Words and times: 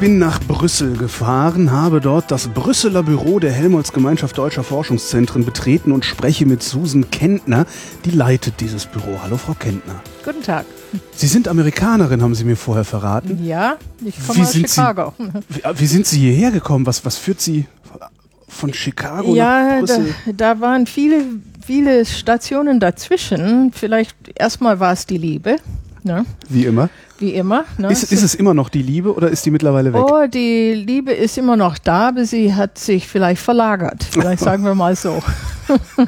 Bin 0.00 0.16
nach 0.16 0.40
Brüssel 0.40 0.96
gefahren, 0.96 1.72
habe 1.72 2.00
dort 2.00 2.30
das 2.30 2.48
Brüsseler 2.48 3.02
Büro 3.02 3.38
der 3.38 3.52
Helmholtz 3.52 3.92
Gemeinschaft 3.92 4.38
Deutscher 4.38 4.64
Forschungszentren 4.64 5.44
betreten 5.44 5.92
und 5.92 6.06
spreche 6.06 6.46
mit 6.46 6.62
Susan 6.62 7.10
Kentner, 7.10 7.66
die 8.06 8.10
leitet 8.10 8.60
dieses 8.60 8.86
Büro. 8.86 9.20
Hallo, 9.22 9.36
Frau 9.36 9.52
Kentner. 9.52 10.00
Guten 10.24 10.42
Tag. 10.42 10.64
Sie 11.14 11.26
sind 11.26 11.48
Amerikanerin, 11.48 12.22
haben 12.22 12.34
Sie 12.34 12.44
mir 12.44 12.56
vorher 12.56 12.84
verraten. 12.84 13.44
Ja, 13.44 13.76
ich 14.02 14.26
komme 14.26 14.40
aus 14.40 14.54
Chicago. 14.54 15.12
Sie, 15.18 15.24
wie, 15.50 15.80
wie, 15.80 15.86
sind 15.86 16.06
Sie 16.06 16.18
hierher 16.18 16.50
gekommen? 16.50 16.86
Was, 16.86 17.04
was 17.04 17.18
führt 17.18 17.42
Sie 17.42 17.66
von 18.48 18.72
Chicago 18.72 19.34
ja, 19.34 19.64
nach 19.64 19.78
Brüssel? 19.80 20.14
Da, 20.24 20.54
da 20.54 20.60
waren 20.62 20.86
viele, 20.86 21.24
viele 21.62 22.06
Stationen 22.06 22.80
dazwischen. 22.80 23.70
Vielleicht 23.74 24.16
erstmal 24.34 24.80
war 24.80 24.94
es 24.94 25.04
die 25.04 25.18
Liebe. 25.18 25.56
Ne? 26.02 26.24
Wie 26.48 26.64
immer. 26.64 26.88
Wie 27.18 27.34
immer. 27.34 27.64
Ne? 27.78 27.90
Ist, 27.90 28.10
ist 28.10 28.22
es 28.22 28.34
immer 28.34 28.54
noch 28.54 28.68
die 28.68 28.82
Liebe 28.82 29.14
oder 29.14 29.28
ist 29.28 29.44
die 29.44 29.50
mittlerweile 29.50 29.92
weg? 29.92 30.02
Oh, 30.02 30.26
die 30.26 30.72
Liebe 30.72 31.12
ist 31.12 31.36
immer 31.36 31.56
noch 31.56 31.78
da, 31.78 32.08
aber 32.08 32.24
sie 32.24 32.54
hat 32.54 32.78
sich 32.78 33.06
vielleicht 33.06 33.42
verlagert. 33.42 34.04
Vielleicht 34.10 34.40
sagen 34.44 34.64
wir 34.64 34.74
mal 34.74 34.96
so. 34.96 35.22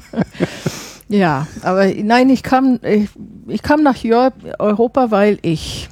ja, 1.09 1.47
aber 1.63 1.87
nein, 1.87 2.31
ich 2.31 2.43
kam, 2.43 2.81
ich, 2.83 3.11
ich 3.47 3.63
kam 3.63 3.83
nach 3.83 3.97
Europa, 4.59 5.11
weil 5.11 5.39
ich 5.43 5.89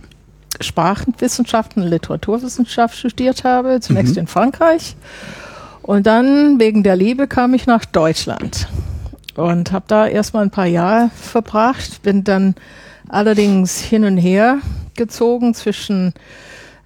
Sprachenwissenschaften, 0.61 1.83
Literaturwissenschaft 1.83 2.97
studiert 2.97 3.45
habe, 3.45 3.81
zunächst 3.81 4.15
mhm. 4.15 4.21
in 4.21 4.27
Frankreich. 4.27 4.97
Und 5.83 6.07
dann 6.07 6.59
wegen 6.59 6.83
der 6.83 6.97
Liebe 6.97 7.27
kam 7.27 7.55
ich 7.55 7.67
nach 7.67 7.85
Deutschland 7.85 8.69
und 9.35 9.73
habe 9.73 9.85
da 9.89 10.07
erstmal 10.07 10.45
ein 10.45 10.51
paar 10.51 10.67
Jahre 10.67 11.11
verbracht, 11.15 12.03
bin 12.03 12.25
dann 12.25 12.55
allerdings 13.11 13.81
hin 13.81 14.05
und 14.05 14.17
her 14.17 14.59
gezogen 14.97 15.55
zwischen 15.55 16.15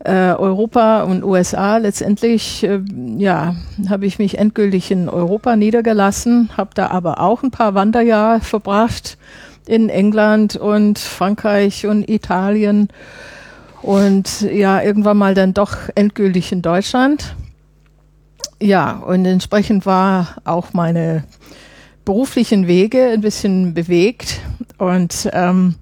äh, 0.05 0.33
Europa 0.33 1.03
und 1.03 1.25
USA. 1.25 1.79
Letztendlich, 1.79 2.65
äh, 2.65 2.81
ja, 3.17 3.57
habe 3.89 4.07
ich 4.07 4.19
mich 4.19 4.39
endgültig 4.39 4.91
in 4.91 5.09
Europa 5.09 5.57
niedergelassen, 5.57 6.51
habe 6.57 6.71
da 6.75 6.89
aber 6.89 7.21
auch 7.21 7.43
ein 7.43 7.51
paar 7.51 7.75
Wanderjahre 7.75 8.41
verbracht 8.41 9.19
in 9.67 9.89
England 9.89 10.57
und 10.57 10.99
Frankreich 10.99 11.87
und 11.87 12.09
Italien 12.09 12.89
und 13.81 14.43
ja, 14.43 14.83
irgendwann 14.83 15.17
mal 15.17 15.35
dann 15.35 15.55
doch 15.55 15.77
endgültig 15.95 16.53
in 16.53 16.63
Deutschland. 16.63 17.35
Ja, 18.61 18.93
und 18.93 19.25
entsprechend 19.25 19.87
war 19.87 20.37
auch 20.45 20.73
meine 20.75 21.25
beruflichen 22.05 22.67
Wege 22.67 23.11
ein 23.11 23.23
bisschen 23.23 23.75
bewegt 23.75 24.41
und 24.79 25.29
ähm, 25.33 25.77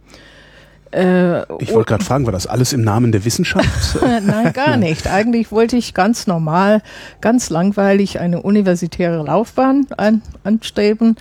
äh, 0.93 1.43
ich 1.59 1.73
wollte 1.73 1.89
gerade 1.89 2.05
fragen, 2.05 2.27
war 2.27 2.33
das 2.33 2.47
alles 2.47 2.73
im 2.73 2.83
Namen 2.83 3.13
der 3.13 3.25
Wissenschaft? 3.25 3.99
Nein, 4.27 4.53
gar 4.53 4.77
nicht. 4.77 5.07
Eigentlich 5.07 5.51
wollte 5.51 5.77
ich 5.77 5.95
ganz 5.95 6.27
normal, 6.27 6.83
ganz 7.21 7.51
langweilig 7.51 8.21
eine 8.21 8.43
universitäre 8.43 9.25
Laufbahn 9.25 9.87
an, 9.97 10.23
anstreben. 10.45 11.17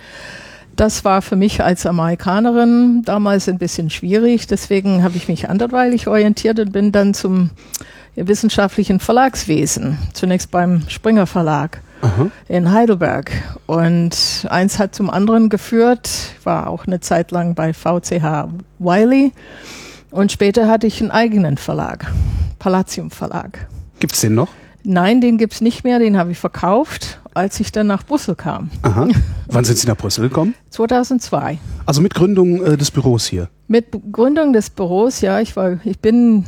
Das 0.76 1.04
war 1.04 1.22
für 1.22 1.36
mich 1.36 1.62
als 1.62 1.86
Amerikanerin 1.86 3.02
damals 3.04 3.48
ein 3.48 3.58
bisschen 3.58 3.90
schwierig. 3.90 4.46
Deswegen 4.46 5.02
habe 5.02 5.16
ich 5.16 5.28
mich 5.28 5.48
anderweitig 5.48 6.06
orientiert 6.06 6.58
und 6.58 6.72
bin 6.72 6.92
dann 6.92 7.14
zum 7.14 7.50
wissenschaftlichen 8.14 9.00
Verlagswesen, 9.00 9.98
zunächst 10.12 10.50
beim 10.50 10.82
Springer 10.88 11.26
Verlag 11.26 11.80
Aha. 12.02 12.30
in 12.48 12.70
Heidelberg. 12.70 13.30
Und 13.66 14.46
eins 14.50 14.78
hat 14.78 14.94
zum 14.94 15.08
anderen 15.08 15.48
geführt, 15.48 16.10
war 16.44 16.68
auch 16.68 16.86
eine 16.86 17.00
Zeit 17.00 17.30
lang 17.30 17.54
bei 17.54 17.72
VCH 17.72 18.48
Wiley. 18.78 19.32
Und 20.10 20.30
später 20.30 20.68
hatte 20.68 20.86
ich 20.86 21.00
einen 21.00 21.10
eigenen 21.10 21.56
Verlag, 21.56 22.12
Palladium 22.58 23.10
Verlag. 23.10 23.66
Gibt 23.98 24.14
es 24.14 24.20
den 24.20 24.34
noch? 24.34 24.48
Nein, 24.84 25.20
den 25.20 25.38
gibt 25.38 25.54
es 25.54 25.60
nicht 25.60 25.84
mehr, 25.84 25.98
den 26.00 26.18
habe 26.18 26.32
ich 26.32 26.38
verkauft, 26.38 27.20
als 27.34 27.60
ich 27.60 27.70
dann 27.70 27.86
nach 27.86 28.04
Brüssel 28.04 28.34
kam. 28.34 28.70
Aha. 28.82 29.08
Wann 29.46 29.64
sind 29.64 29.78
Sie 29.78 29.86
nach 29.86 29.96
Brüssel 29.96 30.28
gekommen? 30.28 30.54
2002. 30.70 31.58
Also 31.86 32.00
mit 32.00 32.14
Gründung 32.14 32.64
äh, 32.64 32.76
des 32.76 32.90
Büros 32.90 33.26
hier? 33.26 33.48
Mit 33.68 33.86
Gründung 34.10 34.52
des 34.52 34.70
Büros, 34.70 35.20
ja. 35.20 35.40
Ich, 35.40 35.56
war, 35.56 35.78
ich 35.84 36.00
bin 36.00 36.44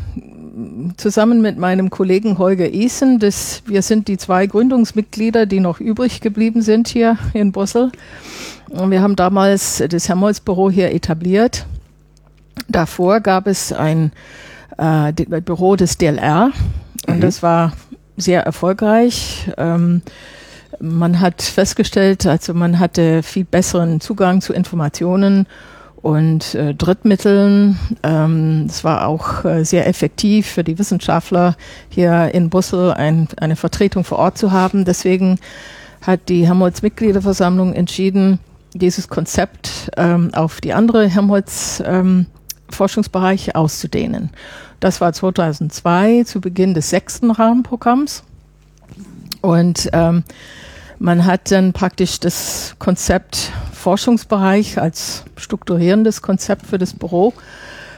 zusammen 0.97 1.41
mit 1.41 1.59
meinem 1.59 1.91
Kollegen 1.91 2.39
Holger 2.39 2.73
Isen, 2.73 3.19
das, 3.19 3.63
wir 3.67 3.83
sind 3.83 4.09
die 4.09 4.19
zwei 4.19 4.47
Gründungsmitglieder, 4.47 5.47
die 5.47 5.61
noch 5.61 5.81
übrig 5.81 6.21
geblieben 6.21 6.63
sind 6.63 6.89
hier 6.89 7.19
in 7.33 7.53
Brüssel. 7.53 7.91
Und 8.69 8.91
wir 8.91 9.03
haben 9.03 9.17
damals 9.17 9.83
das 9.89 10.09
Helmholtz-Büro 10.09 10.71
hier 10.71 10.93
etabliert. 10.93 11.67
Davor 12.69 13.21
gab 13.21 13.47
es 13.47 13.73
ein 13.73 14.13
äh, 14.79 15.13
Büro 15.13 15.77
des 15.77 15.99
DLR 15.99 16.51
und 17.07 17.17
mhm. 17.17 17.21
das 17.21 17.43
war 17.43 17.73
sehr 18.17 18.43
erfolgreich. 18.43 19.51
Ähm, 19.57 20.03
man 20.81 21.21
hat 21.21 21.43
festgestellt, 21.43 22.27
also 22.27 22.55
man 22.55 22.79
hatte 22.79 23.23
viel 23.23 23.45
besseren 23.45 24.01
Zugang 24.01 24.41
zu 24.41 24.53
Informationen 24.53 25.47
und 26.05 26.55
äh, 26.55 26.75
Drittmitteln. 26.75 27.79
Ähm, 28.03 28.67
es 28.69 28.85
war 28.85 29.09
auch 29.09 29.47
äh, 29.47 29.65
sehr 29.65 29.87
effektiv 29.87 30.47
für 30.47 30.63
die 30.63 30.79
Wissenschaftler 30.79 31.57
hier 31.89 32.35
in 32.35 32.51
Brüssel 32.51 32.93
ein, 32.93 33.27
eine 33.39 33.57
Vertretung 33.57 34.05
vor 34.05 34.19
Ort 34.19 34.37
zu 34.37 34.53
haben. 34.53 34.85
Deswegen 34.85 35.41
hat 36.03 36.29
die 36.29 36.47
Helmholtz-Mitgliederversammlung 36.47 37.73
entschieden, 37.73 38.39
dieses 38.75 39.09
Konzept 39.09 39.91
ähm, 39.97 40.35
auf 40.35 40.61
die 40.61 40.75
andere 40.75 41.09
Helmholtz 41.09 41.83
ähm, 41.87 42.27
auszudehnen. 43.55 44.29
Das 44.81 45.01
war 45.01 45.11
2002 45.11 46.25
zu 46.25 46.43
Beginn 46.43 46.75
des 46.75 46.91
sechsten 46.91 47.31
Rahmenprogramms. 47.31 48.25
Und 49.41 49.89
ähm, 49.95 50.23
man 50.99 51.25
hat 51.25 51.51
dann 51.51 51.73
praktisch 51.73 52.21
das 52.21 52.77
Konzept 52.79 53.53
Forschungsbereich 53.85 54.81
als 54.81 55.25
strukturierendes 55.37 56.23
Konzept 56.23 56.65
für 56.65 56.79
das 56.79 56.95
Büro 56.95 57.35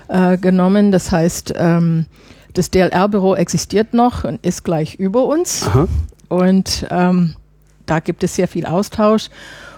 äh, 0.09 0.37
genommen. 0.37 0.91
Das 0.91 1.13
heißt, 1.13 1.55
ähm, 1.57 2.07
das 2.55 2.73
DLR-Büro 2.73 3.37
existiert 3.37 3.95
noch 3.95 4.25
und 4.25 4.45
ist 4.45 4.65
gleich 4.65 4.97
über 4.97 5.27
uns. 5.27 5.65
Aha. 5.65 5.87
Und 6.29 6.89
ähm, 6.91 7.37
da 7.87 8.01
gibt 8.01 8.25
es 8.25 8.35
sehr 8.35 8.49
viel 8.49 8.67
Austausch. 8.67 9.29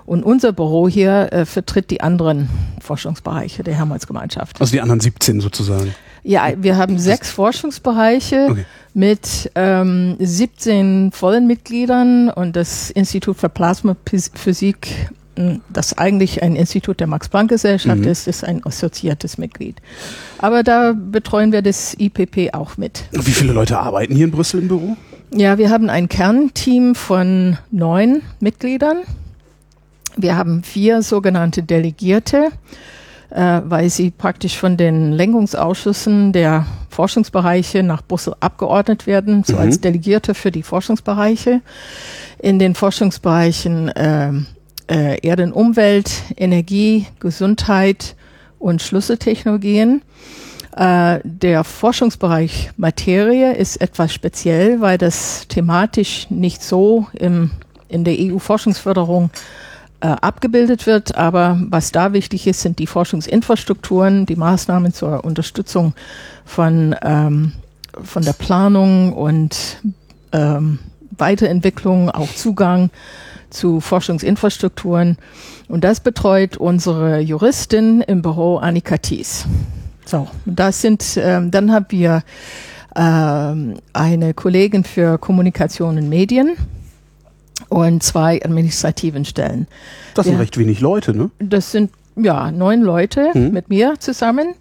Und 0.06 0.24
unser 0.24 0.54
Büro 0.54 0.88
hier 0.88 1.30
äh, 1.30 1.44
vertritt 1.44 1.90
die 1.90 2.00
anderen 2.00 2.48
Forschungsbereiche 2.80 3.62
der 3.62 3.74
Helmholtz-Gemeinschaft. 3.74 4.58
Also 4.62 4.72
die 4.72 4.80
anderen 4.80 5.00
17 5.00 5.42
sozusagen. 5.42 5.94
Ja, 6.22 6.52
wir 6.56 6.78
haben 6.78 6.98
sechs 6.98 7.30
Forschungsbereiche 7.30 8.46
okay. 8.50 8.64
mit 8.94 9.50
ähm, 9.54 10.16
17 10.18 11.12
vollen 11.12 11.46
Mitgliedern 11.46 12.30
und 12.30 12.56
das 12.56 12.88
Institut 12.90 13.36
für 13.36 13.50
Plasmaphysik 13.50 15.10
das 15.68 15.96
eigentlich 15.96 16.42
ein 16.42 16.56
Institut 16.56 17.00
der 17.00 17.06
Max-Planck-Gesellschaft 17.06 18.00
mhm. 18.00 18.08
ist, 18.08 18.28
ist 18.28 18.44
ein 18.44 18.64
assoziiertes 18.64 19.38
Mitglied. 19.38 19.76
Aber 20.38 20.62
da 20.62 20.94
betreuen 20.94 21.52
wir 21.52 21.62
das 21.62 21.94
IPP 21.98 22.54
auch 22.54 22.76
mit. 22.76 23.04
Wie 23.12 23.30
viele 23.30 23.52
Leute 23.52 23.78
arbeiten 23.78 24.14
hier 24.14 24.26
in 24.26 24.30
Brüssel 24.30 24.60
im 24.62 24.68
Büro? 24.68 24.96
Ja, 25.32 25.58
wir 25.58 25.70
haben 25.70 25.90
ein 25.90 26.08
Kernteam 26.08 26.94
von 26.94 27.58
neun 27.70 28.22
Mitgliedern. 28.40 28.98
Wir 30.16 30.36
haben 30.36 30.62
vier 30.62 31.02
sogenannte 31.02 31.62
Delegierte, 31.62 32.48
äh, 33.30 33.60
weil 33.64 33.90
sie 33.90 34.10
praktisch 34.10 34.58
von 34.58 34.76
den 34.76 35.12
Lenkungsausschüssen 35.12 36.32
der 36.32 36.66
Forschungsbereiche 36.88 37.82
nach 37.82 38.02
Brüssel 38.02 38.34
abgeordnet 38.40 39.06
werden, 39.06 39.44
so 39.44 39.54
mhm. 39.54 39.60
als 39.60 39.80
Delegierte 39.80 40.34
für 40.34 40.50
die 40.50 40.62
Forschungsbereiche. 40.62 41.60
In 42.38 42.58
den 42.58 42.74
Forschungsbereichen 42.74 43.88
äh, 43.88 44.32
äh, 44.90 45.18
Erde 45.26 45.44
und 45.44 45.52
Umwelt, 45.52 46.10
Energie, 46.36 47.06
Gesundheit 47.20 48.16
und 48.58 48.82
Schlüsseltechnologien. 48.82 50.02
Äh, 50.76 51.20
der 51.24 51.64
Forschungsbereich 51.64 52.70
Materie 52.76 53.54
ist 53.54 53.80
etwas 53.80 54.12
speziell, 54.12 54.80
weil 54.80 54.98
das 54.98 55.46
thematisch 55.48 56.30
nicht 56.30 56.62
so 56.62 57.06
im, 57.12 57.50
in 57.88 58.04
der 58.04 58.14
EU-Forschungsförderung 58.18 59.30
äh, 60.00 60.06
abgebildet 60.06 60.86
wird. 60.86 61.16
Aber 61.16 61.58
was 61.68 61.90
da 61.90 62.12
wichtig 62.12 62.46
ist, 62.46 62.60
sind 62.60 62.78
die 62.78 62.86
Forschungsinfrastrukturen, 62.86 64.26
die 64.26 64.36
Maßnahmen 64.36 64.92
zur 64.92 65.24
Unterstützung 65.24 65.94
von, 66.44 66.94
ähm, 67.02 67.52
von 68.02 68.22
der 68.22 68.34
Planung 68.34 69.12
und 69.12 69.82
ähm, 70.32 70.78
Weiterentwicklung, 71.16 72.10
auch 72.10 72.32
Zugang 72.34 72.90
zu 73.50 73.80
Forschungsinfrastrukturen. 73.80 75.16
Und 75.68 75.84
das 75.84 76.00
betreut 76.00 76.56
unsere 76.56 77.20
Juristin 77.20 78.00
im 78.02 78.22
Büro 78.22 78.56
Annika 78.56 78.98
Thies. 78.98 79.46
So, 80.04 80.26
das 80.46 80.80
sind, 80.80 81.18
ähm, 81.20 81.50
dann 81.50 81.72
haben 81.72 81.86
wir 81.90 82.22
ähm, 82.96 83.74
eine 83.92 84.34
Kollegin 84.34 84.84
für 84.84 85.18
Kommunikation 85.18 85.98
und 85.98 86.08
Medien 86.08 86.56
und 87.68 88.02
zwei 88.02 88.42
administrativen 88.42 89.24
Stellen. 89.24 89.66
Das 90.14 90.26
sind 90.26 90.38
recht 90.38 90.56
wenig 90.56 90.80
Leute, 90.80 91.14
ne? 91.14 91.30
Das 91.38 91.72
sind 91.72 91.90
ja 92.16 92.50
neun 92.50 92.82
Leute 92.82 93.30
mhm. 93.34 93.50
mit 93.50 93.68
mir 93.68 93.94
zusammen. 93.98 94.54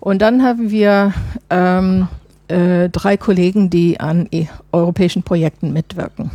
Und 0.00 0.22
dann 0.22 0.42
haben 0.42 0.70
wir 0.70 1.12
ähm, 1.50 2.08
äh, 2.48 2.88
drei 2.88 3.16
Kollegen, 3.16 3.70
die 3.70 4.00
an 4.00 4.28
e 4.30 4.46
europäischen 4.72 5.22
Projekten 5.22 5.72
mitwirken. 5.72 6.30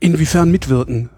Inwiefern 0.00 0.50
mitwirken? 0.50 1.10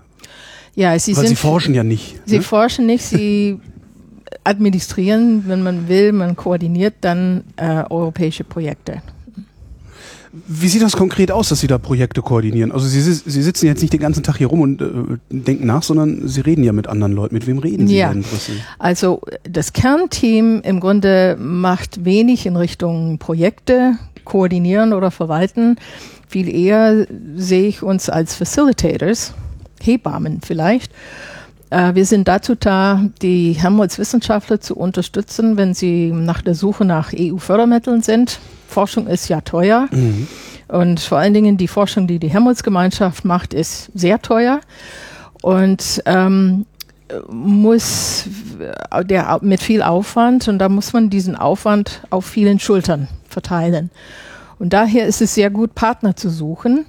Ja, 0.75 0.99
sie, 0.99 1.17
Weil 1.17 1.27
sind, 1.27 1.37
sie 1.37 1.37
forschen 1.37 1.75
ja 1.75 1.85
nicht. 1.85 2.21
Sie 2.25 2.39
ne? 2.39 2.43
forschen 2.43 2.87
nicht, 2.87 3.05
sie 3.05 3.59
administrieren, 4.45 5.45
wenn 5.47 5.63
man 5.63 5.89
will, 5.89 6.13
man 6.13 6.37
koordiniert 6.37 6.95
dann 7.03 7.45
äh, 7.57 7.85
europäische 7.89 8.45
Projekte. 8.45 9.03
Wie 10.47 10.69
sieht 10.69 10.81
das 10.81 10.97
konkret 10.97 11.31
aus, 11.31 11.51
dass 11.51 11.61
Sie 11.61 11.67
da 11.67 11.77
Projekte 11.77 12.23
koordinieren? 12.23 12.73
Also 12.73 12.87
Sie, 12.87 13.03
Sie 13.03 13.43
sitzen 13.43 13.67
jetzt 13.67 13.83
nicht 13.83 13.93
den 13.93 14.01
ganzen 14.01 14.23
Tag 14.23 14.39
hier 14.39 14.47
rum 14.47 14.63
und 14.63 14.81
äh, 14.81 14.87
denken 15.29 15.67
nach, 15.67 15.83
sondern 15.83 16.27
Sie 16.27 16.41
reden 16.41 16.65
ja 16.65 16.73
mit 16.73 16.87
anderen 16.87 17.13
Leuten. 17.13 17.35
Mit 17.35 17.47
wem 17.47 17.59
reden 17.59 17.87
Sie 17.87 17.99
ja. 17.99 18.11
denn? 18.11 18.25
Also 18.79 19.21
das 19.43 19.75
Kernteam 19.75 20.63
im 20.63 20.81
Grunde 20.81 21.37
macht 21.39 22.07
wenig 22.07 22.47
in 22.47 22.57
Richtung 22.57 23.19
Projekte 23.19 23.99
koordinieren 24.25 24.93
oder 24.93 25.11
verwalten. 25.11 25.77
Viel 26.29 26.49
eher 26.49 27.07
sehe 27.37 27.69
ich 27.69 27.83
uns 27.83 28.09
als 28.09 28.35
Facilitators, 28.35 29.35
Hebammen 29.83 30.41
vielleicht. 30.43 30.93
Äh, 31.71 31.95
wir 31.95 32.07
sind 32.07 32.29
dazu 32.29 32.55
da, 32.55 33.03
die 33.23 33.53
Helmholtz-Wissenschaftler 33.53 34.61
zu 34.61 34.77
unterstützen, 34.77 35.57
wenn 35.57 35.75
sie 35.75 36.13
nach 36.13 36.43
der 36.43 36.55
Suche 36.55 36.85
nach 36.85 37.13
EU-Fördermitteln 37.15 38.03
sind. 38.03 38.41
Forschung 38.69 39.07
ist 39.07 39.29
ja 39.29 39.41
teuer. 39.41 39.89
Mhm. 39.91 40.29
Und 40.69 41.01
vor 41.01 41.19
allen 41.19 41.35
Dingen 41.35 41.57
die 41.57 41.69
Forschung, 41.69 42.07
die 42.07 42.19
die 42.19 42.29
Helmholtz-Gemeinschaft 42.29 43.25
macht, 43.25 43.55
ist 43.55 43.91
sehr 43.95 44.21
teuer. 44.21 44.61
Und 45.43 46.03
ähm, 46.07 46.67
muss 47.31 48.25
der 49.05 49.39
mit 49.43 49.63
viel 49.63 49.83
Aufwand 49.83 50.49
und 50.49 50.59
da 50.59 50.69
muss 50.69 50.93
man 50.93 51.11
diesen 51.11 51.37
Aufwand 51.37 52.03
auf 52.11 52.25
vielen 52.25 52.59
Schultern 52.59 53.09
verteilen. 53.33 53.91
Und 54.59 54.73
daher 54.73 55.07
ist 55.07 55.21
es 55.21 55.35
sehr 55.35 55.51
gut, 55.51 55.75
Partner 55.75 56.15
zu 56.15 56.31
suchen. 56.31 56.87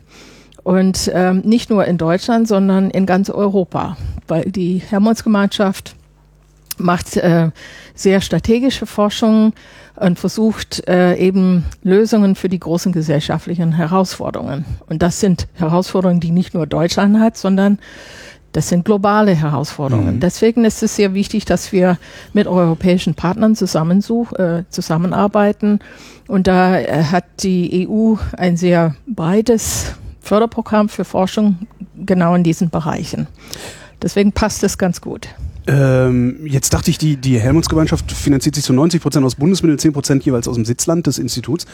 Und 0.63 1.11
ähm, 1.13 1.41
nicht 1.43 1.69
nur 1.69 1.85
in 1.85 1.97
Deutschland, 1.97 2.47
sondern 2.47 2.89
in 2.89 3.05
ganz 3.05 3.29
Europa, 3.29 3.97
weil 4.27 4.45
die 4.45 4.77
Helmholtz-Gemeinschaft 4.77 5.95
macht 6.77 7.17
äh, 7.17 7.51
sehr 7.93 8.21
strategische 8.21 8.85
Forschung 8.85 9.53
und 9.95 10.19
versucht 10.19 10.87
äh, 10.87 11.15
eben 11.15 11.65
Lösungen 11.83 12.35
für 12.35 12.49
die 12.49 12.59
großen 12.59 12.91
gesellschaftlichen 12.91 13.73
Herausforderungen. 13.73 14.65
Und 14.87 15.01
das 15.01 15.19
sind 15.19 15.47
Herausforderungen, 15.53 16.19
die 16.19 16.31
nicht 16.31 16.53
nur 16.53 16.65
Deutschland 16.65 17.19
hat, 17.19 17.37
sondern 17.37 17.79
das 18.53 18.69
sind 18.69 18.85
globale 18.85 19.33
Herausforderungen. 19.35 20.15
Mhm. 20.15 20.19
Deswegen 20.19 20.63
ist 20.63 20.81
es 20.83 20.95
sehr 20.95 21.13
wichtig, 21.13 21.45
dass 21.45 21.71
wir 21.71 21.97
mit 22.31 22.47
europäischen 22.47 23.15
Partnern 23.15 23.55
zusammensuch, 23.55 24.31
äh, 24.33 24.63
zusammenarbeiten. 24.69 25.79
Und 26.27 26.47
da 26.47 26.79
äh, 26.79 27.03
hat 27.03 27.25
die 27.39 27.87
EU 27.89 28.15
ein 28.37 28.55
sehr 28.55 28.95
breites 29.07 29.93
Förderprogramm 30.21 30.87
für 30.87 31.03
Forschung 31.03 31.67
genau 32.05 32.35
in 32.35 32.43
diesen 32.43 32.69
Bereichen. 32.69 33.27
Deswegen 34.01 34.31
passt 34.31 34.63
es 34.63 34.77
ganz 34.77 35.01
gut. 35.01 35.27
Ähm, 35.65 36.45
jetzt 36.45 36.73
dachte 36.73 36.89
ich, 36.91 36.97
die, 36.97 37.15
die 37.15 37.39
Helmholtz-Gemeinschaft 37.39 38.11
finanziert 38.11 38.55
sich 38.55 38.65
zu 38.65 38.73
90 38.73 39.01
Prozent 39.01 39.25
aus 39.25 39.35
Bundesmitteln, 39.35 39.79
10 39.79 39.93
Prozent 39.93 40.25
jeweils 40.25 40.47
aus 40.47 40.55
dem 40.55 40.65
Sitzland 40.65 41.07
des 41.07 41.19
Instituts. 41.19 41.65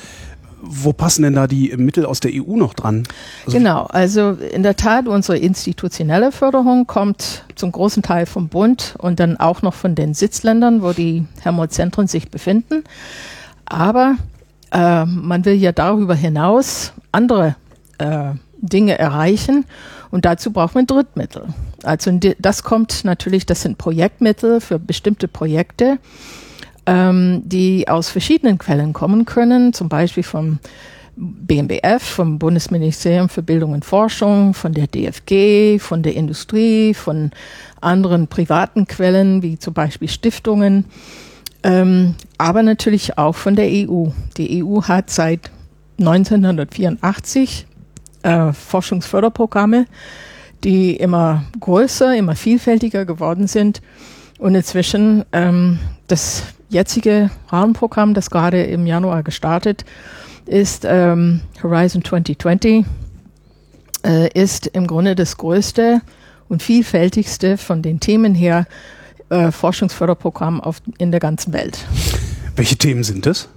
Wo 0.62 0.94
passen 0.94 1.24
denn 1.24 1.34
da 1.34 1.48
die 1.48 1.74
Mittel 1.78 2.06
aus 2.06 2.20
der 2.20 2.32
EU 2.34 2.56
noch 2.56 2.74
dran? 2.74 3.04
Also 3.46 3.58
genau, 3.58 3.84
also 3.86 4.32
in 4.32 4.64
der 4.64 4.76
Tat, 4.76 5.08
unsere 5.08 5.38
institutionelle 5.38 6.32
Förderung 6.32 6.88
kommt 6.88 7.46
zum 7.56 7.72
großen 7.72 8.04
Teil 8.04 8.26
vom 8.26 8.50
Bund 8.50 8.96
und 8.98 9.20
dann 9.20 9.38
auch 9.38 9.62
noch 9.62 9.74
von 9.74 9.96
den 9.96 10.14
Sitzländern, 10.14 10.82
wo 10.82 10.92
die 10.92 11.26
Helmholtz-Zentren 11.42 12.08
sich 12.08 12.30
befinden. 12.30 12.84
Aber 13.66 14.16
äh, 14.72 15.06
man 15.06 15.46
will 15.46 15.56
ja 15.56 15.72
darüber 15.72 16.16
hinaus 16.16 16.94
andere 17.12 17.56
äh, 17.98 18.32
Dinge 18.62 18.98
erreichen. 18.98 19.66
Und 20.12 20.26
dazu 20.26 20.52
braucht 20.52 20.76
man 20.76 20.88
Drittmittel. 20.88 21.44
Also 21.84 22.12
das 22.40 22.64
kommt 22.64 23.06
natürlich, 23.06 23.46
das 23.46 23.62
sind 23.62 23.78
Projektmittel 23.78 24.60
für 24.60 24.80
bestimmte 24.80 25.28
Projekte, 25.28 25.98
ähm, 26.90 27.44
die 27.46 27.88
aus 27.88 28.10
verschiedenen 28.10 28.58
Quellen 28.58 28.94
kommen 28.94 29.26
können, 29.26 29.74
zum 29.74 29.90
Beispiel 29.90 30.24
vom 30.24 30.58
BMBF, 31.16 32.02
vom 32.02 32.40
Bundesministerium 32.40 33.30
für 33.30 33.44
Bildung 33.44 33.74
und 33.74 33.86
Forschung, 33.86 34.56
von 34.56 34.74
der 34.74 34.88
DFG, 34.88 35.78
von 35.80 36.02
der 36.02 36.16
Industrie, 36.16 36.96
von 36.96 37.30
anderen 37.80 38.28
privaten 38.28 38.88
Quellen, 38.88 39.44
wie 39.44 39.60
zum 39.60 39.76
Beispiel 39.76 40.08
Stiftungen, 40.08 40.86
ähm, 41.62 42.16
aber 42.40 42.64
natürlich 42.64 43.20
auch 43.20 43.36
von 43.36 43.56
der 43.56 43.68
EU. 43.68 44.08
Die 44.38 44.64
EU 44.64 44.82
hat 44.82 45.12
seit 45.12 45.52
1984 46.00 47.68
äh, 48.24 48.52
Forschungsförderprogramme, 48.54 49.86
die 50.64 50.96
immer 50.96 51.44
größer, 51.60 52.16
immer 52.16 52.36
vielfältiger 52.36 53.06
geworden 53.06 53.46
sind. 53.46 53.82
Und 54.40 54.56
inzwischen 54.56 55.26
ähm, 55.34 55.80
das 56.08 56.44
jetzige 56.70 57.30
Rahmenprogramm, 57.50 58.14
das 58.14 58.30
gerade 58.30 58.64
im 58.64 58.86
Januar 58.86 59.24
gestartet 59.24 59.86
ist, 60.46 60.86
ähm, 60.86 61.42
Horizon 61.62 62.04
2020, 62.04 62.86
äh, 64.06 64.30
ist 64.34 64.68
im 64.68 64.88
Grunde 64.88 65.16
das 65.16 65.38
größte 65.38 66.02
und 66.48 66.64
vielfältigste 66.64 67.58
von 67.58 67.82
den 67.82 68.00
Themen 68.00 68.34
her 68.34 68.66
äh, 69.30 69.52
Forschungsförderprogramm 69.52 70.62
auf, 70.62 70.82
in 70.98 71.12
der 71.12 71.20
ganzen 71.20 71.54
Welt. 71.54 71.86
Welche 72.56 72.78
Themen 72.78 73.04
sind 73.04 73.26
das? 73.26 73.48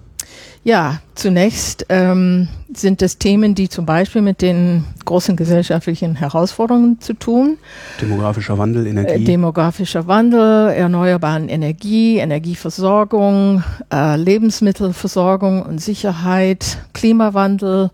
Ja, 0.65 1.01
zunächst 1.17 1.87
ähm, 1.89 2.47
sind 2.73 3.03
es 3.03 3.19
Themen, 3.19 3.57
die 3.57 3.69
zum 3.69 3.85
Beispiel 3.85 4.23
mit 4.23 4.43
den 4.43 4.85
großen 5.05 5.35
gesellschaftlichen 5.35 6.15
Herausforderungen 6.15 7.01
zu 7.01 7.15
tun. 7.15 7.59
Demografischer 8.01 8.59
Wandel, 8.59 8.87
Energie. 8.87 9.23
Äh, 9.23 9.25
demografischer 9.25 10.07
Wandel, 10.07 10.69
erneuerbaren 10.71 11.49
Energie, 11.49 12.19
Energieversorgung, 12.19 13.65
äh, 13.93 14.17
Lebensmittelversorgung 14.17 15.63
und 15.63 15.81
Sicherheit, 15.81 16.79
Klimawandel, 16.93 17.91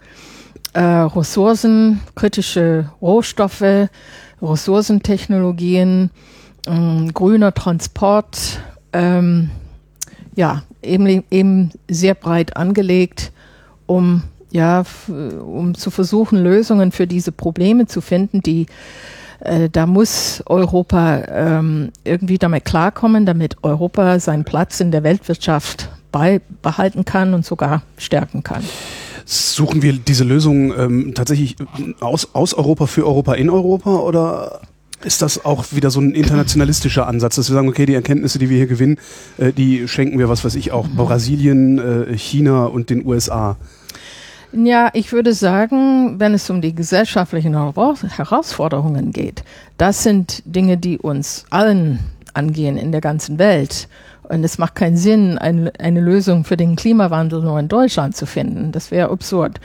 äh, 0.74 0.82
Ressourcen, 0.82 2.00
kritische 2.14 2.90
Rohstoffe, 3.00 3.88
Ressourcentechnologien, 4.42 6.10
äh, 6.66 7.12
grüner 7.12 7.54
Transport, 7.54 8.60
ähm, 8.92 9.50
ja, 10.38 10.62
eben, 10.82 11.24
eben 11.32 11.70
sehr 11.90 12.14
breit 12.14 12.56
angelegt, 12.56 13.32
um 13.86 14.22
ja, 14.50 14.84
um 15.08 15.74
zu 15.74 15.90
versuchen, 15.90 16.38
Lösungen 16.38 16.92
für 16.92 17.08
diese 17.08 17.32
Probleme 17.32 17.86
zu 17.86 18.00
finden, 18.00 18.40
die 18.40 18.66
äh, 19.40 19.68
da 19.68 19.86
muss 19.86 20.42
Europa 20.46 21.24
ähm, 21.28 21.90
irgendwie 22.04 22.38
damit 22.38 22.64
klarkommen, 22.64 23.26
damit 23.26 23.56
Europa 23.62 24.20
seinen 24.20 24.44
Platz 24.44 24.78
in 24.78 24.92
der 24.92 25.02
Weltwirtschaft 25.02 25.90
beibehalten 26.12 27.04
kann 27.04 27.34
und 27.34 27.44
sogar 27.44 27.82
stärken 27.96 28.44
kann. 28.44 28.62
Suchen 29.26 29.82
wir 29.82 29.92
diese 29.92 30.24
Lösung 30.24 30.72
ähm, 30.78 31.12
tatsächlich 31.14 31.56
aus, 31.98 32.28
aus 32.32 32.54
Europa 32.54 32.86
für 32.86 33.04
Europa 33.04 33.34
in 33.34 33.50
Europa 33.50 33.96
oder 33.96 34.60
ist 35.04 35.22
das 35.22 35.44
auch 35.44 35.66
wieder 35.72 35.90
so 35.90 36.00
ein 36.00 36.12
internationalistischer 36.12 37.06
Ansatz, 37.06 37.36
dass 37.36 37.48
wir 37.48 37.54
sagen, 37.54 37.68
okay, 37.68 37.86
die 37.86 37.94
Erkenntnisse, 37.94 38.38
die 38.38 38.50
wir 38.50 38.56
hier 38.56 38.66
gewinnen, 38.66 38.98
äh, 39.38 39.52
die 39.52 39.86
schenken 39.88 40.18
wir, 40.18 40.28
was 40.28 40.44
weiß 40.44 40.54
ich, 40.56 40.72
auch. 40.72 40.88
Brasilien, 40.88 41.78
äh, 41.78 42.16
China 42.16 42.64
und 42.66 42.90
den 42.90 43.06
USA? 43.06 43.56
Ja, 44.52 44.90
ich 44.94 45.12
würde 45.12 45.34
sagen, 45.34 46.18
wenn 46.18 46.32
es 46.32 46.48
um 46.48 46.62
die 46.62 46.74
gesellschaftlichen 46.74 47.54
Herausforderungen 47.54 49.12
geht, 49.12 49.44
das 49.76 50.02
sind 50.02 50.42
Dinge, 50.46 50.78
die 50.78 50.98
uns 50.98 51.44
allen 51.50 51.98
angehen 52.32 52.78
in 52.78 52.90
der 52.90 53.02
ganzen 53.02 53.38
Welt. 53.38 53.88
Und 54.22 54.44
es 54.44 54.58
macht 54.58 54.74
keinen 54.74 54.96
Sinn, 54.96 55.38
eine, 55.38 55.72
eine 55.78 56.00
Lösung 56.00 56.44
für 56.44 56.56
den 56.56 56.76
Klimawandel 56.76 57.42
nur 57.42 57.58
in 57.58 57.68
Deutschland 57.68 58.16
zu 58.16 58.26
finden. 58.26 58.72
Das 58.72 58.90
wäre 58.90 59.10
absurd. 59.10 59.60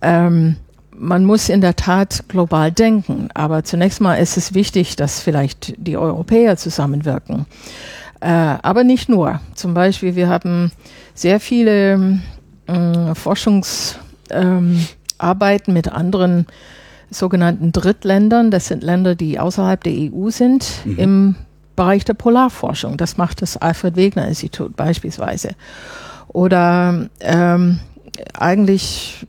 Ähm, 0.00 0.56
man 0.98 1.24
muss 1.24 1.48
in 1.48 1.60
der 1.60 1.76
Tat 1.76 2.24
global 2.28 2.72
denken, 2.72 3.28
aber 3.34 3.64
zunächst 3.64 4.00
mal 4.00 4.16
ist 4.16 4.36
es 4.36 4.54
wichtig, 4.54 4.96
dass 4.96 5.20
vielleicht 5.20 5.74
die 5.78 5.96
Europäer 5.96 6.56
zusammenwirken. 6.56 7.46
Äh, 8.20 8.28
aber 8.28 8.84
nicht 8.84 9.08
nur. 9.08 9.40
Zum 9.54 9.74
Beispiel, 9.74 10.16
wir 10.16 10.28
haben 10.28 10.72
sehr 11.14 11.40
viele 11.40 12.20
äh, 12.66 13.14
Forschungsarbeiten 13.14 15.68
ähm, 15.68 15.74
mit 15.74 15.92
anderen 15.92 16.46
sogenannten 17.10 17.72
Drittländern. 17.72 18.50
Das 18.50 18.66
sind 18.66 18.82
Länder, 18.82 19.14
die 19.14 19.38
außerhalb 19.38 19.82
der 19.82 19.92
EU 19.92 20.30
sind, 20.30 20.84
mhm. 20.84 20.98
im 20.98 21.36
Bereich 21.76 22.04
der 22.04 22.14
Polarforschung. 22.14 22.96
Das 22.96 23.16
macht 23.16 23.40
das 23.40 23.56
Alfred 23.56 23.96
Wegener 23.96 24.26
Institut 24.26 24.76
beispielsweise. 24.76 25.50
Oder 26.26 27.08
ähm, 27.20 27.78
eigentlich 28.34 29.24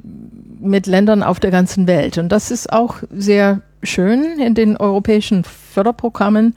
mit 0.59 0.87
Ländern 0.87 1.23
auf 1.23 1.39
der 1.39 1.51
ganzen 1.51 1.87
Welt. 1.87 2.17
Und 2.17 2.29
das 2.29 2.51
ist 2.51 2.71
auch 2.71 2.97
sehr 3.11 3.61
schön 3.83 4.39
in 4.39 4.55
den 4.55 4.77
europäischen 4.77 5.43
Förderprogrammen, 5.43 6.55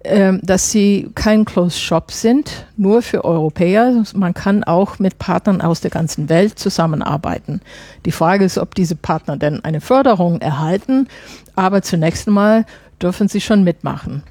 äh, 0.00 0.34
dass 0.42 0.70
sie 0.70 1.10
kein 1.14 1.44
Closed 1.44 1.78
Shop 1.78 2.10
sind, 2.10 2.66
nur 2.76 3.02
für 3.02 3.24
Europäer. 3.24 4.02
Man 4.14 4.34
kann 4.34 4.64
auch 4.64 4.98
mit 4.98 5.18
Partnern 5.18 5.60
aus 5.60 5.80
der 5.80 5.90
ganzen 5.90 6.28
Welt 6.28 6.58
zusammenarbeiten. 6.58 7.60
Die 8.06 8.12
Frage 8.12 8.44
ist, 8.44 8.58
ob 8.58 8.74
diese 8.74 8.96
Partner 8.96 9.36
denn 9.36 9.64
eine 9.64 9.80
Förderung 9.80 10.40
erhalten, 10.40 11.08
aber 11.54 11.82
zunächst 11.82 12.26
einmal 12.26 12.64
dürfen 13.00 13.28
sie 13.28 13.40
schon 13.40 13.64
mitmachen. 13.64 14.22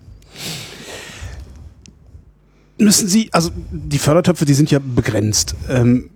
Müssen 2.79 3.09
Sie, 3.09 3.29
also 3.33 3.51
die 3.71 3.99
Fördertöpfe, 3.99 4.45
die 4.45 4.53
sind 4.53 4.71
ja 4.71 4.79
begrenzt. 4.79 5.53
Ähm, 5.69 6.09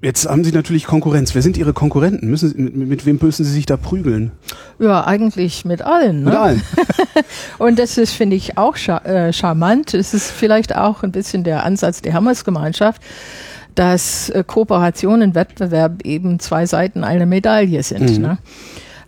Jetzt 0.00 0.28
haben 0.28 0.44
Sie 0.44 0.52
natürlich 0.52 0.84
Konkurrenz. 0.84 1.34
Wer 1.34 1.42
sind 1.42 1.56
Ihre 1.56 1.72
Konkurrenten? 1.72 2.28
Müssen, 2.30 2.54
mit, 2.56 2.76
mit 2.76 3.06
wem 3.06 3.18
müssen 3.20 3.44
Sie 3.44 3.50
sich 3.50 3.66
da 3.66 3.76
prügeln? 3.76 4.30
Ja, 4.78 5.04
eigentlich 5.04 5.64
mit 5.64 5.82
allen. 5.82 6.20
Ne? 6.20 6.30
Mit 6.30 6.34
allen. 6.34 6.62
und 7.58 7.78
das 7.80 7.98
ist, 7.98 8.12
finde 8.12 8.36
ich, 8.36 8.56
auch 8.56 8.76
char 8.76 9.04
äh, 9.04 9.32
charmant. 9.32 9.94
Es 9.94 10.14
ist 10.14 10.30
vielleicht 10.30 10.76
auch 10.76 11.02
ein 11.02 11.10
bisschen 11.10 11.42
der 11.42 11.64
Ansatz 11.64 12.00
der 12.00 12.12
Hammersgemeinschaft, 12.12 13.02
dass 13.74 14.30
äh, 14.30 14.44
Kooperation 14.46 15.20
und 15.20 15.34
Wettbewerb 15.34 16.04
eben 16.04 16.38
zwei 16.38 16.64
Seiten 16.66 17.02
einer 17.02 17.26
Medaille 17.26 17.82
sind. 17.82 18.18
Mhm. 18.18 18.22
Ne? 18.22 18.38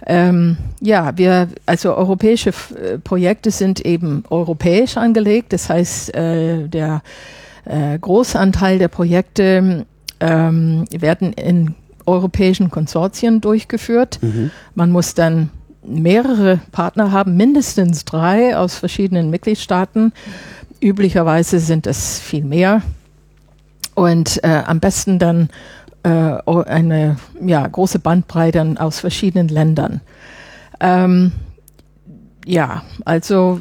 Ähm, 0.07 0.57
ja, 0.81 1.17
wir, 1.17 1.49
also 1.67 1.95
europäische 1.95 2.51
äh, 2.51 2.99
Projekte 2.99 3.53
sind 3.53 3.81
eben 3.87 4.25
europäisch 4.29 4.97
angelegt. 4.97 5.53
Das 5.53 5.69
heißt, 5.69 6.17
äh, 6.17 6.67
der 6.67 7.03
äh, 7.65 7.97
Großanteil 7.97 8.81
der 8.81 8.89
Projekte 8.89 9.87
ähm, 10.21 10.85
werden 10.91 11.33
in 11.33 11.75
europäischen 12.07 12.71
Konsortien 12.71 13.41
durchgeführt. 13.41 14.19
Mhm. 14.23 14.51
Man 14.75 14.91
muss 14.91 15.15
dann 15.15 15.51
mehrere 15.83 16.61
Partner 16.73 17.13
haben, 17.13 17.37
mindestens 17.37 18.05
drei 18.05 18.57
aus 18.57 18.77
verschiedenen 18.77 19.31
Mitgliedstaaten. 19.31 20.13
Üblicherweise 20.81 21.59
sind 21.59 21.87
es 21.87 22.19
viel 22.19 22.45
mehr. 22.45 22.83
Und 23.95 24.43
äh, 24.45 24.63
am 24.67 24.81
besten 24.81 25.19
dann 25.19 25.49
äh, 26.03 26.39
eine 26.47 27.17
ja, 27.45 27.67
große 27.67 27.99
Bandbreite 27.99 28.75
aus 28.79 29.01
verschiedenen 29.01 29.49
Ländern. 29.49 30.01
Ähm, 30.81 31.33
ja, 32.47 32.83
also 33.05 33.61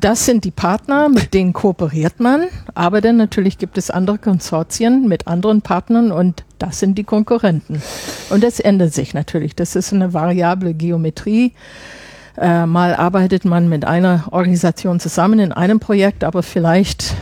das 0.00 0.26
sind 0.26 0.44
die 0.44 0.50
Partner, 0.50 1.08
mit 1.08 1.34
denen 1.34 1.52
kooperiert 1.52 2.20
man, 2.20 2.46
aber 2.74 3.00
dann 3.00 3.16
natürlich 3.16 3.58
gibt 3.58 3.78
es 3.78 3.90
andere 3.90 4.18
Konsortien 4.18 5.08
mit 5.08 5.26
anderen 5.26 5.62
Partnern 5.62 6.12
und 6.12 6.44
das 6.58 6.78
sind 6.78 6.98
die 6.98 7.04
Konkurrenten. 7.04 7.82
Und 8.30 8.44
das 8.44 8.60
ändert 8.60 8.92
sich 8.92 9.14
natürlich. 9.14 9.56
Das 9.56 9.74
ist 9.74 9.92
eine 9.92 10.12
variable 10.12 10.74
Geometrie. 10.74 11.52
Äh, 12.36 12.66
mal 12.66 12.94
arbeitet 12.94 13.44
man 13.44 13.68
mit 13.68 13.84
einer 13.84 14.28
Organisation 14.30 15.00
zusammen 15.00 15.40
in 15.40 15.52
einem 15.52 15.80
Projekt, 15.80 16.22
aber 16.22 16.42
vielleicht 16.42 17.14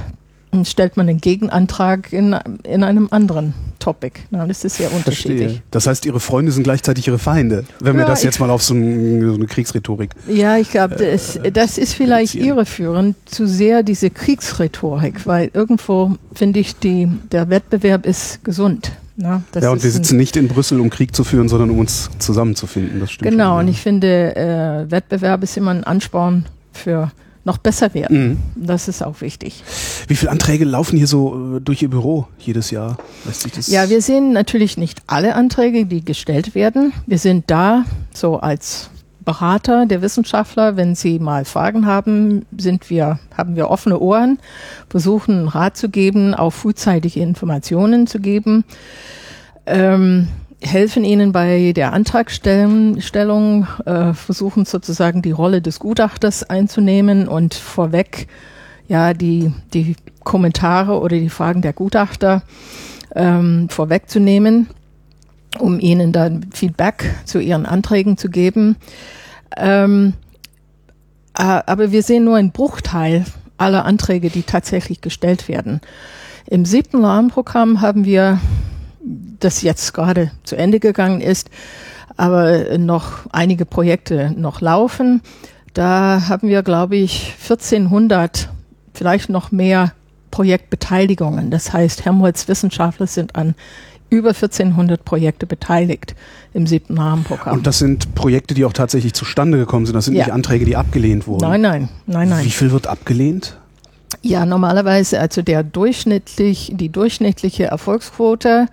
stellt 0.65 0.97
man 0.97 1.09
einen 1.09 1.21
Gegenantrag 1.21 2.13
in, 2.13 2.37
in 2.65 2.85
einem 2.85 3.09
anderen 3.11 3.55
Topic. 3.79 4.21
Na, 4.31 4.47
das 4.47 4.65
ist 4.65 4.77
sehr 4.77 4.93
unterschiedlich. 4.93 5.43
Verstehe. 5.43 5.63
Das 5.71 5.87
heißt, 5.87 6.07
Ihre 6.07 6.21
Freunde 6.21 6.53
sind 6.53 6.65
gleichzeitig 6.65 7.07
Ihre 7.07 7.19
Feinde, 7.19 7.65
wenn 7.81 7.95
ja, 7.95 8.03
wir 8.03 8.07
das 8.07 8.23
jetzt 8.23 8.41
mal 8.41 8.51
auf 8.51 8.63
so, 8.63 8.75
ein, 8.75 9.21
so 9.29 9.35
eine 9.35 9.47
Kriegsrhetorik. 9.47 10.11
Ja, 10.29 10.57
ich 10.57 10.71
glaube, 10.71 10.97
das, 10.97 11.39
das 11.53 11.79
ist 11.79 11.95
vielleicht 11.95 12.35
irreführend, 12.35 13.17
zu 13.27 13.47
sehr 13.47 13.83
diese 13.83 14.11
Kriegsrhetorik, 14.11 15.27
weil 15.27 15.51
irgendwo 15.53 16.17
finde 16.35 16.61
ich, 16.61 16.77
die, 16.77 17.09
der 17.31 17.49
Wettbewerb 17.51 18.07
ist 18.07 18.43
gesund. 18.45 18.93
Na, 19.19 19.43
ja, 19.59 19.71
und 19.71 19.83
wir 19.83 19.91
sitzen 19.91 20.19
nicht 20.19 20.37
in 20.37 20.47
Brüssel, 20.47 20.79
um 20.79 20.91
Krieg 20.91 21.15
zu 21.15 21.25
führen, 21.25 21.49
sondern 21.49 21.71
um 21.71 21.79
uns 21.79 22.11
zusammenzufinden. 22.19 23.01
Das 23.01 23.13
stimmt. 23.13 23.31
Genau, 23.31 23.53
schon, 23.53 23.61
und 23.61 23.69
ich 23.69 23.81
finde, 23.81 24.37
äh, 24.37 24.91
Wettbewerb 24.91 25.43
ist 25.43 25.57
immer 25.57 25.71
ein 25.71 25.85
Ansporn 25.85 26.45
für 26.73 27.11
noch 27.47 27.59
besser 27.59 27.95
werden. 27.95 28.41
Mhm. 28.57 28.67
Das 28.67 28.89
ist 28.89 29.03
auch 29.03 29.21
wichtig. 29.21 29.63
Wie 30.09 30.17
viele 30.17 30.33
Anträge 30.33 30.65
laufen 30.65 30.97
hier 30.99 31.07
so 31.07 31.57
äh, 31.57 31.61
durch 31.61 31.81
Ihr 31.81 31.89
Büro 31.89 32.27
jedes 32.39 32.71
Jahr? 32.71 32.99
ja, 33.69 33.89
wir 33.89 34.03
sehen 34.03 34.33
natürlich 34.33 34.77
nicht 34.77 35.01
alle 35.07 35.35
Anträge, 35.37 35.87
die 35.87 36.05
gestellt 36.05 36.55
werden. 36.55 36.93
Wir 37.07 37.19
sind 37.19 37.45
da 37.47 37.85
so 38.13 38.39
als 38.39 38.91
Berater 39.25 39.87
der 39.87 40.03
Wissenschaftler. 40.03 40.77
Wenn 40.77 40.95
Sie 40.97 41.19
mal 41.21 41.45
Fragen 41.45 41.87
haben, 41.87 42.45
sind 42.57 42.91
wir, 42.91 43.21
haben 43.37 43.55
wir 43.55 43.71
offene 43.71 44.01
Ohren, 44.01 44.39
versuchen 44.89 45.47
Rat 45.49 45.77
zu 45.77 45.89
geben, 45.89 46.35
auch 46.35 46.53
frühzeitige 46.53 47.21
Informationen 47.21 48.09
zu 48.09 48.19
geben. 48.19 48.65
Ähm, 49.67 50.29
helfen 50.61 51.05
Ihnen 51.05 51.33
bei 51.33 51.73
der 51.73 51.93
Antragstellung, 51.93 53.67
äh, 53.85 54.15
versuchen 54.15 54.65
sozusagen 54.65 55.23
die 55.23 55.31
Rolle 55.31 55.61
des 55.61 55.79
Gutachters 55.79 56.43
einzunehmen 56.45 57.29
und 57.29 57.55
vorweg 57.55 58.27
ja 58.89 59.15
die, 59.15 59.53
die 59.75 59.97
Kommentare 60.25 61.01
oder 61.01 61.17
die 61.17 61.29
Fragen 61.29 61.63
der 61.63 61.73
Gutachter 61.73 62.43
ähm, 63.15 63.69
vorwegzunehmen, 63.69 64.69
um 65.59 65.79
Ihnen 65.79 66.13
dann 66.13 66.47
Feedback 66.53 67.15
zu 67.25 67.39
Ihren 67.39 67.67
Anträgen 67.67 68.17
zu 68.17 68.29
geben. 68.29 68.77
Ähm, 69.57 70.15
äh, 71.37 71.43
aber 71.43 71.93
wir 71.93 72.03
sehen 72.03 72.25
nur 72.25 72.37
einen 72.37 72.53
Bruchteil 72.53 73.25
aller 73.59 73.85
Anträge, 73.85 74.31
die 74.31 74.43
tatsächlich 74.43 75.01
gestellt 75.01 75.49
werden. 75.49 75.81
Im 76.47 76.65
siebten 76.65 77.05
Rahmenprogramm 77.05 77.81
haben 77.81 78.05
wir 78.05 78.39
das 79.41 79.63
jetzt 79.63 79.95
gerade 79.95 80.31
zu 80.45 80.57
Ende 80.57 80.81
gegangen 80.81 81.21
ist, 81.21 81.51
aber 82.17 82.79
noch 82.79 83.27
einige 83.33 83.65
Projekte 83.65 84.33
noch 84.37 84.61
laufen. 84.61 85.23
Da 85.75 86.29
haben 86.29 86.49
wir, 86.49 86.63
glaube 86.63 86.97
ich, 86.97 87.35
1400, 87.43 88.49
vielleicht 88.95 89.29
noch 89.29 89.53
mehr 89.53 89.93
Projektbeteiligungen. 90.31 91.51
Das 91.51 91.73
heißt, 91.73 92.05
Helmholtz 92.05 92.49
Wissenschaftler 92.49 93.07
sind 93.07 93.37
an 93.37 93.55
über 94.09 94.31
1400 94.31 95.05
Projekte 95.05 95.47
beteiligt 95.47 96.15
im 96.55 96.67
siebten 96.67 96.97
Rahmenprogramm. 96.99 97.59
Und 97.59 97.67
das 97.67 97.79
sind 97.79 98.15
Projekte, 98.15 98.55
die 98.55 98.65
auch 98.65 98.73
tatsächlich 98.73 99.15
zustande 99.15 99.59
gekommen 99.59 99.87
sind. 99.87 99.95
Das 99.95 100.05
sind 100.05 100.15
ja. 100.15 100.25
nicht 100.25 100.33
Anträge, 100.33 100.65
die 100.65 100.77
abgelehnt 100.77 101.27
wurden. 101.27 101.43
Nein, 101.43 101.61
nein, 101.61 101.89
nein, 102.07 102.29
nein. 102.29 102.45
Wie 102.45 102.51
viel 102.51 102.71
wird 102.71 102.87
abgelehnt? 102.87 103.59
Ja, 104.23 104.47
normalerweise, 104.47 105.21
also 105.21 105.43
der 105.43 105.63
durchschnittlich, 105.63 106.73
die 106.75 106.89
durchschnittliche 106.89 107.65
Erfolgsquote 107.65 108.67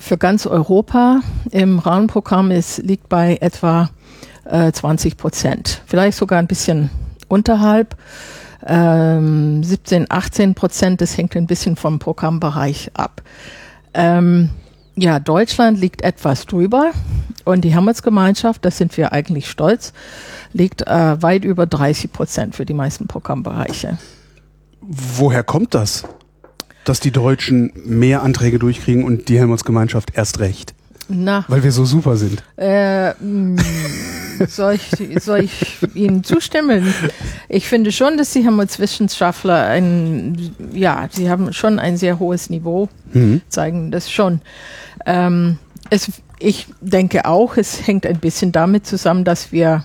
für 0.00 0.18
ganz 0.18 0.46
Europa 0.46 1.20
im 1.50 1.78
Rahmenprogramm 1.78 2.50
ist, 2.50 2.78
liegt 2.78 3.08
bei 3.08 3.38
etwa 3.40 3.90
äh, 4.44 4.72
20 4.72 5.16
Prozent. 5.16 5.82
Vielleicht 5.86 6.18
sogar 6.18 6.38
ein 6.38 6.46
bisschen 6.46 6.90
unterhalb. 7.28 7.96
Ähm, 8.66 9.62
17, 9.62 10.06
18 10.08 10.54
Prozent, 10.54 11.00
das 11.00 11.16
hängt 11.16 11.36
ein 11.36 11.46
bisschen 11.46 11.76
vom 11.76 11.98
Programmbereich 11.98 12.90
ab. 12.94 13.22
Ähm, 13.94 14.50
ja, 14.96 15.20
Deutschland 15.20 15.78
liegt 15.78 16.02
etwas 16.02 16.46
drüber 16.46 16.90
und 17.44 17.62
die 17.62 17.74
Hammersgemeinschaft, 17.74 18.64
das 18.64 18.78
sind 18.78 18.96
wir 18.96 19.12
eigentlich 19.12 19.48
stolz, 19.48 19.92
liegt 20.52 20.86
äh, 20.86 21.22
weit 21.22 21.44
über 21.44 21.66
30 21.66 22.12
Prozent 22.12 22.56
für 22.56 22.66
die 22.66 22.74
meisten 22.74 23.06
Programmbereiche. 23.06 23.98
Woher 24.80 25.44
kommt 25.44 25.74
das? 25.74 26.04
Dass 26.88 27.00
die 27.00 27.10
Deutschen 27.10 27.72
mehr 27.84 28.22
Anträge 28.22 28.58
durchkriegen 28.58 29.04
und 29.04 29.28
die 29.28 29.38
Helmholtz-Gemeinschaft 29.38 30.10
erst 30.14 30.40
recht? 30.40 30.74
Na. 31.08 31.44
Weil 31.48 31.62
wir 31.62 31.72
so 31.72 31.84
super 31.84 32.16
sind. 32.16 32.42
Äh, 32.56 33.12
mh, 33.12 33.62
soll, 34.48 34.74
ich, 34.74 35.22
soll 35.22 35.40
ich 35.40 35.78
Ihnen 35.94 36.24
zustimmen? 36.24 36.92
Ich 37.48 37.68
finde 37.68 37.92
schon, 37.92 38.16
dass 38.16 38.32
die 38.32 38.42
Helmholtz-Wissenschaftler 38.42 39.66
ein, 39.66 40.54
ja, 40.72 41.08
sie 41.10 41.30
haben 41.30 41.52
schon 41.52 41.78
ein 41.78 41.96
sehr 41.96 42.18
hohes 42.18 42.50
Niveau, 42.50 42.88
mhm. 43.12 43.42
zeigen 43.48 43.90
das 43.90 44.10
schon. 44.10 44.40
Ähm, 45.06 45.58
es, 45.90 46.10
ich 46.38 46.66
denke 46.80 47.24
auch, 47.24 47.56
es 47.56 47.86
hängt 47.86 48.06
ein 48.06 48.18
bisschen 48.18 48.52
damit 48.52 48.86
zusammen, 48.86 49.24
dass 49.24 49.52
wir, 49.52 49.84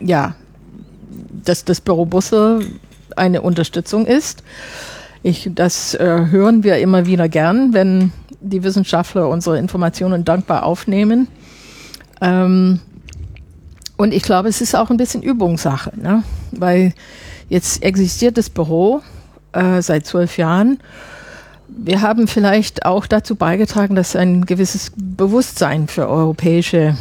ja, 0.00 0.34
dass 1.44 1.64
das 1.64 1.80
Büro 1.80 2.06
Busse 2.06 2.60
eine 3.16 3.42
Unterstützung 3.42 4.06
ist 4.06 4.42
ich, 5.24 5.50
das 5.54 5.94
äh, 5.94 6.26
hören 6.30 6.64
wir 6.64 6.76
immer 6.78 7.06
wieder 7.06 7.30
gern, 7.30 7.72
wenn 7.72 8.12
die 8.42 8.62
Wissenschaftler 8.62 9.26
unsere 9.30 9.58
Informationen 9.58 10.22
dankbar 10.22 10.64
aufnehmen. 10.64 11.28
Ähm, 12.20 12.80
und 13.96 14.12
ich 14.12 14.22
glaube, 14.22 14.50
es 14.50 14.60
ist 14.60 14.76
auch 14.76 14.90
ein 14.90 14.98
bisschen 14.98 15.22
Übungssache, 15.22 15.92
ne? 15.98 16.24
weil 16.50 16.92
jetzt 17.48 17.82
existiert 17.82 18.36
das 18.36 18.50
Büro 18.50 19.00
äh, 19.52 19.80
seit 19.80 20.04
zwölf 20.04 20.36
Jahren. 20.36 20.78
Wir 21.68 22.02
haben 22.02 22.28
vielleicht 22.28 22.84
auch 22.84 23.06
dazu 23.06 23.34
beigetragen, 23.34 23.94
dass 23.94 24.14
ein 24.14 24.44
gewisses 24.44 24.92
Bewusstsein 24.94 25.88
für 25.88 26.06
europäische 26.06 26.98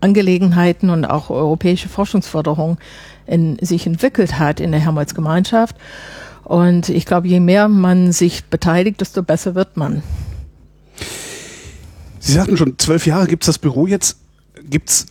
Angelegenheiten 0.00 0.88
und 0.88 1.04
auch 1.04 1.30
europäische 1.30 1.88
Forschungsförderung 1.88 2.78
in, 3.26 3.58
sich 3.60 3.88
entwickelt 3.88 4.38
hat 4.38 4.60
in 4.60 4.70
der 4.70 4.80
Helmholtz-Gemeinschaft. 4.80 5.74
Und 6.48 6.88
ich 6.88 7.04
glaube, 7.04 7.28
je 7.28 7.40
mehr 7.40 7.68
man 7.68 8.10
sich 8.10 8.46
beteiligt, 8.46 9.02
desto 9.02 9.22
besser 9.22 9.54
wird 9.54 9.76
man. 9.76 10.02
Sie 12.20 12.32
sagten 12.32 12.56
schon, 12.56 12.78
zwölf 12.78 13.06
Jahre 13.06 13.26
gibt 13.26 13.42
es 13.42 13.48
das 13.48 13.58
Büro 13.58 13.86
jetzt. 13.86 14.16
Gibt 14.64 14.88
es 14.88 15.06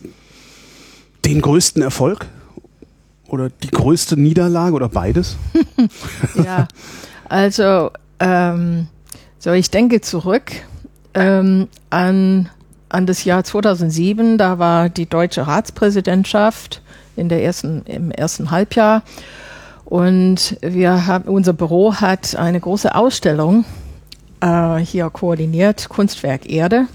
den 1.24 1.40
größten 1.40 1.80
Erfolg 1.80 2.26
oder 3.28 3.50
die 3.50 3.68
größte 3.68 4.18
Niederlage 4.18 4.74
oder 4.74 4.88
beides? 4.88 5.36
ja, 6.34 6.66
also 7.28 7.92
ähm, 8.18 8.88
so 9.38 9.52
ich 9.52 9.70
denke 9.70 10.00
zurück 10.00 10.50
ähm, 11.14 11.68
an, 11.90 12.48
an 12.88 13.06
das 13.06 13.22
Jahr 13.22 13.44
2007. 13.44 14.38
Da 14.38 14.58
war 14.58 14.88
die 14.88 15.06
deutsche 15.06 15.46
Ratspräsidentschaft 15.46 16.82
in 17.14 17.28
der 17.28 17.44
ersten, 17.44 17.82
im 17.86 18.10
ersten 18.10 18.50
Halbjahr. 18.50 19.04
Und 19.88 20.58
wir 20.60 21.06
haben, 21.06 21.24
unser 21.30 21.54
Büro 21.54 21.94
hat 21.94 22.36
eine 22.36 22.60
große 22.60 22.94
Ausstellung 22.94 23.64
äh, 24.42 24.76
hier 24.76 25.08
koordiniert, 25.08 25.88
Kunstwerk 25.88 26.46
Erde. 26.50 26.88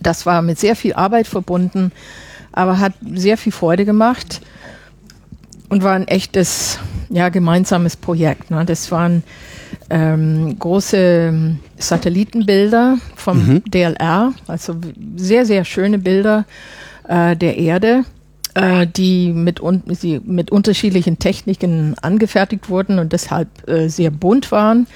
Das 0.00 0.24
war 0.24 0.40
mit 0.40 0.58
sehr 0.58 0.76
viel 0.76 0.94
Arbeit 0.94 1.26
verbunden, 1.26 1.92
aber 2.52 2.78
hat 2.78 2.94
sehr 3.12 3.36
viel 3.36 3.52
Freude 3.52 3.84
gemacht 3.84 4.40
und 5.68 5.82
war 5.82 5.92
ein 5.92 6.08
echtes, 6.08 6.78
ja, 7.10 7.28
gemeinsames 7.28 7.98
Projekt. 7.98 8.50
Ne? 8.50 8.64
Das 8.64 8.90
waren 8.90 9.22
ähm, 9.90 10.58
große 10.58 11.54
Satellitenbilder 11.76 12.96
vom 13.14 13.46
mhm. 13.46 13.64
DLR, 13.66 14.32
also 14.46 14.74
sehr, 15.16 15.44
sehr 15.44 15.66
schöne 15.66 15.98
Bilder 15.98 16.46
äh, 17.06 17.36
der 17.36 17.58
Erde 17.58 18.06
äh, 18.54 18.86
die 18.86 19.32
mit, 19.32 19.60
un 19.60 19.82
die 19.86 20.20
mit 20.24 20.50
unterschiedlichen 20.50 21.18
Techniken 21.18 21.94
angefertigt 22.00 22.68
wurden 22.68 22.98
und 22.98 23.12
deshalb 23.12 23.68
äh, 23.68 23.88
sehr 23.88 24.10
bunt 24.10 24.50
waren. 24.52 24.86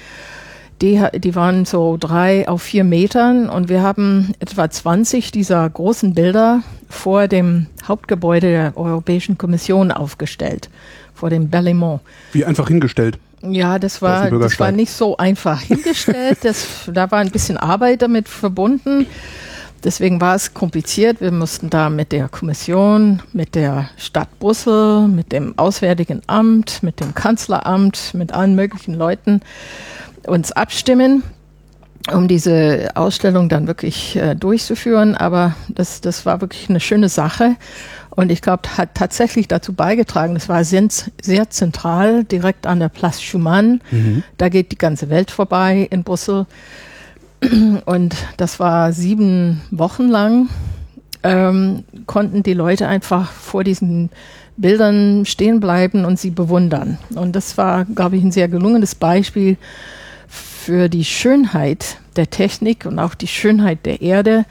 Die, 0.81 1.01
die 1.15 1.35
waren 1.35 1.63
so 1.63 1.95
drei 1.97 2.49
auf 2.49 2.61
vier 2.61 2.83
Metern 2.83 3.49
und 3.49 3.69
wir 3.69 3.81
haben 3.81 4.33
etwa 4.39 4.69
20 4.69 5.31
dieser 5.31 5.69
großen 5.69 6.13
Bilder 6.13 6.63
vor 6.89 7.29
dem 7.29 7.67
Hauptgebäude 7.87 8.47
der 8.47 8.77
Europäischen 8.77 9.37
Kommission 9.37 9.91
aufgestellt, 9.91 10.69
vor 11.13 11.29
dem 11.29 11.49
Berlaymont. 11.49 12.01
Wie 12.33 12.43
einfach 12.43 12.67
hingestellt? 12.67 13.17
Ja, 13.41 13.79
das 13.79 14.01
war, 14.01 14.29
das 14.31 14.59
war 14.59 14.71
nicht 14.71 14.91
so 14.91 15.15
einfach 15.17 15.61
hingestellt. 15.61 16.39
Das, 16.41 16.67
da 16.91 17.09
war 17.09 17.19
ein 17.19 17.31
bisschen 17.31 17.57
Arbeit 17.57 18.01
damit 18.01 18.27
verbunden. 18.27 19.07
Deswegen 19.85 20.19
war 20.19 20.33
es 20.33 20.55
kompliziert. 20.55 21.21
Wir 21.21 21.31
mussten 21.31 21.69
da 21.69 21.91
mit 21.91 22.11
der 22.11 22.27
Kommission, 22.27 23.21
mit 23.33 23.53
der 23.53 23.87
Stadt 23.97 24.39
Brüssel, 24.39 25.07
mit 25.07 25.31
dem 25.31 25.57
Auswärtigen 25.59 26.23
Amt, 26.25 26.81
mit 26.81 26.99
dem 26.99 27.13
Kanzleramt, 27.13 28.15
mit 28.15 28.33
allen 28.33 28.55
möglichen 28.55 28.95
Leuten 28.95 29.41
uns 30.25 30.51
abstimmen, 30.51 31.21
um 32.11 32.27
diese 32.27 32.89
Ausstellung 32.95 33.47
dann 33.47 33.67
wirklich 33.67 34.15
äh, 34.15 34.33
durchzuführen. 34.33 35.13
Aber 35.13 35.55
das, 35.69 36.01
das 36.01 36.25
war 36.25 36.41
wirklich 36.41 36.67
eine 36.67 36.79
schöne 36.79 37.07
Sache. 37.07 37.55
Und 38.09 38.31
ich 38.31 38.41
glaube, 38.41 38.63
hat 38.77 38.95
tatsächlich 38.95 39.47
dazu 39.47 39.73
beigetragen, 39.73 40.35
es 40.35 40.49
war 40.49 40.63
sehr, 40.63 40.87
sehr 41.21 41.51
zentral, 41.51 42.23
direkt 42.23 42.65
an 42.65 42.79
der 42.79 42.89
Place 42.89 43.21
Schumann. 43.21 43.81
Mhm. 43.91 44.23
Da 44.37 44.49
geht 44.49 44.71
die 44.71 44.79
ganze 44.79 45.11
Welt 45.11 45.29
vorbei 45.29 45.87
in 45.91 46.03
Brüssel. 46.03 46.47
Und 47.85 48.15
das 48.37 48.59
war 48.59 48.91
sieben 48.91 49.61
Wochen 49.71 50.07
lang, 50.07 50.49
ähm, 51.23 51.83
konnten 52.05 52.43
die 52.43 52.53
Leute 52.53 52.87
einfach 52.87 53.31
vor 53.31 53.63
diesen 53.63 54.09
Bildern 54.57 55.25
stehen 55.25 55.59
bleiben 55.59 56.05
und 56.05 56.17
sie 56.17 56.29
bewundern. 56.29 56.97
Und 57.15 57.35
das 57.35 57.57
war, 57.57 57.83
glaube 57.83 58.15
ich, 58.15 58.23
ein 58.23 58.31
sehr 58.31 58.47
gelungenes 58.47 58.95
Beispiel 58.95 59.57
für 60.27 60.87
die 60.87 61.03
Schönheit 61.03 61.97
der 62.15 62.29
Technik 62.29 62.85
und 62.85 62.97
auch 62.99 63.15
die 63.15 63.27
Schönheit 63.27 63.85
der 63.85 64.01
Erde 64.01 64.45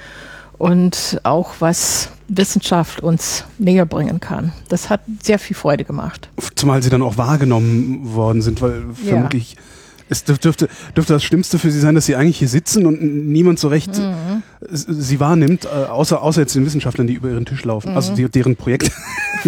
und 0.59 1.21
auch 1.23 1.55
was 1.61 2.11
Wissenschaft 2.29 3.01
uns 3.01 3.45
näher 3.59 3.87
bringen 3.87 4.21
kann. 4.21 4.53
Das 4.69 4.91
hat 4.91 5.01
sehr 5.23 5.39
viel 5.39 5.57
Freude 5.57 5.85
gemacht. 5.85 6.29
Zumal 6.55 6.83
sie 6.83 6.91
dann 6.91 7.03
auch 7.03 7.17
wahrgenommen 7.17 8.15
worden 8.15 8.43
sind, 8.43 8.61
weil 8.61 8.85
vermutlich 8.95 9.55
ja 9.55 9.61
es 10.09 10.25
dürfte, 10.25 10.69
dürfte 10.97 11.13
das 11.13 11.25
Schlimmste 11.25 11.59
für 11.59 11.71
Sie 11.71 11.81
sein, 11.81 11.95
dass 11.95 12.07
Sie 12.07 12.17
eigentlich 12.17 12.39
hier 12.39 12.49
sitzen 12.49 12.87
und 12.87 13.03
niemand 13.03 13.59
so 13.59 13.69
recht 13.69 13.99
mhm. 13.99 14.43
Sie 14.71 15.21
wahrnimmt, 15.21 15.67
äh, 15.67 15.69
außer, 15.69 16.23
außer 16.23 16.43
jetzt 16.43 16.55
den 16.55 16.65
Wissenschaftlern, 16.65 17.07
die 17.07 17.15
über 17.15 17.31
Ihren 17.31 17.45
Tisch 17.45 17.65
laufen, 17.65 17.89
also 17.89 18.13
mhm. 18.13 18.15
also 18.15 18.15
die, 18.15 18.29
deren 18.31 18.57
Projekt. 18.57 18.91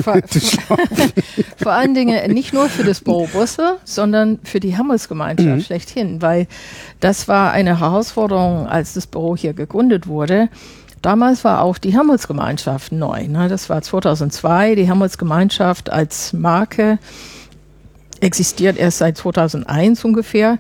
Vor, 0.03 0.21
vor 1.57 1.73
allen 1.73 1.95
Dingen 1.95 2.31
nicht 2.35 2.53
nur 2.53 2.69
für 2.69 2.85
das 2.85 3.01
Büro 3.01 3.27
Brüssel, 3.33 3.79
sondern 3.85 4.39
für 4.45 4.61
die 4.61 4.77
Hammersgemeinschaft 4.77 5.49
mhm. 5.49 5.61
schlechthin, 5.63 6.21
weil 6.21 6.49
das 7.01 7.29
war 7.29 7.53
eine 7.53 7.81
Herausforderung, 7.81 8.67
als 8.67 8.93
das 8.93 9.07
Büro 9.07 9.37
hier 9.37 9.55
gegründet 9.55 10.07
wurde. 10.07 10.51
Damals 11.01 11.45
war 11.45 11.63
auch 11.63 11.79
die 11.79 11.97
Hammersgemeinschaft 11.97 12.93
neu. 12.93 13.27
Ne? 13.27 13.49
Das 13.49 13.71
war 13.71 13.81
2002, 13.81 14.75
die 14.75 14.91
Hammersgemeinschaft 14.91 15.89
als 15.89 16.35
Marke 16.35 16.99
existiert 18.21 18.77
erst 18.77 18.99
seit 18.99 19.17
2001 19.17 20.05
ungefähr. 20.05 20.59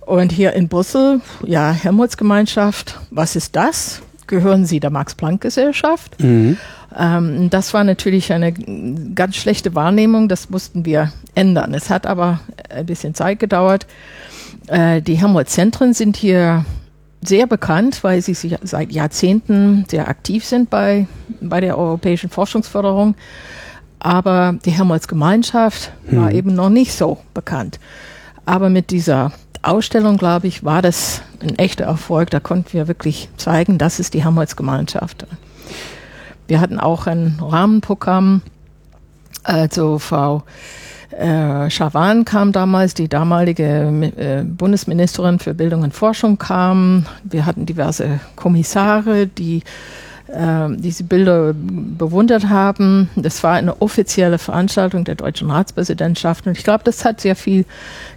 Und 0.00 0.32
hier 0.32 0.54
in 0.54 0.68
Brüssel, 0.68 1.20
ja, 1.46 1.70
Helmholtz-Gemeinschaft, 1.70 2.98
was 3.10 3.36
ist 3.36 3.54
das? 3.54 4.02
Gehören 4.26 4.64
Sie 4.64 4.80
der 4.80 4.90
Max-Planck-Gesellschaft? 4.90 6.20
Mhm. 6.20 6.56
Ähm, 6.98 7.50
das 7.50 7.74
war 7.74 7.84
natürlich 7.84 8.32
eine 8.32 8.52
ganz 8.52 9.36
schlechte 9.36 9.74
Wahrnehmung, 9.74 10.28
das 10.28 10.50
mussten 10.50 10.84
wir 10.84 11.12
ändern. 11.34 11.74
Es 11.74 11.90
hat 11.90 12.06
aber 12.06 12.40
ein 12.68 12.86
bisschen 12.86 13.14
Zeit 13.14 13.38
gedauert. 13.38 13.86
Äh, 14.66 15.02
die 15.02 15.14
Helmholtz-Zentren 15.14 15.94
sind 15.94 16.16
hier 16.16 16.64
sehr 17.22 17.46
bekannt, 17.46 18.02
weil 18.02 18.22
sie 18.22 18.34
seit 18.34 18.92
Jahrzehnten 18.92 19.84
sehr 19.88 20.08
aktiv 20.08 20.44
sind 20.44 20.70
bei, 20.70 21.06
bei 21.40 21.60
der 21.60 21.76
europäischen 21.76 22.30
Forschungsförderung. 22.30 23.14
Aber 24.00 24.54
die 24.64 24.72
Helmholtz-Gemeinschaft 24.72 25.92
hm. 26.06 26.20
war 26.20 26.32
eben 26.32 26.54
noch 26.54 26.70
nicht 26.70 26.92
so 26.92 27.18
bekannt. 27.34 27.78
Aber 28.46 28.68
mit 28.68 28.90
dieser 28.90 29.32
Ausstellung, 29.62 30.16
glaube 30.16 30.46
ich, 30.46 30.64
war 30.64 30.82
das 30.82 31.22
ein 31.40 31.58
echter 31.58 31.84
Erfolg. 31.84 32.30
Da 32.30 32.40
konnten 32.40 32.72
wir 32.72 32.88
wirklich 32.88 33.28
zeigen, 33.36 33.78
das 33.78 34.00
ist 34.00 34.14
die 34.14 34.24
Helmholtz-Gemeinschaft. 34.24 35.26
Wir 36.48 36.60
hatten 36.60 36.80
auch 36.80 37.06
ein 37.06 37.38
Rahmenprogramm. 37.40 38.42
Also 39.44 39.98
Frau 39.98 40.42
äh, 41.10 41.68
Schawan 41.70 42.24
kam 42.24 42.52
damals, 42.52 42.94
die 42.94 43.08
damalige 43.08 44.12
äh, 44.16 44.42
Bundesministerin 44.44 45.38
für 45.38 45.54
Bildung 45.54 45.82
und 45.82 45.94
Forschung 45.94 46.38
kam. 46.38 47.06
Wir 47.24 47.46
hatten 47.46 47.66
diverse 47.66 48.20
Kommissare, 48.36 49.26
die 49.26 49.62
diese 50.76 51.04
Bilder 51.04 51.54
bewundert 51.54 52.48
haben. 52.48 53.10
Das 53.16 53.42
war 53.42 53.54
eine 53.54 53.80
offizielle 53.82 54.38
Veranstaltung 54.38 55.04
der 55.04 55.16
deutschen 55.16 55.50
Ratspräsidentschaft 55.50 56.46
und 56.46 56.56
ich 56.56 56.64
glaube, 56.64 56.84
das 56.84 57.04
hat 57.04 57.20
sehr 57.20 57.36
viel 57.36 57.64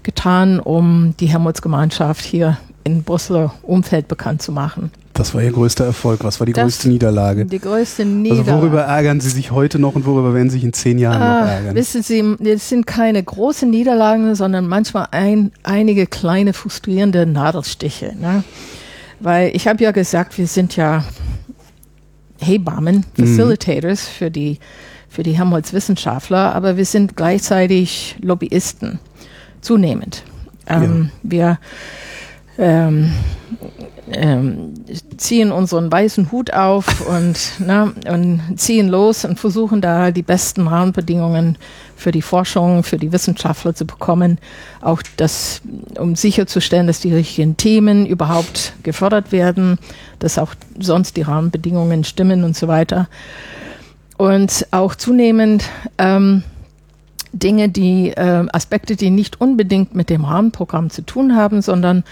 getan, 0.04 0.60
um 0.60 1.16
die 1.20 1.28
Helmholtz-Gemeinschaft 1.28 2.24
hier 2.24 2.58
in 2.84 3.04
Brüsseler 3.04 3.54
Umfeld 3.64 4.08
bekannt 4.08 4.42
zu 4.42 4.52
machen. 4.52 4.92
Das 5.14 5.36
war 5.36 5.44
Ihr 5.44 5.52
größter 5.52 5.86
Erfolg. 5.86 6.24
Was 6.24 6.40
war 6.40 6.48
die 6.48 6.54
das, 6.54 6.64
größte 6.64 6.90
Niederlage? 6.90 7.46
Die 7.46 7.60
größte 7.60 8.04
Niederlage. 8.04 8.52
Also 8.52 8.62
worüber 8.62 8.82
ärgern 8.82 9.22
Sie 9.22 9.30
sich 9.30 9.52
heute 9.52 9.78
noch 9.78 9.96
und 9.96 10.06
worüber 10.08 10.34
werden 10.34 10.50
Sie 10.50 10.56
sich 10.56 10.64
in 10.64 10.74
zehn 10.74 10.98
Jahren 10.98 11.22
ah, 11.22 11.42
noch 11.42 11.52
ärgern? 11.52 11.76
Wissen 11.76 12.02
Sie, 12.02 12.20
es 12.50 12.70
sind 12.70 12.88
keine 12.88 13.22
großen 13.22 13.70
Niederlagen, 13.70 14.34
sondern 14.34 14.68
manchmal 14.68 15.08
ein, 15.12 15.52
einige 15.62 16.08
kleine 16.08 16.54
frustrierende 16.54 17.28
Nadelstiche. 17.28 18.16
Ne? 18.20 18.44
Weil 19.20 19.56
ich 19.56 19.68
habe 19.68 19.84
ja 19.84 19.92
gesagt, 19.92 20.38
wir 20.40 20.48
sind 20.48 20.76
ja 20.76 21.04
Hebammen, 22.40 23.06
mhm. 23.16 23.26
Facilitators 23.26 24.04
mhm. 24.04 24.12
für 24.12 24.32
die, 24.32 24.60
für 25.10 25.24
die 25.24 25.38
Helmholtz-Wissenschaftler, 25.38 26.54
aber 26.56 26.78
wir 26.78 26.86
sind 26.86 27.16
gleichzeitig 27.16 28.16
Lobbyisten, 28.22 29.00
zunehmend. 29.62 30.24
Ähm, 30.68 31.12
ja. 31.24 31.30
Wir 31.30 31.60
ähm, 32.58 33.12
ähm, 34.12 34.74
ziehen 35.18 35.52
unseren 35.52 35.92
weißen 35.92 36.32
Hut 36.32 36.54
auf 36.54 37.08
und, 37.08 37.40
na, 37.60 37.94
und 38.10 38.42
ziehen 38.58 38.90
los 38.90 39.26
und 39.26 39.40
versuchen 39.40 39.82
da 39.82 40.12
die 40.12 40.24
besten 40.24 40.68
Rahmenbedingungen 40.68 41.58
für 42.04 42.12
die 42.12 42.22
Forschung, 42.22 42.84
für 42.84 42.98
die 42.98 43.14
Wissenschaftler 43.14 43.74
zu 43.74 43.86
bekommen, 43.86 44.38
auch 44.82 45.02
das, 45.16 45.62
um 45.98 46.16
sicherzustellen, 46.18 46.86
dass 46.86 47.00
die 47.00 47.14
richtigen 47.14 47.56
Themen 47.56 48.06
überhaupt 48.06 48.74
gefördert 48.84 49.32
werden, 49.32 49.80
dass 50.20 50.38
auch 50.38 50.54
sonst 50.78 51.16
die 51.16 51.22
Rahmenbedingungen 51.22 52.04
stimmen 52.04 52.44
und 52.44 52.58
so 52.58 52.68
weiter. 52.68 53.08
Und 54.18 54.68
auch 54.72 54.96
zunehmend 54.96 55.64
ähm, 55.98 56.44
Dinge, 57.32 57.70
die 57.70 58.10
äh, 58.10 58.46
Aspekte, 58.52 58.98
die 58.98 59.10
nicht 59.10 59.40
unbedingt 59.40 59.96
mit 59.96 60.10
dem 60.10 60.26
Rahmenprogramm 60.26 60.90
zu 60.90 61.04
tun 61.04 61.38
haben, 61.38 61.62
sondern 61.62 62.04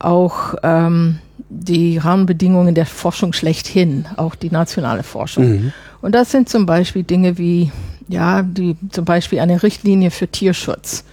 auch 0.00 0.54
ähm, 0.64 1.20
die 1.48 1.98
Rahmenbedingungen 1.98 2.74
der 2.74 2.86
Forschung 2.86 3.32
schlechthin, 3.32 4.06
auch 4.16 4.34
die 4.34 4.50
nationale 4.50 5.04
Forschung. 5.04 5.48
Mhm. 5.48 5.72
Und 6.02 6.14
das 6.14 6.32
sind 6.32 6.48
zum 6.48 6.66
Beispiel 6.66 7.04
Dinge 7.04 7.38
wie, 7.38 7.70
ja, 8.08 8.42
die, 8.42 8.76
zum 8.90 9.04
Beispiel 9.04 9.40
eine 9.40 9.62
Richtlinie 9.62 10.10
für 10.10 10.28
Tierschutz. 10.28 11.04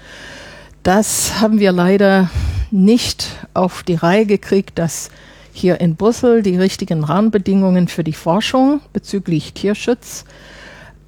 Das 0.83 1.41
haben 1.41 1.59
wir 1.59 1.71
leider 1.71 2.29
nicht 2.71 3.27
auf 3.53 3.83
die 3.83 3.95
Reihe 3.95 4.25
gekriegt, 4.25 4.77
dass 4.79 5.09
hier 5.51 5.79
in 5.79 5.95
Brüssel 5.95 6.41
die 6.41 6.57
richtigen 6.57 7.03
Rahmenbedingungen 7.03 7.87
für 7.87 8.03
die 8.03 8.13
Forschung 8.13 8.81
bezüglich 8.93 9.53
Tierschutz 9.53 10.25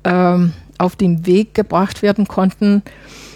ähm, 0.04 0.54
auf 0.78 0.96
den 0.96 1.26
Weg 1.26 1.54
gebracht 1.54 2.02
werden 2.02 2.28
konnten. 2.28 2.82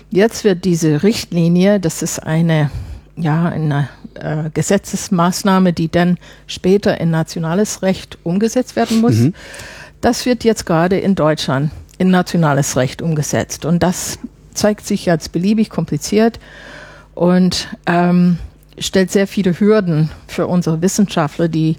Jetzt 0.10 0.44
wird 0.44 0.66
diese 0.66 1.04
Richtlinie, 1.04 1.80
das 1.80 2.02
ist 2.02 2.20
eine, 2.20 2.72
ja, 3.16 3.46
eine 3.50 3.90
äh, 4.16 4.50
Gesetzesmaßnahme, 4.54 5.74
die 5.74 5.90
dann 5.90 6.18
später 6.48 7.00
in 7.00 7.12
nationales 7.12 7.82
Recht 7.82 8.18
umgesetzt 8.24 8.76
werden 8.76 9.02
muss. 9.02 9.16
Mhm. 9.16 9.34
Das 10.00 10.26
wird 10.26 10.44
jetzt 10.44 10.66
gerade 10.66 10.98
in 10.98 11.16
Deutschland 11.16 11.72
in 12.02 12.10
nationales 12.10 12.78
Recht 12.78 13.04
umgesetzt. 13.04 13.64
Und 13.64 13.84
das 13.84 14.18
zeigt 14.56 14.88
sich 14.88 15.12
als 15.12 15.30
beliebig 15.30 15.70
kompliziert 15.70 16.40
und 17.14 17.68
ähm, 17.86 18.40
stellt 18.80 19.12
sehr 19.12 19.28
viele 19.28 19.60
Hürden 19.60 20.10
für 20.26 20.48
unsere 20.48 20.82
Wissenschaftler, 20.82 21.48
die 21.48 21.78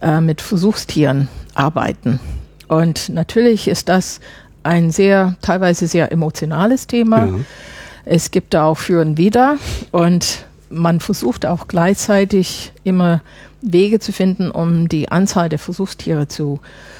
äh, 0.00 0.22
mit 0.22 0.40
Versuchstieren 0.40 1.28
arbeiten. 1.52 2.20
Und 2.68 3.10
natürlich 3.10 3.68
ist 3.68 3.90
das 3.90 4.20
ein 4.62 4.90
sehr, 4.90 5.36
teilweise 5.42 5.88
sehr 5.88 6.10
emotionales 6.10 6.86
Thema. 6.86 7.26
Ja. 7.26 7.34
Es 8.06 8.30
gibt 8.30 8.54
da 8.54 8.64
auch 8.64 8.78
für 8.78 9.02
und 9.02 9.18
wider 9.18 9.56
und 9.90 10.46
man 10.70 11.00
versucht 11.00 11.44
auch 11.44 11.68
gleichzeitig 11.68 12.72
immer 12.82 13.20
Wege 13.60 14.00
zu 14.00 14.14
finden, 14.14 14.50
um 14.50 14.88
die 14.88 15.10
Anzahl 15.10 15.50
der 15.50 15.58
Versuchstiere 15.58 16.28
zu 16.28 16.60
äh, 16.62 16.99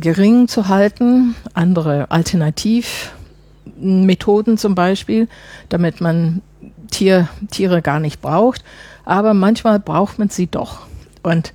gering 0.00 0.48
zu 0.48 0.68
halten. 0.68 1.34
Andere 1.54 2.10
Alternativmethoden 2.10 4.58
zum 4.58 4.74
Beispiel, 4.74 5.28
damit 5.68 6.00
man 6.00 6.42
Tier, 6.90 7.28
Tiere 7.50 7.82
gar 7.82 8.00
nicht 8.00 8.20
braucht. 8.20 8.64
Aber 9.04 9.34
manchmal 9.34 9.78
braucht 9.78 10.18
man 10.18 10.28
sie 10.28 10.46
doch. 10.46 10.80
Und 11.22 11.52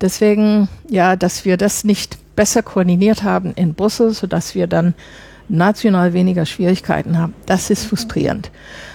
deswegen, 0.00 0.68
ja, 0.88 1.16
dass 1.16 1.44
wir 1.44 1.56
das 1.56 1.84
nicht 1.84 2.18
besser 2.34 2.62
koordiniert 2.62 3.22
haben 3.22 3.52
in 3.54 3.74
Brüssel, 3.74 4.12
sodass 4.12 4.54
wir 4.54 4.66
dann 4.66 4.94
national 5.48 6.14
weniger 6.14 6.46
Schwierigkeiten 6.46 7.18
haben, 7.18 7.34
das 7.46 7.70
ist 7.70 7.84
frustrierend. 7.84 8.50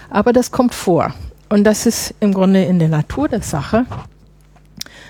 Aber 0.10 0.34
das 0.34 0.51
kommt 0.51 0.73
vor. 0.73 1.13
Und 1.49 1.63
das 1.63 1.86
ist 1.86 2.13
im 2.19 2.34
Grunde 2.34 2.63
in 2.63 2.80
der 2.80 2.89
Natur 2.89 3.30
der 3.30 3.41
Sache, 3.41 3.86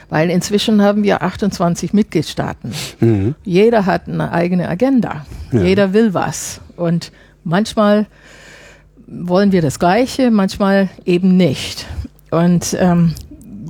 weil 0.09 0.29
inzwischen 0.29 0.81
haben 0.81 1.03
wir 1.03 1.21
28 1.21 1.93
Mitgliedstaaten. 1.93 2.71
Mhm. 2.99 3.35
Jeder 3.43 3.85
hat 3.85 4.07
eine 4.07 4.31
eigene 4.31 4.69
Agenda. 4.69 5.25
Ja. 5.51 5.61
Jeder 5.61 5.93
will 5.93 6.13
was. 6.13 6.61
Und 6.75 7.11
manchmal 7.43 8.07
wollen 9.07 9.51
wir 9.51 9.61
das 9.61 9.79
Gleiche, 9.79 10.31
manchmal 10.31 10.89
eben 11.05 11.37
nicht. 11.37 11.85
Und 12.31 12.75
ähm, 12.79 13.13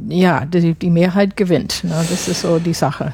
ja, 0.09 0.45
die, 0.45 0.73
die, 0.73 0.89
Mehrheit 0.89 1.37
gewinnt. 1.37 1.83
Ne? 1.83 1.93
Das 2.09 2.27
ist 2.27 2.41
so 2.41 2.59
die 2.59 2.73
Sache. 2.73 3.13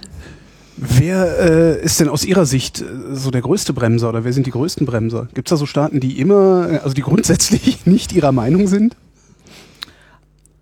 Wer 0.78 1.40
äh, 1.40 1.84
ist 1.84 2.00
denn 2.00 2.10
aus 2.10 2.26
Ihrer 2.26 2.46
Sicht 2.46 2.82
äh, 2.82 2.86
so 3.14 3.30
der 3.30 3.42
größte 3.42 3.74
Bremser 3.74 4.10
oder 4.10 4.24
wer 4.24 4.34
sind 4.34 4.48
die 4.48 4.52
größten 4.52 4.86
Bremser? 4.86 5.28
Gibt 5.34 5.48
es 5.48 5.52
da 5.52 5.58
so 5.58 5.66
Staaten, 5.66 6.00
die 6.00 6.20
immer, 6.20 6.68
äh, 6.72 6.78
also 6.78 6.94
die 6.94 7.02
grundsätzlich 7.02 7.80
nicht 7.86 8.14
ihrer 8.14 8.32
Meinung 8.32 8.68
sind? 8.68 8.96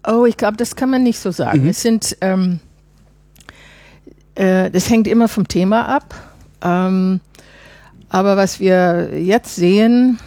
Oh, 0.08 0.26
ich 0.26 0.38
glaube, 0.38 0.58
das 0.58 0.76
kann 0.76 0.90
man 0.90 1.04
nicht 1.04 1.20
so 1.20 1.32
sagen. 1.32 1.64
Mhm. 1.64 1.70
Es 1.70 1.82
sind, 1.82 2.18
ähm, 2.22 2.60
äh, 4.36 4.72
das 4.72 4.90
hängt 4.90 5.08
immer 5.08 5.28
vom 5.28 5.48
Thema 5.48 5.88
ab. 5.88 6.16
Ähm, 6.64 7.20
aber 8.10 8.36
was 8.38 8.60
wir 8.60 9.18
jetzt 9.18 9.56
sehen, 9.56 10.20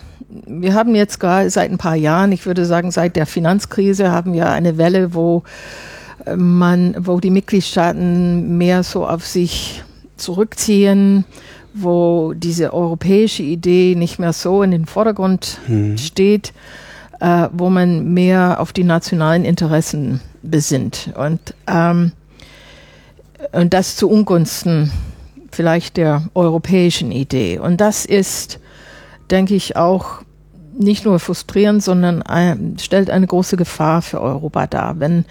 wir 0.46 0.74
haben 0.74 0.94
jetzt 0.94 1.20
gerade 1.20 1.50
seit 1.50 1.70
ein 1.70 1.78
paar 1.78 1.96
Jahren, 1.96 2.32
ich 2.32 2.46
würde 2.46 2.64
sagen 2.64 2.90
seit 2.90 3.16
der 3.16 3.26
Finanzkrise, 3.26 4.10
haben 4.10 4.32
wir 4.32 4.48
eine 4.50 4.78
Welle, 4.78 5.14
wo 5.14 5.42
äh, 6.24 6.36
man, 6.36 6.94
wo 6.98 7.20
die 7.20 7.30
Mitgliedstaaten 7.30 8.56
mehr 8.56 8.82
so 8.82 9.06
auf 9.06 9.26
sich 9.26 9.82
zurückziehen, 10.16 11.24
wo 11.74 12.32
diese 12.34 12.72
europäische 12.72 13.42
Idee 13.42 13.96
nicht 13.96 14.18
mehr 14.18 14.32
so 14.32 14.62
in 14.62 14.70
den 14.70 14.86
Vordergrund 14.86 15.58
mhm. 15.66 15.98
steht 15.98 16.52
äh, 17.24 17.48
wo 17.54 17.70
man 17.70 18.12
mehr 18.12 18.60
auf 18.60 18.74
die 18.74 18.84
nationalen 18.84 19.46
Interessen 19.46 20.20
besinnt. 20.42 21.10
Und, 21.16 21.54
ähm, 21.66 22.12
und 23.52 23.72
das 23.72 23.96
zu 23.96 24.10
Ungunsten 24.10 24.92
vielleicht 25.50 25.96
der 25.96 26.24
europäischen 26.34 27.12
Idee. 27.12 27.58
Und 27.58 27.80
das 27.80 28.04
ist, 28.04 28.60
denke 29.30 29.54
ich, 29.54 29.74
auch 29.74 30.20
nicht 30.78 31.06
nur 31.06 31.18
frustrierend, 31.18 31.82
sondern 31.82 32.20
ein, 32.20 32.76
stellt 32.78 33.08
eine 33.08 33.26
große 33.26 33.56
Gefahr 33.56 34.02
für 34.02 34.20
Europa 34.20 34.66
dar. 34.66 35.00
Wenn, 35.00 35.24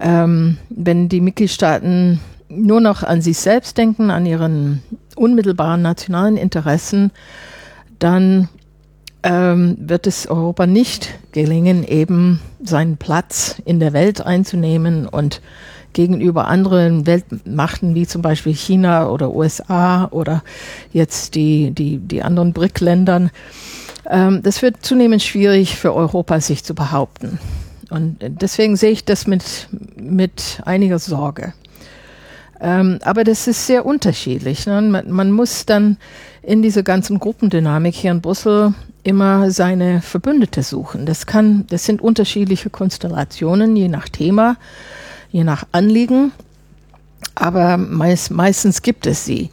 ähm, 0.00 0.56
wenn 0.70 1.10
die 1.10 1.20
Mitgliedstaaten 1.20 2.20
nur 2.48 2.80
noch 2.80 3.02
an 3.02 3.20
sich 3.20 3.36
selbst 3.36 3.76
denken, 3.76 4.10
an 4.10 4.24
ihren 4.24 4.82
unmittelbaren 5.16 5.82
nationalen 5.82 6.38
Interessen, 6.38 7.10
dann 7.98 8.48
ähm, 9.22 9.76
wird 9.78 10.06
es 10.06 10.26
Europa 10.26 10.66
nicht 10.66 11.10
gelingen, 11.32 11.84
eben 11.84 12.40
seinen 12.62 12.96
Platz 12.96 13.56
in 13.64 13.80
der 13.80 13.92
Welt 13.92 14.20
einzunehmen 14.24 15.06
und 15.06 15.40
gegenüber 15.92 16.48
anderen 16.48 17.06
Weltmachten 17.06 17.94
wie 17.94 18.06
zum 18.06 18.22
Beispiel 18.22 18.54
China 18.54 19.10
oder 19.10 19.34
USA 19.34 20.08
oder 20.10 20.42
jetzt 20.92 21.34
die, 21.34 21.70
die, 21.70 21.98
die 21.98 22.22
anderen 22.22 22.52
BRIC-Ländern. 22.52 23.30
Ähm, 24.08 24.42
das 24.42 24.62
wird 24.62 24.84
zunehmend 24.84 25.22
schwierig 25.22 25.76
für 25.76 25.94
Europa, 25.94 26.40
sich 26.40 26.64
zu 26.64 26.74
behaupten. 26.74 27.38
Und 27.90 28.16
deswegen 28.20 28.76
sehe 28.76 28.90
ich 28.90 29.04
das 29.04 29.26
mit, 29.26 29.68
mit 29.96 30.62
einiger 30.64 30.98
Sorge. 30.98 31.52
Ähm, 32.60 33.00
aber 33.02 33.24
das 33.24 33.46
ist 33.48 33.66
sehr 33.66 33.84
unterschiedlich. 33.84 34.66
Ne? 34.66 34.80
Man, 34.80 35.10
man, 35.10 35.30
muss 35.32 35.66
dann 35.66 35.98
in 36.42 36.62
dieser 36.62 36.82
ganzen 36.84 37.18
Gruppendynamik 37.18 37.94
hier 37.94 38.12
in 38.12 38.20
Brüssel 38.20 38.72
immer 39.04 39.50
seine 39.50 40.00
Verbündete 40.00 40.62
suchen. 40.62 41.06
Das 41.06 41.26
kann, 41.26 41.66
das 41.68 41.84
sind 41.84 42.00
unterschiedliche 42.00 42.70
Konstellationen, 42.70 43.74
je 43.76 43.88
nach 43.88 44.08
Thema, 44.08 44.56
je 45.30 45.44
nach 45.44 45.64
Anliegen. 45.72 46.32
Aber 47.34 47.76
meist, 47.76 48.30
meistens 48.30 48.82
gibt 48.82 49.06
es 49.06 49.24
sie. 49.24 49.50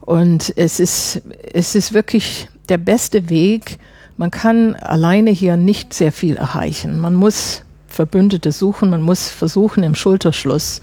Und 0.00 0.52
es 0.56 0.80
ist, 0.80 1.22
es 1.52 1.74
ist 1.74 1.92
wirklich 1.92 2.48
der 2.68 2.78
beste 2.78 3.30
Weg. 3.30 3.78
Man 4.16 4.30
kann 4.30 4.74
alleine 4.74 5.30
hier 5.30 5.56
nicht 5.56 5.94
sehr 5.94 6.12
viel 6.12 6.36
erreichen. 6.36 6.98
Man 6.98 7.14
muss 7.14 7.62
Verbündete 7.86 8.52
suchen, 8.52 8.90
man 8.90 9.02
muss 9.02 9.28
versuchen, 9.28 9.82
im 9.82 9.94
Schulterschluss 9.94 10.80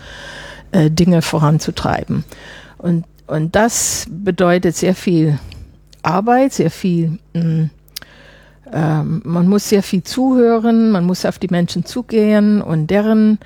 äh, 0.72 0.90
Dinge 0.92 1.22
voranzutreiben. 1.22 2.24
Und, 2.78 3.06
und 3.28 3.56
das 3.56 4.06
bedeutet 4.10 4.76
sehr 4.76 4.96
viel 4.96 5.40
Arbeit, 6.04 6.54
sehr 6.54 6.72
viel 6.72 7.18
mh, 7.34 7.44
mm, 7.44 7.70
ähm, 8.74 9.22
man 9.24 9.48
muss 9.48 9.70
sehr 9.70 9.84
viel 9.84 10.04
zuhören, 10.04 10.92
man 10.92 11.06
muss 11.06 11.26
auf 11.26 11.40
die 11.40 11.48
Menschen 11.50 11.86
zugehen 11.86 12.62
und 12.62 12.88
deren 12.88 13.40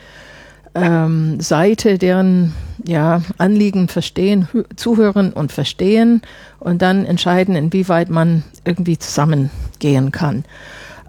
ähm, 0.73 1.39
Seite, 1.39 1.97
deren 1.97 2.53
ja, 2.85 3.21
Anliegen 3.37 3.87
verstehen, 3.87 4.47
zuhören 4.75 5.33
und 5.33 5.51
verstehen 5.51 6.21
und 6.59 6.81
dann 6.81 7.05
entscheiden, 7.05 7.55
inwieweit 7.55 8.09
man 8.09 8.43
irgendwie 8.65 8.97
zusammengehen 8.97 10.11
kann. 10.11 10.45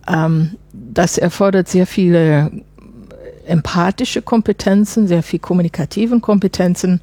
Ähm, 0.08 0.56
das 0.72 1.16
erfordert 1.18 1.68
sehr 1.68 1.86
viele 1.86 2.50
empathische 3.46 4.22
Kompetenzen, 4.22 5.08
sehr 5.08 5.22
viel 5.22 5.38
kommunikativen 5.38 6.20
Kompetenzen 6.20 7.00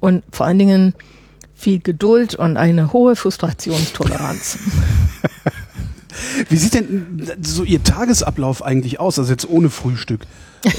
und 0.00 0.22
vor 0.30 0.46
allen 0.46 0.58
Dingen 0.58 0.94
viel 1.54 1.80
Geduld 1.80 2.34
und 2.34 2.56
eine 2.56 2.92
hohe 2.92 3.16
Frustrationstoleranz. 3.16 4.58
Wie 6.48 6.56
sieht 6.56 6.74
denn 6.74 7.30
so 7.40 7.64
Ihr 7.64 7.82
Tagesablauf 7.82 8.64
eigentlich 8.64 9.00
aus? 9.00 9.18
Also 9.18 9.30
jetzt 9.30 9.48
ohne 9.48 9.70
Frühstück. 9.70 10.22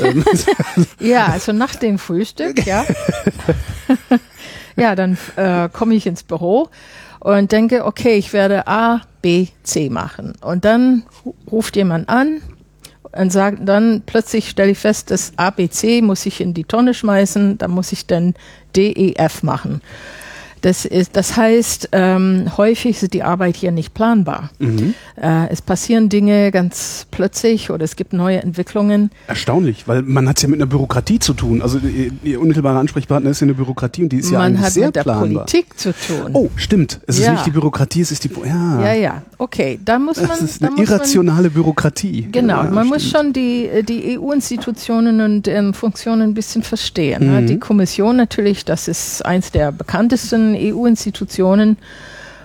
Ähm, 0.03 0.25
ja, 0.99 1.27
also 1.27 1.51
nach 1.53 1.75
dem 1.75 1.99
Frühstück, 1.99 2.65
ja. 2.65 2.85
ja, 4.75 4.95
dann 4.95 5.17
äh, 5.35 5.69
komme 5.69 5.95
ich 5.95 6.05
ins 6.05 6.23
Büro 6.23 6.69
und 7.19 7.51
denke, 7.51 7.85
okay, 7.85 8.15
ich 8.15 8.33
werde 8.33 8.67
A, 8.67 9.01
B, 9.21 9.47
C 9.63 9.89
machen. 9.89 10.33
Und 10.41 10.65
dann 10.65 11.03
ruft 11.51 11.75
jemand 11.75 12.09
an 12.09 12.41
und 13.11 13.31
sagt, 13.31 13.67
dann 13.67 14.03
plötzlich 14.05 14.49
stelle 14.49 14.71
ich 14.71 14.77
fest, 14.77 15.11
das 15.11 15.33
A, 15.37 15.49
B, 15.49 15.69
C 15.69 16.01
muss 16.01 16.25
ich 16.25 16.41
in 16.41 16.53
die 16.53 16.63
Tonne 16.63 16.93
schmeißen, 16.93 17.57
dann 17.57 17.71
muss 17.71 17.91
ich 17.91 18.05
dann 18.05 18.35
D, 18.75 18.91
E, 18.91 19.13
F 19.15 19.43
machen. 19.43 19.81
Das, 20.61 20.85
ist, 20.85 21.15
das 21.15 21.37
heißt, 21.37 21.89
ähm, 21.91 22.45
häufig 22.57 23.01
ist 23.01 23.13
die 23.13 23.23
Arbeit 23.23 23.55
hier 23.55 23.71
nicht 23.71 23.93
planbar. 23.93 24.49
Mhm. 24.59 24.93
Äh, 25.21 25.47
es 25.49 25.61
passieren 25.61 26.09
Dinge 26.09 26.51
ganz 26.51 27.07
plötzlich 27.11 27.69
oder 27.69 27.83
es 27.85 27.95
gibt 27.95 28.13
neue 28.13 28.41
Entwicklungen. 28.43 29.11
Erstaunlich, 29.27 29.87
weil 29.87 30.01
man 30.01 30.27
hat 30.27 30.37
es 30.37 30.43
ja 30.43 30.49
mit 30.49 30.59
einer 30.59 30.65
Bürokratie 30.69 31.19
zu 31.19 31.33
tun. 31.33 31.61
Also 31.61 31.77
ihr, 31.79 32.11
ihr 32.23 32.39
unmittelbarer 32.41 32.79
Ansprechpartner 32.79 33.29
ist 33.29 33.39
ja 33.41 33.45
eine 33.45 33.53
Bürokratie 33.53 34.03
und 34.03 34.09
die 34.09 34.17
ist 34.17 34.31
ja 34.31 34.39
Man 34.39 34.47
eigentlich 34.53 34.65
hat 34.65 34.71
sehr 34.73 34.85
mit 34.87 34.95
der 34.95 35.03
planbar. 35.03 35.27
Politik 35.45 35.79
zu 35.79 35.93
tun. 35.93 36.31
Oh, 36.33 36.49
stimmt. 36.55 36.99
Es 37.07 37.17
ist 37.17 37.25
Ja. 37.25 37.33
nicht 37.33 37.45
die 37.45 37.51
Bürokratie, 37.51 38.01
es 38.01 38.11
ist 38.11 38.23
die. 38.23 38.29
Ja, 38.45 38.81
Ja, 38.85 38.93
ja, 38.93 39.21
okay. 39.37 39.79
Da 39.83 39.99
muss 39.99 40.17
man. 40.17 40.27
das 40.27 40.41
ist 40.41 40.61
eine 40.61 40.71
muss 40.71 40.79
man, 40.79 40.87
irrationale 40.87 41.49
Bürokratie. 41.49 42.27
Genau, 42.31 42.63
Ja, 42.63 42.69
man 42.71 42.87
muss 42.87 43.03
stimmt. 43.03 43.15
schon 43.25 43.33
die, 43.33 43.69
die 43.87 44.17
EU-Institutionen 44.19 45.21
und 45.21 45.43
deren 45.45 45.73
Funktionen 45.73 46.21
ein 46.21 46.33
bisschen 46.33 46.63
verstehen. 46.63 47.25
ne? 47.33 47.41
Mhm. 47.41 47.47
Die 47.47 47.59
Kommission 47.59 48.15
natürlich, 48.15 48.65
das 48.65 48.87
ist 48.87 49.25
eins 49.25 49.51
der 49.51 49.71
bekanntesten 49.71 50.48
EU-Institutionen 50.55 51.77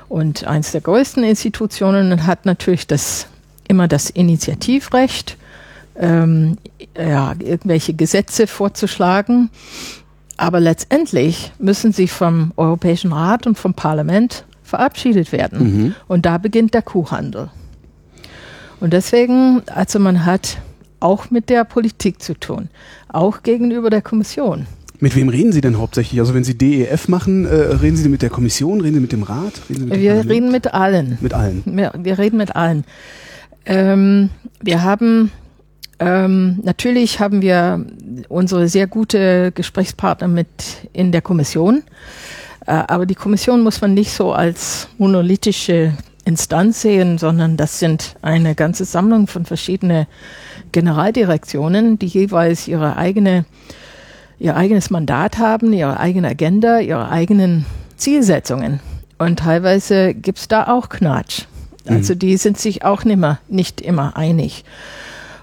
und 0.08 0.46
eins 0.46 0.72
der 0.72 0.80
größten 0.80 1.24
Institutionen 1.24 2.26
hat 2.26 2.46
natürlich 2.46 2.86
das 2.86 3.26
immer 3.66 3.88
das 3.88 4.10
Initiativrecht, 4.10 5.36
ähm, 5.96 6.58
ja, 6.96 7.34
irgendwelche 7.38 7.94
Gesetze 7.94 8.46
vorzuschlagen. 8.46 9.50
Aber 10.36 10.60
letztendlich 10.60 11.52
müssen 11.58 11.92
sie 11.92 12.08
vom 12.08 12.52
Europäischen 12.56 13.12
Rat 13.12 13.46
und 13.46 13.56
vom 13.56 13.74
Parlament 13.74 14.44
verabschiedet 14.62 15.32
werden. 15.32 15.58
Mhm. 15.58 15.94
Und 16.08 16.26
da 16.26 16.38
beginnt 16.38 16.74
der 16.74 16.82
Kuhhandel. 16.82 17.50
Und 18.80 18.92
deswegen, 18.92 19.62
also 19.68 19.98
man 19.98 20.26
hat 20.26 20.58
auch 21.00 21.30
mit 21.30 21.50
der 21.50 21.64
Politik 21.64 22.20
zu 22.22 22.34
tun, 22.34 22.68
auch 23.08 23.42
gegenüber 23.42 23.90
der 23.90 24.02
Kommission. 24.02 24.66
Mit 25.04 25.14
wem 25.16 25.28
reden 25.28 25.52
Sie 25.52 25.60
denn 25.60 25.76
hauptsächlich? 25.76 26.18
Also 26.18 26.32
wenn 26.32 26.44
Sie 26.44 26.56
DEF 26.56 27.08
machen, 27.08 27.44
äh, 27.44 27.54
reden 27.54 27.94
Sie 27.94 28.08
mit 28.08 28.22
der 28.22 28.30
Kommission, 28.30 28.80
reden 28.80 28.94
Sie 28.94 29.00
mit 29.00 29.12
dem 29.12 29.22
Rat? 29.22 29.52
Reden 29.68 29.84
mit 29.84 29.92
dem 29.92 30.00
Wir 30.00 30.12
Parlament? 30.12 30.30
reden 30.30 30.50
mit 30.50 30.72
allen. 30.72 31.18
mit 31.20 31.34
allen. 31.34 31.62
Wir, 31.66 31.92
wir 31.94 32.18
reden 32.18 32.38
mit 32.38 32.56
allen. 32.56 32.84
Ähm, 33.66 34.30
wir 34.62 34.82
haben 34.82 35.30
ähm, 35.98 36.58
natürlich 36.62 37.20
haben 37.20 37.42
wir 37.42 37.84
unsere 38.30 38.66
sehr 38.66 38.86
gute 38.86 39.52
Gesprächspartner 39.54 40.26
mit 40.26 40.48
in 40.94 41.12
der 41.12 41.20
Kommission, 41.20 41.82
äh, 42.66 42.72
aber 42.72 43.04
die 43.04 43.14
Kommission 43.14 43.60
muss 43.60 43.82
man 43.82 43.92
nicht 43.92 44.10
so 44.10 44.32
als 44.32 44.88
monolithische 44.96 45.92
Instanz 46.24 46.80
sehen, 46.80 47.18
sondern 47.18 47.58
das 47.58 47.78
sind 47.78 48.16
eine 48.22 48.54
ganze 48.54 48.86
Sammlung 48.86 49.26
von 49.26 49.44
verschiedenen 49.44 50.06
Generaldirektionen, 50.72 51.98
die 51.98 52.06
jeweils 52.06 52.68
ihre 52.68 52.96
eigene 52.96 53.44
ihr 54.38 54.56
eigenes 54.56 54.90
Mandat 54.90 55.38
haben, 55.38 55.72
ihre 55.72 55.98
eigene 55.98 56.28
Agenda, 56.28 56.80
ihre 56.80 57.10
eigenen 57.10 57.64
Zielsetzungen. 57.96 58.80
Und 59.18 59.38
teilweise 59.38 60.14
gibt's 60.14 60.48
da 60.48 60.66
auch 60.68 60.88
Knatsch. 60.88 61.44
Also 61.86 62.14
die 62.14 62.36
sind 62.36 62.58
sich 62.58 62.84
auch 62.84 63.04
nimmer, 63.04 63.38
nicht 63.48 63.80
immer 63.80 64.16
einig. 64.16 64.64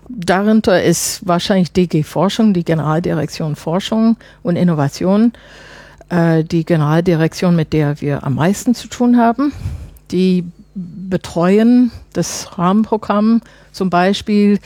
Darunter 0.09 0.83
ist 0.83 1.25
wahrscheinlich 1.25 1.71
DG 1.71 2.03
Forschung, 2.03 2.53
die 2.53 2.65
Generaldirektion 2.65 3.55
Forschung 3.55 4.17
und 4.43 4.55
Innovation, 4.55 5.33
äh, 6.09 6.43
die 6.43 6.65
Generaldirektion, 6.65 7.55
mit 7.55 7.73
der 7.73 8.01
wir 8.01 8.23
am 8.23 8.35
meisten 8.35 8.75
zu 8.75 8.87
tun 8.87 9.17
haben. 9.17 9.53
Die 10.11 10.43
betreuen 10.75 11.91
das 12.13 12.57
Rahmenprogramm 12.57 13.41
zum 13.71 13.89
Beispiel, 13.89 14.59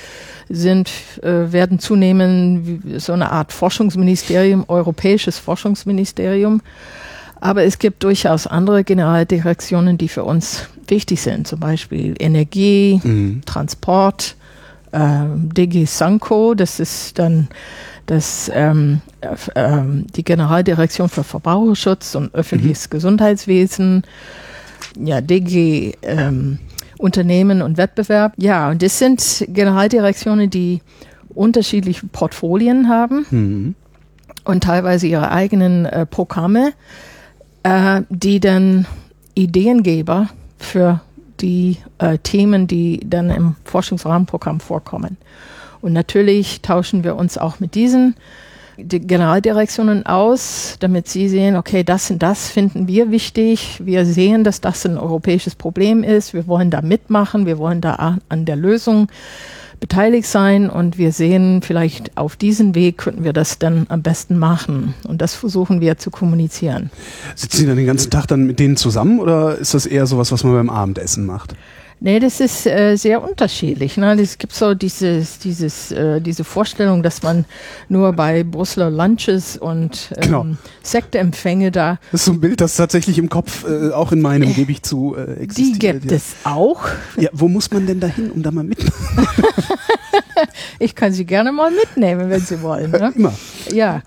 sind, 0.50 0.90
äh, 1.22 1.52
werden 1.52 1.80
zunehmen 1.80 2.82
wie 2.84 3.00
so 3.00 3.14
eine 3.14 3.32
Art 3.32 3.52
Forschungsministerium, 3.52 4.66
europäisches 4.68 5.40
Forschungsministerium. 5.40 6.62
Aber 7.40 7.64
es 7.64 7.80
gibt 7.80 8.04
durchaus 8.04 8.48
andere 8.48 8.84
Generaldirektionen, 8.84 9.98
die 9.98 10.08
für 10.08 10.24
uns 10.24 10.68
wichtig 10.88 11.22
sind, 11.22 11.48
zum 11.48 11.60
Beispiel 11.60 12.16
Energie, 12.20 13.00
Mhm. 13.04 13.42
Transport, 13.46 14.36
ähm, 14.94 15.50
DG 15.54 15.86
Sanko, 15.86 16.54
das 16.56 16.80
ist 16.80 17.20
dann 17.20 17.50
das, 18.06 18.50
ähm, 18.54 19.02
äh, 19.22 19.36
ähm, 19.56 20.06
die 20.16 20.24
Generaldirektion 20.24 21.10
für 21.10 21.24
Verbraucherschutz 21.24 22.16
und 22.16 22.34
öffentliches 22.34 22.90
Gesundheitswesen, 22.90 24.04
ja, 25.00 25.22
DG 25.22 25.94
ähm, 26.02 26.60
Unternehmen 26.98 27.62
und 27.62 27.78
Wettbewerb. 27.78 28.34
Ja, 28.38 28.70
und 28.70 28.82
das 28.82 29.00
sind 29.00 29.46
Generaldirektionen, 29.50 30.50
die 30.50 30.82
unterschiedliche 31.34 32.08
Portfolien 32.08 32.88
haben 32.90 33.26
Mhm. 33.30 33.76
und 34.46 34.64
teilweise 34.64 35.08
ihre 35.08 35.32
eigenen 35.32 35.86
äh, 35.86 36.06
Programme, 36.06 36.72
äh, 37.64 38.02
die 38.10 38.40
dann 38.40 38.86
Ideengeber 39.34 40.30
für 40.58 41.02
die 41.42 41.78
äh, 41.98 42.18
Themen, 42.20 42.68
die 42.68 43.02
dann 43.06 43.30
im 43.30 43.56
Forschungsrahmenprogramm 43.66 44.62
vorkommen. 44.62 45.18
Und 45.82 45.92
natürlich 45.94 46.62
tauschen 46.62 47.04
wir 47.04 47.16
uns 47.18 47.38
auch 47.38 47.60
mit 47.60 47.76
diesen 47.76 48.16
die 48.78 49.00
Generaldirektionen 49.00 50.06
aus, 50.06 50.76
damit 50.80 51.08
sie 51.08 51.30
sehen, 51.30 51.56
okay, 51.56 51.84
das 51.84 52.12
und 52.12 52.22
das 52.22 52.50
finden 52.50 52.88
wir 52.88 53.12
wichtig. 53.12 53.82
Wir 53.84 54.06
sehen, 54.06 54.44
dass 54.44 54.62
das 54.62 54.86
ein 54.86 54.98
europäisches 54.98 55.56
Problem 55.56 56.04
ist. 56.04 56.34
Wir 56.34 56.48
wollen 56.48 56.72
da 56.72 56.82
mitmachen. 56.82 57.46
Wir 57.46 57.58
wollen 57.58 57.82
da 57.82 58.18
an 58.28 58.46
der 58.46 58.56
Lösung 58.56 59.08
beteiligt 59.80 60.28
sein 60.28 60.70
und 60.70 60.98
wir 60.98 61.12
sehen, 61.12 61.62
vielleicht 61.62 62.18
auf 62.18 62.36
diesem 62.36 62.76
Weg 62.76 62.98
könnten 62.98 63.24
wir 63.24 63.34
das 63.34 63.60
dann 63.60 63.86
am 63.90 64.02
besten 64.02 64.38
machen. 64.38 64.94
Und 65.08 65.22
das 65.22 65.36
versuchen 65.36 65.82
wir 65.82 65.98
zu 65.98 66.12
kommunizieren. 66.12 66.90
Sitzen 67.36 67.58
Sie 67.58 67.66
dann 67.66 67.78
den 67.78 67.86
ganzen 67.86 68.10
Tag 68.10 68.28
dann 68.28 68.46
mit 68.46 68.60
denen 68.60 68.78
zusammen 68.78 69.20
oder 69.20 69.58
ist 69.58 69.74
das 69.74 69.86
eher 69.86 70.08
sowas, 70.08 70.32
was 70.32 70.44
man 70.44 70.54
beim 70.54 70.70
Abendessen 70.70 71.26
macht? 71.26 71.56
Nee, 72.06 72.20
das 72.20 72.40
ist 72.40 72.68
äh, 72.68 72.96
sehr 72.98 73.28
unterschiedlich. 73.28 73.98
Ne? 73.98 74.14
Es 74.22 74.38
gibt 74.38 74.54
so 74.54 74.76
dieses, 74.76 75.40
dieses, 75.40 75.92
äh, 75.92 76.22
diese 76.22 76.44
Vorstellung, 76.44 77.02
dass 77.02 77.24
man 77.24 77.46
nur 77.90 78.14
bei 78.14 78.44
Brüsseler 78.44 78.92
Lunches 78.92 79.58
und 79.58 80.12
ähm, 80.18 80.22
Genau. 80.22 80.46
Sekteempfänge 80.84 81.72
da, 81.72 81.98
Das 82.12 82.22
ist 82.22 82.26
so 82.26 82.34
ein 82.34 82.40
Bild, 82.42 82.62
das 82.62 82.76
tatsächlich 82.76 83.18
im 83.18 83.28
Kopf, 83.28 83.66
äh, 83.68 83.90
auch 83.90 84.12
in 84.12 84.22
meinem, 84.22 84.54
gebe 84.54 84.72
ich 84.72 84.84
zu, 84.84 85.16
äh, 85.16 85.36
die 85.38 85.42
existiert. 85.46 86.02
gibt 86.02 86.12
ja. 86.12 86.18
es 86.18 86.36
auch. 86.44 86.84
Ja, 87.18 87.32
wo 87.34 87.48
muss 87.48 87.72
man 87.72 87.88
denn 87.88 88.00
da 88.00 88.06
hin, 88.06 88.30
um 88.30 88.44
da 88.44 88.52
mal 88.52 88.64
mit? 88.64 88.78
Ich 90.80 90.96
kann 90.96 91.14
sie 91.14 91.26
gerne 91.26 91.52
mal 91.52 91.72
mitnehmen, 91.72 92.30
wenn 92.30 92.42
Sie 92.42 92.62
wollen. 92.62 92.92
Ne? 92.92 93.14
Immer. 93.16 93.34
Ja, 93.72 94.02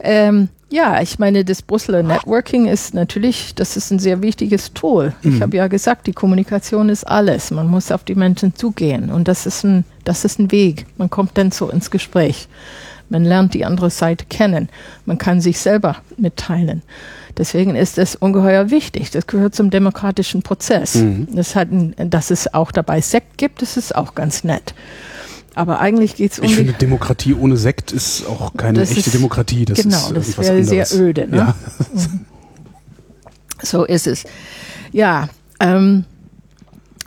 ähm, 0.00 0.48
ja, 0.70 1.00
ich 1.00 1.18
meine, 1.18 1.44
das 1.44 1.62
Brüsseler 1.62 2.02
Networking 2.02 2.66
ist 2.66 2.92
natürlich, 2.92 3.54
das 3.54 3.76
ist 3.76 3.90
ein 3.90 3.98
sehr 3.98 4.20
wichtiges 4.20 4.74
Tool. 4.74 5.14
Ich 5.22 5.40
habe 5.40 5.56
ja 5.56 5.66
gesagt, 5.66 6.06
die 6.06 6.12
Kommunikation 6.12 6.90
ist 6.90 7.04
alles. 7.04 7.50
Man 7.50 7.68
muss 7.68 7.90
auf 7.90 8.04
die 8.04 8.14
Menschen 8.14 8.54
zugehen 8.54 9.10
und 9.10 9.28
das 9.28 9.46
ist 9.46 9.64
ein, 9.64 9.84
das 10.04 10.26
ist 10.26 10.38
ein 10.38 10.50
Weg. 10.52 10.84
Man 10.98 11.08
kommt 11.08 11.38
dann 11.38 11.50
so 11.52 11.70
ins 11.70 11.90
Gespräch. 11.90 12.48
Man 13.08 13.24
lernt 13.24 13.54
die 13.54 13.64
andere 13.64 13.88
Seite 13.88 14.26
kennen. 14.26 14.68
Man 15.06 15.16
kann 15.16 15.40
sich 15.40 15.58
selber 15.58 15.96
mitteilen. 16.18 16.82
Deswegen 17.38 17.74
ist 17.74 17.96
es 17.96 18.16
ungeheuer 18.16 18.70
wichtig. 18.70 19.10
Das 19.10 19.26
gehört 19.26 19.54
zum 19.54 19.70
demokratischen 19.70 20.42
Prozess. 20.42 20.98
Das 21.32 21.56
hat 21.56 21.70
ein, 21.70 21.94
dass 22.10 22.30
es 22.30 22.52
auch 22.52 22.72
dabei 22.72 23.00
Sekt 23.00 23.38
gibt, 23.38 23.62
das 23.62 23.78
ist 23.78 23.94
auch 23.94 24.14
ganz 24.14 24.44
nett. 24.44 24.74
Aber 25.58 25.80
eigentlich 25.80 26.14
geht 26.14 26.30
es 26.30 26.38
um 26.38 26.44
Ich 26.44 26.54
finde, 26.54 26.72
Demokratie 26.72 27.34
ohne 27.34 27.56
Sekt 27.56 27.90
ist 27.90 28.24
auch 28.28 28.54
keine 28.56 28.78
Das 28.78 28.90
echte 28.92 29.10
ist- 29.10 29.14
Demokratie. 29.14 29.64
Das 29.64 29.82
genau, 29.82 29.96
ist 29.96 30.16
das 30.16 30.28
irgendwas 30.28 30.46
wäre 30.46 30.86
sehr 30.86 31.00
öde, 31.00 31.26
ne? 31.28 31.36
Ja. 31.36 31.54
So 33.60 33.84
ist 33.84 34.06
es. 34.06 34.22
Ja, 34.92 35.28
ähm, 35.58 36.04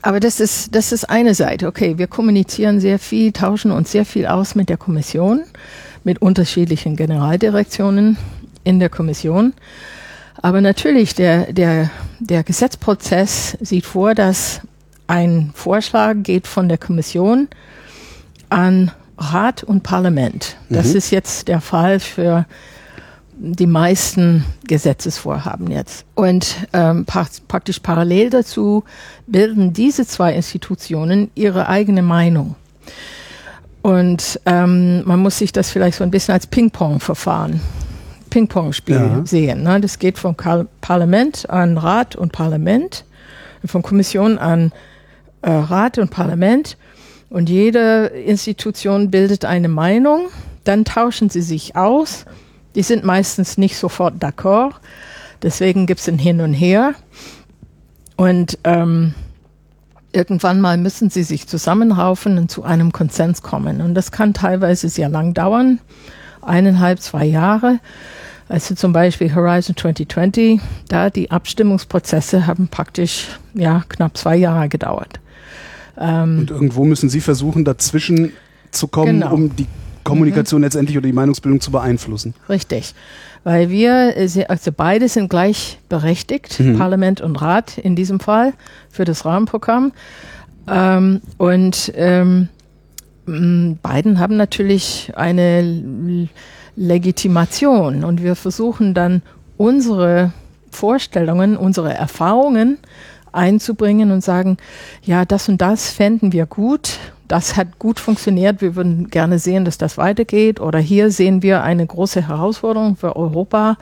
aber 0.02 0.20
das 0.20 0.42
ist, 0.42 0.76
das 0.76 0.92
ist 0.92 1.10
eine 1.10 1.34
Seite. 1.34 1.66
Okay, 1.68 1.98
wir 1.98 2.08
kommunizieren 2.08 2.82
sehr 2.82 3.00
viel, 3.00 3.32
tauschen 3.32 3.72
uns 3.72 3.94
sehr 3.94 4.04
viel 4.04 4.26
aus 4.26 4.54
mit 4.54 4.68
der 4.68 4.76
Kommission, 4.76 5.44
mit 6.04 6.22
unterschiedlichen 6.22 6.98
Generaldirektionen 6.98 8.18
in 8.66 8.80
der 8.82 8.90
Kommission. 8.90 9.54
Aber 10.42 10.60
natürlich, 10.60 11.16
der, 11.16 11.54
der, 11.54 11.90
der 12.20 12.44
Gesetzprozess 12.44 13.58
sieht 13.62 13.86
vor, 13.86 14.14
dass 14.14 14.60
ein 15.08 15.52
Vorschlag 15.56 16.16
geht 16.24 16.48
von 16.48 16.68
der 16.68 16.78
Kommission 16.78 17.48
an 18.52 18.92
Rat 19.18 19.64
und 19.64 19.84
Parlament. 19.84 20.58
Das 20.70 20.90
Mhm. 20.90 20.96
ist 20.98 21.12
jetzt 21.12 21.48
der 21.48 21.62
Fall 21.62 22.00
für 22.00 22.46
die 23.44 23.66
meisten 23.68 24.46
Gesetzesvorhaben 24.68 25.72
jetzt. 25.72 26.06
Und 26.16 26.56
ähm, 26.74 27.06
pra 27.06 27.26
praktisch 27.48 27.80
parallel 27.80 28.30
dazu 28.30 28.84
bilden 29.26 29.74
diese 29.74 30.06
zwei 30.06 30.34
Institutionen 30.34 31.32
ihre 31.34 31.68
eigene 31.68 32.02
Meinung. 32.04 32.56
Und 33.82 34.40
ähm, 34.46 35.04
man 35.06 35.20
muss 35.20 35.40
sich 35.40 35.52
das 35.52 35.72
vielleicht 35.72 35.98
so 35.98 36.04
ein 36.04 36.12
bisschen 36.12 36.34
als 36.34 36.46
Ping-Pong-Verfahren, 36.46 37.62
Ping-Pong-Spiel 38.30 38.96
Ja. 38.96 39.22
sehen. 39.26 39.64
Ne? 39.64 39.80
Das 39.82 39.98
geht 39.98 40.20
vom 40.20 40.36
Parlament 40.36 41.50
an 41.50 41.78
Rat 41.78 42.16
und 42.16 42.32
Parlament, 42.32 43.06
von 43.66 43.82
Kommission 43.82 44.38
an 44.38 44.72
äh, 45.42 45.50
Rat 45.52 45.98
und 45.98 46.12
Parlament. 46.12 46.78
Und 47.32 47.50
jede 47.50 48.08
Institution 48.08 49.10
bildet 49.10 49.46
eine 49.46 49.70
Meinung, 49.70 50.28
dann 50.66 50.84
tauschen 50.84 51.30
sie 51.30 51.42
sich 51.42 51.78
aus. 51.78 52.26
Die 52.76 52.84
sind 52.84 53.06
meistens 53.06 53.58
nicht 53.58 53.78
sofort 53.78 54.22
d'accord. 54.22 54.74
Deswegen 55.42 55.86
gibt 55.86 56.02
es 56.02 56.10
ein 56.10 56.20
Hin 56.20 56.42
und 56.42 56.54
Her. 56.54 56.94
Und 58.18 58.60
ähm, 58.66 59.14
irgendwann 60.12 60.60
mal 60.60 60.78
müssen 60.78 61.10
sie 61.10 61.24
sich 61.24 61.48
zusammenraufen 61.48 62.38
und 62.38 62.52
zu 62.52 62.64
einem 62.64 62.92
Konsens 62.92 63.42
kommen. 63.42 63.80
Und 63.80 63.96
das 63.96 64.12
kann 64.12 64.34
teilweise 64.34 64.90
sehr 64.90 65.08
lang 65.08 65.34
dauern, 65.34 65.80
eineinhalb, 66.42 67.00
zwei 67.00 67.24
Jahre. 67.24 67.80
Also 68.50 68.76
zum 68.76 68.92
Beispiel 68.92 69.34
Horizon 69.34 69.78
2020, 69.78 70.60
da 70.90 71.10
die 71.10 71.32
Abstimmungsprozesse 71.32 72.46
haben 72.46 72.68
praktisch 72.68 73.28
ja, 73.54 73.86
knapp 73.88 74.18
zwei 74.18 74.36
Jahre 74.36 74.68
gedauert. 74.68 75.22
Ähm, 75.98 76.40
und 76.40 76.52
irgendwo 76.52 76.86
müssen 76.86 77.10
Sie 77.10 77.22
versuchen, 77.22 77.66
dazwischen 77.66 78.34
zu 78.72 78.88
kommen, 78.88 79.22
genau. 79.22 79.34
um 79.34 79.56
die 79.56 79.68
Kommunikation 80.04 80.62
mhm. 80.62 80.66
letztendlich 80.66 80.98
oder 80.98 81.08
die 81.08 81.14
Meinungsbildung 81.14 81.62
zu 81.62 81.72
beeinflussen. 81.72 82.34
Richtig. 82.50 82.94
Weil 83.44 83.70
wir, 83.70 84.16
äh, 84.16 84.46
also 84.48 84.72
beide 84.72 85.10
sind 85.10 85.30
gleichberechtigt, 85.30 86.60
mhm. 86.60 86.78
Parlament 86.78 87.22
und 87.22 87.42
Rat 87.42 87.78
in 87.78 87.96
diesem 87.96 88.20
Fall 88.20 88.54
für 88.90 89.06
das 89.06 89.26
Rahmenprogramm. 89.26 89.92
Ähm, 90.68 91.22
und 91.38 91.92
ähm, 91.96 92.50
beiden 93.26 94.20
haben 94.20 94.36
natürlich 94.36 95.12
eine 95.16 96.28
Legitimation 96.76 98.04
und 98.04 98.24
wir 98.24 98.36
versuchen 98.36 98.94
dann 98.94 99.22
unsere 99.58 100.34
Vorstellungen, 100.72 101.58
unsere 101.58 101.94
Erfahrungen 101.94 102.78
einzubringen 103.32 104.12
und 104.12 104.24
sagen, 104.24 104.58
ja, 105.04 105.26
das 105.26 105.50
und 105.50 105.62
das 105.62 105.92
fänden 105.92 106.32
wir 106.32 106.46
gut, 106.46 107.00
das 107.28 107.56
hat 107.56 107.80
gut 107.80 108.00
funktioniert, 108.00 108.62
wir 108.62 108.76
würden 108.76 109.10
gerne 109.10 109.40
sehen, 109.40 109.64
dass 109.64 109.78
das 109.78 109.98
weitergeht. 109.98 110.60
Oder 110.60 110.80
hier 110.80 111.12
sehen 111.12 111.42
wir 111.42 111.64
eine 111.64 111.86
große 111.86 112.28
Herausforderung 112.28 112.98
für 112.98 113.16
Europa, 113.16 113.78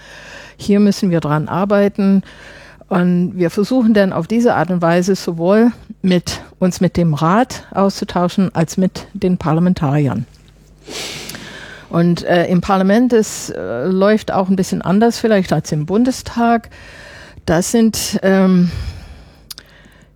hier 0.56 0.80
müssen 0.80 1.10
wir 1.10 1.20
dran 1.20 1.48
arbeiten. 1.48 2.22
Und 2.90 3.34
wir 3.38 3.50
versuchen 3.50 3.94
dann 3.94 4.14
auf 4.14 4.28
diese 4.28 4.56
Art 4.56 4.72
und 4.72 4.82
Weise 4.82 5.16
sowohl 5.16 5.72
mit 6.02 6.42
uns 6.60 6.82
mit 6.82 6.98
dem 6.98 7.14
Rat 7.14 7.64
auszutauschen 7.72 8.54
als 8.54 8.78
mit 8.78 9.08
den 9.14 9.38
Parlamentariern. 9.38 10.26
Und 11.90 12.24
äh, 12.24 12.46
im 12.48 12.62
Parlament 12.62 13.14
es 13.14 13.50
äh, 13.50 13.86
läuft 13.86 14.32
auch 14.32 14.50
ein 14.50 14.56
bisschen 14.56 14.82
anders 14.82 15.20
vielleicht 15.20 15.54
als 15.54 15.72
im 15.72 15.86
Bundestag. 15.86 16.70
Das 17.46 17.72
sind 17.72 18.20
ähm, 18.22 18.70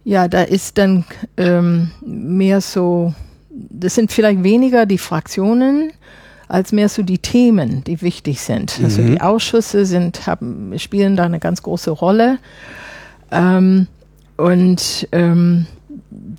ja, 0.03 0.27
da 0.27 0.43
ist 0.43 0.77
dann 0.77 1.05
ähm, 1.37 1.91
mehr 2.05 2.61
so, 2.61 3.13
das 3.49 3.95
sind 3.95 4.11
vielleicht 4.11 4.43
weniger 4.43 4.85
die 4.85 4.97
Fraktionen 4.97 5.91
als 6.47 6.71
mehr 6.71 6.89
so 6.89 7.03
die 7.03 7.19
Themen, 7.19 7.83
die 7.83 8.01
wichtig 8.01 8.41
sind. 8.41 8.79
Also 8.83 9.01
mhm. 9.01 9.07
Also 9.07 9.13
die 9.15 9.21
Ausschüsse 9.21 9.85
sind, 9.85 10.27
haben, 10.27 10.77
spielen 10.77 11.15
da 11.15 11.23
eine 11.23 11.39
ganz 11.39 11.63
große 11.63 11.91
Rolle. 11.91 12.37
Ähm, 13.31 13.87
und 14.37 15.07
ähm, 15.11 15.67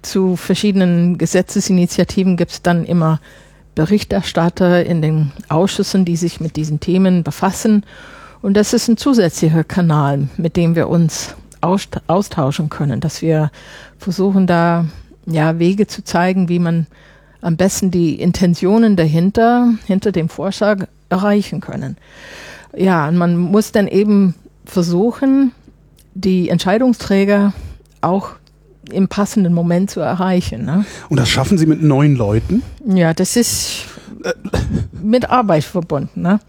zu 0.03 0.37
verschiedenen 0.37 1.19
Gesetzesinitiativen 1.19 2.37
gibt 2.37 2.53
es 2.53 2.63
dann 2.63 2.85
immer 2.85 3.21
Berichterstatter 3.75 4.85
in 4.85 5.03
den 5.03 5.33
Ausschüssen, 5.49 6.05
die 6.05 6.17
sich 6.17 6.41
mit 6.41 6.57
diesen 6.57 6.81
Themen 6.81 7.25
befassen. 7.25 7.85
Und 8.43 8.57
das 8.57 8.73
ist 8.73 8.89
ein 8.89 8.97
zusätzlicher 8.97 9.65
Kanal, 9.65 10.29
mit 10.37 10.57
dem 10.57 10.77
wir 10.77 10.89
uns 10.89 11.35
austauschen 11.65 12.69
können, 12.69 13.01
dass 13.01 13.23
wir 13.23 13.51
versuchen, 13.99 14.47
da 14.47 14.87
ja 15.27 15.59
Wege 15.59 15.87
zu 15.87 16.05
zeigen, 16.05 16.49
wie 16.49 16.59
man 16.59 16.87
am 17.41 17.57
besten 17.57 17.91
die 17.91 18.21
Intentionen 18.21 18.97
dahinter, 18.97 19.75
hinter 19.87 20.13
dem 20.13 20.29
Vorschlag 20.29 20.87
erreichen 21.11 21.61
können. 21.61 21.97
Ja, 22.77 23.09
und 23.09 23.17
man 23.17 23.37
muss 23.37 23.73
dann 23.73 23.87
eben 23.87 24.35
versuchen, 24.65 25.53
die 26.15 26.49
Entscheidungsträger 26.49 27.53
auch 28.01 28.31
im 28.91 29.09
passenden 29.09 29.53
Moment 29.53 29.91
zu 29.91 30.01
erreichen. 30.01 30.65
Ne? 30.65 30.85
Und 31.09 31.19
das 31.19 31.29
schaffen 31.29 31.59
Sie 31.59 31.67
mit 31.67 31.83
neun 31.83 32.17
Leuten? 32.17 32.63
Ja, 32.87 33.15
das 33.15 33.37
ist 33.37 33.85
mit 34.93 35.29
Arbeit 35.31 35.65
verbunden. 35.65 36.23
Ne? 36.23 36.41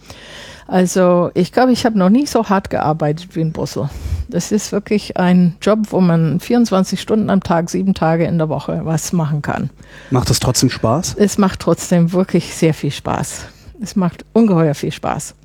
Also 0.68 1.32
ich 1.34 1.52
glaube, 1.52 1.72
ich 1.72 1.86
habe 1.86 1.98
noch 1.98 2.10
nie 2.10 2.26
so 2.26 2.48
hart 2.48 2.70
gearbeitet 2.70 3.36
wie 3.36 3.42
in 3.42 3.52
Brüssel. 3.52 3.90
Das 4.28 4.52
ist 4.52 4.72
wirklich 4.72 5.18
ein 5.18 5.56
Job, 5.62 5.80
wo 5.90 6.02
man 6.02 6.40
24 6.40 7.00
Stunden 7.00 7.30
am 7.30 7.42
Tag, 7.42 7.70
sieben 7.70 7.94
Tage 7.94 8.26
in 8.26 8.38
der 8.38 8.50
Woche 8.50 8.82
was 8.84 9.14
machen 9.14 9.42
kann. 9.42 9.70
Macht 10.12 10.30
das 10.30 10.40
trotzdem 10.40 10.70
Spaß? 10.70 11.16
Es 11.18 11.38
macht 11.38 11.60
trotzdem 11.60 12.12
wirklich 12.12 12.54
sehr 12.56 12.74
viel 12.74 12.92
Spaß. 12.92 13.46
Es 13.82 13.96
macht 13.96 14.26
ungeheuer 14.34 14.74
viel 14.74 14.92
Spaß. 14.92 15.36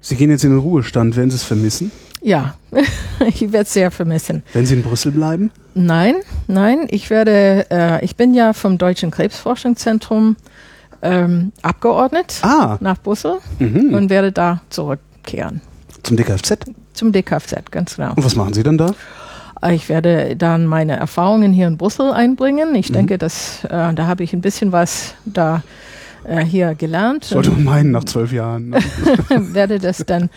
Sie 0.00 0.16
gehen 0.16 0.30
jetzt 0.30 0.44
in 0.44 0.50
den 0.50 0.60
Ruhestand. 0.60 1.16
Werden 1.16 1.30
Sie 1.30 1.36
es 1.36 1.44
vermissen? 1.44 1.90
Ja, 2.22 2.54
ich 3.26 3.40
werde 3.40 3.62
es 3.62 3.72
sehr 3.72 3.90
vermissen. 3.90 4.42
Werden 4.52 4.66
Sie 4.66 4.74
in 4.74 4.82
Brüssel 4.82 5.12
bleiben? 5.12 5.50
Nein, 5.74 6.16
nein. 6.46 6.86
Ich 6.90 7.10
werde, 7.10 7.66
äh, 7.70 8.04
ich 8.04 8.16
bin 8.16 8.34
ja 8.34 8.52
vom 8.52 8.78
Deutschen 8.78 9.10
Krebsforschungszentrum 9.10 10.36
ähm, 11.02 11.52
abgeordnet 11.62 12.40
ah. 12.42 12.78
nach 12.80 12.98
Brüssel 13.00 13.38
mhm. 13.58 13.94
und 13.94 14.10
werde 14.10 14.32
da 14.32 14.62
zurückkehren. 14.70 15.60
Zum 16.02 16.16
DKFZ? 16.16 16.58
Zum 16.96 17.12
DKFZ, 17.12 17.70
ganz 17.70 17.96
genau. 17.96 18.14
Und 18.14 18.24
was 18.24 18.36
machen 18.36 18.54
Sie 18.54 18.62
dann 18.62 18.78
da? 18.78 18.94
Ich 19.70 19.88
werde 19.88 20.34
dann 20.36 20.66
meine 20.66 20.96
Erfahrungen 20.96 21.52
hier 21.52 21.66
in 21.66 21.76
Brüssel 21.76 22.12
einbringen. 22.12 22.74
Ich 22.74 22.90
mhm. 22.90 22.94
denke, 22.94 23.18
dass 23.18 23.64
äh, 23.64 23.94
da 23.94 24.06
habe 24.06 24.24
ich 24.24 24.32
ein 24.32 24.40
bisschen 24.40 24.72
was 24.72 25.14
da 25.24 25.62
äh, 26.24 26.44
hier 26.44 26.74
gelernt. 26.74 27.24
Sollte 27.24 27.50
man 27.50 27.64
meinen 27.64 27.90
nach 27.90 28.04
zwölf 28.04 28.32
Jahren. 28.32 28.70
Ne? 28.70 28.78
werde 29.28 29.78
das 29.78 29.98
dann 30.06 30.30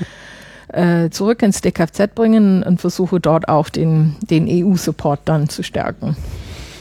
äh, 0.69 1.09
zurück 1.09 1.41
ins 1.41 1.61
DKFZ 1.61 2.13
bringen 2.13 2.63
und 2.63 2.81
versuche 2.81 3.19
dort 3.19 3.47
auch 3.47 3.69
den, 3.69 4.15
den 4.21 4.47
EU-Support 4.47 5.21
dann 5.25 5.49
zu 5.49 5.63
stärken. 5.63 6.15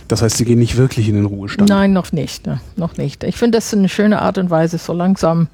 Das 0.09 0.23
heißt, 0.23 0.39
Sie 0.39 0.45
gehen 0.45 0.59
nicht 0.59 0.77
wirklich 0.77 1.09
in 1.09 1.15
den 1.15 1.27
Ruhestand? 1.27 1.69
Nein, 1.69 1.93
noch 1.93 2.13
nicht. 2.13 2.47
Ne? 2.47 2.61
Noch 2.77 2.97
nicht. 2.97 3.25
Ich 3.25 3.37
finde, 3.37 3.59
das 3.59 3.67
ist 3.67 3.75
eine 3.79 3.89
schöne 3.89 4.23
Art 4.23 4.39
und 4.39 4.51
Weise, 4.51 4.79
so 4.79 4.93
langsam 4.93 5.49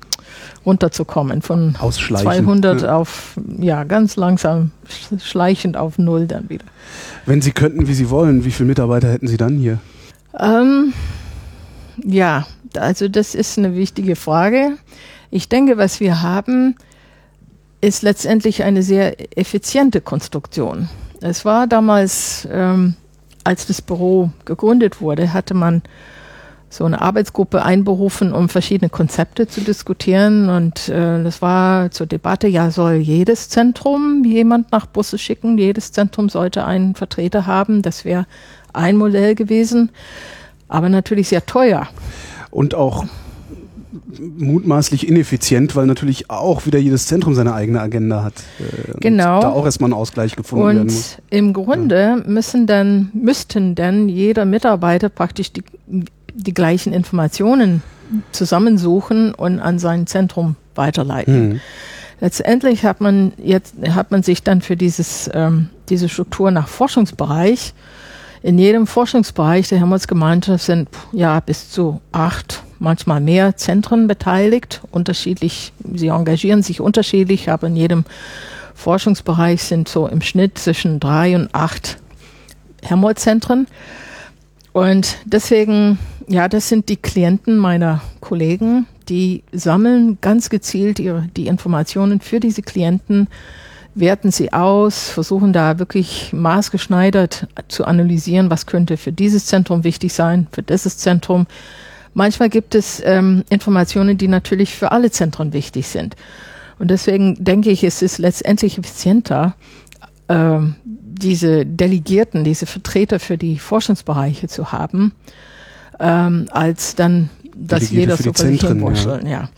runterzukommen. 0.64 1.42
Von 1.42 1.74
200 1.74 2.82
ne? 2.82 2.94
auf, 2.94 3.38
ja, 3.58 3.84
ganz 3.84 4.16
langsam, 4.16 4.70
schleichend 5.22 5.76
auf 5.76 5.98
Null 5.98 6.26
dann 6.26 6.48
wieder. 6.48 6.64
Wenn 7.26 7.42
Sie 7.42 7.52
könnten, 7.52 7.88
wie 7.88 7.94
Sie 7.94 8.10
wollen, 8.10 8.44
wie 8.44 8.50
viele 8.50 8.68
Mitarbeiter 8.68 9.10
hätten 9.10 9.28
Sie 9.28 9.37
dann 9.37 9.56
hier? 9.56 9.78
Ähm, 10.38 10.92
ja, 12.02 12.46
also 12.76 13.08
das 13.08 13.34
ist 13.34 13.58
eine 13.58 13.74
wichtige 13.74 14.16
Frage. 14.16 14.72
Ich 15.30 15.48
denke, 15.48 15.76
was 15.76 16.00
wir 16.00 16.22
haben, 16.22 16.76
ist 17.80 18.02
letztendlich 18.02 18.62
eine 18.62 18.82
sehr 18.82 19.38
effiziente 19.38 20.00
Konstruktion. 20.00 20.88
Es 21.20 21.44
war 21.44 21.66
damals 21.66 22.48
ähm, 22.50 22.94
als 23.44 23.66
das 23.66 23.82
Büro 23.82 24.30
gegründet 24.44 25.00
wurde, 25.00 25.32
hatte 25.32 25.54
man 25.54 25.82
so 26.74 26.84
eine 26.84 27.00
Arbeitsgruppe 27.00 27.64
einberufen, 27.64 28.32
um 28.32 28.48
verschiedene 28.48 28.88
Konzepte 28.88 29.46
zu 29.46 29.60
diskutieren. 29.60 30.48
Und 30.48 30.88
äh, 30.88 31.22
das 31.22 31.40
war 31.40 31.90
zur 31.90 32.06
Debatte, 32.06 32.48
ja, 32.48 32.70
soll 32.70 32.94
jedes 32.94 33.48
Zentrum 33.48 34.24
jemand 34.24 34.72
nach 34.72 34.87
Busse 34.87 35.18
schicken? 35.18 35.56
Jedes 35.58 35.92
Zentrum 35.92 36.28
sollte 36.28 36.64
einen 36.64 36.94
Vertreter 36.94 37.46
haben. 37.46 37.82
Das 37.82 38.04
wäre 38.04 38.26
ein 38.72 38.96
Modell 38.96 39.34
gewesen, 39.34 39.90
aber 40.68 40.88
natürlich 40.88 41.28
sehr 41.28 41.46
teuer. 41.46 41.88
Und 42.50 42.74
auch 42.74 43.04
mutmaßlich 44.38 45.08
ineffizient, 45.08 45.76
weil 45.76 45.87
natürlich 45.87 46.30
auch 46.30 46.66
wieder 46.66 46.78
jedes 46.78 47.06
Zentrum 47.06 47.34
seine 47.34 47.54
eigene 47.54 47.80
Agenda 47.80 48.22
hat. 48.22 48.34
Äh, 48.58 48.98
genau. 49.00 49.40
da 49.40 49.50
auch 49.50 49.64
erstmal 49.64 49.90
ein 49.90 49.94
Ausgleich 49.94 50.37
gefunden 50.37 50.64
und 50.64 50.74
werden 50.74 50.87
muss. 50.87 51.18
Im 51.30 51.52
Grunde 51.52 52.00
ja. 52.00 52.16
müssen 52.16 52.66
dann, 52.66 53.10
müssten 53.12 53.74
dann 53.74 54.08
jeder 54.08 54.44
Mitarbeiter 54.44 55.08
praktisch 55.08 55.52
die, 55.52 55.62
die 56.35 56.55
gleichen 56.55 56.92
Informationen 56.92 57.83
zusammensuchen 58.33 59.35
und 59.35 59.61
an 59.61 59.79
sein 59.79 60.07
Zentrum 60.07 60.57
weiterleiten. 60.75 61.49
Mhm. 61.49 61.61
Letztendlich 62.20 62.85
hat 62.85 63.01
man 63.01 63.33
jetzt 63.42 63.75
hat 63.90 64.11
man 64.11 64.23
sich 64.23 64.42
dann 64.42 64.61
für 64.61 64.77
dieses 64.77 65.31
ähm, 65.33 65.70
diese 65.88 66.09
Struktur 66.09 66.51
nach 66.51 66.68
Forschungsbereich 66.68 67.75
in 68.44 68.59
jedem 68.59 68.87
Forschungsbereich, 68.87 69.68
der 69.68 69.79
Helmholtz 69.79 70.07
gemeint 70.07 70.49
hat, 70.49 70.61
sind 70.61 70.90
ja 71.12 71.40
bis 71.40 71.70
zu 71.70 72.03
acht 72.12 72.62
manchmal 72.79 73.23
mehr 73.23 73.57
Zentren 73.57 74.07
beteiligt, 74.07 74.83
unterschiedlich, 74.90 75.73
sie 75.94 76.09
engagieren 76.09 76.62
sich 76.62 76.83
unterschiedlich, 76.83 77.49
aber 77.49 77.68
in 77.68 77.77
jedem 77.77 78.05
Forschungsbereich 78.75 79.63
sind 79.63 79.88
so 79.88 80.06
im 80.06 80.21
Schnitt 80.21 80.58
zwischen 80.58 81.00
drei 81.00 81.35
und 81.35 81.54
acht 81.54 81.96
Helmholtz-Zentren. 82.83 83.67
Und 84.75 85.16
deswegen, 85.25 85.98
ja, 86.29 86.48
das 86.48 86.68
sind 86.68 86.90
die 86.90 86.96
Klienten 86.96 87.56
meiner 87.56 88.02
Kollegen, 88.20 88.87
die 89.08 89.42
sammeln 89.52 90.18
ganz 90.20 90.50
gezielt 90.50 90.98
ihre, 90.98 91.29
die 91.35 91.46
Informationen 91.46 92.20
für 92.20 92.40
diese 92.40 92.60
Klienten, 92.60 93.29
werten 93.94 94.31
sie 94.31 94.52
aus, 94.52 95.08
versuchen 95.08 95.54
da 95.54 95.79
wirklich 95.79 96.33
maßgeschneidert 96.33 97.46
zu 97.68 97.87
analysieren, 97.87 98.50
was 98.50 98.66
könnte 98.66 98.98
für 98.98 99.12
dieses 99.12 99.46
Zentrum 99.46 99.85
wichtig 99.85 100.12
sein, 100.12 100.48
für 100.50 100.62
dieses 100.62 100.98
Zentrum, 100.98 101.46
Manchmal 102.14 102.48
gibt 102.48 102.77
es 102.77 103.02
ähm, 103.04 103.42
Informationen, 103.50 104.16
die 104.16 104.29
natürlich 104.29 104.72
für 104.72 104.92
alle 104.92 105.10
Zentren 105.10 105.52
wichtig 105.52 105.88
sind. 105.88 106.14
Und 106.79 106.90
deswegen 106.90 107.37
denke 107.44 107.70
ich, 107.70 107.83
es 107.83 108.02
ist 108.02 108.18
letztendlich 108.18 108.79
effizienter, 108.79 109.56
ähm, 110.29 110.77
diese 111.19 111.65
Delegierten, 111.65 112.44
diese 112.44 112.67
Vertreter 112.67 113.21
für 113.21 113.38
die 113.38 113.58
Forschungsbereiche 113.58 114.48
zu 114.48 114.73
haben, 114.73 115.12
ähm, 116.00 116.46
als 116.50 116.94
dann, 116.94 117.31
dass 117.54 117.90
jeder 117.90 118.17
so 118.17 118.33
für 118.33 118.46
sich 118.48 118.60
Zentren, 118.60 119.27
ja. 119.27 119.31
ja. 119.31 119.48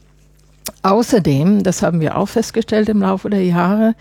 Außerdem, 0.83 1.63
das 1.63 1.83
haben 1.83 2.01
wir 2.01 2.17
auch 2.17 2.27
festgestellt 2.27 2.89
im 2.89 3.01
Laufe 3.01 3.31
der 3.31 3.45
Jahre, 3.45 3.95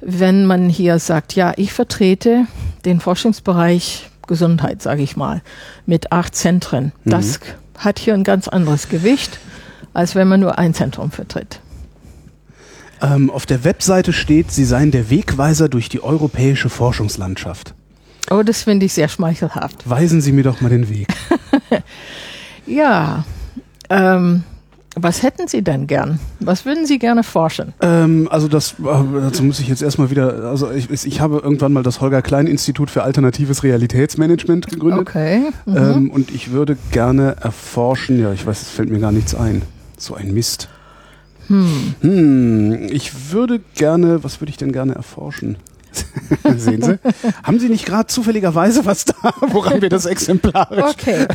wenn 0.00 0.46
man 0.46 0.68
hier 0.68 0.98
sagt, 0.98 1.34
ja, 1.34 1.52
ich 1.56 1.72
vertrete 1.72 2.46
den 2.84 3.00
Forschungsbereich 3.00 4.10
Gesundheit, 4.26 4.80
sage 4.80 5.02
ich 5.02 5.16
mal, 5.16 5.42
mit 5.86 6.12
acht 6.12 6.34
Zentren. 6.34 6.92
Mhm. 7.04 7.10
Das 7.10 7.40
hat 7.78 7.98
hier 7.98 8.14
ein 8.14 8.24
ganz 8.24 8.48
anderes 8.48 8.88
Gewicht, 8.88 9.38
als 9.92 10.14
wenn 10.14 10.28
man 10.28 10.40
nur 10.40 10.58
ein 10.58 10.74
Zentrum 10.74 11.10
vertritt. 11.10 11.60
Ähm, 13.02 13.30
auf 13.30 13.46
der 13.46 13.64
Webseite 13.64 14.12
steht, 14.12 14.50
Sie 14.50 14.64
seien 14.64 14.90
der 14.90 15.10
Wegweiser 15.10 15.68
durch 15.68 15.88
die 15.88 16.02
europäische 16.02 16.68
Forschungslandschaft. 16.68 17.74
Oh, 18.30 18.42
das 18.42 18.62
finde 18.62 18.86
ich 18.86 18.92
sehr 18.92 19.08
schmeichelhaft. 19.08 19.88
Weisen 19.88 20.20
Sie 20.20 20.32
mir 20.32 20.44
doch 20.44 20.60
mal 20.60 20.68
den 20.68 20.88
Weg. 20.88 21.08
Ja, 22.66 23.24
ähm, 23.88 24.44
was 24.94 25.22
hätten 25.22 25.48
Sie 25.48 25.62
denn 25.62 25.86
gern? 25.86 26.20
Was 26.38 26.64
würden 26.64 26.86
Sie 26.86 26.98
gerne 26.98 27.22
forschen? 27.24 27.72
Ähm, 27.80 28.28
also 28.30 28.48
das, 28.48 28.74
äh, 28.78 29.20
dazu 29.20 29.42
muss 29.42 29.60
ich 29.60 29.68
jetzt 29.68 29.82
erstmal 29.82 30.10
wieder, 30.10 30.44
also 30.44 30.70
ich, 30.70 30.90
ich 30.90 31.20
habe 31.20 31.40
irgendwann 31.42 31.72
mal 31.72 31.82
das 31.82 32.00
Holger 32.00 32.22
Klein 32.22 32.46
Institut 32.46 32.90
für 32.90 33.02
alternatives 33.02 33.62
Realitätsmanagement 33.62 34.68
gegründet. 34.68 35.00
Okay. 35.00 35.50
Mhm. 35.66 35.76
Ähm, 35.76 36.10
und 36.10 36.30
ich 36.30 36.52
würde 36.52 36.76
gerne 36.92 37.36
erforschen, 37.40 38.20
ja, 38.20 38.32
ich 38.32 38.46
weiß, 38.46 38.62
es 38.62 38.68
fällt 38.68 38.90
mir 38.90 39.00
gar 39.00 39.12
nichts 39.12 39.34
ein. 39.34 39.62
So 39.96 40.14
ein 40.14 40.32
Mist. 40.32 40.68
Hm. 41.50 41.94
Hm, 42.00 42.88
ich 42.92 43.32
würde 43.32 43.60
gerne, 43.74 44.22
was 44.22 44.40
würde 44.40 44.50
ich 44.50 44.56
denn 44.56 44.70
gerne 44.72 44.94
erforschen? 44.94 45.56
Sehen 46.56 46.80
Sie? 46.80 46.98
Haben 47.42 47.58
Sie 47.58 47.68
nicht 47.68 47.84
gerade 47.84 48.06
zufälligerweise 48.06 48.86
was 48.86 49.04
da, 49.04 49.34
woran 49.48 49.82
wir 49.82 49.88
das 49.88 50.06
exemplarisch? 50.06 50.84
Okay. 50.84 51.26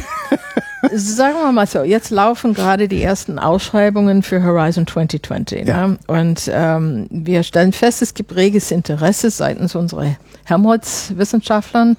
Sagen 0.93 1.35
wir 1.35 1.51
mal 1.51 1.67
so, 1.67 1.83
jetzt 1.83 2.11
laufen 2.11 2.53
gerade 2.53 2.87
die 2.87 3.03
ersten 3.03 3.39
Ausschreibungen 3.39 4.23
für 4.23 4.41
Horizon 4.41 4.87
2020. 4.87 5.67
Ja. 5.67 5.87
Ne? 5.87 5.97
Und 6.07 6.49
ähm, 6.49 7.07
wir 7.09 7.43
stellen 7.43 7.73
fest, 7.73 8.01
es 8.01 8.13
gibt 8.13 8.35
reges 8.35 8.71
Interesse 8.71 9.31
seitens 9.31 9.75
unserer 9.75 10.15
Helmholtz-Wissenschaftlern. 10.45 11.97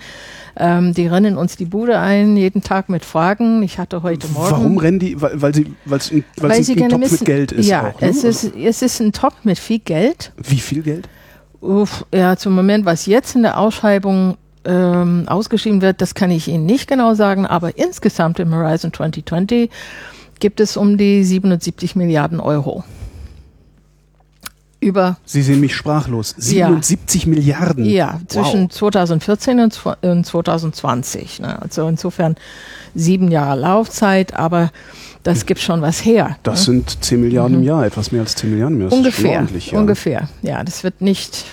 Ähm, 0.59 0.95
die 0.95 1.07
rennen 1.07 1.37
uns 1.37 1.57
die 1.57 1.67
Bude 1.67 1.99
ein, 1.99 2.37
jeden 2.37 2.63
Tag 2.63 2.89
mit 2.89 3.05
Fragen. 3.05 3.63
Ich 3.63 3.79
hatte 3.79 4.03
heute 4.03 4.27
Morgen. 4.29 4.51
Warum 4.51 4.79
rennen 4.79 4.99
die? 4.99 5.21
Weil, 5.21 5.43
weil 5.43 5.55
sie, 5.55 5.75
weil's 5.85 6.11
ein, 6.11 6.25
Weil 6.39 6.51
weil's 6.51 6.67
sie 6.67 6.73
ein 6.73 6.79
gerne 6.79 6.95
Topf 6.95 7.03
wissen, 7.03 7.19
mit 7.21 7.25
Geld 7.27 7.53
ist. 7.53 7.67
ja, 7.67 7.91
auch, 7.91 8.01
ne? 8.01 8.09
es, 8.09 8.25
ist, 8.25 8.55
es 8.57 8.83
ist 8.83 9.01
ein 9.01 9.13
Top 9.13 9.35
mit 9.45 9.59
viel 9.59 9.81
Geld. 9.81 10.33
Wie 10.37 10.59
viel 10.59 10.83
Geld? 10.83 11.09
Uff, 11.61 12.07
ja, 12.13 12.37
zum 12.37 12.55
Moment, 12.55 12.87
was 12.87 13.07
jetzt 13.07 13.35
in 13.35 13.43
der 13.43 13.59
Ausschreibung 13.59 14.37
ähm, 14.65 15.25
ausgeschrieben 15.27 15.83
wird, 15.83 16.01
das 16.01 16.15
kann 16.15 16.31
ich 16.31 16.49
Ihnen 16.49 16.67
nicht 16.67 16.89
genau 16.89 17.15
sagen, 17.15 17.47
aber 17.47 17.79
insgesamt 17.79 18.39
im 18.41 18.55
Horizon 18.55 18.93
2020 18.93 19.71
gibt 20.41 20.61
es 20.61 20.77
um 20.77 20.97
die 20.97 21.25
77 21.25 21.97
Milliarden 21.97 22.41
Euro. 22.41 22.85
Über, 24.79 25.17
Sie 25.25 25.43
sehen 25.43 25.61
mich 25.61 25.75
sprachlos. 25.75 26.35
77 26.37 27.27
Milliarden. 27.27 27.85
ja, 27.87 28.21
zwischen 28.29 28.65
Wow. 28.65 28.71
2014 28.71 29.61
und 29.61 29.75
zw- 29.75 29.97
und 30.11 30.25
2020. 30.27 31.41
Ne? 31.41 31.61
Also 31.63 31.89
insofern 31.89 32.37
sieben 32.95 33.31
Jahre 33.31 33.59
Laufzeit, 33.59 34.35
aber 34.35 34.71
das 35.23 35.47
gibt 35.47 35.61
schon 35.61 35.81
was 35.83 36.05
her. 36.05 36.37
Das 36.43 36.61
ne? 36.69 36.75
sind 36.75 37.03
10 37.05 37.21
Milliarden 37.21 37.57
im 37.59 37.63
Jahr, 37.63 37.87
etwas 37.87 38.13
mehr 38.13 38.21
als 38.21 38.35
10 38.37 38.51
Milliarden 38.51 38.77
im 38.81 38.83
Jahr. 38.83 38.93
Ungefähr, 38.93 39.47
ja. 39.71 39.79
ungefähr. 39.79 40.29
Ja, 40.43 40.63
das 40.63 40.85
wird 40.85 41.01
nicht 41.01 41.47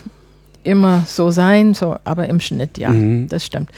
immer 0.64 1.04
so 1.08 1.32
sein, 1.32 1.74
so, 1.74 1.96
aber 2.04 2.28
im 2.28 2.40
Schnitt, 2.40 2.78
ja, 2.78 2.90
Mhm. 2.90 3.28
das 3.30 3.46
stimmt. 3.46 3.70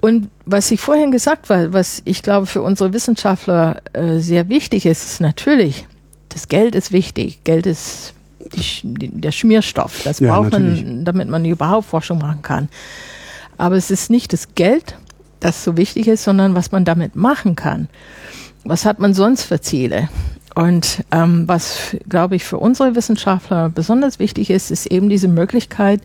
Und 0.00 0.28
was 0.46 0.70
ich 0.70 0.80
vorhin 0.80 1.12
gesagt 1.12 1.48
habe, 1.50 1.72
was 1.72 2.02
ich 2.04 2.22
glaube 2.22 2.46
für 2.46 2.62
unsere 2.62 2.92
Wissenschaftler 2.92 3.82
äh, 3.92 4.18
sehr 4.18 4.48
wichtig 4.48 4.84
ist, 4.86 5.04
ist 5.04 5.20
natürlich, 5.20 5.86
das 6.30 6.48
Geld 6.48 6.74
ist 6.74 6.90
wichtig. 6.90 7.44
Geld 7.44 7.66
ist 7.66 8.12
die, 8.52 9.08
der 9.08 9.32
Schmierstoff. 9.32 10.02
Das 10.04 10.20
Ja, 10.20 10.34
braucht 10.34 10.52
natürlich. 10.52 10.84
man, 10.84 11.04
damit 11.04 11.28
man 11.28 11.44
überhaupt 11.44 11.86
Forschung 11.86 12.18
machen 12.18 12.42
kann. 12.42 12.68
Aber 13.58 13.76
es 13.76 13.90
ist 13.90 14.10
nicht 14.10 14.32
das 14.32 14.54
Geld, 14.54 14.96
das 15.40 15.64
so 15.64 15.76
wichtig 15.76 16.08
ist, 16.08 16.24
sondern 16.24 16.54
was 16.54 16.72
man 16.72 16.84
damit 16.84 17.16
machen 17.16 17.56
kann. 17.56 17.88
Was 18.64 18.84
hat 18.84 18.98
man 18.98 19.14
sonst 19.14 19.44
für 19.44 19.60
Ziele? 19.60 20.08
Und 20.54 21.04
ähm, 21.10 21.48
was, 21.48 21.96
glaube 22.08 22.36
ich, 22.36 22.44
für 22.44 22.58
unsere 22.58 22.94
Wissenschaftler 22.94 23.70
besonders 23.70 24.18
wichtig 24.18 24.50
ist, 24.50 24.70
ist 24.70 24.86
eben 24.86 25.08
diese 25.08 25.28
Möglichkeit, 25.28 26.00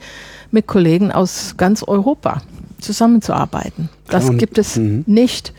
mit 0.51 0.67
Kollegen 0.67 1.11
aus 1.11 1.55
ganz 1.57 1.83
Europa 1.83 2.41
zusammenzuarbeiten. 2.79 3.89
Das 4.07 4.29
und- 4.29 4.37
gibt 4.37 4.57
es 4.57 4.77
mhm. 4.77 5.03
nicht 5.05 5.53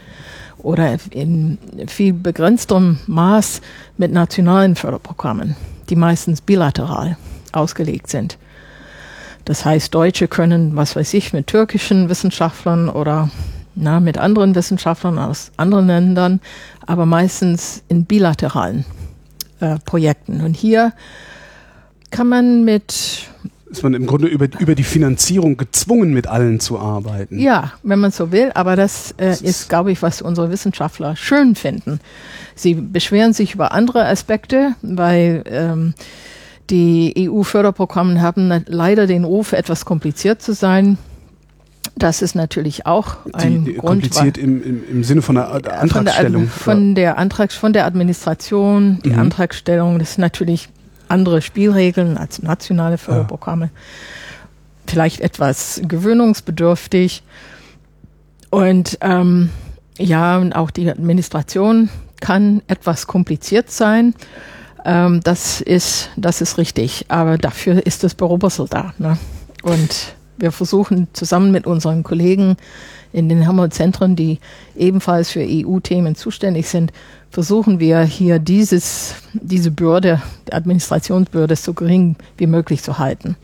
oder 0.59 0.97
in 1.11 1.59
viel 1.87 2.12
begrenztem 2.12 2.99
Maß 3.07 3.61
mit 3.97 4.12
nationalen 4.12 4.74
Förderprogrammen, 4.74 5.55
die 5.89 5.97
meistens 5.97 6.41
bilateral 6.41 7.16
ausgelegt 7.53 8.09
sind. 8.11 8.39
Das 9.45 9.64
heißt, 9.64 9.95
Deutsche 9.95 10.28
können, 10.28 10.76
was 10.76 10.95
weiß 10.97 11.14
ich, 11.14 11.32
mit 11.32 11.47
türkischen 11.47 12.09
Wissenschaftlern 12.09 12.89
oder 12.89 13.30
na, 13.74 14.01
mit 14.01 14.18
anderen 14.18 14.55
Wissenschaftlern 14.55 15.18
aus 15.18 15.53
anderen 15.57 15.86
Ländern, 15.86 16.41
aber 16.86 17.07
meistens 17.07 17.82
in 17.89 18.05
bilateralen 18.05 18.84
äh, 19.61 19.78
Projekten. 19.84 20.41
Und 20.43 20.55
hier 20.55 20.93
kann 22.11 22.28
man 22.28 22.64
mit 22.64 23.28
Ist 23.70 23.82
man 23.82 23.95
im 23.95 24.07
Grunde 24.07 24.26
über, 24.28 24.49
über 24.59 24.74
die 24.74 24.82
Finanzierung 24.82 25.57
gezwungen, 25.57 26.12
mit 26.12 26.26
allen 26.26 26.59
zu 26.59 26.78
arbeiten. 26.78 27.39
Ja, 27.39 27.72
wenn 27.82 28.01
man 28.01 28.11
so 28.11 28.32
will, 28.32 28.51
aber 28.55 28.76
das, 28.76 29.12
äh, 29.12 29.26
Das 29.28 29.41
ist- 29.43 29.49
ist, 29.62 29.68
glaube 29.68 29.93
ich, 29.93 30.03
was 30.03 30.22
unsere 30.22 30.51
Wissenschaftler 30.51 31.16
schön 31.16 31.55
finden. 31.55 32.01
Sie 32.59 32.74
beschweren 32.74 33.32
sich 33.32 33.54
über 33.54 33.72
andere 33.72 34.04
Aspekte, 34.06 34.74
weil 34.82 35.44
ähm, 35.46 35.94
die 36.70 37.14
EU-Förderprogramme 37.30 38.20
haben 38.20 38.64
leider 38.66 39.06
den 39.06 39.24
Ruf, 39.24 39.52
etwas 39.52 39.84
kompliziert 39.84 40.42
zu 40.42 40.52
sein. 40.52 40.98
Das 41.96 42.20
ist 42.22 42.34
natürlich 42.34 42.84
auch 42.86 43.16
ein 43.32 43.64
Die, 43.64 43.74
Grund, 43.74 43.86
kompliziert 44.02 44.38
im, 44.38 44.62
im, 44.62 44.82
im 44.90 45.04
Sinne 45.04 45.22
von 45.22 45.34
der, 45.36 45.44
weil- 45.50 45.61
von 45.61 45.62
der, 45.62 45.80
Antragstellung. 45.80 46.46
von 46.48 46.94
der 46.94 47.18
Antrags, 47.18 47.54
von 47.54 47.72
der 47.72 47.86
Administration, 47.86 48.98
die 49.04 49.11
Mhm. 49.11 49.18
Antragstellung, 49.20 49.98
das 49.98 50.14
sind 50.14 50.22
natürlich 50.22 50.68
andere 51.09 51.40
Spielregeln 51.42 52.16
als 52.18 52.42
nationale 52.42 52.98
Förderprogramme. 52.98 53.70
Vielleicht 54.86 55.20
etwas 55.20 55.80
gewöhnungsbedürftig. 55.86 57.22
Und 58.50 58.98
ähm, 59.00 59.50
ja, 59.98 60.38
und 60.38 60.52
auch 60.54 60.70
die 60.70 60.88
Administration 60.90 61.88
kann 62.21 62.62
etwas 62.66 63.07
kompliziert 63.07 63.71
sein. 63.71 64.14
Ähm, 64.85 65.21
das, 65.25 65.61
ist, 65.61 66.11
das 66.16 66.41
ist 66.41 66.59
richtig. 66.59 67.07
Aber 67.09 67.39
dafür 67.39 67.85
ist 67.87 68.05
das 68.05 68.14
Büro 68.14 68.39
Brüssel 68.39 68.66
da. 68.69 68.95
Ne? 68.99 69.19
Und 69.62 70.14
wir 70.37 70.53
versuchen 70.53 71.09
zusammen 71.12 71.51
mit 71.51 71.66
unseren 71.66 72.03
Kollegen 72.03 72.57
in 73.12 73.29
den 73.29 73.43
Helmholtz-Zentren, 73.43 74.16
die 74.16 74.39
ebenfalls 74.77 75.31
für 75.31 75.45
EU-Themen 75.47 76.14
zuständig 76.14 76.69
sind, 76.69 76.93
versuchen 77.31 77.81
wir 77.81 78.03
hier 78.03 78.39
dieses, 78.39 79.14
diese 79.33 79.71
Bürde, 79.71 80.23
die 80.47 80.53
Administrationsbürde 80.53 81.57
so 81.57 81.75
gering 81.75 82.16
wie 82.37 82.47
möglich 82.47 82.83
zu 82.83 82.99
halten. 82.99 83.37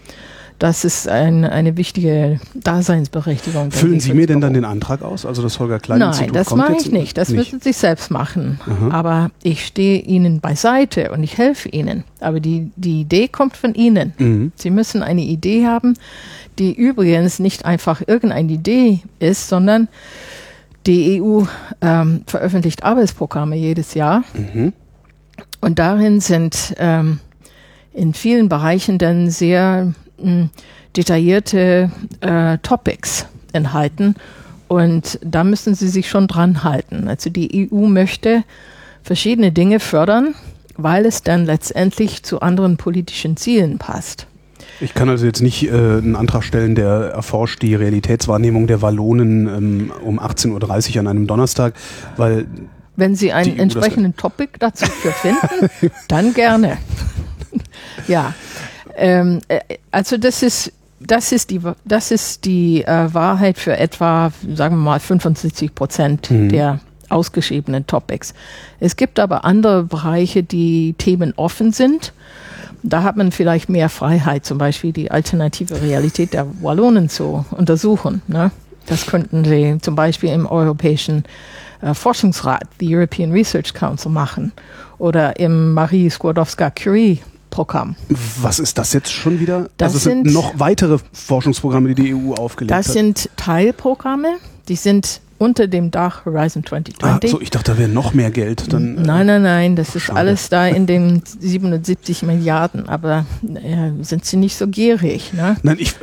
Das 0.64 0.82
ist 0.82 1.06
ein, 1.08 1.44
eine 1.44 1.76
wichtige 1.76 2.40
Daseinsberechtigung. 2.54 3.70
Füllen 3.70 4.00
Sie 4.00 4.14
mir 4.14 4.26
denn 4.26 4.40
dann 4.40 4.54
den 4.54 4.64
Antrag 4.64 5.02
aus? 5.02 5.26
Also 5.26 5.42
das 5.42 5.60
Holger 5.60 5.78
Klein 5.78 5.98
Nein, 5.98 6.32
das 6.32 6.54
mache 6.54 6.76
ich 6.80 6.90
nicht. 6.90 7.18
Das 7.18 7.28
nicht. 7.28 7.36
müssen 7.36 7.60
Sie 7.60 7.74
selbst 7.74 8.10
machen. 8.10 8.58
Aha. 8.66 8.88
Aber 8.90 9.30
ich 9.42 9.66
stehe 9.66 10.00
Ihnen 10.00 10.40
beiseite 10.40 11.10
und 11.12 11.22
ich 11.22 11.36
helfe 11.36 11.68
Ihnen. 11.68 12.04
Aber 12.18 12.40
die, 12.40 12.70
die 12.76 13.02
Idee 13.02 13.28
kommt 13.28 13.58
von 13.58 13.74
Ihnen. 13.74 14.14
Mhm. 14.16 14.52
Sie 14.54 14.70
müssen 14.70 15.02
eine 15.02 15.20
Idee 15.20 15.66
haben, 15.66 15.98
die 16.58 16.72
übrigens 16.72 17.40
nicht 17.40 17.66
einfach 17.66 18.00
irgendeine 18.06 18.50
Idee 18.50 19.00
ist, 19.18 19.50
sondern 19.50 19.88
die 20.86 21.20
EU 21.20 21.42
ähm, 21.82 22.22
veröffentlicht 22.26 22.84
Arbeitsprogramme 22.84 23.56
jedes 23.56 23.92
Jahr. 23.92 24.24
Mhm. 24.32 24.72
Und 25.60 25.78
darin 25.78 26.20
sind 26.20 26.74
ähm, 26.78 27.20
in 27.92 28.14
vielen 28.14 28.48
Bereichen 28.48 28.96
dann 28.96 29.28
sehr 29.28 29.92
mh, 30.22 30.48
detaillierte 30.96 31.90
äh, 32.20 32.58
Topics 32.58 33.26
enthalten. 33.52 34.14
Und 34.68 35.18
da 35.22 35.44
müssen 35.44 35.74
Sie 35.74 35.88
sich 35.88 36.08
schon 36.08 36.26
dran 36.26 36.64
halten. 36.64 37.06
Also 37.08 37.30
die 37.30 37.68
EU 37.72 37.86
möchte 37.86 38.42
verschiedene 39.02 39.52
Dinge 39.52 39.78
fördern, 39.80 40.34
weil 40.76 41.06
es 41.06 41.22
dann 41.22 41.44
letztendlich 41.44 42.22
zu 42.22 42.40
anderen 42.40 42.76
politischen 42.76 43.36
Zielen 43.36 43.78
passt. 43.78 44.26
Ich 44.80 44.94
kann 44.94 45.08
also 45.08 45.24
jetzt 45.26 45.40
nicht 45.42 45.64
äh, 45.68 45.70
einen 45.70 46.16
Antrag 46.16 46.42
stellen, 46.42 46.74
der 46.74 46.88
erforscht 47.14 47.62
die 47.62 47.74
Realitätswahrnehmung 47.76 48.66
der 48.66 48.82
Wallonen 48.82 49.46
ähm, 49.46 49.92
um 50.02 50.18
18.30 50.18 50.94
Uhr 50.94 51.00
an 51.00 51.06
einem 51.06 51.26
Donnerstag, 51.28 51.74
weil 52.16 52.46
Wenn 52.96 53.14
Sie 53.14 53.32
einen 53.32 53.52
das- 53.52 53.62
entsprechenden 53.62 54.16
Topic 54.16 54.52
dazu 54.58 54.86
für 54.86 55.12
finden, 55.12 55.70
dann 56.08 56.34
gerne. 56.34 56.78
ja, 58.08 58.34
ähm, 58.96 59.40
äh, 59.48 59.60
also 59.90 60.16
das 60.16 60.42
ist 60.42 60.72
das 61.06 61.32
ist 61.32 61.50
die, 61.50 61.60
das 61.84 62.10
ist 62.10 62.44
die 62.44 62.82
äh, 62.82 63.12
Wahrheit 63.12 63.58
für 63.58 63.76
etwa, 63.76 64.32
sagen 64.54 64.76
wir 64.76 64.82
mal, 64.82 65.00
75 65.00 65.74
Prozent 65.74 66.30
mhm. 66.30 66.48
der 66.48 66.80
ausgeschriebenen 67.10 67.86
Topics. 67.86 68.34
Es 68.80 68.96
gibt 68.96 69.20
aber 69.20 69.44
andere 69.44 69.84
Bereiche, 69.84 70.42
die 70.42 70.94
Themen 70.96 71.34
offen 71.36 71.72
sind. 71.72 72.12
Da 72.82 73.02
hat 73.02 73.16
man 73.16 73.32
vielleicht 73.32 73.68
mehr 73.68 73.88
Freiheit, 73.88 74.44
zum 74.44 74.58
Beispiel 74.58 74.92
die 74.92 75.10
alternative 75.10 75.80
Realität 75.80 76.32
der 76.34 76.46
Wallonen 76.60 77.08
zu 77.08 77.44
untersuchen. 77.50 78.22
Ne? 78.26 78.50
Das 78.86 79.06
könnten 79.06 79.44
Sie 79.44 79.78
zum 79.80 79.94
Beispiel 79.94 80.30
im 80.30 80.46
Europäischen 80.46 81.24
äh, 81.80 81.94
Forschungsrat, 81.94 82.64
the 82.80 82.94
European 82.94 83.32
Research 83.32 83.72
Council, 83.72 84.10
machen 84.10 84.52
oder 84.98 85.38
im 85.38 85.72
Marie 85.72 86.10
Skłodowska-Curie 86.10 87.20
Programm. 87.54 87.94
Was 88.42 88.58
ist 88.58 88.78
das 88.78 88.92
jetzt 88.92 89.12
schon 89.12 89.38
wieder? 89.38 89.68
Das 89.76 89.94
also 89.94 90.10
sind, 90.10 90.24
sind 90.24 90.34
noch 90.34 90.58
weitere 90.58 90.98
Forschungsprogramme, 91.12 91.94
die 91.94 92.02
die 92.02 92.14
EU 92.14 92.34
aufgelegt 92.34 92.72
das 92.72 92.78
hat. 92.78 92.86
Das 92.86 92.92
sind 92.94 93.30
Teilprogramme, 93.36 94.38
die 94.66 94.74
sind 94.74 95.20
unter 95.38 95.66
dem 95.66 95.90
Dach 95.90 96.24
Horizon 96.24 96.64
2020. 96.64 97.02
Ah, 97.02 97.32
so, 97.32 97.40
ich 97.40 97.50
dachte, 97.50 97.72
da 97.72 97.78
wäre 97.78 97.88
noch 97.88 98.14
mehr 98.14 98.30
Geld. 98.30 98.72
Dann, 98.72 98.98
äh, 98.98 99.00
nein, 99.00 99.26
nein, 99.26 99.42
nein, 99.42 99.76
das 99.76 99.96
ist 99.96 100.10
alles 100.10 100.48
da 100.48 100.66
in 100.66 100.86
den 100.86 101.22
770 101.24 102.22
Milliarden, 102.22 102.88
aber 102.88 103.26
äh, 103.42 103.90
sind 104.02 104.24
sie 104.24 104.36
nicht 104.36 104.56
so 104.56 104.68
gierig. 104.68 105.32
Ne? 105.32 105.56
Nein, 105.62 105.76
ich, 105.80 105.94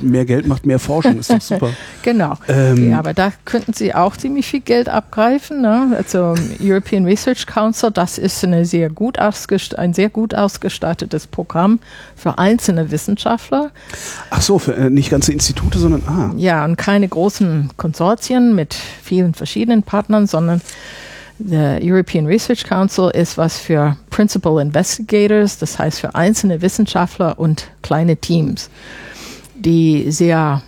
mehr 0.00 0.24
Geld 0.24 0.46
macht 0.46 0.66
mehr 0.66 0.78
Forschung, 0.78 1.18
ist 1.18 1.30
doch 1.30 1.40
super. 1.40 1.70
genau, 2.02 2.34
ähm, 2.48 2.90
ja, 2.90 2.98
aber 2.98 3.12
da 3.12 3.32
könnten 3.44 3.72
sie 3.72 3.94
auch 3.94 4.16
ziemlich 4.16 4.46
viel 4.46 4.60
Geld 4.60 4.88
abgreifen. 4.88 5.60
Ne? 5.60 5.94
Also 5.96 6.34
European 6.62 7.04
Research 7.04 7.46
Council, 7.46 7.90
das 7.90 8.18
ist 8.18 8.44
eine 8.44 8.64
sehr 8.64 8.88
gut 8.88 9.18
ein 9.18 9.94
sehr 9.94 10.08
gut 10.10 10.34
ausgestattetes 10.34 11.26
Programm 11.26 11.80
für 12.14 12.38
einzelne 12.38 12.90
Wissenschaftler. 12.90 13.70
Ach 14.30 14.42
so, 14.42 14.58
für 14.58 14.74
äh, 14.74 14.90
nicht 14.90 15.10
ganze 15.10 15.32
Institute, 15.32 15.78
sondern 15.78 16.02
ah. 16.06 16.32
Ja, 16.36 16.64
und 16.64 16.76
keine 16.76 17.08
großen 17.08 17.70
Konzerne 17.76 17.95
Konsortien 17.96 18.54
mit 18.54 18.74
vielen 18.74 19.32
verschiedenen 19.32 19.82
Partnern, 19.82 20.26
sondern 20.26 20.60
der 21.38 21.80
European 21.82 22.26
Research 22.26 22.64
Council 22.64 23.08
ist 23.08 23.38
was 23.38 23.58
für 23.58 23.96
Principal 24.10 24.60
Investigators, 24.60 25.56
das 25.56 25.78
heißt 25.78 26.00
für 26.00 26.14
einzelne 26.14 26.60
Wissenschaftler 26.60 27.38
und 27.38 27.68
kleine 27.80 28.18
Teams, 28.18 28.68
die 29.54 30.10
sehr 30.10 30.60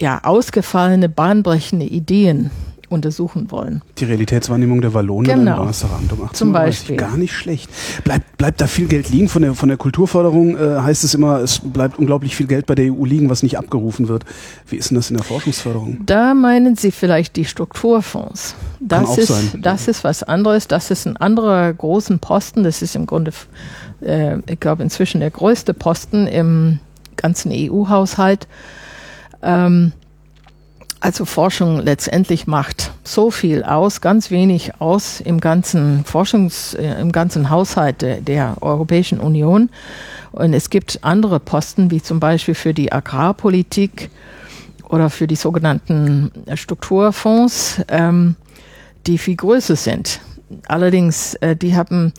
ja, 0.00 0.24
ausgefallene, 0.24 1.10
bahnbrechende 1.10 1.84
Ideen 1.84 2.50
untersuchen 2.90 3.50
wollen. 3.50 3.82
Die 3.98 4.04
Realitätswahrnehmung 4.04 4.80
der 4.80 4.92
Wallonen 4.92 5.30
genau. 5.30 5.52
am 5.52 5.58
Donnerstagabend 5.58 6.12
um 6.12 6.22
18 6.24 6.34
Zum 6.34 6.52
Beispiel. 6.52 6.96
Gar 6.96 7.16
nicht 7.16 7.32
schlecht. 7.32 7.70
Bleibt, 8.04 8.36
bleibt 8.36 8.60
da 8.60 8.66
viel 8.66 8.88
Geld 8.88 9.10
liegen? 9.10 9.28
Von 9.28 9.42
der, 9.42 9.54
von 9.54 9.68
der 9.68 9.78
Kulturförderung 9.78 10.56
äh, 10.56 10.80
heißt 10.80 11.04
es 11.04 11.14
immer, 11.14 11.38
es 11.38 11.60
bleibt 11.60 11.98
unglaublich 11.98 12.34
viel 12.36 12.46
Geld 12.46 12.66
bei 12.66 12.74
der 12.74 12.92
EU 12.92 13.04
liegen, 13.04 13.30
was 13.30 13.42
nicht 13.42 13.56
abgerufen 13.58 14.08
wird. 14.08 14.24
Wie 14.66 14.76
ist 14.76 14.90
denn 14.90 14.96
das 14.96 15.10
in 15.10 15.16
der 15.16 15.24
Forschungsförderung? 15.24 16.00
Da 16.04 16.34
meinen 16.34 16.76
Sie 16.76 16.90
vielleicht 16.90 17.36
die 17.36 17.44
Strukturfonds. 17.44 18.56
Das, 18.80 18.98
Kann 18.98 19.06
auch 19.06 19.18
ist, 19.18 19.28
sein. 19.28 19.60
das 19.62 19.88
ist 19.88 20.04
was 20.04 20.22
anderes. 20.22 20.66
Das 20.66 20.90
ist 20.90 21.06
ein 21.06 21.16
anderer 21.16 21.72
großen 21.72 22.18
Posten. 22.18 22.64
Das 22.64 22.82
ist 22.82 22.96
im 22.96 23.06
Grunde, 23.06 23.32
äh, 24.00 24.38
ich 24.50 24.58
glaube, 24.58 24.82
inzwischen 24.82 25.20
der 25.20 25.30
größte 25.30 25.74
Posten 25.74 26.26
im 26.26 26.80
ganzen 27.16 27.52
EU-Haushalt. 27.54 28.48
Ähm, 29.42 29.92
also 31.00 31.24
Forschung 31.24 31.80
letztendlich 31.80 32.46
macht 32.46 32.92
so 33.04 33.30
viel 33.30 33.64
aus, 33.64 34.02
ganz 34.02 34.30
wenig 34.30 34.80
aus 34.80 35.20
im 35.20 35.40
ganzen 35.40 36.04
Forschungs, 36.04 36.74
äh, 36.74 37.00
im 37.00 37.10
ganzen 37.10 37.48
Haushalt 37.48 38.02
der, 38.02 38.56
Europäischen 38.60 39.18
Union. 39.18 39.70
Und 40.32 40.52
es 40.52 40.70
gibt 40.70 41.00
andere 41.02 41.40
Posten, 41.40 41.90
wie 41.90 42.02
zum 42.02 42.20
Beispiel 42.20 42.54
für 42.54 42.74
die 42.74 42.92
Agrarpolitik 42.92 44.10
oder 44.88 45.08
für 45.08 45.26
die 45.26 45.36
sogenannten 45.36 46.30
Strukturfonds, 46.54 47.80
ähm, 47.88 48.36
die 49.06 49.18
viel 49.18 49.36
größer 49.36 49.76
sind. 49.76 50.20
Allerdings, 50.68 51.34
äh, 51.36 51.56
die 51.56 51.76
haben 51.76 52.12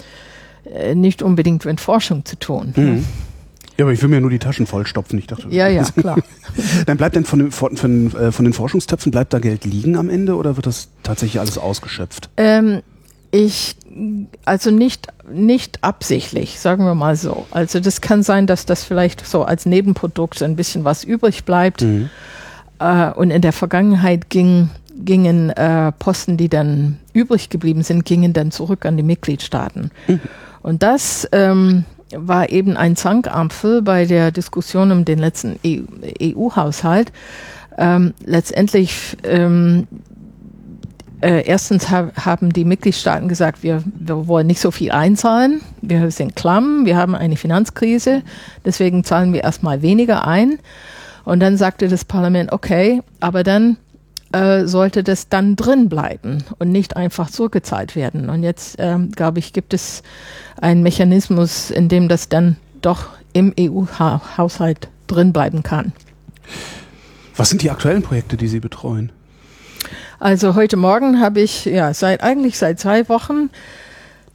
äh, 0.65 0.95
nicht 0.95 1.21
unbedingt 1.21 1.65
mit 1.65 1.79
Forschung 1.79 2.25
zu 2.25 2.37
tun. 2.37 2.73
Mhm. 2.75 3.05
Ja, 3.77 3.85
aber 3.85 3.93
ich 3.93 4.01
will 4.01 4.09
mir 4.09 4.21
nur 4.21 4.29
die 4.29 4.39
Taschen 4.39 4.67
vollstopfen. 4.67 5.17
Ich 5.17 5.27
dachte, 5.27 5.47
ja, 5.49 5.67
ja, 5.67 5.83
klar. 5.95 6.17
Dann 6.85 6.97
bleibt 6.97 7.15
denn 7.15 7.25
von, 7.25 7.39
den, 7.39 7.51
von, 7.51 7.77
von, 7.77 8.15
äh, 8.15 8.31
von 8.31 8.45
den 8.45 8.53
Forschungstöpfen, 8.53 9.11
bleibt 9.11 9.33
da 9.33 9.39
Geld 9.39 9.65
liegen 9.65 9.95
am 9.95 10.09
Ende 10.09 10.35
oder 10.35 10.55
wird 10.55 10.67
das 10.67 10.89
tatsächlich 11.03 11.39
alles 11.39 11.57
ausgeschöpft? 11.57 12.29
Ähm, 12.37 12.81
ich, 13.31 13.75
also 14.45 14.71
nicht, 14.71 15.07
nicht 15.31 15.83
absichtlich, 15.83 16.59
sagen 16.59 16.83
wir 16.85 16.95
mal 16.95 17.15
so. 17.15 17.45
Also 17.51 17.79
das 17.79 18.01
kann 18.01 18.23
sein, 18.23 18.45
dass 18.45 18.65
das 18.65 18.83
vielleicht 18.83 19.25
so 19.25 19.43
als 19.43 19.65
Nebenprodukt 19.65 20.43
ein 20.43 20.55
bisschen 20.55 20.83
was 20.83 21.03
übrig 21.03 21.45
bleibt. 21.45 21.81
Mhm. 21.81 22.09
Äh, 22.79 23.11
und 23.11 23.31
in 23.31 23.41
der 23.41 23.53
Vergangenheit 23.53 24.29
ging, 24.29 24.69
gingen 24.95 25.49
äh, 25.51 25.91
Posten, 25.93 26.35
die 26.37 26.49
dann 26.49 26.99
übrig 27.13 27.49
geblieben 27.49 27.83
sind, 27.83 28.05
gingen 28.05 28.33
dann 28.33 28.51
zurück 28.51 28.85
an 28.85 28.97
die 28.97 29.03
Mitgliedstaaten. 29.03 29.91
Mhm. 30.07 30.19
Und 30.61 30.83
das 30.83 31.27
ähm, 31.31 31.85
war 32.15 32.49
eben 32.49 32.77
ein 32.77 32.95
Zankampfel 32.95 33.81
bei 33.81 34.05
der 34.05 34.31
Diskussion 34.31 34.91
um 34.91 35.05
den 35.05 35.19
letzten 35.19 35.59
EU-Haushalt. 35.65 37.09
E 37.09 37.11
ähm, 37.77 38.13
letztendlich 38.25 39.17
ähm, 39.23 39.87
äh, 41.21 41.45
erstens 41.45 41.89
ha 41.89 42.11
haben 42.15 42.51
die 42.51 42.65
Mitgliedstaaten 42.65 43.27
gesagt, 43.27 43.63
wir, 43.63 43.83
wir 43.85 44.27
wollen 44.27 44.47
nicht 44.47 44.59
so 44.59 44.71
viel 44.71 44.91
einzahlen, 44.91 45.61
wir 45.81 46.11
sind 46.11 46.35
klamm, 46.35 46.85
wir 46.85 46.97
haben 46.97 47.15
eine 47.15 47.37
Finanzkrise, 47.37 48.23
deswegen 48.65 49.03
zahlen 49.03 49.31
wir 49.33 49.43
erstmal 49.43 49.81
weniger 49.81 50.27
ein. 50.27 50.59
Und 51.23 51.39
dann 51.39 51.57
sagte 51.57 51.87
das 51.87 52.03
Parlament, 52.03 52.51
okay, 52.51 53.01
aber 53.19 53.43
dann 53.43 53.77
äh, 54.31 54.65
sollte 54.65 55.03
das 55.03 55.29
dann 55.29 55.55
drin 55.55 55.89
bleiben 55.89 56.43
und 56.59 56.71
nicht 56.71 56.95
einfach 56.95 57.29
zurückgezahlt 57.29 57.95
werden. 57.95 58.29
Und 58.29 58.43
jetzt, 58.43 58.75
ähm, 58.79 59.11
glaube 59.11 59.39
ich, 59.39 59.53
gibt 59.53 59.73
es 59.73 60.03
einen 60.59 60.83
Mechanismus, 60.83 61.71
in 61.71 61.89
dem 61.89 62.07
das 62.07 62.29
dann 62.29 62.57
doch 62.81 63.07
im 63.33 63.53
EU-Haushalt 63.59 64.89
drin 65.07 65.33
bleiben 65.33 65.63
kann. 65.63 65.93
Was 67.35 67.49
sind 67.49 67.61
die 67.61 67.71
aktuellen 67.71 68.03
Projekte, 68.03 68.37
die 68.37 68.47
Sie 68.47 68.59
betreuen? 68.59 69.11
Also 70.19 70.55
heute 70.55 70.77
Morgen 70.77 71.19
habe 71.19 71.41
ich, 71.41 71.65
ja, 71.65 71.93
seit 71.93 72.21
eigentlich 72.21 72.57
seit 72.57 72.79
zwei 72.79 73.09
Wochen 73.09 73.49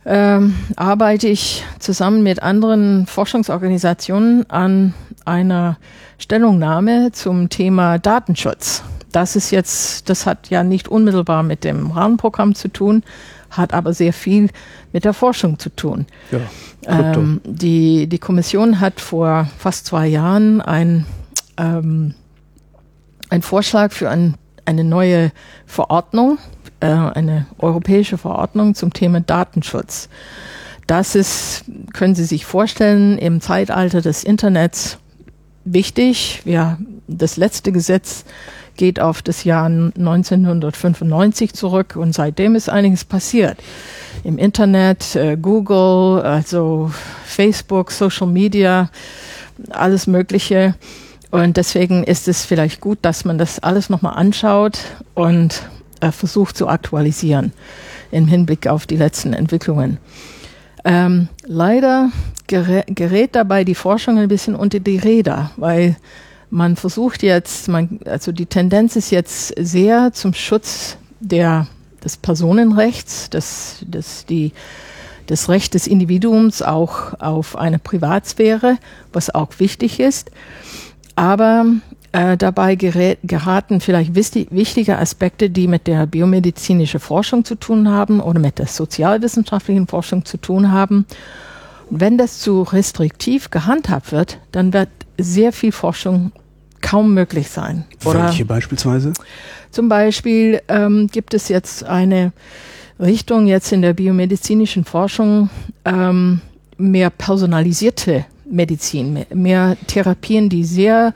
ähm, 0.05 0.55
arbeite 0.77 1.29
ich 1.29 1.65
zusammen 1.79 2.23
mit 2.23 2.43
anderen 2.43 3.07
Forschungsorganisationen 3.07 4.49
an 4.51 4.95
einer 5.25 5.79
Stellungnahme 6.19 7.11
zum 7.13 7.49
Thema 7.49 7.99
Datenschutz 7.99 8.83
das 9.17 9.35
ist 9.35 9.51
jetzt, 9.51 10.11
das 10.11 10.27
hat 10.27 10.51
ja 10.51 10.63
nicht 10.63 10.89
unmittelbar 10.89 11.43
mit 11.43 11.65
dem 11.65 11.91
Rahmenprogramm 11.91 12.55
zu 12.55 12.69
tun, 12.69 13.03
hat 13.49 13.73
aber 13.73 13.95
sehr 13.95 14.13
viel 14.13 14.51
mit 14.93 15.07
der 15.07 15.15
Forschung 15.15 15.59
zu 15.59 15.71
tun. 15.71 16.05
Ja, 16.31 17.15
ähm, 17.15 17.41
die, 17.43 18.09
die 18.09 18.19
Kommission 18.19 18.79
hat 18.79 19.01
vor 19.01 19.49
fast 19.57 19.87
zwei 19.87 20.07
Jahren 20.07 20.61
ein, 20.61 21.07
ähm, 21.57 22.15
einen 23.31 23.41
Vorschlag 23.41 23.93
für 23.93 24.11
ein, 24.11 24.35
eine 24.67 24.85
neue 24.85 25.33
Verordnung, 25.65 26.37
äh, 26.81 26.87
eine 26.89 27.47
europäische 27.57 28.19
Verordnung 28.19 28.75
zum 28.75 28.93
Thema 28.93 29.23
Datenschutz. 29.23 30.11
Das 30.87 31.15
ist, 31.15 31.65
können 31.95 32.15
Sie 32.15 32.27
sich 32.27 32.45
vorstellen, 32.45 33.17
im 33.17 33.41
Zeitalter 33.41 34.03
des 34.03 34.25
Internets 34.25 34.99
wichtig. 35.65 36.43
Ja, 36.45 36.77
das 37.09 37.39
letzte 37.39 37.73
Gesetz 37.73 38.27
geht 38.77 39.01
auf 39.01 39.23
das 39.23 39.45
Jahr 39.45 39.67
1995 39.67 41.53
zurück 41.53 41.97
und 41.97 42.15
seitdem 42.15 42.55
ist 42.55 42.69
einiges 42.69 43.05
passiert. 43.05 43.59
Im 44.25 44.39
Internet, 44.39 45.17
äh, 45.17 45.37
Google, 45.37 46.23
also 46.23 46.91
Facebook, 47.25 47.93
Social 47.93 48.27
Media, 48.27 48.91
alles 49.71 50.07
Mögliche. 50.07 50.75
Und 51.31 51.57
deswegen 51.57 52.05
ist 52.05 52.29
es 52.29 52.45
vielleicht 52.45 52.81
gut, 52.81 52.99
dass 53.03 53.25
man 53.25 53.39
das 53.39 53.59
alles 53.59 53.91
nochmal 53.91 54.17
anschaut 54.17 54.79
und 55.15 55.63
äh, 56.01 56.13
versucht 56.13 56.57
zu 56.57 56.69
aktualisieren 56.69 57.53
im 58.11 58.27
Hinblick 58.29 58.67
auf 58.67 58.87
die 58.87 58.97
letzten 58.97 59.33
Entwicklungen. 59.33 59.99
Ähm, 60.85 61.29
leider 61.45 62.11
gerät 62.47 63.35
dabei 63.35 63.65
die 63.65 63.75
Forschung 63.75 64.19
ein 64.19 64.29
bisschen 64.29 64.55
unter 64.55 64.79
die 64.79 64.99
Räder, 64.99 65.51
weil 65.57 65.97
man 66.51 66.77
versucht 66.77 67.23
jetzt, 67.23 67.69
man, 67.69 68.01
also 68.05 68.33
die 68.33 68.47
Tendenz 68.47 68.97
ist 68.97 69.11
jetzt 69.11 69.55
sehr 69.59 70.13
zum 70.13 70.35
Schutz 70.35 70.97
der, 71.21 71.67
des 72.05 72.17
Personenrechts, 72.17 73.31
des, 73.31 73.79
des, 73.83 74.27
die, 74.27 74.53
des 75.29 75.49
Recht 75.49 75.75
des 75.75 75.87
Individuums 75.87 76.63
auch 76.63 77.21
auf 77.21 77.57
eine 77.57 77.79
Privatsphäre, 77.79 78.79
was 79.13 79.35
auch 79.35 79.59
wichtig 79.59 80.01
ist. 80.01 80.31
Aber 81.17 81.67
äh, 82.13 82.37
dabei 82.37 82.77
gerät, 82.77 83.19
geraten 83.25 83.81
vielleicht 83.81 84.15
wichtige 84.15 84.99
Aspekte, 84.99 85.51
die 85.51 85.67
mit 85.67 85.87
der 85.87 86.07
biomedizinischen 86.07 87.01
Forschung 87.01 87.45
zu 87.45 87.57
tun 87.57 87.89
haben 87.89 88.21
oder 88.21 88.39
mit 88.39 88.59
der 88.59 88.67
sozialwissenschaftlichen 88.67 89.87
Forschung 89.87 90.25
zu 90.25 90.37
tun 90.39 90.73
haben. 90.73 91.07
wenn 91.89 92.19
das 92.19 92.41
zu 92.41 92.63
restriktiv 92.63 93.51
gehandhabt 93.51 94.11
wird, 94.11 94.39
dann 94.51 94.73
wird 94.73 94.89
sehr 95.19 95.53
viel 95.53 95.73
Forschung 95.73 96.33
kaum 96.81 97.15
möglich 97.15 97.49
sein. 97.49 97.85
Oder 98.05 98.27
Welche 98.27 98.45
beispielsweise? 98.45 99.13
Zum 99.71 99.89
Beispiel 99.89 100.61
ähm, 100.69 101.09
gibt 101.09 101.35
es 101.35 101.49
jetzt 101.49 101.85
eine 101.85 102.33
Richtung 103.01 103.47
jetzt 103.47 103.73
in 103.73 103.83
der 103.83 103.93
biomedizinischen 103.93 104.85
Forschung, 104.85 105.51
ähm, 105.85 106.41
mehr 106.79 107.11
personalisierte 107.11 108.25
Medizin, 108.49 109.13
mehr, 109.13 109.27
mehr 109.35 109.77
Therapien, 109.87 110.49
die 110.49 110.65
sehr 110.65 111.13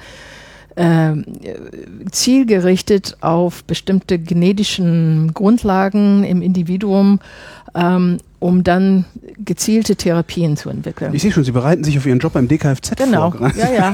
äh, 0.77 1.13
zielgerichtet 2.11 3.17
auf 3.21 3.65
bestimmte 3.65 4.19
genetischen 4.19 5.33
Grundlagen 5.35 6.25
im 6.25 6.43
Individuum 6.43 7.21
ähm, 7.75 8.19
um 8.39 8.65
dann 8.65 9.05
gezielte 9.39 9.97
Therapien 9.97 10.57
zu 10.57 10.71
entwickeln. 10.71 11.15
Ich 11.15 11.23
sehe 11.23 11.31
schon, 11.31 11.45
Sie 11.45 11.53
bereiten 11.53 11.85
sich 11.85 11.99
auf 11.99 12.07
Ihren 12.07 12.19
Job 12.19 12.33
beim 12.33 12.49
DKFZ 12.49 12.97
genau. 12.97 13.31
vor. 13.31 13.51
Genau, 13.51 13.55
ja, 13.57 13.73
ja. 13.73 13.93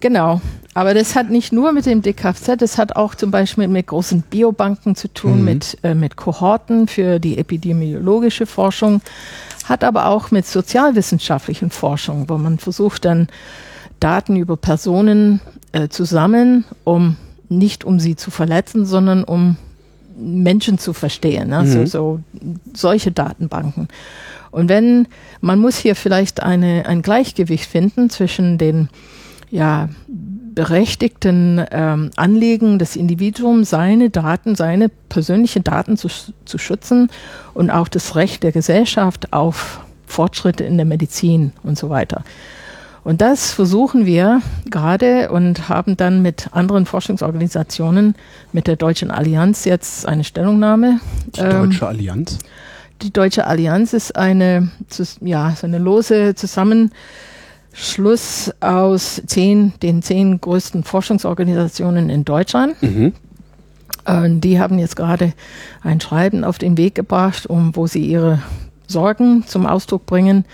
genau. 0.00 0.40
Aber 0.74 0.94
das 0.94 1.16
hat 1.16 1.28
nicht 1.28 1.52
nur 1.52 1.72
mit 1.72 1.86
dem 1.86 2.02
DKFZ, 2.02 2.52
das 2.58 2.78
hat 2.78 2.94
auch 2.94 3.16
zum 3.16 3.30
Beispiel 3.30 3.66
mit 3.66 3.88
großen 3.88 4.22
Biobanken 4.22 4.94
zu 4.94 5.12
tun, 5.12 5.40
mhm. 5.40 5.44
mit, 5.44 5.78
äh, 5.82 5.94
mit 5.94 6.16
Kohorten 6.16 6.86
für 6.86 7.18
die 7.18 7.36
epidemiologische 7.36 8.46
Forschung, 8.46 9.00
hat 9.64 9.82
aber 9.82 10.06
auch 10.06 10.30
mit 10.30 10.46
sozialwissenschaftlichen 10.46 11.70
Forschung, 11.70 12.28
wo 12.28 12.38
man 12.38 12.58
versucht 12.58 13.04
dann 13.04 13.26
Daten 13.98 14.36
über 14.36 14.56
Personen 14.56 15.40
äh, 15.72 15.88
zu 15.88 16.04
sammeln, 16.04 16.64
um 16.84 17.16
nicht 17.48 17.84
um 17.84 17.98
sie 17.98 18.16
zu 18.16 18.30
verletzen, 18.30 18.84
sondern 18.84 19.24
um 19.24 19.56
Menschen 20.16 20.78
zu 20.78 20.92
verstehen. 20.92 21.48
Ne? 21.48 21.62
Mhm. 21.62 21.66
So, 21.66 21.86
so 21.86 22.20
solche 22.74 23.12
Datenbanken. 23.12 23.88
Und 24.50 24.68
wenn, 24.68 25.06
man 25.40 25.58
muss 25.58 25.76
hier 25.76 25.94
vielleicht 25.94 26.42
eine, 26.42 26.86
ein 26.86 27.02
Gleichgewicht 27.02 27.66
finden 27.66 28.10
zwischen 28.10 28.58
den 28.58 28.88
ja, 29.50 29.88
berechtigten 30.54 31.64
ähm, 31.70 32.10
Anliegen 32.16 32.78
des 32.78 32.96
Individuums, 32.96 33.70
seine 33.70 34.10
Daten, 34.10 34.56
seine 34.56 34.88
persönlichen 34.88 35.62
Daten 35.64 35.96
zu, 35.96 36.08
zu 36.44 36.58
schützen 36.58 37.10
und 37.54 37.70
auch 37.70 37.88
das 37.88 38.16
Recht 38.16 38.42
der 38.42 38.52
Gesellschaft 38.52 39.32
auf 39.32 39.80
Fortschritte 40.06 40.64
in 40.64 40.76
der 40.76 40.86
Medizin 40.86 41.52
und 41.62 41.78
so 41.78 41.90
weiter. 41.90 42.24
Und 43.08 43.22
das 43.22 43.52
versuchen 43.52 44.04
wir 44.04 44.42
gerade 44.68 45.30
und 45.30 45.70
haben 45.70 45.96
dann 45.96 46.20
mit 46.20 46.50
anderen 46.52 46.84
Forschungsorganisationen, 46.84 48.14
mit 48.52 48.66
der 48.66 48.76
Deutschen 48.76 49.10
Allianz 49.10 49.64
jetzt 49.64 50.06
eine 50.06 50.24
Stellungnahme. 50.24 51.00
Die 51.34 51.40
Deutsche 51.40 51.84
ähm, 51.84 51.88
Allianz? 51.88 52.38
Die 53.00 53.10
Deutsche 53.10 53.46
Allianz 53.46 53.94
ist 53.94 54.14
eine, 54.14 54.70
ja, 55.22 55.56
so 55.58 55.66
eine 55.66 55.78
lose 55.78 56.34
Zusammenschluss 56.34 58.52
aus 58.60 59.22
zehn, 59.26 59.72
den 59.80 60.02
zehn 60.02 60.38
größten 60.38 60.84
Forschungsorganisationen 60.84 62.10
in 62.10 62.26
Deutschland. 62.26 62.74
Mhm. 62.82 63.14
Und 64.04 64.42
die 64.42 64.60
haben 64.60 64.78
jetzt 64.78 64.96
gerade 64.96 65.32
ein 65.82 66.02
Schreiben 66.02 66.44
auf 66.44 66.58
den 66.58 66.76
Weg 66.76 66.94
gebracht, 66.94 67.46
um, 67.46 67.74
wo 67.74 67.86
sie 67.86 68.04
ihre 68.04 68.42
Sorgen 68.88 69.44
zum 69.46 69.66
Ausdruck 69.66 70.06
bringen 70.06 70.44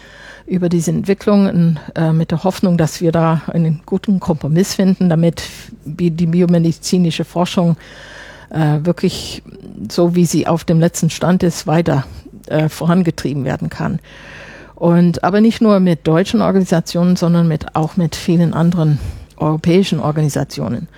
über 0.47 0.69
diese 0.69 0.91
Entwicklung 0.91 1.79
äh, 1.95 2.13
mit 2.13 2.31
der 2.31 2.45
Hoffnung, 2.45 2.77
dass 2.77 3.01
wir 3.01 3.13
da 3.13 3.43
einen 3.47 3.83
guten 3.87 4.21
Kompromiss 4.21 4.75
finden, 4.75 5.09
damit 5.09 5.43
die 5.85 6.11
biomedizinische 6.11 7.25
Forschung 7.25 7.77
äh, 8.51 8.85
wirklich 8.85 9.43
so, 9.91 10.15
wie 10.15 10.27
sie 10.27 10.47
auf 10.47 10.65
dem 10.65 10.81
letzten 10.81 11.11
Stand 11.11 11.43
ist, 11.43 11.67
weiter 11.67 12.05
äh, 12.47 12.69
vorangetrieben 12.69 13.45
werden 13.45 13.71
kann. 13.71 14.01
Und 14.75 15.25
aber 15.25 15.41
nicht 15.41 15.61
nur 15.63 15.81
mit 15.81 16.07
deutschen 16.07 16.43
Organisationen, 16.43 17.17
sondern 17.17 17.49
mit, 17.49 17.75
auch 17.75 17.97
mit 17.97 18.17
vielen 18.17 18.53
anderen 18.53 18.99
europäischen 19.37 20.01
Organisationen. 20.01 20.89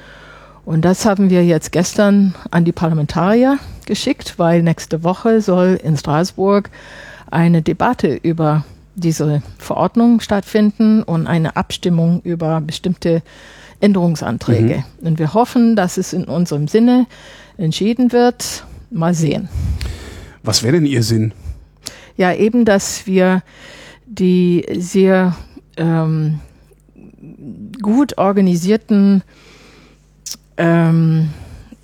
Und 0.64 0.84
das 0.84 1.04
haben 1.04 1.30
wir 1.30 1.44
jetzt 1.44 1.70
gestern 1.70 2.34
an 2.50 2.64
die 2.64 2.72
Parlamentarier 2.72 3.58
geschickt, 3.86 4.34
weil 4.38 4.62
nächste 4.62 5.04
Woche 5.04 5.40
soll 5.40 5.78
in 5.82 5.96
Straßburg 5.96 6.70
eine 7.30 7.62
Debatte 7.62 8.14
über 8.14 8.64
diese 8.94 9.42
Verordnung 9.58 10.20
stattfinden 10.20 11.02
und 11.02 11.26
eine 11.26 11.56
Abstimmung 11.56 12.20
über 12.22 12.60
bestimmte 12.60 13.22
Änderungsanträge. 13.80 14.84
Mhm. 15.00 15.06
Und 15.06 15.18
wir 15.18 15.34
hoffen, 15.34 15.76
dass 15.76 15.98
es 15.98 16.12
in 16.12 16.24
unserem 16.24 16.66
Sinne 16.66 17.06
entschieden 17.58 18.12
wird. 18.12 18.64
Mal 18.90 19.14
sehen. 19.14 19.48
Was 20.42 20.62
wäre 20.62 20.74
denn 20.74 20.86
Ihr 20.86 21.02
Sinn? 21.02 21.32
Ja, 22.16 22.32
eben, 22.32 22.64
dass 22.64 23.06
wir 23.06 23.42
die 24.06 24.64
sehr 24.78 25.36
ähm, 25.76 26.40
gut 27.82 28.16
organisierten 28.16 29.22
ähm, 30.56 31.30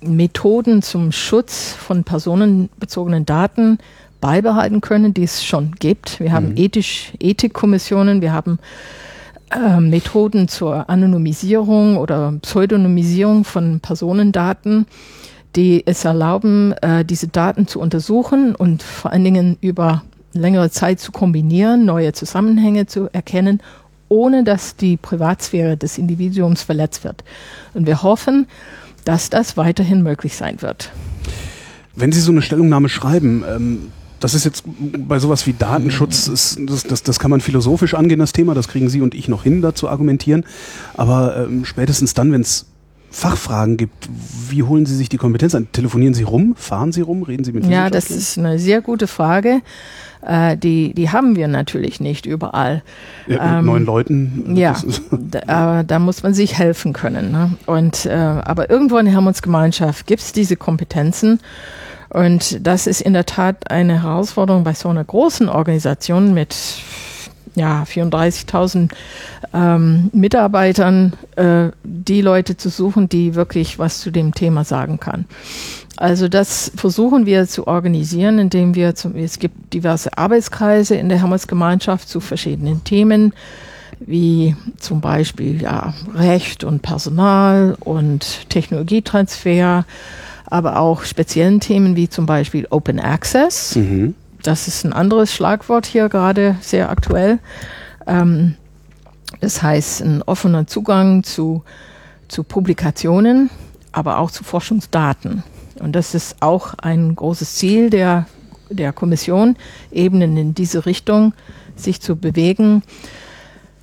Methoden 0.01 0.81
zum 0.81 1.11
Schutz 1.11 1.73
von 1.73 2.03
personenbezogenen 2.03 3.25
Daten 3.25 3.77
beibehalten 4.23 4.79
können, 4.79 5.13
die 5.13 5.23
es 5.23 5.43
schon 5.43 5.73
gibt. 5.73 6.21
Wir 6.21 6.31
haben 6.31 6.51
mhm. 6.51 6.57
ethisch, 6.57 7.11
Ethikkommissionen, 7.19 8.21
wir 8.21 8.31
haben 8.31 8.57
äh, 9.51 9.81
Methoden 9.81 10.47
zur 10.47 10.89
Anonymisierung 10.89 11.97
oder 11.97 12.33
Pseudonymisierung 12.41 13.43
von 13.43 13.81
Personendaten, 13.81 14.87
die 15.57 15.83
es 15.85 16.05
erlauben, 16.05 16.71
äh, 16.81 17.03
diese 17.03 17.27
Daten 17.27 17.67
zu 17.67 17.81
untersuchen 17.81 18.55
und 18.55 18.81
vor 18.81 19.11
allen 19.11 19.25
Dingen 19.25 19.57
über 19.59 20.03
längere 20.31 20.71
Zeit 20.71 21.01
zu 21.01 21.11
kombinieren, 21.11 21.83
neue 21.83 22.13
Zusammenhänge 22.13 22.85
zu 22.85 23.09
erkennen, 23.11 23.61
ohne 24.07 24.45
dass 24.45 24.77
die 24.77 24.95
Privatsphäre 24.95 25.75
des 25.75 25.97
Individuums 25.97 26.63
verletzt 26.63 27.03
wird. 27.03 27.25
Und 27.73 27.87
wir 27.87 28.03
hoffen, 28.03 28.47
dass 29.03 29.29
das 29.29 29.57
weiterhin 29.57 30.01
möglich 30.01 30.37
sein 30.37 30.61
wird. 30.61 30.93
Wenn 31.93 32.13
Sie 32.13 32.21
so 32.21 32.31
eine 32.31 32.41
Stellungnahme 32.41 32.87
schreiben, 32.87 33.43
ähm, 33.45 33.91
das 34.23 34.33
ist 34.35 34.45
jetzt 34.45 34.63
bei 34.65 35.19
sowas 35.19 35.45
wie 35.47 35.53
Datenschutz, 35.53 36.29
ist, 36.29 36.57
das, 36.61 36.83
das, 36.83 37.03
das 37.03 37.19
kann 37.19 37.29
man 37.29 37.41
philosophisch 37.41 37.93
angehen, 37.93 38.19
das 38.19 38.31
Thema, 38.31 38.53
das 38.53 38.69
kriegen 38.69 38.87
Sie 38.87 39.01
und 39.01 39.15
ich 39.15 39.27
noch 39.27 39.43
hin, 39.43 39.61
dazu 39.61 39.89
argumentieren. 39.89 40.45
Aber 40.93 41.45
ähm, 41.45 41.65
spätestens 41.65 42.13
dann, 42.13 42.31
wenn 42.31 42.39
es 42.39 42.65
Fachfragen 43.11 43.75
gibt, 43.75 44.09
wie 44.49 44.63
holen 44.63 44.85
Sie 44.85 44.95
sich 44.95 45.09
die 45.09 45.17
Kompetenz 45.17 45.53
an? 45.55 45.67
Telefonieren 45.73 46.13
Sie 46.13 46.23
rum? 46.23 46.55
Fahren 46.55 46.93
Sie 46.93 47.01
rum? 47.01 47.23
Reden 47.23 47.43
Sie 47.43 47.51
mit 47.51 47.65
Ja, 47.65 47.89
das 47.89 48.09
ist 48.11 48.37
eine 48.37 48.59
sehr 48.59 48.81
gute 48.81 49.07
Frage. 49.07 49.61
Äh, 50.25 50.55
die, 50.55 50.93
die 50.93 51.09
haben 51.09 51.35
wir 51.35 51.49
natürlich 51.49 51.99
nicht 51.99 52.25
überall. 52.25 52.81
Ja, 53.27 53.59
ähm, 53.59 53.65
neun 53.65 53.83
Leuten. 53.83 54.55
Ja, 54.55 54.77
da, 55.11 55.83
da, 55.83 55.99
muss 55.99 56.23
man 56.23 56.33
sich 56.33 56.57
helfen 56.57 56.93
können. 56.93 57.31
Ne? 57.31 57.51
Und, 57.65 58.05
äh, 58.05 58.13
aber 58.13 58.69
irgendwo 58.69 58.97
in 58.97 59.05
der 59.05 59.13
Hermannsgemeinschaft 59.13 60.07
gibt 60.07 60.21
es 60.21 60.31
diese 60.31 60.55
Kompetenzen. 60.55 61.41
Und 62.13 62.65
das 62.65 62.87
ist 62.87 63.01
in 63.01 63.13
der 63.13 63.25
Tat 63.25 63.71
eine 63.71 64.03
Herausforderung 64.03 64.63
bei 64.63 64.73
so 64.73 64.89
einer 64.89 65.03
großen 65.03 65.49
Organisation 65.49 66.33
mit 66.33 66.55
ja, 67.55 67.83
34.000 67.83 68.89
ähm, 69.53 70.09
Mitarbeitern, 70.13 71.13
äh, 71.35 71.69
die 71.83 72.21
Leute 72.21 72.57
zu 72.57 72.69
suchen, 72.69 73.09
die 73.09 73.35
wirklich 73.35 73.79
was 73.79 73.99
zu 73.99 74.11
dem 74.11 74.33
Thema 74.33 74.63
sagen 74.63 74.99
kann. 74.99 75.25
Also 75.97 76.27
das 76.27 76.71
versuchen 76.75 77.25
wir 77.25 77.47
zu 77.47 77.67
organisieren, 77.67 78.39
indem 78.39 78.73
wir, 78.73 78.95
zum, 78.95 79.15
es 79.15 79.37
gibt 79.37 79.73
diverse 79.73 80.17
Arbeitskreise 80.17 80.95
in 80.95 81.09
der 81.09 81.19
Hermesgemeinschaft 81.19 82.09
zu 82.09 82.19
verschiedenen 82.19 82.83
Themen, 82.83 83.33
wie 83.99 84.55
zum 84.79 85.01
Beispiel 85.01 85.61
ja, 85.61 85.93
Recht 86.15 86.63
und 86.63 86.81
Personal 86.81 87.77
und 87.79 88.49
Technologietransfer, 88.49 89.85
aber 90.45 90.79
auch 90.79 91.03
speziellen 91.03 91.59
Themen 91.59 91.95
wie 91.95 92.09
zum 92.09 92.25
Beispiel 92.25 92.67
Open 92.69 92.99
Access. 92.99 93.75
Mhm. 93.75 94.15
Das 94.41 94.67
ist 94.67 94.83
ein 94.83 94.93
anderes 94.93 95.33
Schlagwort 95.33 95.85
hier 95.85 96.09
gerade 96.09 96.57
sehr 96.61 96.89
aktuell. 96.89 97.39
Ähm, 98.05 98.55
das 99.39 99.61
heißt, 99.61 100.01
ein 100.01 100.21
offener 100.23 100.67
Zugang 100.67 101.23
zu, 101.23 101.63
zu 102.27 102.43
Publikationen, 102.43 103.49
aber 103.91 104.19
auch 104.19 104.31
zu 104.31 104.43
Forschungsdaten. 104.43 105.43
Und 105.79 105.93
das 105.93 106.13
ist 106.13 106.37
auch 106.41 106.75
ein 106.75 107.15
großes 107.15 107.55
Ziel 107.55 107.89
der, 107.89 108.27
der 108.69 108.93
Kommission, 108.93 109.55
eben 109.91 110.21
in 110.21 110.53
diese 110.53 110.85
Richtung 110.85 111.33
sich 111.75 112.01
zu 112.01 112.15
bewegen, 112.15 112.83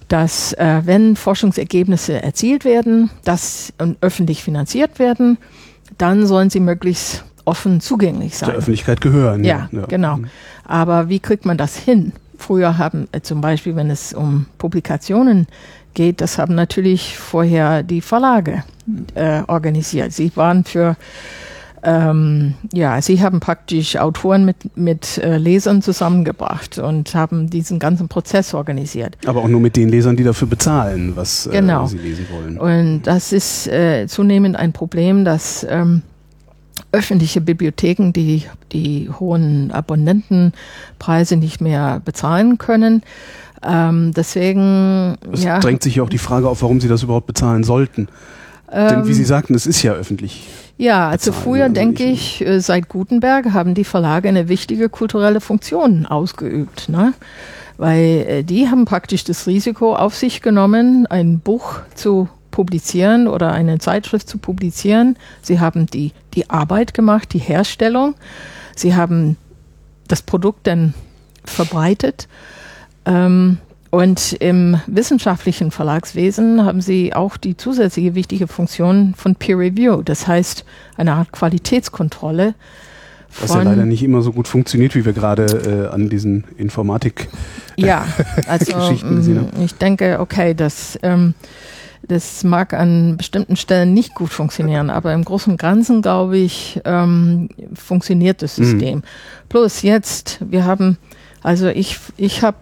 dass 0.08 0.52
äh, 0.54 0.82
wenn 0.84 1.14
Forschungsergebnisse 1.14 2.22
erzielt 2.22 2.64
werden, 2.64 3.10
dass 3.24 3.72
öffentlich 4.00 4.42
finanziert 4.42 4.98
werden, 4.98 5.38
dann 5.98 6.26
sollen 6.26 6.50
sie 6.50 6.60
möglichst 6.60 7.24
offen 7.44 7.80
zugänglich 7.80 8.36
sein. 8.36 8.50
Der 8.50 8.58
Öffentlichkeit 8.58 9.00
gehören. 9.00 9.44
Ja, 9.44 9.68
ja, 9.72 9.86
genau. 9.86 10.18
Mhm. 10.18 10.26
Aber 10.64 11.08
wie 11.08 11.20
kriegt 11.20 11.44
man 11.44 11.56
das 11.56 11.76
hin? 11.76 12.12
Früher 12.38 12.78
haben 12.78 13.08
äh, 13.12 13.20
zum 13.20 13.40
Beispiel, 13.40 13.76
wenn 13.76 13.90
es 13.90 14.12
um 14.12 14.46
Publikationen 14.58 15.46
geht, 15.94 16.20
das 16.20 16.38
haben 16.38 16.54
natürlich 16.54 17.18
vorher 17.18 17.82
die 17.82 18.00
Verlage 18.00 18.64
äh, 19.14 19.42
organisiert. 19.46 20.12
Sie 20.12 20.30
waren 20.36 20.64
für 20.64 20.96
ähm, 21.82 22.54
ja, 22.72 23.00
sie 23.00 23.22
haben 23.22 23.40
praktisch 23.40 23.96
Autoren 23.96 24.44
mit, 24.44 24.76
mit 24.76 25.18
äh, 25.18 25.38
Lesern 25.38 25.80
zusammengebracht 25.82 26.78
und 26.78 27.14
haben 27.14 27.48
diesen 27.48 27.78
ganzen 27.78 28.08
Prozess 28.08 28.52
organisiert. 28.52 29.16
Aber 29.26 29.40
auch 29.40 29.48
nur 29.48 29.60
mit 29.60 29.76
den 29.76 29.88
Lesern, 29.88 30.16
die 30.16 30.24
dafür 30.24 30.48
bezahlen, 30.48 31.16
was 31.16 31.46
äh, 31.46 31.52
genau. 31.52 31.86
sie 31.86 31.98
lesen 31.98 32.26
wollen. 32.30 32.58
Und 32.58 33.02
das 33.04 33.32
ist 33.32 33.66
äh, 33.68 34.06
zunehmend 34.08 34.56
ein 34.56 34.72
Problem, 34.72 35.24
dass 35.24 35.66
ähm, 35.68 36.02
öffentliche 36.92 37.40
Bibliotheken 37.40 38.12
die, 38.12 38.44
die 38.72 39.08
hohen 39.08 39.70
Abonnentenpreise 39.70 41.36
nicht 41.36 41.60
mehr 41.60 42.02
bezahlen 42.04 42.58
können. 42.58 43.02
Ähm, 43.62 44.12
deswegen. 44.14 45.16
Es 45.32 45.44
ja, 45.44 45.60
drängt 45.60 45.82
sich 45.82 45.96
ja 45.96 46.02
auch 46.02 46.08
die 46.08 46.18
Frage 46.18 46.48
auf, 46.48 46.62
warum 46.62 46.80
sie 46.80 46.88
das 46.88 47.02
überhaupt 47.02 47.26
bezahlen 47.26 47.64
sollten. 47.64 48.08
Ähm, 48.72 48.88
Denn 48.88 49.06
wie 49.06 49.14
Sie 49.14 49.24
sagten, 49.24 49.54
es 49.54 49.66
ist 49.66 49.82
ja 49.82 49.92
öffentlich. 49.92 50.48
Ja, 50.78 51.08
also 51.08 51.32
früher 51.32 51.64
also 51.64 51.74
denke 51.74 52.04
ich, 52.04 52.44
äh, 52.44 52.60
seit 52.60 52.88
Gutenberg 52.88 53.52
haben 53.52 53.74
die 53.74 53.84
Verlage 53.84 54.28
eine 54.28 54.48
wichtige 54.48 54.88
kulturelle 54.88 55.40
Funktion 55.40 56.06
ausgeübt. 56.06 56.88
Ne? 56.88 57.12
Weil 57.76 58.24
äh, 58.28 58.42
die 58.44 58.68
haben 58.68 58.86
praktisch 58.86 59.24
das 59.24 59.46
Risiko 59.46 59.94
auf 59.94 60.16
sich 60.16 60.40
genommen, 60.40 61.06
ein 61.06 61.40
Buch 61.40 61.80
zu 61.94 62.28
publizieren 62.50 63.28
oder 63.28 63.52
eine 63.52 63.78
Zeitschrift 63.78 64.28
zu 64.28 64.38
publizieren. 64.38 65.16
Sie 65.42 65.60
haben 65.60 65.86
die, 65.86 66.12
die 66.34 66.48
Arbeit 66.50 66.94
gemacht, 66.94 67.32
die 67.32 67.38
Herstellung. 67.38 68.14
Sie 68.74 68.94
haben 68.94 69.36
das 70.08 70.22
Produkt 70.22 70.66
dann 70.66 70.94
verbreitet. 71.44 72.28
Ähm, 73.04 73.58
und 73.90 74.34
im 74.34 74.80
wissenschaftlichen 74.86 75.72
Verlagswesen 75.72 76.64
haben 76.64 76.80
sie 76.80 77.12
auch 77.12 77.36
die 77.36 77.56
zusätzliche 77.56 78.14
wichtige 78.14 78.46
Funktion 78.46 79.14
von 79.16 79.34
Peer 79.34 79.58
Review, 79.58 80.02
das 80.02 80.28
heißt 80.28 80.64
eine 80.96 81.14
Art 81.14 81.32
Qualitätskontrolle. 81.32 82.54
Was 83.40 83.54
ja 83.54 83.62
leider 83.62 83.86
nicht 83.86 84.02
immer 84.02 84.22
so 84.22 84.32
gut 84.32 84.48
funktioniert, 84.48 84.94
wie 84.94 85.04
wir 85.04 85.12
gerade 85.12 85.88
äh, 85.90 85.94
an 85.94 86.08
diesen 86.08 86.44
Informatik. 86.56 87.28
Ja, 87.76 88.06
also 88.46 88.72
gesehen 88.74 89.48
mm, 89.56 89.62
ich 89.62 89.74
denke, 89.74 90.18
okay, 90.20 90.54
das, 90.54 90.98
ähm, 91.02 91.34
das 92.02 92.42
mag 92.44 92.74
an 92.74 93.16
bestimmten 93.16 93.56
Stellen 93.56 93.94
nicht 93.94 94.14
gut 94.14 94.30
funktionieren, 94.30 94.90
aber 94.90 95.14
im 95.14 95.24
Großen 95.24 95.52
und 95.52 95.60
Ganzen, 95.60 96.02
glaube 96.02 96.38
ich, 96.38 96.80
ähm, 96.84 97.48
funktioniert 97.74 98.42
das 98.42 98.58
mhm. 98.58 98.64
System. 98.64 98.98
Mhm. 98.98 99.02
Plus 99.48 99.82
jetzt, 99.82 100.38
wir 100.48 100.64
haben 100.64 100.96
also 101.42 101.68
ich, 101.68 101.98
ich 102.16 102.42
habe, 102.42 102.58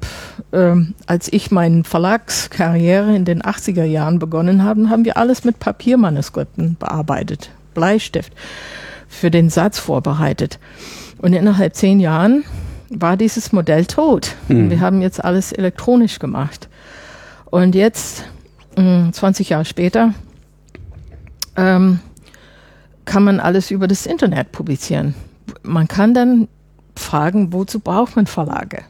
ähm, 0.53 0.95
als 1.07 1.33
ich 1.33 1.51
meine 1.51 1.85
Verlagskarriere 1.85 3.15
in 3.15 3.25
den 3.25 3.43
80er 3.43 3.85
Jahren 3.85 4.19
begonnen 4.19 4.63
habe, 4.63 4.89
haben 4.89 5.05
wir 5.05 5.17
alles 5.17 5.45
mit 5.45 5.59
Papiermanuskripten 5.59 6.77
bearbeitet, 6.79 7.51
Bleistift, 7.75 8.33
für 9.09 9.31
den 9.31 9.51
Satz 9.51 9.79
vorbereitet. 9.79 10.59
Und 11.19 11.33
innerhalb 11.33 11.75
zehn 11.75 11.99
Jahren 11.99 12.45
war 12.91 13.17
dieses 13.17 13.53
Modell 13.53 13.85
tot. 13.87 14.37
Mhm. 14.49 14.71
Wir 14.71 14.81
haben 14.81 15.03
jetzt 15.03 15.25
alles 15.25 15.53
elektronisch 15.53 16.19
gemacht. 16.19 16.69
Und 17.47 17.75
jetzt, 17.75 18.25
mh, 18.77 19.13
20 19.13 19.49
Jahre 19.51 19.65
später, 19.65 20.15
ähm, 21.57 21.99
kann 23.05 23.25
man 23.25 23.41
alles 23.41 23.71
über 23.71 23.89
das 23.89 24.07
Internet 24.07 24.53
publizieren. 24.53 25.15
Man 25.63 25.89
kann 25.89 26.15
dann 26.15 26.49
fragen, 26.99 27.53
wozu 27.53 27.81
braucht 27.81 28.17
man 28.17 28.27
Verlage? 28.27 28.83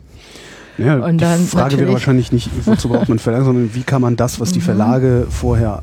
Ja, 0.79 0.97
und 0.97 1.21
die 1.21 1.47
Frage 1.47 1.79
wäre 1.79 1.93
wahrscheinlich 1.93 2.31
nicht, 2.31 2.51
wozu 2.65 2.89
braucht 2.89 3.09
man 3.09 3.19
Verlage, 3.19 3.45
sondern 3.45 3.75
wie 3.75 3.83
kann 3.83 4.01
man 4.01 4.17
das, 4.17 4.39
was 4.39 4.53
die 4.53 4.61
mhm. 4.61 4.65
Verlage 4.65 5.27
vorher 5.29 5.83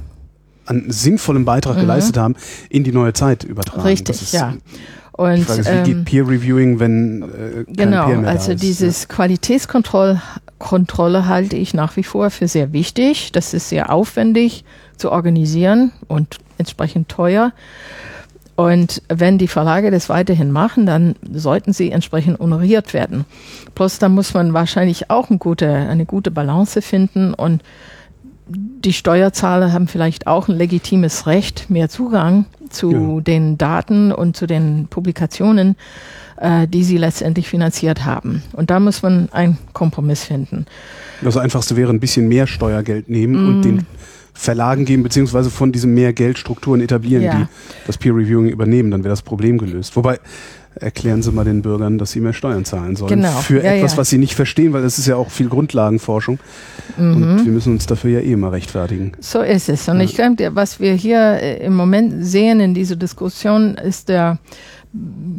an 0.66 0.86
sinnvollem 0.88 1.46
Beitrag 1.46 1.76
mhm. 1.76 1.82
geleistet 1.82 2.18
haben, 2.18 2.36
in 2.70 2.84
die 2.84 2.92
neue 2.92 3.14
Zeit 3.14 3.44
übertragen. 3.44 3.82
Richtig, 3.82 4.22
ist, 4.22 4.34
ja. 4.34 4.54
Und, 5.12 5.36
die 5.36 5.44
Frage 5.44 5.62
ist, 5.62 5.70
wie 5.70 5.84
geht 5.84 5.98
ähm, 5.98 6.06
Peer 6.06 6.28
Reviewing, 6.28 6.80
wenn 6.80 7.22
äh, 7.24 7.66
genau, 7.68 8.08
Peer 8.08 8.18
mehr 8.18 8.30
also 8.30 8.52
ist, 8.52 8.64
dieses 8.64 9.04
ja. 9.04 9.08
Qualitätskontrolle 9.10 10.22
Kontrolle 10.58 11.28
halte 11.28 11.58
ich 11.58 11.74
nach 11.74 11.98
wie 11.98 12.04
vor 12.04 12.30
für 12.30 12.48
sehr 12.48 12.72
wichtig. 12.72 13.32
Das 13.34 13.54
ist 13.54 13.70
sehr 13.70 13.92
aufwendig 13.92 14.64
zu 14.98 15.12
organisieren 15.12 15.92
und 16.08 16.38
entsprechend 16.58 17.10
teuer. 17.10 17.52
Und 18.56 19.02
wenn 19.10 19.38
die 19.38 19.50
Verlage 19.50 19.92
das 19.92 20.08
weiterhin 20.08 20.52
machen, 20.52 20.86
dann 20.86 21.16
sollten 21.34 21.74
sie 21.74 21.92
entsprechend 21.92 22.40
honoriert 22.40 22.94
werden. 22.94 23.26
Plus, 23.76 24.00
da 24.00 24.08
muss 24.08 24.34
man 24.34 24.54
wahrscheinlich 24.54 25.10
auch 25.10 25.30
eine 25.30 25.40
gute, 25.40 25.68
eine 25.68 26.06
gute 26.06 26.32
Balance 26.32 26.82
finden 26.82 27.34
und 27.34 27.62
die 28.48 28.94
Steuerzahler 28.94 29.74
haben 29.74 29.88
vielleicht 29.88 30.28
auch 30.28 30.48
ein 30.48 30.56
legitimes 30.56 31.26
Recht, 31.26 31.70
mehr 31.70 31.90
Zugang 31.90 32.46
zu 32.70 32.92
ja. 32.92 33.22
den 33.22 33.58
Daten 33.58 34.12
und 34.12 34.38
zu 34.38 34.46
den 34.46 34.88
Publikationen, 34.90 35.76
äh, 36.38 36.68
die 36.68 36.84
sie 36.84 36.98
letztendlich 36.98 37.48
finanziert 37.48 38.06
haben. 38.06 38.44
Und 38.54 38.70
da 38.70 38.80
muss 38.80 39.02
man 39.02 39.30
einen 39.32 39.58
Kompromiss 39.74 40.24
finden. 40.24 40.66
Das 41.22 41.38
Einfachste 41.38 41.76
wäre 41.76 41.92
ein 41.92 42.00
bisschen 42.00 42.28
mehr 42.28 42.46
Steuergeld 42.46 43.10
nehmen 43.10 43.34
mm. 43.34 43.48
und 43.48 43.62
den 43.66 43.88
Verlagen 44.36 44.86
geben, 44.86 45.02
beziehungsweise 45.02 45.50
von 45.50 45.72
diesen 45.72 45.94
mehr 45.94 46.14
Geldstrukturen 46.14 46.82
etablieren, 46.82 47.24
ja. 47.24 47.36
die 47.36 47.46
das 47.88 47.98
Peer 47.98 48.14
Reviewing 48.14 48.50
übernehmen, 48.50 48.92
dann 48.92 49.04
wäre 49.04 49.14
das 49.14 49.22
Problem 49.22 49.58
gelöst. 49.58 49.96
Wobei, 49.96 50.20
erklären 50.76 51.22
Sie 51.24 51.32
mal 51.32 51.46
den 51.46 51.62
Bürgern, 51.62 51.98
dass 51.98 52.12
sie 52.12 52.20
mehr 52.20 52.34
Steuern 52.34 52.66
zahlen 52.66 52.96
sollen. 52.96 53.10
Genau. 53.10 53.32
Für 53.40 53.64
ja, 53.64 53.74
etwas, 53.74 53.94
ja. 53.94 53.98
was 54.00 54.10
sie 54.10 54.18
nicht 54.18 54.36
verstehen, 54.36 54.74
weil 54.74 54.82
das 54.82 55.00
ist 55.00 55.08
ja 55.08 55.16
auch 55.16 55.32
viel 55.32 55.48
Grundlagenforschung. 55.48 56.38
Mhm. 56.98 57.14
Und 57.14 57.46
wir 57.46 57.52
müssen 57.52 57.74
uns 57.74 57.86
dafür 57.86 58.12
ja 58.12 58.20
eh 58.20 58.34
immer 58.34 58.52
rechtfertigen. 58.52 59.14
So 59.20 59.40
ist 59.40 59.70
es. 59.70 59.88
Und 59.88 60.02
ich 60.02 60.16
glaube, 60.16 60.54
was 60.54 60.80
wir 60.80 60.94
hier 60.94 61.20
äh, 61.42 61.66
im 61.66 61.76
Moment 61.76 62.26
sehen 62.26 62.60
in 62.60 62.74
dieser 62.74 62.98
Diskussion, 62.98 63.76
ist 63.76 64.10
der, 64.10 64.38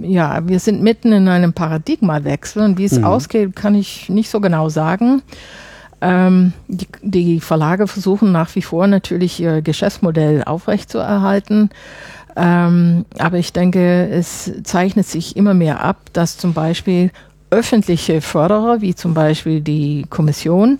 ja, 0.00 0.40
wir 0.48 0.58
sind 0.58 0.82
mitten 0.82 1.12
in 1.12 1.28
einem 1.28 1.52
Paradigmawechsel 1.52 2.62
und 2.62 2.78
wie 2.78 2.84
es 2.84 2.98
mhm. 2.98 3.04
ausgeht, 3.04 3.54
kann 3.54 3.74
ich 3.74 4.08
nicht 4.08 4.30
so 4.30 4.40
genau 4.40 4.70
sagen. 4.70 5.22
Ähm, 6.00 6.52
die, 6.68 6.88
die, 7.02 7.40
Verlage 7.40 7.86
versuchen 7.86 8.30
nach 8.30 8.54
wie 8.54 8.62
vor 8.62 8.86
natürlich 8.86 9.40
ihr 9.40 9.62
Geschäftsmodell 9.62 10.44
aufrechtzuerhalten. 10.44 11.70
Ähm, 12.36 13.06
aber 13.18 13.38
ich 13.38 13.52
denke, 13.52 14.08
es 14.10 14.52
zeichnet 14.62 15.06
sich 15.06 15.36
immer 15.36 15.54
mehr 15.54 15.82
ab, 15.82 15.96
dass 16.12 16.36
zum 16.36 16.52
Beispiel 16.52 17.10
öffentliche 17.50 18.20
Förderer, 18.20 18.82
wie 18.82 18.94
zum 18.94 19.14
Beispiel 19.14 19.62
die 19.62 20.04
Kommission, 20.10 20.78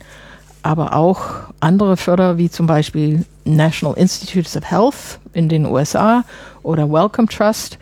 aber 0.63 0.95
auch 0.95 1.25
andere 1.61 1.97
Förderer, 1.97 2.37
wie 2.37 2.51
zum 2.51 2.67
Beispiel 2.67 3.25
National 3.45 3.97
Institutes 3.97 4.57
of 4.57 4.65
Health 4.65 5.19
in 5.33 5.49
den 5.49 5.65
USA 5.65 6.25
oder 6.63 6.91
Wellcome 6.91 7.29
Trust, 7.29 7.79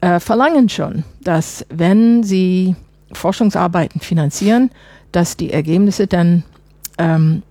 äh, 0.00 0.20
verlangen 0.20 0.68
schon, 0.68 1.02
dass 1.22 1.66
wenn 1.70 2.22
sie 2.22 2.76
Forschungsarbeiten 3.12 4.00
finanzieren, 4.00 4.70
dass 5.12 5.36
die 5.36 5.52
Ergebnisse 5.52 6.06
dann 6.06 6.44
ähm, 6.98 7.42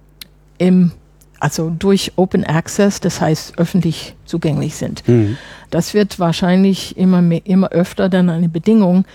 im, 0.58 0.92
also 1.40 1.70
durch 1.70 2.14
Open 2.16 2.44
Access, 2.44 3.00
das 3.00 3.22
heißt 3.22 3.58
öffentlich 3.58 4.16
zugänglich 4.26 4.76
sind. 4.76 5.08
Mhm. 5.08 5.38
Das 5.70 5.94
wird 5.94 6.20
wahrscheinlich 6.20 6.98
immer, 6.98 7.22
mehr, 7.22 7.46
immer 7.46 7.70
öfter 7.70 8.10
dann 8.10 8.30
eine 8.30 8.50
Bedingung 8.50 9.06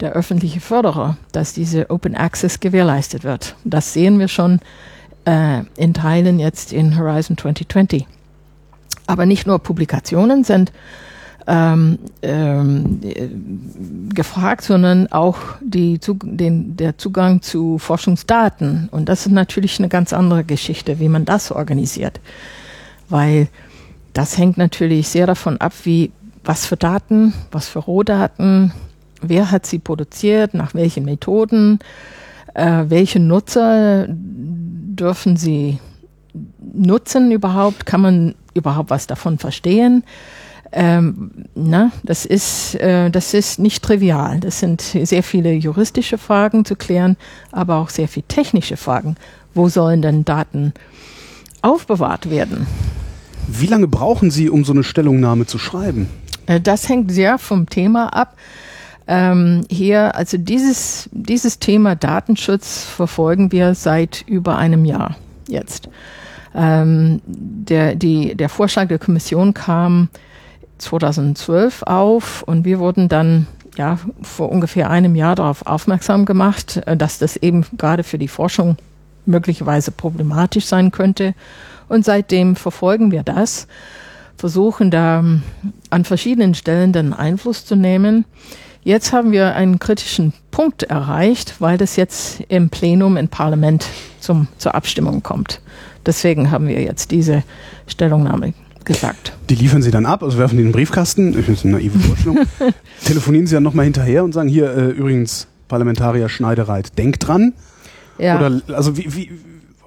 der 0.00 0.12
öffentlichen 0.12 0.60
Förderer, 0.60 1.16
dass 1.32 1.52
diese 1.52 1.90
Open 1.90 2.16
Access 2.16 2.60
gewährleistet 2.60 3.24
wird. 3.24 3.54
Das 3.64 3.92
sehen 3.92 4.18
wir 4.18 4.28
schon 4.28 4.60
äh, 5.24 5.62
in 5.76 5.94
Teilen 5.94 6.38
jetzt 6.38 6.72
in 6.72 6.98
Horizon 6.98 7.38
2020. 7.38 8.06
Aber 9.06 9.26
nicht 9.26 9.46
nur 9.46 9.58
Publikationen 9.58 10.44
sind 10.44 10.72
ähm, 11.46 11.98
ähm, 12.22 13.00
gefragt, 14.14 14.62
sondern 14.62 15.10
auch 15.12 15.38
die, 15.60 15.98
den, 16.22 16.76
der 16.76 16.96
Zugang 16.96 17.42
zu 17.42 17.78
Forschungsdaten. 17.78 18.88
Und 18.90 19.08
das 19.08 19.26
ist 19.26 19.32
natürlich 19.32 19.78
eine 19.78 19.88
ganz 19.88 20.12
andere 20.12 20.44
Geschichte, 20.44 21.00
wie 21.00 21.08
man 21.08 21.24
das 21.24 21.52
organisiert. 21.52 22.20
Weil 23.08 23.48
das 24.14 24.38
hängt 24.38 24.56
natürlich 24.56 25.08
sehr 25.08 25.26
davon 25.26 25.58
ab, 25.58 25.72
wie, 25.84 26.12
was 26.44 26.64
für 26.64 26.76
Daten, 26.76 27.34
was 27.52 27.68
für 27.68 27.80
Rohdaten, 27.80 28.72
wer 29.20 29.50
hat 29.50 29.66
sie 29.66 29.78
produziert, 29.78 30.54
nach 30.54 30.74
welchen 30.74 31.04
Methoden, 31.04 31.78
äh, 32.54 32.84
welche 32.88 33.20
Nutzer 33.20 34.06
dürfen 34.08 35.36
sie 35.36 35.78
nutzen 36.72 37.30
überhaupt, 37.32 37.86
kann 37.86 38.00
man 38.00 38.34
überhaupt 38.54 38.90
was 38.90 39.06
davon 39.06 39.38
verstehen 39.38 40.04
ähm, 40.76 41.30
na, 41.54 41.92
das 42.02 42.26
ist, 42.26 42.74
äh, 42.76 43.08
das 43.08 43.32
ist 43.32 43.60
nicht 43.60 43.84
trivial. 43.84 44.40
Das 44.40 44.58
sind 44.58 44.80
sehr 44.80 45.22
viele 45.22 45.52
juristische 45.52 46.18
Fragen 46.18 46.64
zu 46.64 46.74
klären, 46.74 47.16
aber 47.52 47.76
auch 47.76 47.90
sehr 47.90 48.08
viele 48.08 48.26
technische 48.26 48.76
Fragen. 48.76 49.14
Wo 49.54 49.68
sollen 49.68 50.02
denn 50.02 50.24
Daten 50.24 50.74
aufbewahrt 51.62 52.28
werden? 52.28 52.66
Wie 53.46 53.66
lange 53.66 53.86
brauchen 53.86 54.32
Sie, 54.32 54.50
um 54.50 54.64
so 54.64 54.72
eine 54.72 54.82
Stellungnahme 54.82 55.46
zu 55.46 55.58
schreiben? 55.58 56.08
Äh, 56.46 56.60
das 56.60 56.88
hängt 56.88 57.12
sehr 57.12 57.38
vom 57.38 57.68
Thema 57.68 58.12
ab. 58.12 58.36
Ähm, 59.06 59.64
hier, 59.70 60.16
also 60.16 60.38
dieses, 60.38 61.08
dieses 61.12 61.60
Thema 61.60 61.94
Datenschutz 61.94 62.82
verfolgen 62.82 63.52
wir 63.52 63.76
seit 63.76 64.24
über 64.26 64.58
einem 64.58 64.84
Jahr 64.84 65.16
jetzt. 65.46 65.88
Ähm, 66.52 67.20
der, 67.26 67.94
die, 67.94 68.34
der 68.34 68.48
Vorschlag 68.48 68.88
der 68.88 68.98
Kommission 68.98 69.54
kam 69.54 70.08
2012 70.78 71.82
auf 71.84 72.42
und 72.42 72.64
wir 72.64 72.78
wurden 72.78 73.08
dann 73.08 73.46
ja 73.76 73.98
vor 74.22 74.50
ungefähr 74.50 74.90
einem 74.90 75.14
Jahr 75.14 75.34
darauf 75.34 75.66
aufmerksam 75.66 76.24
gemacht, 76.24 76.80
äh, 76.86 76.96
dass 76.96 77.18
das 77.18 77.36
eben 77.36 77.64
gerade 77.76 78.02
für 78.02 78.18
die 78.18 78.28
Forschung 78.28 78.76
möglicherweise 79.26 79.90
problematisch 79.90 80.66
sein 80.66 80.90
könnte. 80.90 81.34
Und 81.88 82.04
seitdem 82.04 82.56
verfolgen 82.56 83.10
wir 83.10 83.22
das, 83.22 83.66
versuchen 84.36 84.90
da 84.90 85.20
ähm, 85.20 85.42
an 85.90 86.04
verschiedenen 86.04 86.54
Stellen 86.54 86.92
den 86.92 87.12
Einfluss 87.12 87.64
zu 87.64 87.76
nehmen. 87.76 88.24
Jetzt 88.82 89.12
haben 89.12 89.32
wir 89.32 89.54
einen 89.54 89.78
kritischen 89.78 90.34
Punkt 90.50 90.82
erreicht, 90.82 91.60
weil 91.60 91.78
das 91.78 91.96
jetzt 91.96 92.42
im 92.48 92.68
Plenum 92.68 93.16
im 93.16 93.28
Parlament 93.28 93.86
zum, 94.20 94.48
zur 94.58 94.74
Abstimmung 94.74 95.22
kommt. 95.22 95.60
Deswegen 96.04 96.50
haben 96.50 96.68
wir 96.68 96.82
jetzt 96.82 97.10
diese 97.10 97.42
Stellungnahme 97.86 98.52
gesagt. 98.84 99.32
Die 99.50 99.54
liefern 99.54 99.82
Sie 99.82 99.90
dann 99.90 100.06
ab, 100.06 100.22
also 100.22 100.38
werfen 100.38 100.56
die 100.56 100.62
in 100.62 100.68
den 100.68 100.72
Briefkasten. 100.72 101.30
Ich 101.30 101.44
finde 101.44 101.52
das 101.52 101.64
eine 101.64 101.74
naive 101.74 101.98
Vorstellung. 101.98 102.38
Telefonieren 103.04 103.46
Sie 103.46 103.54
dann 103.54 103.62
nochmal 103.62 103.84
hinterher 103.84 104.24
und 104.24 104.32
sagen, 104.32 104.48
hier 104.48 104.74
äh, 104.76 104.90
übrigens 104.90 105.46
Parlamentarier 105.68 106.28
Schneidereit, 106.28 106.96
denkt 106.98 107.26
dran. 107.26 107.52
Ja. 108.18 108.36
Oder 108.38 108.60
also 108.74 108.96
wie, 108.96 109.14
wie 109.14 109.30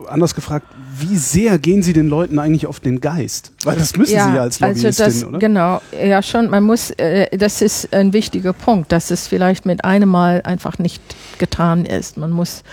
anders 0.07 0.35
gefragt, 0.35 0.67
wie 0.99 1.17
sehr 1.17 1.57
gehen 1.59 1.81
Sie 1.81 1.93
den 1.93 2.07
Leuten 2.07 2.39
eigentlich 2.39 2.67
auf 2.67 2.79
den 2.79 3.01
Geist? 3.01 3.51
Weil 3.63 3.77
das 3.77 3.95
müssen 3.95 4.15
ja, 4.15 4.29
Sie 4.29 4.35
ja 4.35 4.41
als 4.41 4.59
Lobbyistin, 4.59 4.87
also 4.87 5.03
das, 5.03 5.23
oder? 5.23 5.39
Genau, 5.39 5.81
ja 5.91 6.21
schon, 6.21 6.49
man 6.49 6.63
muss, 6.63 6.91
äh, 6.91 7.35
das 7.37 7.61
ist 7.61 7.93
ein 7.93 8.13
wichtiger 8.13 8.53
Punkt, 8.53 8.91
dass 8.91 9.11
es 9.11 9.27
vielleicht 9.27 9.65
mit 9.65 9.85
einem 9.85 10.09
Mal 10.09 10.41
einfach 10.43 10.77
nicht 10.77 11.01
getan 11.37 11.85
ist. 11.85 12.17
Man 12.17 12.31
muss 12.31 12.63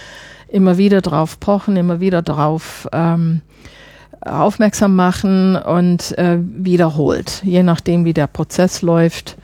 immer 0.49 0.79
wieder 0.79 1.01
drauf 1.01 1.41
pochen, 1.41 1.77
immer 1.77 2.01
wieder 2.01 2.23
drauf 2.23 2.89
ähm, 2.93 3.41
aufmerksam 4.25 4.97
machen 4.97 5.57
und 5.57 6.17
äh, 6.19 6.39
wiederholt. 6.41 7.43
Je 7.45 7.63
nachdem, 7.63 8.05
wie 8.05 8.15
der 8.15 8.27
Prozess 8.27 8.83
läuft, 8.83 9.37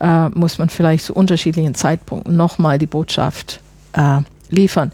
äh, 0.00 0.28
muss 0.30 0.58
man 0.58 0.68
vielleicht 0.68 1.04
zu 1.04 1.14
unterschiedlichen 1.14 1.74
Zeitpunkten 1.74 2.36
nochmal 2.36 2.78
die 2.78 2.86
Botschaft 2.86 3.60
äh, 3.92 4.20
liefern. 4.50 4.92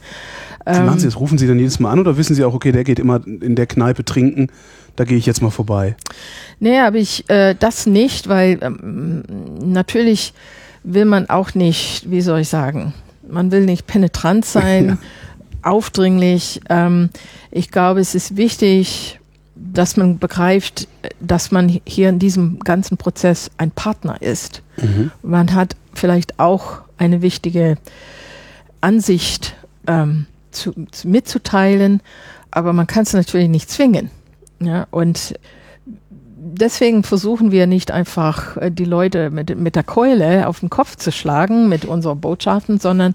Wie 0.64 0.80
machen 0.80 0.99
Sie 0.99 1.07
Ähm, 1.07 1.11
das? 1.11 1.20
Rufen 1.20 1.39
Sie 1.39 1.47
dann 1.47 1.59
jedes 1.59 1.80
Mal 1.80 1.93
an 1.93 2.01
oder 2.01 2.16
wissen 2.16 2.34
Sie 2.34 2.45
auch, 2.45 2.55
okay, 2.55 2.72
der 2.72 2.84
geht 2.84 2.99
immer 2.99 3.20
in 3.26 3.55
der 3.55 3.66
Kneipe 3.66 4.05
trinken, 4.05 4.49
da 4.97 5.05
gehe 5.05 5.16
ich 5.16 5.26
jetzt 5.26 5.41
mal 5.41 5.51
vorbei? 5.51 5.97
Nee, 6.61 6.80
aber 6.80 6.97
ich 6.97 7.28
äh, 7.30 7.55
das 7.59 7.86
nicht, 7.86 8.28
weil 8.28 8.59
ähm, 8.61 9.22
natürlich 9.64 10.34
will 10.82 11.05
man 11.05 11.30
auch 11.30 11.55
nicht, 11.55 12.11
wie 12.11 12.20
soll 12.20 12.41
ich 12.41 12.49
sagen, 12.49 12.93
man 13.28 13.51
will 13.51 13.64
nicht 13.64 13.86
penetrant 13.86 14.45
sein, 14.45 14.99
aufdringlich. 15.62 16.61
Ähm, 16.68 17.11
ich 17.51 17.70
glaube, 17.70 18.01
es 18.01 18.14
ist 18.14 18.36
wichtig, 18.36 19.20
dass 19.61 19.96
man 19.96 20.18
begreift, 20.18 20.88
dass 21.20 21.50
man 21.50 21.80
hier 21.84 22.09
in 22.09 22.18
diesem 22.18 22.61
ganzen 22.61 22.96
Prozess 22.96 23.50
ein 23.59 23.70
Partner 23.70 24.20
ist. 24.22 24.62
Man 25.22 25.54
hat 25.54 25.76
vielleicht 25.94 26.38
auch 26.38 26.82
eine 26.96 27.22
wichtige 27.22 27.76
Ansicht 28.80 29.56
ähm, 29.86 30.26
zu, 30.50 30.72
zu, 30.90 31.09
mitzuteilen, 31.09 32.00
aber 32.50 32.72
man 32.72 32.86
kann 32.86 33.02
es 33.02 33.12
natürlich 33.12 33.48
nicht 33.48 33.70
zwingen. 33.70 34.11
Ja, 34.61 34.86
und 34.90 35.34
deswegen 36.36 37.02
versuchen 37.02 37.50
wir 37.50 37.66
nicht 37.66 37.90
einfach 37.90 38.56
äh, 38.56 38.70
die 38.70 38.84
Leute 38.84 39.30
mit, 39.30 39.56
mit 39.59 39.76
der 39.76 39.84
Keule 39.84 40.46
auf 40.46 40.61
den 40.61 40.70
Kopf 40.70 40.96
zu 40.96 41.12
schlagen 41.12 41.68
mit 41.68 41.84
unseren 41.84 42.20
Botschaften, 42.20 42.78
sondern 42.78 43.14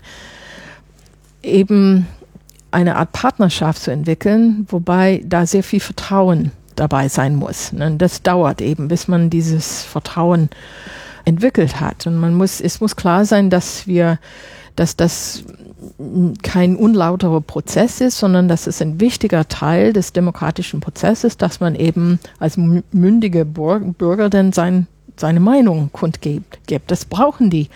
eben 1.42 2.08
eine 2.74 2.96
Art 2.98 3.12
Partnerschaft 3.12 3.82
zu 3.82 3.92
entwickeln, 3.92 4.66
wobei 4.70 5.22
da 5.26 5.46
sehr 5.46 5.64
viel 5.64 5.80
Vertrauen 5.80 6.52
dabei 6.76 7.08
sein 7.08 7.36
muss. 7.36 7.72
ne? 7.72 7.96
Das 7.98 8.24
dauert 8.24 8.62
eben, 8.62 8.88
bis 8.88 9.08
man 9.08 9.30
dieses 9.30 9.84
Vertrauen 9.84 10.50
entwickelt 11.26 11.80
hat. 11.80 12.08
Und 12.08 12.18
man 12.18 12.34
muss, 12.34 12.60
es 12.60 12.82
muss 12.82 12.96
klar 12.96 13.26
sein, 13.26 13.50
dass 13.50 13.88
wir, 13.88 14.20
dass 14.76 14.96
das 14.96 15.44
kein 16.42 16.76
unlauterer 16.76 17.42
Prozess 17.42 18.02
ist, 18.02 18.18
sondern 18.18 18.48
dass 18.48 18.68
es 18.68 18.82
ein 18.82 19.00
wichtiger 19.00 19.48
Teil 19.48 19.94
des 19.94 20.14
demokratischen 20.14 20.80
Prozesses, 20.80 21.38
dass 21.38 21.60
man 21.60 21.76
eben 21.76 22.20
als 22.40 22.58
mü- 22.58 22.84
mündige 22.92 23.46
Bürger 23.46 24.30
dann 24.30 24.52
sein, 24.52 24.88
seine 25.16 25.40
Meinung 25.40 25.92
kundgibt. 25.92 26.60
gibt. 26.68 26.90
Das 26.90 27.06
brauchen 27.06 27.50
die, 27.50 27.70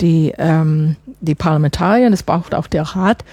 die, 0.00 0.32
ähm, 0.38 0.96
die 1.20 1.34
Parlamentarier, 1.34 2.10
das 2.10 2.22
braucht 2.22 2.54
auch 2.54 2.66
der 2.68 2.82
Rat, 2.82 3.24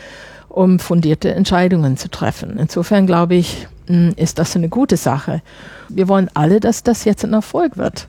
um 0.50 0.80
fundierte 0.80 1.34
Entscheidungen 1.34 1.98
zu 1.98 2.10
treffen. 2.10 2.58
Insofern 2.58 3.08
glaube 3.08 3.36
ich, 3.36 3.68
mh, 3.88 4.14
ist 4.16 4.40
das 4.40 4.56
eine 4.56 4.70
gute 4.70 4.98
Sache. 4.98 5.42
Wir 5.90 6.08
wollen 6.08 6.30
alle, 6.34 6.60
dass 6.60 6.84
das 6.84 7.06
jetzt 7.06 7.24
ein 7.24 7.34
Erfolg 7.34 7.78
wird. 7.78 8.08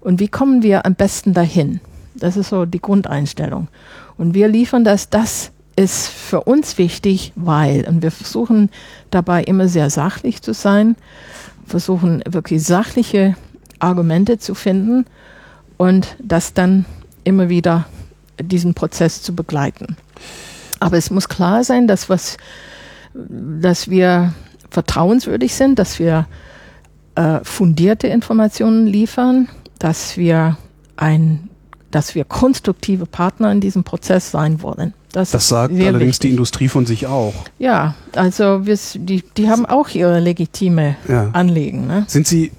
Und 0.00 0.20
wie 0.20 0.28
kommen 0.28 0.62
wir 0.62 0.86
am 0.86 0.94
besten 0.94 1.32
dahin? 1.34 1.80
Das 2.14 2.36
ist 2.36 2.50
so 2.50 2.64
die 2.64 2.80
Grundeinstellung. 2.80 3.68
Und 4.16 4.34
wir 4.34 4.48
liefern 4.48 4.84
das, 4.84 5.10
das 5.10 5.50
ist 5.76 6.08
für 6.08 6.42
uns 6.42 6.78
wichtig, 6.78 7.32
weil, 7.36 7.86
und 7.86 8.02
wir 8.02 8.10
versuchen 8.10 8.70
dabei 9.10 9.44
immer 9.44 9.68
sehr 9.68 9.90
sachlich 9.90 10.40
zu 10.40 10.54
sein, 10.54 10.96
versuchen 11.66 12.22
wirklich 12.26 12.62
sachliche 12.62 13.36
Argumente 13.78 14.38
zu 14.38 14.54
finden 14.54 15.04
und 15.76 16.16
das 16.18 16.54
dann 16.54 16.86
immer 17.24 17.48
wieder 17.48 17.86
diesen 18.40 18.74
Prozess 18.74 19.22
zu 19.22 19.34
begleiten. 19.34 19.96
Aber 20.80 20.96
es 20.96 21.10
muss 21.10 21.28
klar 21.28 21.64
sein, 21.64 21.86
dass, 21.86 22.08
was, 22.08 22.36
dass 23.14 23.88
wir 23.88 24.34
vertrauenswürdig 24.70 25.54
sind, 25.54 25.78
dass 25.78 25.98
wir 25.98 26.26
äh, 27.14 27.40
fundierte 27.42 28.06
Informationen 28.08 28.86
liefern, 28.86 29.48
dass 29.78 30.16
wir 30.16 30.58
ein, 30.96 31.48
dass 31.90 32.14
wir 32.14 32.24
konstruktive 32.24 33.06
Partner 33.06 33.50
in 33.52 33.60
diesem 33.60 33.84
Prozess 33.84 34.30
sein 34.30 34.60
wollen. 34.62 34.92
Das, 35.12 35.30
Das 35.30 35.48
sagt 35.48 35.72
allerdings 35.72 35.98
die 36.18 36.24
wichtig. 36.24 36.30
Industrie 36.32 36.68
von 36.68 36.84
sich 36.84 37.06
auch. 37.06 37.32
Ja, 37.58 37.94
also 38.14 38.66
wir, 38.66 38.78
die, 38.96 39.22
die 39.36 39.48
haben 39.48 39.64
auch 39.64 39.88
ihre 39.88 40.20
legitime 40.20 40.96
Ja. 41.08 41.30
Anliegen. 41.32 41.86
Ne? 41.86 42.04
Sind 42.06 42.26
Sie 42.26 42.52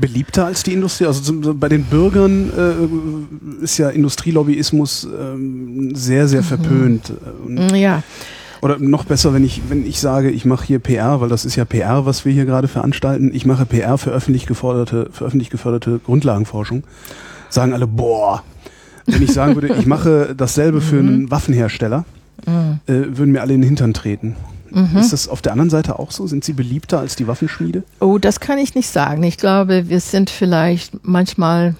beliebter 0.00 0.46
als 0.46 0.62
die 0.62 0.72
Industrie? 0.72 1.06
Also 1.06 1.20
zum- 1.22 1.58
bei 1.58 1.68
den 1.68 1.84
Bürgern 1.84 2.50
äh, 3.60 3.62
ist 3.64 3.78
ja 3.78 3.88
Industrielobbyismus 3.90 5.06
ähm, 5.20 5.94
sehr, 5.94 6.28
sehr 6.28 6.42
verpönt. 6.42 7.10
Äh, 7.10 7.46
und- 7.46 7.76
Ja, 7.76 8.02
Oder 8.62 8.78
noch 8.78 9.04
besser, 9.04 9.32
wenn 9.34 9.44
ich, 9.44 9.62
wenn 9.68 9.86
ich 9.86 10.00
sage, 10.00 10.30
ich 10.30 10.44
mache 10.44 10.66
hier 10.66 10.78
PR, 10.78 11.20
weil 11.20 11.28
das 11.28 11.44
ist 11.44 11.56
ja 11.56 11.64
PR, 11.64 12.06
was 12.06 12.24
wir 12.24 12.32
hier 12.32 12.46
gerade 12.46 12.68
veranstalten. 12.68 13.30
Ich 13.34 13.44
mache 13.46 13.66
PR 13.66 13.98
für 13.98 14.10
öffentlich 14.10 14.46
geforderte, 14.46 15.08
für 15.12 15.24
öffentlich 15.26 15.50
geförderte 15.50 16.00
Grundlagenforschung. 16.04 16.82
Sagen 17.50 17.72
alle, 17.74 17.86
boah. 17.86 18.42
Wenn 19.06 19.22
ich 19.22 19.32
sagen 19.32 19.54
würde, 19.54 19.68
ich 19.78 19.86
mache 19.86 20.34
dasselbe 20.36 20.80
für 20.80 20.98
einen 21.00 21.30
Waffenhersteller, 21.30 22.04
äh, 22.86 22.92
würden 23.16 23.30
mir 23.32 23.40
alle 23.42 23.54
in 23.54 23.60
den 23.60 23.66
Hintern 23.68 23.94
treten. 23.94 24.36
Ist 24.98 25.12
das 25.12 25.28
auf 25.28 25.42
der 25.42 25.52
anderen 25.52 25.70
Seite 25.70 25.98
auch 25.98 26.10
so? 26.10 26.26
Sind 26.26 26.44
Sie 26.44 26.52
beliebter 26.52 26.98
als 26.98 27.16
die 27.16 27.26
Waffenschmiede? 27.26 27.84
Oh, 28.00 28.18
das 28.18 28.40
kann 28.40 28.58
ich 28.58 28.74
nicht 28.74 28.88
sagen. 28.88 29.22
Ich 29.22 29.36
glaube, 29.36 29.88
wir 29.88 30.00
sind 30.00 30.30
vielleicht 30.30 31.04
manchmal 31.06 31.74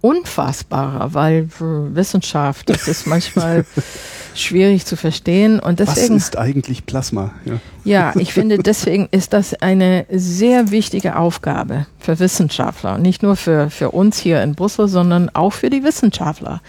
unfassbarer, 0.00 1.12
weil 1.12 1.48
für 1.48 1.94
Wissenschaft, 1.94 2.70
das 2.70 2.88
ist 2.88 3.06
manchmal 3.06 3.66
schwierig 4.34 4.86
zu 4.86 4.96
verstehen. 4.96 5.60
Und 5.60 5.78
Was 5.80 5.94
deswegen, 5.94 6.16
ist 6.16 6.38
eigentlich 6.38 6.86
Plasma? 6.86 7.32
Ja. 7.44 7.60
ja, 7.84 8.12
ich 8.16 8.32
finde, 8.32 8.58
deswegen 8.58 9.08
ist 9.10 9.32
das 9.32 9.54
eine 9.54 10.06
sehr 10.10 10.70
wichtige 10.70 11.16
Aufgabe 11.16 11.86
für 11.98 12.18
Wissenschaftler. 12.18 12.98
Nicht 12.98 13.22
nur 13.22 13.36
für, 13.36 13.68
für 13.70 13.90
uns 13.90 14.18
hier 14.18 14.42
in 14.42 14.54
Brüssel, 14.54 14.88
sondern 14.88 15.28
auch 15.30 15.52
für 15.52 15.68
die 15.68 15.84
Wissenschaftler. 15.84 16.62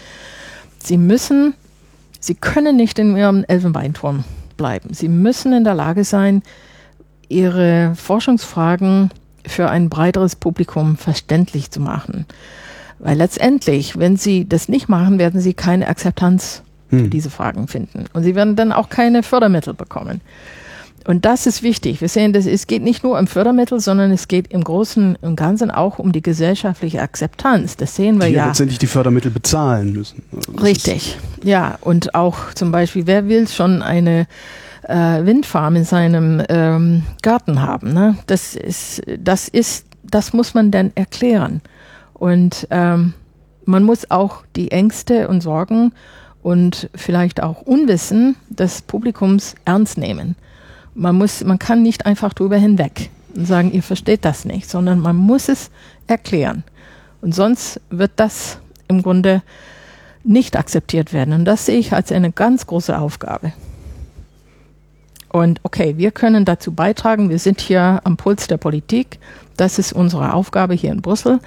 Sie 0.82 0.98
müssen, 0.98 1.54
sie 2.20 2.34
können 2.34 2.76
nicht 2.76 2.98
in 2.98 3.16
ihrem 3.16 3.44
Elfenbeinturm 3.44 4.24
bleiben. 4.56 4.92
Sie 4.92 5.08
müssen 5.08 5.52
in 5.52 5.64
der 5.64 5.74
Lage 5.74 6.04
sein, 6.04 6.42
ihre 7.28 7.94
Forschungsfragen 7.94 9.10
für 9.46 9.68
ein 9.68 9.88
breiteres 9.88 10.36
Publikum 10.36 10.96
verständlich 10.96 11.70
zu 11.70 11.80
machen. 11.80 12.26
Weil 12.98 13.16
letztendlich, 13.16 13.98
wenn 13.98 14.16
sie 14.16 14.48
das 14.48 14.68
nicht 14.68 14.88
machen, 14.88 15.18
werden 15.18 15.40
sie 15.40 15.54
keine 15.54 15.88
Akzeptanz 15.88 16.62
für 16.88 16.98
Hm. 16.98 17.10
diese 17.10 17.30
Fragen 17.30 17.68
finden. 17.68 18.04
Und 18.12 18.22
sie 18.22 18.34
werden 18.34 18.54
dann 18.54 18.70
auch 18.70 18.90
keine 18.90 19.22
Fördermittel 19.22 19.72
bekommen. 19.74 20.20
Und 21.06 21.24
das 21.24 21.46
ist 21.46 21.62
wichtig. 21.62 22.00
Wir 22.00 22.08
sehen, 22.08 22.32
dass 22.32 22.46
es 22.46 22.66
geht 22.66 22.82
nicht 22.82 23.02
nur 23.02 23.18
um 23.18 23.26
Fördermittel, 23.26 23.80
sondern 23.80 24.10
es 24.10 24.28
geht 24.28 24.52
im 24.52 24.62
Großen 24.62 25.16
und 25.20 25.36
Ganzen 25.36 25.70
auch 25.70 25.98
um 25.98 26.12
die 26.12 26.22
gesellschaftliche 26.22 27.02
Akzeptanz. 27.02 27.76
Das 27.76 27.96
sehen 27.96 28.20
wir 28.20 28.28
Die 28.28 28.34
ja. 28.34 28.46
letztendlich 28.46 28.78
die 28.78 28.86
Fördermittel 28.86 29.30
bezahlen 29.30 29.92
müssen. 29.92 30.22
Also 30.34 30.52
das 30.52 30.62
Richtig, 30.62 31.18
ja. 31.42 31.78
Und 31.80 32.14
auch 32.14 32.54
zum 32.54 32.70
Beispiel, 32.72 33.06
wer 33.06 33.28
will 33.28 33.48
schon 33.48 33.82
eine 33.82 34.26
äh, 34.82 35.24
Windfarm 35.24 35.76
in 35.76 35.84
seinem 35.84 36.42
ähm, 36.48 37.02
Garten 37.22 37.62
haben? 37.62 37.92
Ne? 37.92 38.16
Das 38.26 38.54
ist, 38.54 39.02
das 39.18 39.48
ist, 39.48 39.86
das 40.04 40.32
muss 40.32 40.54
man 40.54 40.70
dann 40.70 40.92
erklären. 40.94 41.62
Und 42.14 42.68
ähm, 42.70 43.14
man 43.64 43.82
muss 43.82 44.10
auch 44.10 44.44
die 44.56 44.70
Ängste 44.70 45.28
und 45.28 45.40
Sorgen 45.40 45.92
und 46.42 46.90
vielleicht 46.94 47.42
auch 47.42 47.62
Unwissen 47.62 48.36
des 48.48 48.82
Publikums 48.82 49.54
ernst 49.64 49.98
nehmen. 49.98 50.36
Man 50.94 51.16
muss, 51.16 51.42
man 51.44 51.58
kann 51.58 51.82
nicht 51.82 52.06
einfach 52.06 52.34
drüber 52.34 52.56
hinweg 52.56 53.10
und 53.34 53.46
sagen, 53.46 53.72
ihr 53.72 53.82
versteht 53.82 54.24
das 54.24 54.44
nicht, 54.44 54.68
sondern 54.68 54.98
man 54.98 55.16
muss 55.16 55.48
es 55.48 55.70
erklären. 56.06 56.64
Und 57.20 57.34
sonst 57.34 57.80
wird 57.90 58.12
das 58.16 58.58
im 58.88 59.02
Grunde 59.02 59.42
nicht 60.24 60.56
akzeptiert 60.56 61.12
werden. 61.12 61.34
Und 61.34 61.44
das 61.44 61.66
sehe 61.66 61.78
ich 61.78 61.92
als 61.92 62.12
eine 62.12 62.32
ganz 62.32 62.66
große 62.66 62.96
Aufgabe. 62.98 63.52
Und 65.28 65.60
okay, 65.62 65.94
wir 65.96 66.10
können 66.10 66.44
dazu 66.44 66.72
beitragen, 66.72 67.30
wir 67.30 67.38
sind 67.38 67.60
hier 67.60 68.00
am 68.04 68.18
Puls 68.18 68.48
der 68.48 68.58
Politik, 68.58 69.18
das 69.56 69.78
ist 69.78 69.92
unsere 69.92 70.34
Aufgabe 70.34 70.74
hier 70.74 70.92
in 70.92 71.00
Brüssel. 71.00 71.40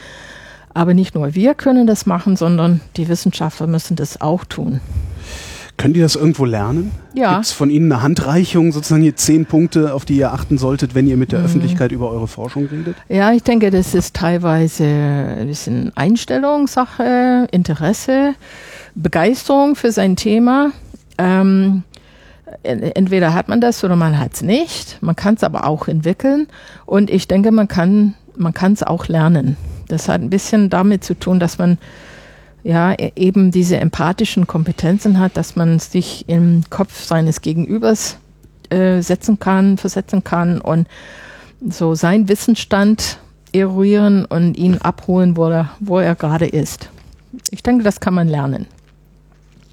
Aber 0.74 0.94
nicht 0.94 1.16
nur 1.16 1.36
wir 1.36 1.54
können 1.54 1.88
das 1.88 2.06
machen, 2.06 2.36
sondern 2.36 2.82
die 2.98 3.08
Wissenschaftler 3.08 3.68
müssen 3.68 3.96
das 3.96 4.20
auch 4.20 4.44
tun. 4.44 4.82
Können 5.78 5.94
die 5.94 6.00
das 6.00 6.16
irgendwo 6.16 6.46
lernen? 6.46 6.92
Ja. 7.14 7.34
Gibt 7.34 7.46
es 7.48 7.52
von 7.52 7.70
Ihnen 7.70 7.92
eine 7.92 8.02
Handreichung, 8.02 8.72
sozusagen 8.72 9.02
hier 9.04 9.16
zehn 9.18 9.46
Punkte, 9.46 9.94
auf 9.94 10.06
die 10.06 10.16
ihr 10.16 10.32
achten 10.32 10.58
solltet, 10.58 10.96
wenn 10.96 11.06
ihr 11.06 11.18
mit 11.18 11.32
der 11.34 11.40
Mhm. 11.40 11.46
Öffentlichkeit 11.46 11.92
über 11.92 12.10
eure 12.12 12.28
Forschung 12.30 12.68
redet? 12.68 12.96
Ja, 13.10 13.34
ich 13.34 13.44
denke, 13.44 13.72
das 13.72 13.94
ist 13.94 14.16
teilweise 14.16 14.86
ein 14.86 15.48
bisschen 15.48 15.92
Einstellungssache, 15.96 17.48
Interesse, 17.52 18.36
Begeisterung 18.96 19.76
für 19.76 19.92
sein 19.92 20.16
Thema. 20.16 20.72
Ähm, 21.18 21.84
en- 22.64 22.82
entweder 22.84 23.34
hat 23.34 23.50
man 23.50 23.60
das 23.62 23.84
oder 23.84 23.96
man 23.96 24.18
hat 24.20 24.34
es 24.34 24.42
nicht. 24.42 24.98
Man 25.02 25.16
kann 25.16 25.36
es 25.36 25.44
aber 25.44 25.66
auch 25.66 25.88
entwickeln. 25.88 26.48
Und 26.86 27.10
ich 27.10 27.28
denke, 27.28 27.52
man 27.52 27.68
kann 27.68 28.14
man 28.38 28.54
kann 28.54 28.74
es 28.74 28.84
auch 28.84 29.08
lernen. 29.08 29.56
Das 29.88 30.10
hat 30.10 30.20
ein 30.22 30.30
bisschen 30.30 30.70
damit 30.70 31.04
zu 31.06 31.14
tun, 31.18 31.40
dass 31.40 31.58
man 31.58 31.78
ja 32.66 32.94
e- 32.94 33.14
eben 33.16 33.52
diese 33.52 33.78
empathischen 33.78 34.48
Kompetenzen 34.48 35.20
hat, 35.20 35.38
dass 35.38 35.56
man 35.56 35.80
sich 35.80 36.26
im 36.28 36.64
Kopf 36.70 37.06
seines 37.06 37.42
Gegenübers 37.42 38.18
äh, 38.70 39.02
setzen 39.02 39.40
kann, 39.40 39.78
versetzen 39.78 40.24
kann 40.24 40.60
und 40.60 40.88
so 41.70 41.96
seinen 41.96 42.28
Wissensstand 42.28 43.20
eruieren 43.54 44.26
und 44.26 44.58
ihn 44.58 44.80
abholen, 44.80 45.38
wo 45.38 45.48
er, 45.48 45.70
wo 45.80 46.00
er 46.00 46.16
gerade 46.16 46.48
ist. 46.48 46.90
Ich 47.52 47.64
denke, 47.64 47.84
das 47.84 48.00
kann 48.00 48.14
man 48.14 48.28
lernen. 48.28 48.66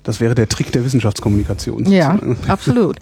Das 0.04 0.20
wäre 0.20 0.34
der 0.34 0.48
Trick 0.48 0.72
der 0.72 0.84
Wissenschaftskommunikation. 0.84 1.90
Ja, 1.90 2.18
absolut. 2.48 2.98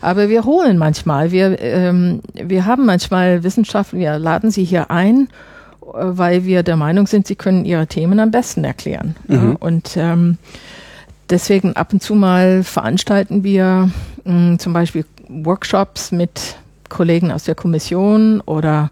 Aber 0.00 0.28
wir 0.28 0.44
holen 0.44 0.78
manchmal, 0.78 1.32
wir, 1.32 1.58
ähm, 1.60 2.20
wir 2.34 2.66
haben 2.66 2.84
manchmal 2.84 3.42
Wissenschaftler, 3.42 3.98
wir 3.98 4.18
laden 4.18 4.50
sie 4.50 4.64
hier 4.64 4.90
ein, 4.90 5.28
weil 5.92 6.44
wir 6.44 6.62
der 6.62 6.76
Meinung 6.76 7.06
sind, 7.06 7.26
sie 7.26 7.36
können 7.36 7.64
ihre 7.64 7.86
Themen 7.86 8.18
am 8.20 8.30
besten 8.30 8.64
erklären. 8.64 9.16
Ja, 9.28 9.36
Mhm. 9.38 9.56
und 9.56 9.96
ähm, 9.96 10.38
deswegen 11.30 11.74
ab 11.76 11.92
und 11.92 12.02
zu 12.02 12.14
mal 12.14 12.62
veranstalten 12.62 13.44
wir 13.44 13.90
mh, 14.24 14.58
zum 14.58 14.72
Beispiel 14.72 15.04
Workshops 15.28 16.12
mit 16.12 16.56
Kollegen 16.88 17.32
aus 17.32 17.44
der 17.44 17.54
Kommission 17.54 18.40
oder 18.42 18.90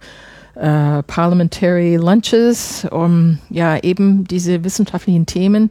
äh, 0.55 1.03
Parliamentary 1.03 1.96
Lunches, 1.96 2.86
um 2.90 3.38
ja 3.51 3.78
eben 3.82 4.24
diese 4.24 4.64
wissenschaftlichen 4.64 5.26
Themen 5.26 5.70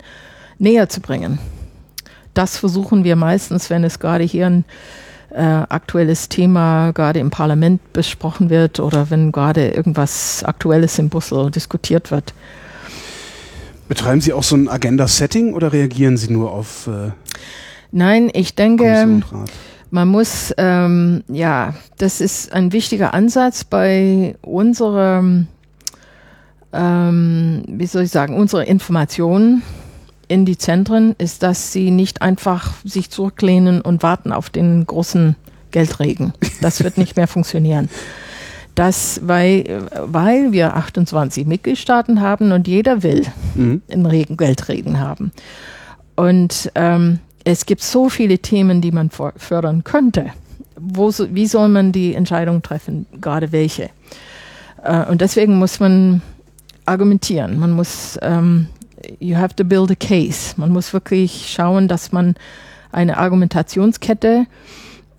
näher 0.60 0.90
zu 0.90 1.02
bringen. 1.02 1.40
Das 2.34 2.58
versuchen 2.58 3.04
wir 3.04 3.16
meistens, 3.16 3.70
wenn 3.70 3.84
es 3.84 4.00
gerade 4.00 4.24
hier 4.24 4.46
ein 4.48 4.66
äh, 5.32 5.42
aktuelles 5.42 6.30
Thema 6.30 6.92
gerade 6.92 7.20
im 7.20 7.30
Parlament 7.30 7.94
besprochen 7.94 8.50
wird 8.50 8.80
oder 8.80 9.10
wenn 9.10 9.32
gerade 9.32 9.70
irgendwas 9.70 10.44
Aktuelles 10.44 10.98
in 11.00 11.10
Brüssel 11.10 11.52
diskutiert 11.52 12.12
wird. 12.12 12.34
Betreiben 13.88 14.22
Sie 14.22 14.34
auch 14.34 14.44
so 14.44 14.56
ein 14.56 14.70
Agenda-Setting 14.70 15.54
oder 15.54 15.74
reagieren 15.74 16.18
Sie 16.18 16.32
nur 16.32 16.52
auf 16.52 16.88
äh, 16.88 17.12
Nein, 17.92 18.30
ich 18.34 18.56
denke? 18.56 19.22
Man 19.92 20.08
muss, 20.08 20.54
ähm, 20.58 21.24
ja, 21.28 21.74
das 21.98 22.22
ist 22.22 22.54
ein 22.54 22.72
wichtiger 22.72 23.16
Ansatz 23.16 23.64
bei 23.64 24.36
unserem, 24.42 25.48
ähm, 26.72 27.64
wie 27.68 27.88
soll 27.88 28.04
ich 28.04 28.12
sagen, 28.12 28.36
unsere 28.36 28.66
Informationen 28.66 29.64
in 30.30 30.46
die 30.46 30.58
Zentren 30.58 31.14
ist, 31.18 31.44
dass 31.44 31.74
sie 31.74 31.92
nicht 31.92 32.22
einfach 32.22 32.74
sich 32.86 33.10
zurücklehnen 33.10 33.82
und 33.82 34.02
warten 34.04 34.32
auf 34.32 34.50
den 34.50 34.86
großen 34.86 35.36
Geldregen. 35.72 36.34
Das 36.62 36.84
wird 36.84 36.98
nicht 36.98 37.18
mehr 37.18 37.28
funktionieren. 37.36 37.90
Das, 38.76 39.20
weil, 39.24 39.88
weil 40.06 40.54
wir 40.54 40.76
28 40.76 41.46
Mitgliedstaaten 41.46 42.22
haben 42.22 42.54
und 42.54 42.68
jeder 42.68 43.04
will 43.04 43.26
Mhm. 43.56 43.82
einen 43.92 44.06
Regen, 44.06 44.38
Geldregen 44.38 45.00
haben. 45.00 45.32
Und 46.16 46.72
ähm, 46.76 47.20
es 47.44 47.66
gibt 47.66 47.82
so 47.82 48.08
viele 48.10 48.38
Themen, 48.40 48.80
die 48.82 48.92
man 48.92 49.10
fördern 49.10 49.84
könnte. 49.84 50.28
Wo, 50.80 51.12
wie 51.32 51.48
soll 51.48 51.68
man 51.68 51.92
die 51.92 52.14
Entscheidung 52.16 52.62
treffen, 52.62 53.06
gerade 53.20 53.52
welche? 53.52 53.90
Äh, 54.84 55.06
und 55.06 55.20
deswegen 55.22 55.58
muss 55.58 55.80
man 55.80 56.22
argumentieren. 56.86 57.60
Man 57.60 57.72
muss, 57.72 58.18
ähm, 58.22 58.68
you 59.20 59.36
have 59.36 59.56
to 59.56 59.64
build 59.64 59.92
a 59.92 59.96
case. 59.96 60.56
Man 60.58 60.72
muss 60.72 60.94
wirklich 60.94 61.52
schauen, 61.52 61.88
dass 61.88 62.12
man 62.12 62.36
eine 62.92 63.18
Argumentationskette 63.18 64.46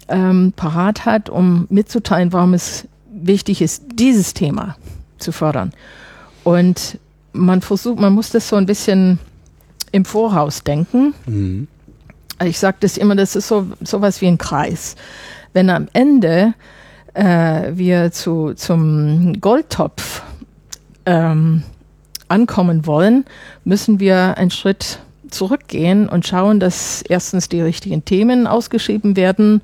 ähm, 0.08 0.52
parat 0.56 1.04
hat, 1.04 1.30
um 1.30 1.66
mitzuteilen, 1.70 2.32
warum 2.32 2.54
es 2.54 2.86
wichtig 3.12 3.62
ist, 3.62 3.84
dieses 3.94 4.34
Thema 4.34 4.76
zu 5.18 5.32
fördern. 5.32 5.72
Und 6.44 6.98
man 7.32 7.60
versucht, 7.60 8.00
man 8.00 8.12
muss 8.12 8.30
das 8.30 8.48
so 8.48 8.56
ein 8.56 8.66
bisschen 8.66 9.18
im 9.92 10.04
Voraus 10.04 10.64
denken. 10.64 11.14
Mhm. 11.26 11.68
Ich 12.44 12.58
sage 12.58 12.78
das 12.80 12.96
immer, 12.96 13.14
das 13.16 13.36
ist 13.36 13.48
so 13.48 13.66
sowas 13.82 14.20
wie 14.20 14.26
ein 14.26 14.38
Kreis. 14.38 14.96
Wenn 15.52 15.68
am 15.68 15.88
Ende 15.92 16.54
äh, 17.14 17.72
wir 17.74 18.12
zu, 18.12 18.54
zum 18.54 19.40
Goldtopf 19.40 20.22
ähm, 21.06 21.64
ankommen 22.30 22.86
wollen, 22.86 23.24
müssen 23.64 24.00
wir 24.00 24.36
einen 24.38 24.50
Schritt 24.50 25.00
zurückgehen 25.30 26.08
und 26.08 26.26
schauen, 26.26 26.60
dass 26.60 27.02
erstens 27.02 27.48
die 27.48 27.60
richtigen 27.60 28.04
Themen 28.04 28.46
ausgeschrieben 28.46 29.16
werden. 29.16 29.60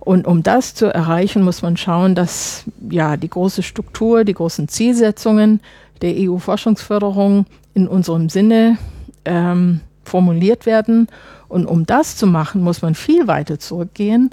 Und 0.00 0.26
um 0.26 0.42
das 0.42 0.74
zu 0.74 0.86
erreichen, 0.86 1.42
muss 1.42 1.62
man 1.62 1.76
schauen, 1.76 2.14
dass 2.14 2.64
ja 2.90 3.16
die 3.16 3.28
große 3.28 3.62
Struktur, 3.62 4.24
die 4.24 4.34
großen 4.34 4.68
Zielsetzungen 4.68 5.60
der 6.00 6.14
EU-Forschungsförderung 6.16 7.46
in 7.74 7.86
unserem 7.88 8.28
Sinne 8.28 8.78
ähm, 9.24 9.80
formuliert 10.04 10.66
werden. 10.66 11.08
Und 11.48 11.66
um 11.66 11.86
das 11.86 12.16
zu 12.16 12.26
machen, 12.26 12.62
muss 12.62 12.82
man 12.82 12.94
viel 12.94 13.26
weiter 13.26 13.58
zurückgehen 13.58 14.30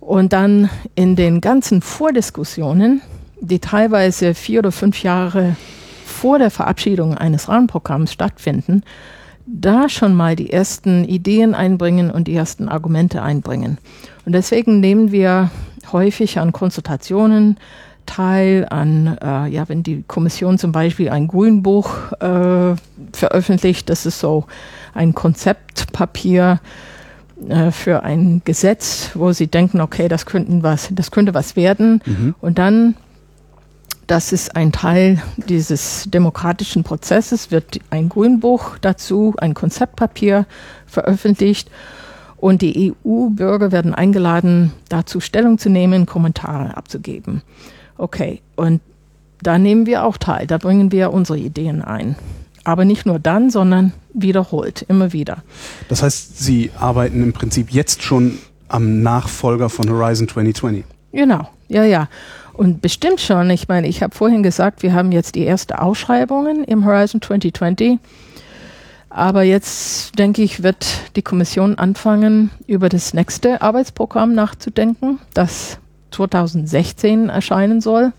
und 0.00 0.32
dann 0.32 0.70
in 0.94 1.16
den 1.16 1.40
ganzen 1.40 1.82
Vordiskussionen, 1.82 3.02
die 3.40 3.58
teilweise 3.58 4.34
vier 4.34 4.60
oder 4.60 4.72
fünf 4.72 5.02
Jahre 5.02 5.56
vor 6.16 6.38
der 6.38 6.50
Verabschiedung 6.50 7.16
eines 7.16 7.48
Rahmenprogramms 7.48 8.12
stattfinden, 8.12 8.82
da 9.46 9.88
schon 9.88 10.14
mal 10.14 10.34
die 10.34 10.52
ersten 10.52 11.04
Ideen 11.04 11.54
einbringen 11.54 12.10
und 12.10 12.26
die 12.26 12.34
ersten 12.34 12.68
Argumente 12.68 13.22
einbringen. 13.22 13.78
Und 14.24 14.32
deswegen 14.32 14.80
nehmen 14.80 15.12
wir 15.12 15.50
häufig 15.92 16.38
an 16.38 16.52
Konsultationen 16.52 17.58
teil, 18.06 18.66
an, 18.70 19.18
äh, 19.20 19.48
ja, 19.48 19.68
wenn 19.68 19.82
die 19.82 20.04
Kommission 20.06 20.58
zum 20.58 20.72
Beispiel 20.72 21.10
ein 21.10 21.28
Grünbuch 21.28 22.12
äh, 22.20 22.76
veröffentlicht, 23.12 23.90
das 23.90 24.06
ist 24.06 24.20
so 24.20 24.46
ein 24.94 25.14
Konzeptpapier 25.14 26.60
äh, 27.48 27.70
für 27.70 28.02
ein 28.02 28.42
Gesetz, 28.44 29.10
wo 29.14 29.32
sie 29.32 29.48
denken, 29.48 29.80
okay, 29.80 30.08
das 30.08 30.24
könnten 30.24 30.62
was, 30.62 30.88
das 30.92 31.10
könnte 31.10 31.34
was 31.34 31.56
werden. 31.56 32.00
Mhm. 32.06 32.34
Und 32.40 32.58
dann, 32.58 32.94
das 34.06 34.32
ist 34.32 34.54
ein 34.54 34.72
Teil 34.72 35.20
dieses 35.36 36.04
demokratischen 36.08 36.84
Prozesses, 36.84 37.50
wird 37.50 37.80
ein 37.90 38.08
Grünbuch 38.08 38.78
dazu, 38.78 39.34
ein 39.38 39.54
Konzeptpapier 39.54 40.46
veröffentlicht 40.86 41.70
und 42.36 42.62
die 42.62 42.94
EU-Bürger 43.04 43.72
werden 43.72 43.94
eingeladen, 43.94 44.72
dazu 44.88 45.20
Stellung 45.20 45.58
zu 45.58 45.70
nehmen, 45.70 46.06
Kommentare 46.06 46.76
abzugeben. 46.76 47.42
Okay, 47.98 48.42
und 48.54 48.80
da 49.42 49.58
nehmen 49.58 49.86
wir 49.86 50.04
auch 50.04 50.16
teil, 50.16 50.46
da 50.46 50.58
bringen 50.58 50.92
wir 50.92 51.12
unsere 51.12 51.38
Ideen 51.38 51.82
ein. 51.82 52.16
Aber 52.64 52.84
nicht 52.84 53.06
nur 53.06 53.18
dann, 53.18 53.50
sondern 53.50 53.92
wiederholt, 54.12 54.84
immer 54.88 55.12
wieder. 55.12 55.42
Das 55.88 56.02
heißt, 56.02 56.38
Sie 56.38 56.70
arbeiten 56.78 57.22
im 57.22 57.32
Prinzip 57.32 57.70
jetzt 57.70 58.02
schon 58.02 58.38
am 58.68 59.02
Nachfolger 59.02 59.68
von 59.68 59.88
Horizon 59.88 60.28
2020. 60.28 60.84
Genau, 61.12 61.48
ja, 61.68 61.84
ja. 61.84 62.08
Und 62.56 62.80
bestimmt 62.80 63.20
schon, 63.20 63.50
ich 63.50 63.68
meine, 63.68 63.86
ich 63.86 64.02
habe 64.02 64.14
vorhin 64.14 64.42
gesagt, 64.42 64.82
wir 64.82 64.94
haben 64.94 65.12
jetzt 65.12 65.34
die 65.34 65.46
ersten 65.46 65.74
Ausschreibungen 65.74 66.64
im 66.64 66.86
Horizon 66.86 67.20
2020. 67.20 67.98
Aber 69.10 69.42
jetzt, 69.42 70.18
denke 70.18 70.42
ich, 70.42 70.62
wird 70.62 70.86
die 71.16 71.22
Kommission 71.22 71.76
anfangen, 71.78 72.50
über 72.66 72.88
das 72.88 73.12
nächste 73.14 73.60
Arbeitsprogramm 73.60 74.34
nachzudenken, 74.34 75.18
das 75.34 75.78
2016 76.12 77.28
erscheinen 77.28 77.80
soll 77.80 78.12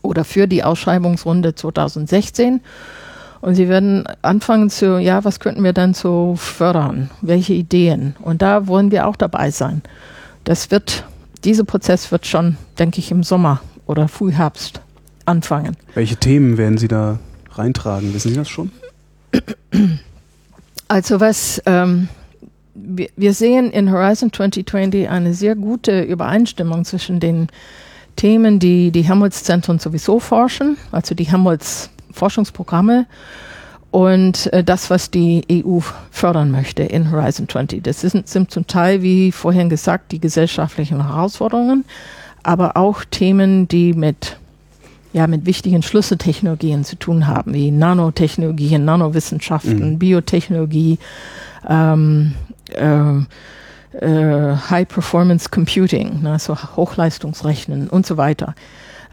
oder 0.00 0.24
für 0.24 0.46
die 0.46 0.64
Ausschreibungsrunde 0.64 1.54
2016. 1.54 2.60
Und 3.42 3.56
sie 3.56 3.68
werden 3.68 4.04
anfangen 4.22 4.70
zu, 4.70 4.98
ja, 4.98 5.22
was 5.24 5.38
könnten 5.38 5.64
wir 5.64 5.74
dann 5.74 5.92
so 5.92 6.34
fördern? 6.36 7.10
Welche 7.20 7.52
Ideen? 7.52 8.16
Und 8.22 8.40
da 8.40 8.66
wollen 8.66 8.90
wir 8.90 9.06
auch 9.06 9.16
dabei 9.16 9.50
sein. 9.50 9.82
Das 10.44 10.70
wird, 10.70 11.04
dieser 11.44 11.64
Prozess 11.64 12.10
wird 12.10 12.26
schon, 12.26 12.56
denke 12.78 12.98
ich, 12.98 13.10
im 13.10 13.22
Sommer 13.22 13.60
oder 13.86 14.08
Frühherbst 14.08 14.80
anfangen. 15.26 15.76
Welche 15.94 16.16
Themen 16.16 16.58
werden 16.58 16.78
Sie 16.78 16.88
da 16.88 17.18
reintragen? 17.52 18.14
Wissen 18.14 18.30
Sie 18.30 18.36
das 18.36 18.48
schon? 18.48 18.70
Also 20.88 21.20
was 21.20 21.62
ähm, 21.66 22.08
wir, 22.74 23.08
wir 23.16 23.32
sehen 23.32 23.70
in 23.70 23.90
Horizon 23.90 24.32
2020 24.32 25.08
eine 25.08 25.34
sehr 25.34 25.54
gute 25.54 26.02
Übereinstimmung 26.02 26.84
zwischen 26.84 27.20
den 27.20 27.48
Themen, 28.16 28.58
die 28.58 28.90
die 28.90 29.02
Helmholtz-Zentren 29.02 29.78
sowieso 29.78 30.20
forschen, 30.20 30.76
also 30.92 31.14
die 31.14 31.24
Helmholtz-Forschungsprogramme 31.24 33.06
und 33.94 34.52
äh, 34.52 34.64
das, 34.64 34.90
was 34.90 35.12
die 35.12 35.44
EU 35.48 35.78
fördern 36.10 36.50
möchte 36.50 36.82
in 36.82 37.12
Horizon 37.12 37.48
20. 37.48 37.80
Das 37.80 38.00
sind, 38.00 38.26
sind 38.26 38.50
zum 38.50 38.66
Teil, 38.66 39.02
wie 39.02 39.30
vorhin 39.30 39.68
gesagt, 39.68 40.10
die 40.10 40.18
gesellschaftlichen 40.18 41.00
Herausforderungen, 41.06 41.84
aber 42.42 42.76
auch 42.76 43.04
Themen, 43.04 43.68
die 43.68 43.92
mit 43.92 44.36
ja, 45.12 45.28
mit 45.28 45.46
wichtigen 45.46 45.84
Schlüsseltechnologien 45.84 46.82
zu 46.82 46.96
tun 46.96 47.28
haben, 47.28 47.54
wie 47.54 47.70
Nanotechnologien, 47.70 48.84
Nanowissenschaften, 48.84 49.92
mhm. 49.92 49.98
Biotechnologie, 50.00 50.98
ähm, 51.68 52.34
äh, 52.72 53.18
äh, 54.00 54.56
High 54.70 54.88
Performance 54.88 55.50
Computing, 55.50 56.20
ne, 56.20 56.40
so 56.40 56.56
Hochleistungsrechnen 56.56 57.88
und 57.88 58.06
so 58.06 58.16
weiter. 58.16 58.56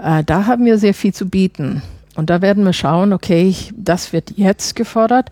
Äh, 0.04 0.24
da 0.24 0.48
haben 0.48 0.66
wir 0.66 0.80
sehr 0.80 0.96
viel 0.96 1.14
zu 1.14 1.28
bieten. 1.28 1.84
Und 2.16 2.30
da 2.30 2.42
werden 2.42 2.64
wir 2.64 2.74
schauen, 2.74 3.14
okay, 3.14 3.56
das 3.76 4.14
wird 4.14 4.34
jetzt 4.36 4.76
gefordert. 4.76 5.30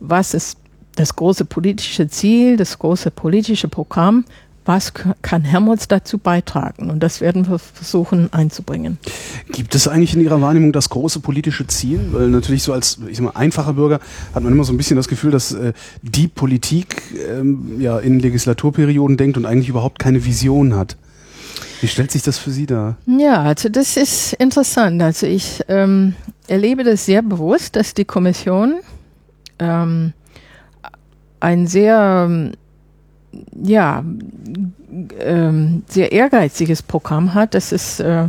Was 0.00 0.34
ist 0.34 0.58
das 0.96 1.16
große 1.16 1.44
politische 1.44 2.08
Ziel, 2.08 2.56
das 2.56 2.78
große 2.78 3.10
politische 3.10 3.68
Programm? 3.68 4.24
Was 4.66 4.94
kann 5.20 5.42
Helmholtz 5.42 5.88
dazu 5.88 6.16
beitragen? 6.16 6.88
Und 6.88 7.02
das 7.02 7.20
werden 7.20 7.46
wir 7.46 7.58
versuchen 7.58 8.32
einzubringen. 8.32 8.96
Gibt 9.52 9.74
es 9.74 9.86
eigentlich 9.86 10.14
in 10.14 10.22
Ihrer 10.22 10.40
Wahrnehmung 10.40 10.72
das 10.72 10.88
große 10.88 11.20
politische 11.20 11.66
Ziel? 11.66 12.00
Weil 12.12 12.28
natürlich 12.28 12.62
so 12.62 12.72
als 12.72 12.98
ich 13.06 13.18
sag 13.18 13.24
mal, 13.24 13.32
einfacher 13.32 13.74
Bürger 13.74 14.00
hat 14.34 14.42
man 14.42 14.52
immer 14.52 14.64
so 14.64 14.72
ein 14.72 14.78
bisschen 14.78 14.96
das 14.96 15.08
Gefühl, 15.08 15.32
dass 15.32 15.52
äh, 15.52 15.74
die 16.00 16.28
Politik 16.28 17.02
ähm, 17.30 17.78
ja 17.78 17.98
in 17.98 18.20
Legislaturperioden 18.20 19.18
denkt 19.18 19.36
und 19.36 19.44
eigentlich 19.44 19.68
überhaupt 19.68 19.98
keine 19.98 20.24
Vision 20.24 20.74
hat. 20.74 20.96
Wie 21.80 21.88
stellt 21.88 22.10
sich 22.10 22.22
das 22.22 22.38
für 22.38 22.50
Sie 22.50 22.66
dar? 22.66 22.96
Ja, 23.06 23.42
also 23.42 23.68
das 23.68 23.96
ist 23.96 24.32
interessant. 24.34 25.02
Also 25.02 25.26
ich 25.26 25.62
ähm, 25.68 26.14
erlebe 26.48 26.84
das 26.84 27.06
sehr 27.06 27.22
bewusst, 27.22 27.76
dass 27.76 27.94
die 27.94 28.04
Kommission 28.04 28.80
ähm, 29.58 30.12
ein 31.40 31.66
sehr, 31.66 32.52
ja, 33.62 34.04
ähm, 35.18 35.82
sehr 35.88 36.12
ehrgeiziges 36.12 36.82
Programm 36.82 37.34
hat. 37.34 37.54
Das 37.54 37.72
ist 37.72 38.00
äh, 38.00 38.28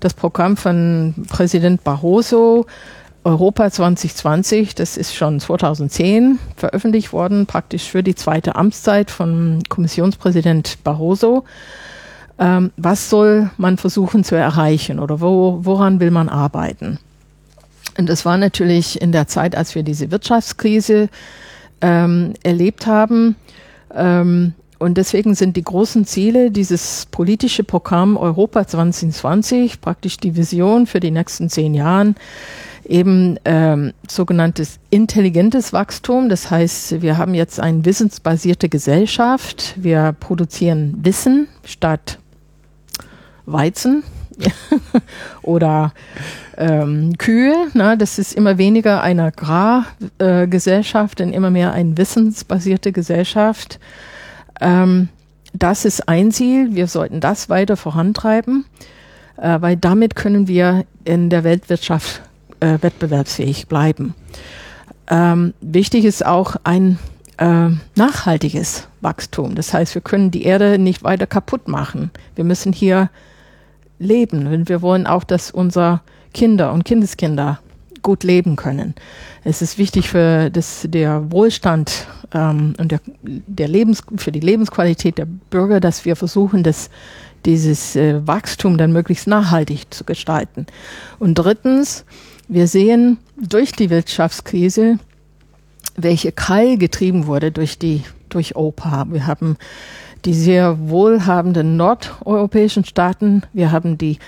das 0.00 0.14
Programm 0.14 0.56
von 0.56 1.14
Präsident 1.28 1.84
Barroso. 1.84 2.66
Europa 3.24 3.72
2020, 3.72 4.76
das 4.76 4.96
ist 4.96 5.12
schon 5.12 5.40
2010 5.40 6.38
veröffentlicht 6.54 7.12
worden, 7.12 7.46
praktisch 7.46 7.90
für 7.90 8.04
die 8.04 8.14
zweite 8.14 8.54
Amtszeit 8.54 9.10
von 9.10 9.64
Kommissionspräsident 9.68 10.78
Barroso 10.84 11.44
ähm, 12.38 12.70
was 12.76 13.08
soll 13.10 13.50
man 13.56 13.78
versuchen 13.78 14.24
zu 14.24 14.34
erreichen 14.34 14.98
oder 14.98 15.20
wo, 15.20 15.60
woran 15.62 16.00
will 16.00 16.10
man 16.10 16.28
arbeiten. 16.28 16.98
Und 17.98 18.08
das 18.08 18.24
war 18.24 18.36
natürlich 18.36 19.00
in 19.00 19.12
der 19.12 19.26
Zeit, 19.26 19.56
als 19.56 19.74
wir 19.74 19.82
diese 19.82 20.10
Wirtschaftskrise 20.10 21.08
ähm, 21.80 22.34
erlebt 22.42 22.86
haben. 22.86 23.36
Ähm, 23.94 24.52
und 24.78 24.98
deswegen 24.98 25.34
sind 25.34 25.56
die 25.56 25.62
großen 25.62 26.04
Ziele 26.04 26.50
dieses 26.50 27.06
politische 27.10 27.64
Programm 27.64 28.18
Europa 28.18 28.66
2020, 28.66 29.80
praktisch 29.80 30.18
die 30.18 30.36
Vision 30.36 30.86
für 30.86 31.00
die 31.00 31.10
nächsten 31.10 31.48
zehn 31.48 31.72
Jahren, 31.72 32.16
eben 32.86 33.38
ähm, 33.46 33.94
sogenanntes 34.06 34.78
intelligentes 34.90 35.72
Wachstum. 35.72 36.28
Das 36.28 36.50
heißt, 36.50 37.00
wir 37.00 37.16
haben 37.16 37.32
jetzt 37.32 37.58
eine 37.58 37.86
wissensbasierte 37.86 38.68
Gesellschaft. 38.68 39.74
Wir 39.76 40.14
produzieren 40.18 40.98
Wissen 41.02 41.48
statt 41.64 42.18
Weizen 43.46 44.02
oder 45.42 45.92
ähm, 46.56 47.16
Kühe. 47.18 47.54
Na, 47.74 47.96
das 47.96 48.18
ist 48.18 48.34
immer 48.34 48.58
weniger 48.58 49.02
eine 49.02 49.24
Agrargesellschaft, 49.24 51.20
und 51.20 51.32
immer 51.32 51.50
mehr 51.50 51.72
eine 51.72 51.96
wissensbasierte 51.96 52.92
Gesellschaft. 52.92 53.78
Ähm, 54.60 55.08
das 55.52 55.84
ist 55.84 56.08
ein 56.08 56.32
Ziel. 56.32 56.74
Wir 56.74 56.86
sollten 56.86 57.20
das 57.20 57.48
weiter 57.48 57.76
vorantreiben, 57.76 58.66
äh, 59.36 59.60
weil 59.60 59.76
damit 59.76 60.16
können 60.16 60.48
wir 60.48 60.84
in 61.04 61.30
der 61.30 61.44
Weltwirtschaft 61.44 62.22
äh, 62.60 62.78
wettbewerbsfähig 62.80 63.68
bleiben. 63.68 64.14
Ähm, 65.08 65.54
wichtig 65.60 66.04
ist 66.04 66.26
auch 66.26 66.56
ein 66.64 66.98
äh, 67.38 67.68
nachhaltiges 67.94 68.88
Wachstum. 69.00 69.54
Das 69.54 69.72
heißt, 69.72 69.94
wir 69.94 70.02
können 70.02 70.30
die 70.30 70.44
Erde 70.44 70.78
nicht 70.78 71.04
weiter 71.04 71.26
kaputt 71.26 71.68
machen. 71.68 72.10
Wir 72.34 72.44
müssen 72.44 72.72
hier 72.72 73.10
leben. 73.98 74.46
Und 74.46 74.68
wir 74.68 74.82
wollen 74.82 75.06
auch, 75.06 75.24
dass 75.24 75.50
unsere 75.50 76.00
Kinder 76.32 76.72
und 76.72 76.84
Kindeskinder 76.84 77.60
gut 78.02 78.22
leben 78.22 78.56
können. 78.56 78.94
Es 79.42 79.62
ist 79.62 79.78
wichtig 79.78 80.08
für 80.08 80.50
das, 80.50 80.86
der 80.88 81.32
Wohlstand 81.32 82.06
ähm, 82.32 82.74
und 82.78 82.92
der, 82.92 83.00
der 83.22 83.68
Lebens, 83.68 84.02
für 84.16 84.30
die 84.30 84.40
Lebensqualität 84.40 85.18
der 85.18 85.26
Bürger, 85.26 85.80
dass 85.80 86.04
wir 86.04 86.14
versuchen, 86.14 86.62
dass 86.62 86.90
dieses 87.44 87.96
äh, 87.96 88.26
Wachstum 88.26 88.78
dann 88.78 88.92
möglichst 88.92 89.26
nachhaltig 89.26 89.92
zu 89.92 90.04
gestalten. 90.04 90.66
Und 91.18 91.34
drittens, 91.34 92.04
wir 92.48 92.68
sehen 92.68 93.18
durch 93.36 93.72
die 93.72 93.90
Wirtschaftskrise, 93.90 94.98
welche 95.96 96.32
Keil 96.32 96.78
getrieben 96.78 97.26
wurde 97.26 97.50
durch 97.50 97.78
die 97.78 98.02
durch 98.28 98.56
OPA. 98.56 99.06
Wir 99.10 99.26
haben 99.26 99.56
die 100.26 100.34
sehr 100.34 100.88
wohlhabenden 100.90 101.76
nordeuropäischen 101.76 102.84
Staaten, 102.84 103.42
wir 103.52 103.70
haben 103.70 103.96
die 103.96 104.18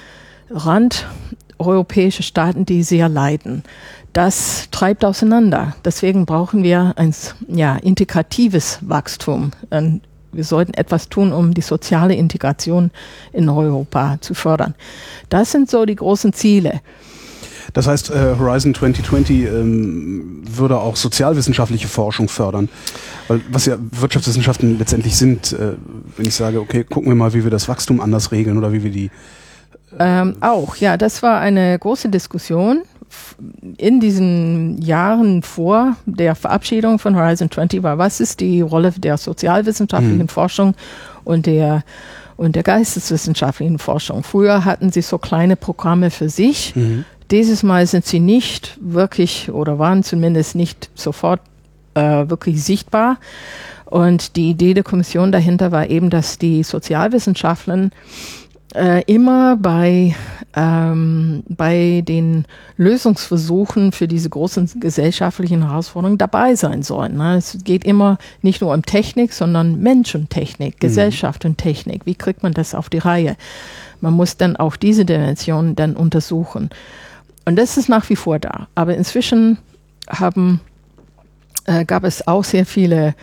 randeuropäische 0.48 2.22
Staaten, 2.22 2.64
die 2.64 2.84
sehr 2.84 3.08
leiden. 3.08 3.64
Das 4.12 4.68
treibt 4.70 5.04
auseinander. 5.04 5.74
Deswegen 5.84 6.24
brauchen 6.24 6.62
wir 6.62 6.94
ein 6.96 7.14
ja, 7.48 7.76
integratives 7.76 8.78
Wachstum. 8.82 9.50
Wir 10.32 10.44
sollten 10.44 10.74
etwas 10.74 11.08
tun, 11.08 11.32
um 11.32 11.52
die 11.52 11.62
soziale 11.62 12.14
Integration 12.14 12.90
in 13.32 13.48
Europa 13.48 14.18
zu 14.20 14.34
fördern. 14.34 14.74
Das 15.28 15.50
sind 15.50 15.68
so 15.68 15.84
die 15.84 15.96
großen 15.96 16.32
Ziele. 16.32 16.80
Das 17.72 17.86
heißt, 17.86 18.10
äh, 18.10 18.36
Horizon 18.38 18.74
2020 18.74 19.44
ähm, 19.44 20.42
würde 20.48 20.78
auch 20.78 20.96
sozialwissenschaftliche 20.96 21.88
Forschung 21.88 22.28
fördern. 22.28 22.68
Weil 23.28 23.40
was 23.50 23.66
ja 23.66 23.76
Wirtschaftswissenschaften 23.78 24.78
letztendlich 24.78 25.16
sind, 25.16 25.52
äh, 25.52 25.72
wenn 26.16 26.26
ich 26.26 26.34
sage, 26.34 26.60
okay, 26.60 26.84
gucken 26.84 27.10
wir 27.10 27.16
mal, 27.16 27.34
wie 27.34 27.44
wir 27.44 27.50
das 27.50 27.68
Wachstum 27.68 28.00
anders 28.00 28.32
regeln 28.32 28.58
oder 28.58 28.72
wie 28.72 28.82
wir 28.82 28.90
die. 28.90 29.10
Äh 29.98 30.20
ähm, 30.20 30.36
auch, 30.40 30.76
ja, 30.76 30.96
das 30.96 31.22
war 31.22 31.40
eine 31.40 31.78
große 31.78 32.08
Diskussion 32.08 32.82
in 33.78 34.00
diesen 34.00 34.80
Jahren 34.82 35.42
vor 35.42 35.96
der 36.04 36.34
Verabschiedung 36.34 36.98
von 36.98 37.16
Horizon 37.16 37.50
20 37.50 37.82
war, 37.82 37.98
was 37.98 38.20
ist 38.20 38.40
die 38.40 38.60
Rolle 38.60 38.92
der 38.92 39.16
sozialwissenschaftlichen 39.16 40.18
mhm. 40.18 40.28
Forschung 40.28 40.74
und 41.24 41.46
der 41.46 41.84
und 42.38 42.54
der 42.54 42.62
geisteswissenschaftlichen 42.62 43.78
Forschung. 43.78 44.22
Früher 44.22 44.64
hatten 44.64 44.92
sie 44.92 45.02
so 45.02 45.18
kleine 45.18 45.56
Programme 45.56 46.10
für 46.10 46.30
sich. 46.30 46.74
Mhm. 46.74 47.04
Dieses 47.32 47.62
Mal 47.62 47.86
sind 47.86 48.06
sie 48.06 48.20
nicht 48.20 48.78
wirklich 48.80 49.50
oder 49.50 49.78
waren 49.78 50.04
zumindest 50.04 50.54
nicht 50.54 50.88
sofort 50.94 51.40
äh, 51.94 52.00
wirklich 52.00 52.62
sichtbar. 52.62 53.18
Und 53.86 54.36
die 54.36 54.50
Idee 54.50 54.72
der 54.72 54.84
Kommission 54.84 55.32
dahinter 55.32 55.72
war 55.72 55.90
eben, 55.90 56.10
dass 56.10 56.38
die 56.38 56.62
Sozialwissenschaften 56.62 57.90
äh, 58.74 59.02
immer 59.06 59.56
bei, 59.56 60.14
ähm, 60.56 61.42
bei 61.48 62.02
den 62.06 62.46
Lösungsversuchen 62.76 63.92
für 63.92 64.08
diese 64.08 64.30
großen 64.30 64.80
gesellschaftlichen 64.80 65.66
Herausforderungen 65.66 66.18
dabei 66.18 66.54
sein 66.54 66.82
sollen. 66.82 67.16
Ne? 67.16 67.36
Es 67.36 67.58
geht 67.64 67.84
immer 67.84 68.18
nicht 68.42 68.60
nur 68.60 68.72
um 68.72 68.82
Technik, 68.82 69.32
sondern 69.32 69.80
Mensch 69.80 70.14
und 70.14 70.30
Technik, 70.30 70.74
mhm. 70.74 70.80
Gesellschaft 70.80 71.44
und 71.44 71.58
Technik. 71.58 72.06
Wie 72.06 72.14
kriegt 72.14 72.42
man 72.42 72.54
das 72.54 72.74
auf 72.74 72.88
die 72.88 72.98
Reihe? 72.98 73.36
Man 74.00 74.14
muss 74.14 74.36
dann 74.36 74.56
auch 74.56 74.76
diese 74.76 75.04
Dimensionen 75.04 75.76
dann 75.76 75.96
untersuchen. 75.96 76.70
Und 77.44 77.56
das 77.56 77.76
ist 77.76 77.88
nach 77.88 78.08
wie 78.08 78.16
vor 78.16 78.38
da. 78.38 78.68
Aber 78.74 78.96
inzwischen 78.96 79.58
haben, 80.08 80.60
äh, 81.66 81.84
gab 81.84 82.04
es 82.04 82.26
auch 82.26 82.44
sehr 82.44 82.64
viele 82.64 83.14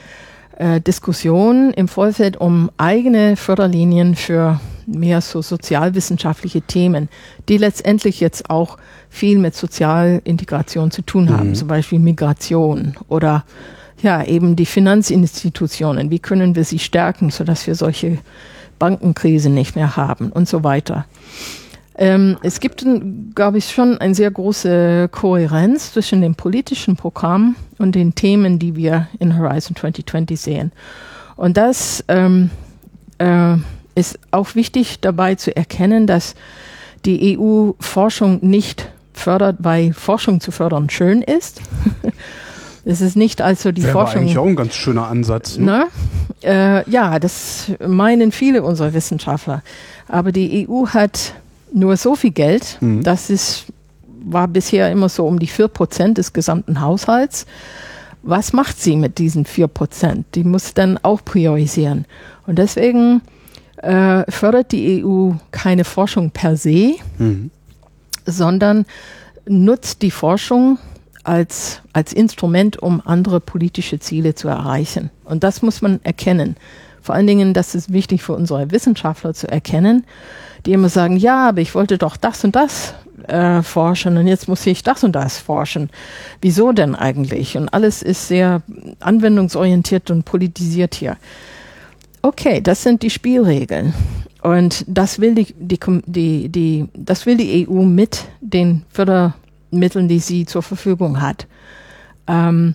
äh, 0.58 0.80
Diskussionen 0.80 1.72
im 1.74 1.88
Vorfeld 1.88 2.38
um 2.38 2.70
eigene 2.78 3.36
Förderlinien 3.36 4.16
für 4.16 4.60
mehr 4.86 5.22
so 5.22 5.42
sozialwissenschaftliche 5.42 6.62
Themen, 6.62 7.10
die 7.50 7.58
letztendlich 7.58 8.20
jetzt 8.20 8.50
auch 8.50 8.78
viel 9.10 9.40
mit 9.40 9.56
Sozialintegration 9.56 10.92
zu 10.92 11.02
tun 11.02 11.30
haben, 11.30 11.50
mhm. 11.50 11.56
zum 11.56 11.68
Beispiel 11.68 12.00
Migration 12.00 12.96
oder 13.08 13.46
ja, 14.02 14.24
eben 14.24 14.56
die 14.56 14.66
Finanzinstitutionen. 14.66 16.12
Wie 16.12 16.20
können 16.20 16.56
wir 16.56 16.64
sie 16.64 16.80
stärken, 16.80 17.32
sodass 17.32 17.66
wir 17.66 17.76
solche 17.76 18.18
Bankenkrisen 18.80 19.54
nicht 19.54 19.76
mehr 19.76 19.96
haben 19.96 20.32
und 20.32 20.48
so 20.48 20.64
weiter. 20.64 21.06
Ähm, 21.98 22.38
es 22.44 22.60
gibt, 22.60 22.86
glaube 23.36 23.58
ich, 23.58 23.72
schon 23.72 23.98
eine 24.00 24.16
sehr 24.16 24.30
große 24.30 25.08
Kohärenz 25.12 25.94
zwischen 25.94 26.22
dem 26.22 26.36
politischen 26.36 26.98
Programm 26.98 27.56
und 27.78 27.96
den 27.96 28.16
Themen, 28.16 28.60
die 28.60 28.76
wir 28.76 29.08
in 29.20 29.38
Horizon 29.38 29.76
2020 29.76 30.40
sehen. 30.40 30.72
Und 31.38 31.56
das 31.56 32.04
ähm, 32.10 32.50
äh, 33.18 33.56
ist 33.96 34.20
auch 34.32 34.56
wichtig 34.56 35.00
dabei 35.00 35.36
zu 35.36 35.56
erkennen, 35.56 36.08
dass 36.08 36.36
die 37.06 37.38
EU 37.38 37.72
Forschung 37.80 38.40
nicht 38.42 38.90
fördert, 39.14 39.58
weil 39.60 39.94
Forschung 39.94 40.40
zu 40.42 40.52
fördern 40.52 40.90
schön 40.90 41.22
ist. 41.22 41.62
Es 42.88 43.02
ist 43.02 43.16
nicht 43.16 43.42
also 43.42 43.72
die 43.72 43.82
Wäre 43.82 43.94
Forschung. 43.94 44.22
eigentlich 44.22 44.38
auch 44.38 44.46
ein 44.46 44.56
ganz 44.56 44.76
schöner 44.76 45.08
Ansatz. 45.08 45.58
Ne? 45.58 45.88
Äh, 46.44 46.88
ja, 46.88 47.18
das 47.18 47.72
meinen 47.86 48.32
viele 48.32 48.62
unserer 48.62 48.94
Wissenschaftler. 48.94 49.64
Aber 50.08 50.32
die 50.32 50.68
EU 50.70 50.86
hat 50.90 51.34
nur 51.74 51.98
so 51.98 52.16
viel 52.16 52.30
Geld, 52.30 52.78
mhm. 52.82 53.02
das 53.02 53.32
ist, 53.32 53.66
war 54.24 54.48
bisher 54.48 54.92
immer 54.92 55.10
so 55.10 55.26
um 55.26 55.40
die 55.40 55.48
4% 55.48 56.14
des 56.14 56.32
gesamten 56.32 56.80
Haushalts. 56.80 57.48
Was 58.22 58.54
macht 58.54 58.80
sie 58.80 58.96
mit 58.96 59.18
diesen 59.18 59.46
4%? 59.46 60.24
Die 60.36 60.44
muss 60.44 60.76
dann 60.76 61.00
auch 61.02 61.26
priorisieren. 61.26 62.06
Und 62.46 62.60
deswegen 62.60 63.22
äh, 63.86 64.30
fördert 64.32 64.72
die 64.72 65.04
EU 65.06 65.34
keine 65.52 65.84
Forschung 65.84 66.32
per 66.32 66.58
se, 66.58 66.96
mhm. 67.18 67.52
sondern 68.26 68.86
nutzt 69.46 70.02
die 70.02 70.12
Forschung 70.12 70.80
als, 71.24 71.82
als 71.94 72.14
Instrument, 72.14 72.82
um 72.82 73.02
andere 73.06 73.40
politische 73.40 74.00
Ziele 74.00 74.36
zu 74.36 74.48
erreichen. 74.48 75.12
Und 75.24 75.44
das 75.44 75.62
muss 75.62 75.82
man 75.82 76.00
erkennen. 76.04 76.56
Vor 77.02 77.14
allen 77.14 77.28
Dingen, 77.28 77.54
das 77.54 77.76
ist 77.76 77.94
wichtig 77.94 78.24
für 78.24 78.34
unsere 78.34 78.72
Wissenschaftler 78.72 79.36
zu 79.36 79.48
erkennen, 79.48 80.06
die 80.66 80.74
immer 80.74 80.90
sagen, 80.90 81.18
ja, 81.18 81.50
aber 81.50 81.62
ich 81.62 81.76
wollte 81.76 82.00
doch 82.00 82.18
das 82.18 82.44
und 82.44 82.56
das 82.56 82.96
äh, 83.28 83.62
forschen 83.62 84.18
und 84.18 84.26
jetzt 84.26 84.48
muss 84.48 84.66
ich 84.66 84.82
das 84.82 85.04
und 85.04 85.12
das 85.12 85.38
forschen. 85.38 85.92
Wieso 86.42 86.72
denn 86.72 86.96
eigentlich? 86.96 87.56
Und 87.56 87.70
alles 87.70 88.02
ist 88.02 88.28
sehr 88.28 88.64
anwendungsorientiert 89.00 90.10
und 90.10 90.26
politisiert 90.26 90.96
hier. 90.96 91.18
Okay, 92.26 92.60
das 92.60 92.82
sind 92.82 93.04
die 93.04 93.12
Spielregeln. 93.12 93.94
Und 94.42 94.84
das 94.88 95.20
will 95.20 95.36
die, 95.36 95.54
die, 95.60 95.78
die, 96.08 96.50
die, 96.50 96.88
das 96.96 97.28
will 97.28 97.38
die 97.38 97.68
EU 97.70 97.84
mit 97.84 98.26
den 98.42 98.82
Förder, 98.90 99.36
Mitteln, 99.70 100.08
die 100.08 100.18
sie 100.18 100.48
zur 100.48 100.64
Verfügung 100.64 101.22
hat. 101.22 101.46
Ähm, 102.26 102.74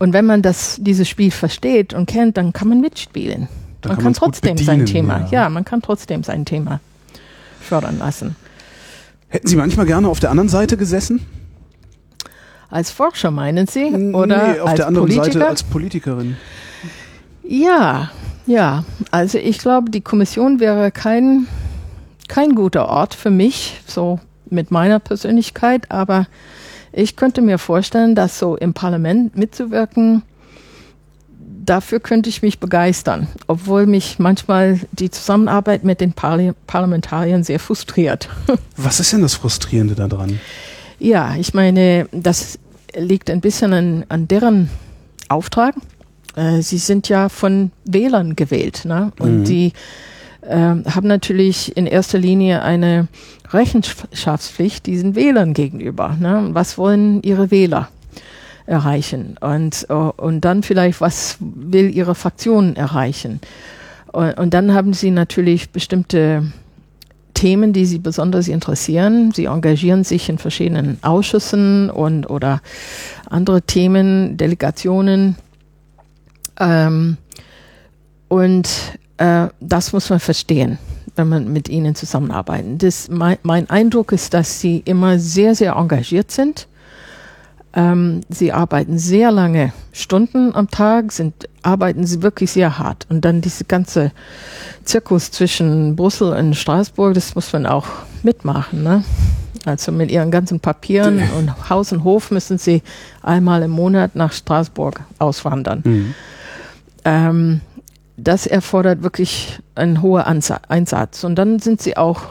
und 0.00 0.12
wenn 0.12 0.26
man 0.26 0.42
das, 0.42 0.78
dieses 0.80 1.08
Spiel 1.08 1.30
versteht 1.30 1.94
und 1.94 2.06
kennt, 2.06 2.36
dann 2.36 2.52
kann 2.52 2.66
man 2.66 2.80
mitspielen. 2.80 3.46
Dann 3.80 3.90
man 3.90 3.96
kann, 3.96 4.04
kann 4.06 4.14
trotzdem 4.14 4.58
sein 4.58 4.86
Thema, 4.86 5.20
ja. 5.20 5.42
ja, 5.42 5.48
man 5.50 5.64
kann 5.64 5.82
trotzdem 5.82 6.24
sein 6.24 6.44
Thema 6.44 6.80
fördern 7.60 7.96
lassen. 8.00 8.34
Hätten 9.28 9.46
Sie 9.46 9.54
manchmal 9.54 9.86
gerne 9.86 10.08
auf 10.08 10.18
der 10.18 10.30
anderen 10.30 10.48
Seite 10.48 10.76
gesessen? 10.76 11.24
Als 12.68 12.90
Forscher 12.90 13.30
meinen 13.30 13.68
Sie? 13.68 13.84
Oder 13.84 14.52
nee, 14.52 14.58
auf 14.58 14.70
als 14.70 14.76
der 14.78 14.88
anderen 14.88 15.06
Politiker? 15.06 15.32
Seite 15.32 15.46
als 15.46 15.62
Politikerin. 15.62 16.36
Ja, 17.46 18.10
ja. 18.46 18.84
Also 19.10 19.38
ich 19.38 19.58
glaube, 19.58 19.90
die 19.90 20.00
Kommission 20.00 20.60
wäre 20.60 20.90
kein, 20.90 21.46
kein 22.28 22.54
guter 22.54 22.88
Ort 22.88 23.14
für 23.14 23.30
mich, 23.30 23.80
so 23.86 24.20
mit 24.48 24.70
meiner 24.70 24.98
Persönlichkeit, 24.98 25.90
aber 25.90 26.26
ich 26.92 27.16
könnte 27.16 27.40
mir 27.40 27.58
vorstellen, 27.58 28.14
dass 28.14 28.38
so 28.38 28.56
im 28.56 28.74
Parlament 28.74 29.36
mitzuwirken, 29.36 30.22
dafür 31.64 32.00
könnte 32.00 32.28
ich 32.28 32.42
mich 32.42 32.58
begeistern, 32.58 33.28
obwohl 33.46 33.86
mich 33.86 34.18
manchmal 34.18 34.80
die 34.92 35.10
Zusammenarbeit 35.10 35.84
mit 35.84 36.00
den 36.00 36.12
Parli 36.12 36.52
Parlamentariern 36.66 37.44
sehr 37.44 37.60
frustriert. 37.60 38.28
Was 38.76 38.98
ist 38.98 39.12
denn 39.12 39.22
das 39.22 39.34
Frustrierende 39.34 39.94
daran? 39.94 40.40
Ja, 40.98 41.36
ich 41.36 41.54
meine, 41.54 42.08
das 42.12 42.58
liegt 42.96 43.30
ein 43.30 43.40
bisschen 43.40 43.72
an, 43.72 44.04
an 44.08 44.26
deren 44.26 44.68
Auftrag. 45.28 45.74
Äh, 46.36 46.62
sie 46.62 46.78
sind 46.78 47.08
ja 47.08 47.28
von 47.28 47.70
Wählern 47.84 48.36
gewählt 48.36 48.84
ne? 48.84 49.12
und 49.18 49.40
mhm. 49.40 49.44
die 49.44 49.72
äh, 50.42 50.56
haben 50.56 51.06
natürlich 51.06 51.76
in 51.76 51.86
erster 51.86 52.18
Linie 52.18 52.62
eine 52.62 53.08
Rechenschaftspflicht 53.50 54.86
diesen 54.86 55.14
Wählern 55.14 55.54
gegenüber. 55.54 56.16
Ne? 56.18 56.50
Was 56.52 56.78
wollen 56.78 57.22
ihre 57.22 57.50
Wähler 57.50 57.88
erreichen? 58.66 59.36
Und, 59.40 59.86
uh, 59.90 60.12
und 60.16 60.44
dann 60.44 60.62
vielleicht, 60.62 61.00
was 61.00 61.36
will 61.40 61.94
ihre 61.94 62.14
Fraktion 62.14 62.76
erreichen? 62.76 63.40
Und, 64.12 64.38
und 64.38 64.54
dann 64.54 64.72
haben 64.72 64.92
sie 64.92 65.10
natürlich 65.10 65.70
bestimmte 65.70 66.52
Themen, 67.34 67.72
die 67.72 67.86
sie 67.86 67.98
besonders 67.98 68.48
interessieren. 68.48 69.32
Sie 69.32 69.46
engagieren 69.46 70.04
sich 70.04 70.28
in 70.28 70.38
verschiedenen 70.38 70.98
Ausschüssen 71.02 71.90
und 71.90 72.28
oder 72.28 72.60
andere 73.28 73.62
Themen, 73.62 74.36
Delegationen. 74.36 75.36
Ähm, 76.60 77.16
und 78.28 78.68
äh, 79.16 79.48
das 79.60 79.92
muss 79.92 80.08
man 80.10 80.20
verstehen 80.20 80.78
wenn 81.16 81.28
man 81.28 81.52
mit 81.52 81.68
ihnen 81.68 81.94
zusammenarbeitet. 81.94 82.82
Das, 82.82 83.08
mein, 83.10 83.36
mein, 83.42 83.68
Eindruck 83.68 84.12
ist, 84.12 84.32
dass 84.32 84.60
sie 84.60 84.78
immer 84.84 85.18
sehr, 85.18 85.54
sehr 85.54 85.74
engagiert 85.74 86.30
sind. 86.30 86.66
Ähm, 87.72 88.22
sie 88.28 88.52
arbeiten 88.52 88.98
sehr 88.98 89.30
lange 89.30 89.72
Stunden 89.92 90.54
am 90.54 90.68
Tag, 90.70 91.12
sind, 91.12 91.48
arbeiten 91.62 92.04
sie 92.04 92.22
wirklich 92.22 92.50
sehr 92.50 92.78
hart. 92.78 93.06
Und 93.08 93.24
dann 93.24 93.42
diese 93.42 93.64
ganze 93.64 94.12
Zirkus 94.84 95.30
zwischen 95.30 95.94
Brüssel 95.94 96.32
und 96.32 96.54
Straßburg, 96.54 97.14
das 97.14 97.34
muss 97.34 97.52
man 97.52 97.66
auch 97.66 97.86
mitmachen. 98.22 98.82
Ne? 98.82 99.04
Also 99.66 99.92
mit 99.92 100.10
ihren 100.10 100.30
ganzen 100.30 100.58
Papieren 100.58 101.22
und 101.38 101.70
Haus 101.70 101.92
und 101.92 102.02
Hof 102.02 102.30
müssen 102.30 102.58
sie 102.58 102.82
einmal 103.22 103.62
im 103.62 103.70
Monat 103.70 104.16
nach 104.16 104.32
Straßburg 104.32 105.00
auswandern. 105.18 105.82
Mhm. 105.84 106.14
Ähm, 107.04 107.60
das 108.16 108.46
erfordert 108.46 109.02
wirklich 109.02 109.58
einen 109.74 110.02
hohen 110.02 110.22
Einsatz. 110.22 111.24
Und 111.24 111.36
dann 111.36 111.58
sind 111.58 111.80
sie 111.80 111.96
auch 111.96 112.22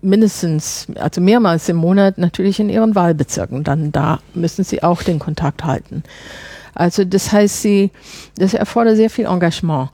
mindestens, 0.00 0.86
also 0.96 1.20
mehrmals 1.20 1.68
im 1.68 1.76
Monat 1.76 2.18
natürlich 2.18 2.58
in 2.60 2.68
ihren 2.68 2.94
Wahlbezirken. 2.94 3.64
Dann 3.64 3.92
da 3.92 4.20
müssen 4.34 4.64
sie 4.64 4.82
auch 4.82 5.02
den 5.02 5.18
Kontakt 5.18 5.64
halten. 5.64 6.02
Also 6.74 7.04
das 7.04 7.30
heißt, 7.32 7.62
sie, 7.62 7.90
das 8.36 8.54
erfordert 8.54 8.96
sehr 8.96 9.10
viel 9.10 9.26
Engagement. 9.26 9.90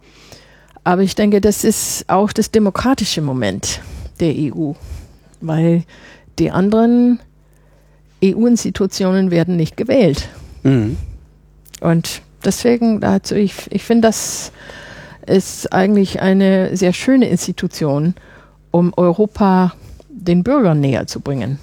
Aber 0.85 1.03
ich 1.03 1.15
denke, 1.15 1.41
das 1.41 1.65
ist 1.65 2.09
auch 2.09 2.33
das 2.33 2.51
demokratische 2.51 3.21
Moment 3.21 3.81
der 4.21 4.33
EU, 4.35 4.73
weil 5.41 5.85
die 6.39 6.51
anderen 6.51 7.21
EU-Institutionen 8.25 9.31
werden 9.31 9.57
nicht 9.57 9.77
gewählt. 9.77 10.29
Mhm. 10.63 10.97
Und 11.81 12.23
deswegen, 12.45 13.03
also 13.05 13.35
ich, 13.35 13.55
ich 13.71 13.85
finde 13.85 14.09
das 14.09 14.53
ist 15.27 15.73
eigentlich 15.73 16.21
eine 16.21 16.77
sehr 16.77 16.93
schöne 16.93 17.29
Institution, 17.29 18.15
um 18.71 18.93
Europa 18.97 19.75
den 20.09 20.43
Bürgern 20.43 20.81
näher 20.81 21.07
zu 21.07 21.21
bringen. 21.21 21.59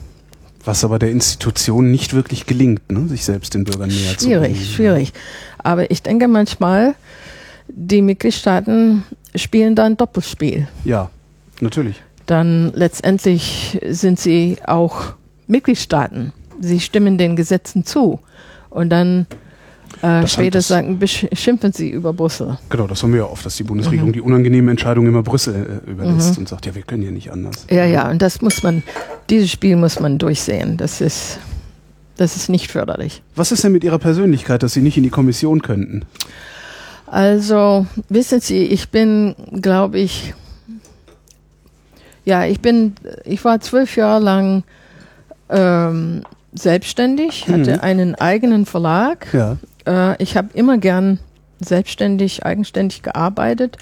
Was 0.63 0.83
aber 0.83 0.97
der 0.97 1.11
Institution 1.11 1.91
nicht 1.91 2.13
wirklich 2.13 2.45
gelingt, 2.45 2.91
ne? 2.91 3.07
sich 3.07 3.23
selbst 3.25 3.53
den 3.53 3.63
Bürgern 3.65 3.89
näher 3.89 3.97
schwierig, 3.97 4.19
zu 4.19 4.27
bringen. 4.27 4.55
Schwierig, 4.55 4.75
schwierig. 4.75 5.13
Aber 5.59 5.91
ich 5.91 6.01
denke 6.01 6.27
manchmal, 6.27 6.95
die 7.67 8.01
Mitgliedstaaten 8.01 9.03
spielen 9.35 9.75
da 9.75 9.85
ein 9.85 9.97
Doppelspiel. 9.97 10.67
Ja, 10.83 11.09
natürlich. 11.59 12.01
Dann 12.25 12.71
letztendlich 12.73 13.79
sind 13.87 14.19
sie 14.19 14.57
auch 14.65 15.13
Mitgliedstaaten. 15.47 16.33
Sie 16.59 16.79
stimmen 16.79 17.17
den 17.17 17.35
Gesetzen 17.35 17.85
zu. 17.85 18.19
Und 18.69 18.89
dann 18.89 19.27
äh, 20.05 20.27
später 20.27 20.61
sagen, 20.61 20.99
beschimpfen 20.99 21.71
sie 21.73 21.89
über 21.89 22.13
Brüssel. 22.13 22.57
Genau, 22.69 22.85
das 22.85 23.01
haben 23.01 23.11
wir 23.13 23.21
ja 23.21 23.25
oft, 23.25 23.45
dass 23.45 23.55
die 23.55 23.63
Bundesregierung 23.63 24.09
mhm. 24.09 24.13
die 24.13 24.21
unangenehmen 24.21 24.69
Entscheidungen 24.69 25.07
immer 25.07 25.23
Brüssel 25.23 25.81
äh, 25.85 25.89
überlässt 25.89 26.33
mhm. 26.33 26.41
und 26.43 26.49
sagt, 26.49 26.65
ja, 26.65 26.75
wir 26.75 26.83
können 26.83 27.01
hier 27.01 27.11
nicht 27.11 27.31
anders. 27.31 27.65
Ja, 27.69 27.85
ja, 27.85 28.09
und 28.09 28.21
das 28.21 28.41
muss 28.41 28.61
man, 28.61 28.83
dieses 29.29 29.49
Spiel 29.49 29.75
muss 29.75 29.99
man 29.99 30.17
durchsehen. 30.17 30.77
Das 30.77 31.01
ist, 31.01 31.39
das 32.17 32.35
ist 32.35 32.49
nicht 32.49 32.71
förderlich. 32.71 33.23
Was 33.35 33.51
ist 33.51 33.63
denn 33.63 33.71
mit 33.71 33.83
Ihrer 33.83 33.99
Persönlichkeit, 33.99 34.63
dass 34.63 34.73
Sie 34.73 34.81
nicht 34.81 34.97
in 34.97 35.03
die 35.03 35.09
Kommission 35.09 35.61
könnten? 35.61 36.03
Also, 37.07 37.87
wissen 38.09 38.41
Sie, 38.41 38.63
ich 38.63 38.89
bin, 38.89 39.35
glaube 39.61 39.99
ich, 39.99 40.33
ja, 42.25 42.45
ich 42.45 42.59
bin, 42.59 42.95
ich 43.23 43.43
war 43.45 43.59
zwölf 43.59 43.95
Jahre 43.95 44.23
lang 44.23 44.63
ähm, 45.49 46.23
selbstständig, 46.53 47.47
hatte 47.47 47.75
mhm. 47.75 47.79
einen 47.81 48.15
eigenen 48.15 48.65
Verlag. 48.65 49.27
Ja. 49.33 49.57
Äh, 49.87 50.21
ich 50.21 50.37
habe 50.37 50.49
immer 50.53 50.77
gern 50.77 51.19
selbstständig, 51.59 52.45
eigenständig 52.45 53.01
gearbeitet. 53.03 53.77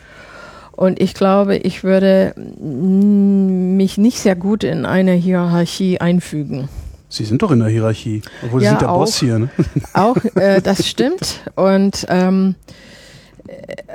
Und 0.71 0.99
ich 0.99 1.13
glaube, 1.13 1.55
ich 1.57 1.83
würde 1.83 2.33
mich 2.35 3.97
nicht 3.97 4.19
sehr 4.19 4.35
gut 4.35 4.63
in 4.63 4.85
eine 4.85 5.13
Hierarchie 5.13 5.99
einfügen. 5.99 6.67
Sie 7.09 7.25
sind 7.25 7.43
doch 7.43 7.51
in 7.51 7.59
der 7.59 7.69
Hierarchie, 7.69 8.23
obwohl 8.43 8.63
ja, 8.63 8.69
Sie 8.69 8.71
sind 8.71 8.81
der 8.81 8.91
auch, 8.91 8.99
Boss 9.01 9.19
hier. 9.19 9.37
Ne? 9.37 9.49
Auch, 9.93 10.17
äh, 10.33 10.61
das 10.61 10.87
stimmt. 10.87 11.41
Und 11.55 12.07
ähm, 12.09 12.55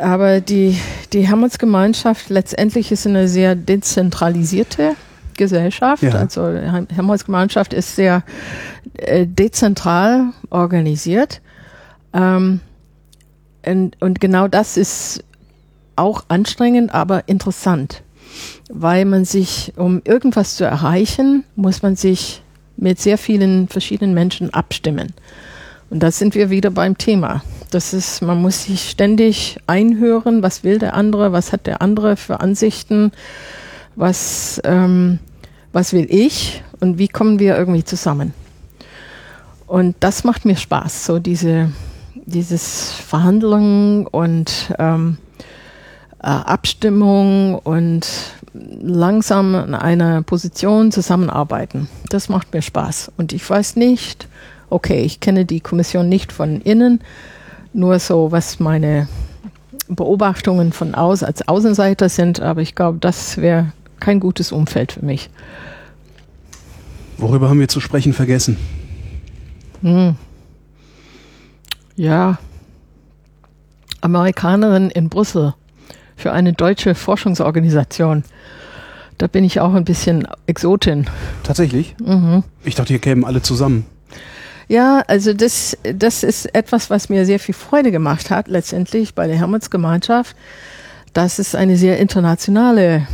aber 0.01 0.41
die, 0.41 0.79
die 1.13 1.27
Hermannsgemeinschaft 1.27 2.31
letztendlich 2.31 2.93
ist 2.93 3.07
eine 3.09 3.27
sehr 3.27 3.57
dezentralisierte 3.57 4.95
Gesellschaft. 5.37 6.03
Ja. 6.03 6.13
Also 6.13 6.47
Helmholtz-Gemeinschaft 6.95 7.73
ist 7.73 7.97
sehr 7.97 8.23
äh, 8.95 9.27
dezentral 9.27 10.33
organisiert. 10.51 11.41
Ähm, 12.13 12.61
und, 13.65 14.01
und 14.01 14.21
genau 14.21 14.49
das 14.49 14.77
ist 14.77 15.25
auch 15.97 16.25
anstrengend, 16.29 16.95
aber 16.95 17.29
interessant, 17.29 18.03
weil 18.71 19.05
man 19.05 19.25
sich, 19.25 19.73
um 19.77 20.01
irgendwas 20.05 20.57
zu 20.57 20.65
erreichen, 20.65 21.45
muss 21.57 21.83
man 21.83 21.97
sich 21.97 22.43
mit 22.77 23.01
sehr 23.01 23.19
vielen 23.19 23.69
verschiedenen 23.69 24.15
Menschen 24.15 24.55
abstimmen. 24.55 25.13
Und 25.91 26.03
da 26.03 26.11
sind 26.11 26.35
wir 26.35 26.51
wieder 26.51 26.71
beim 26.71 26.97
Thema. 26.99 27.43
Das 27.71 27.93
ist, 27.93 28.23
man 28.23 28.41
muss 28.41 28.65
sich 28.65 28.91
ständig 28.91 29.59
einhören, 29.67 30.43
was 30.43 30.63
will 30.63 30.79
der 30.79 30.95
andere, 30.95 31.33
was 31.33 31.53
hat 31.53 31.67
der 31.67 31.83
andere 31.83 32.17
für 32.17 32.41
Ansichten, 32.41 33.11
was, 33.97 34.61
ähm, 34.65 35.19
was 35.73 35.93
will 35.93 36.07
ich 36.09 36.63
und 36.81 36.99
wie 36.99 37.09
kommen 37.09 37.39
wir 37.39 37.57
irgendwie 37.57 37.85
zusammen. 37.85 38.33
Und 39.67 39.97
das 40.01 40.25
macht 40.25 40.45
mir 40.45 40.57
Spaß, 40.57 41.07
so 41.07 41.19
diese, 41.19 41.73
dieses 42.29 42.93
Verhandeln 42.93 44.07
und 44.07 44.75
ähm, 44.79 45.19
äh, 46.21 46.27
Abstimmung 46.27 47.59
und 47.59 48.07
langsam 48.53 49.55
an 49.55 49.75
einer 49.75 50.23
Position 50.23 50.93
zusammenarbeiten. 50.93 51.89
Das 52.09 52.29
macht 52.29 52.53
mir 52.53 52.63
Spaß. 52.63 53.13
Und 53.17 53.33
ich 53.33 53.49
weiß 53.49 53.77
nicht, 53.77 54.29
okay, 54.71 55.03
ich 55.03 55.21
kenne 55.21 55.45
die 55.45 55.61
Kommission 55.61 56.09
nicht 56.09 56.33
von 56.33 56.61
innen, 56.61 57.01
nur 57.73 57.99
so, 57.99 58.33
was 58.33 58.61
meine 58.61 59.09
Beobachtungen 59.89 60.73
von 60.73 60.95
aus 60.95 61.23
als 61.23 61.47
Außenseiter 61.49 62.09
sind, 62.09 62.41
aber 62.41 62.61
ich 62.61 62.75
glaube, 62.75 62.99
das 63.01 63.39
wäre 63.39 63.73
kein 64.01 64.21
gutes 64.21 64.53
Umfeld 64.53 64.93
für 64.93 65.05
mich. 65.05 65.31
Worüber 67.17 67.49
haben 67.49 67.61
wir 67.61 67.69
zu 67.69 67.81
sprechen 67.81 68.13
vergessen? 68.13 68.57
Hm. 69.83 70.17
Ja, 71.99 72.39
Amerikanerin 74.01 74.91
in 74.91 75.09
Brüssel 75.09 75.55
für 76.17 76.31
eine 76.33 76.53
deutsche 76.53 76.95
Forschungsorganisation. 76.95 78.23
Da 79.19 79.27
bin 79.27 79.43
ich 79.43 79.59
auch 79.59 79.75
ein 79.75 79.85
bisschen 79.85 80.29
Exotin. 80.47 81.09
Tatsächlich? 81.43 81.97
Mhm. 82.05 82.45
Ich 82.63 82.77
dachte, 82.77 82.91
hier 82.93 83.01
kämen 83.01 83.25
alle 83.25 83.43
zusammen. 83.43 83.85
Ja, 84.69 85.03
also 85.09 85.33
das, 85.33 85.77
das 85.83 86.23
ist 86.23 86.55
etwas, 86.55 86.89
was 86.89 87.09
mir 87.09 87.27
sehr 87.27 87.41
viel 87.41 87.55
Freude 87.55 87.91
gemacht 87.91 88.31
hat, 88.31 88.47
letztendlich 88.47 89.17
bei 89.17 89.27
der 89.27 89.37
Hermannsgemeinschaft, 89.37 90.37
dass 91.15 91.41
es 91.41 91.57
eine 91.57 91.77
sehr 91.77 91.99
internationale, 91.99 93.09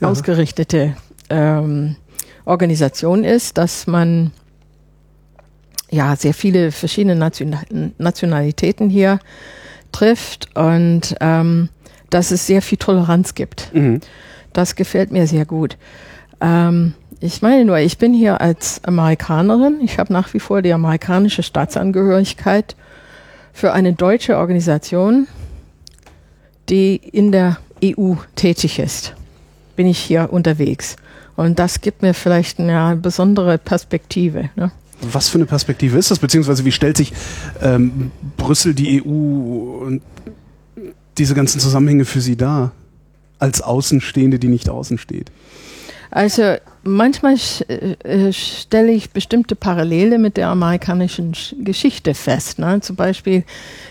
Ja. 0.00 0.08
ausgerichtete 0.08 0.94
ähm, 1.30 1.96
Organisation 2.44 3.24
ist, 3.24 3.58
dass 3.58 3.88
man 3.88 4.30
ja 5.90 6.16
sehr 6.16 6.34
viele 6.34 6.72
verschiedene 6.72 7.16
Nation 7.16 7.56
Nationalitäten 7.98 8.90
hier 8.90 9.18
trifft 9.92 10.48
und 10.56 11.16
ähm, 11.20 11.68
dass 12.10 12.30
es 12.30 12.46
sehr 12.46 12.62
viel 12.62 12.78
Toleranz 12.78 13.34
gibt. 13.34 13.74
Mhm. 13.74 14.00
Das 14.52 14.74
gefällt 14.74 15.12
mir 15.12 15.26
sehr 15.26 15.44
gut. 15.44 15.76
Ähm, 16.40 16.94
ich 17.20 17.42
meine 17.42 17.64
nur, 17.64 17.78
ich 17.78 17.98
bin 17.98 18.14
hier 18.14 18.40
als 18.40 18.82
Amerikanerin. 18.84 19.80
Ich 19.82 19.98
habe 19.98 20.12
nach 20.12 20.32
wie 20.32 20.40
vor 20.40 20.62
die 20.62 20.72
amerikanische 20.72 21.42
Staatsangehörigkeit 21.42 22.76
für 23.52 23.72
eine 23.72 23.92
deutsche 23.92 24.38
Organisation, 24.38 25.26
die 26.68 26.96
in 26.96 27.30
der 27.30 27.58
EU 27.84 28.14
tätig 28.36 28.78
ist. 28.78 29.14
Bin 29.76 29.86
ich 29.86 29.98
hier 29.98 30.32
unterwegs. 30.32 30.96
Und 31.36 31.58
das 31.58 31.80
gibt 31.80 32.02
mir 32.02 32.14
vielleicht 32.14 32.58
eine 32.58 32.96
besondere 32.96 33.58
Perspektive. 33.58 34.50
Ne? 34.56 34.70
Was 35.02 35.28
für 35.28 35.38
eine 35.38 35.46
Perspektive 35.46 35.96
ist 35.98 36.10
das? 36.10 36.18
Beziehungsweise 36.18 36.64
wie 36.64 36.72
stellt 36.72 36.96
sich 36.96 37.12
ähm, 37.62 38.10
Brüssel, 38.36 38.74
die 38.74 39.02
EU 39.02 39.08
und 39.86 40.02
diese 41.18 41.34
ganzen 41.34 41.60
Zusammenhänge 41.60 42.04
für 42.04 42.20
Sie 42.20 42.36
dar? 42.36 42.72
Als 43.38 43.62
Außenstehende, 43.62 44.38
die 44.38 44.48
nicht 44.48 44.68
außen 44.68 44.98
steht. 44.98 45.30
Also 46.10 46.56
manchmal 46.82 47.34
sch- 47.34 47.64
äh, 48.04 48.32
stelle 48.32 48.90
ich 48.92 49.10
bestimmte 49.10 49.54
Parallele 49.56 50.18
mit 50.18 50.36
der 50.36 50.48
amerikanischen 50.48 51.32
Sch- 51.32 51.54
Geschichte 51.64 52.14
fest. 52.14 52.58
Ne? 52.58 52.80
Zum 52.80 52.96
Beispiel 52.96 53.44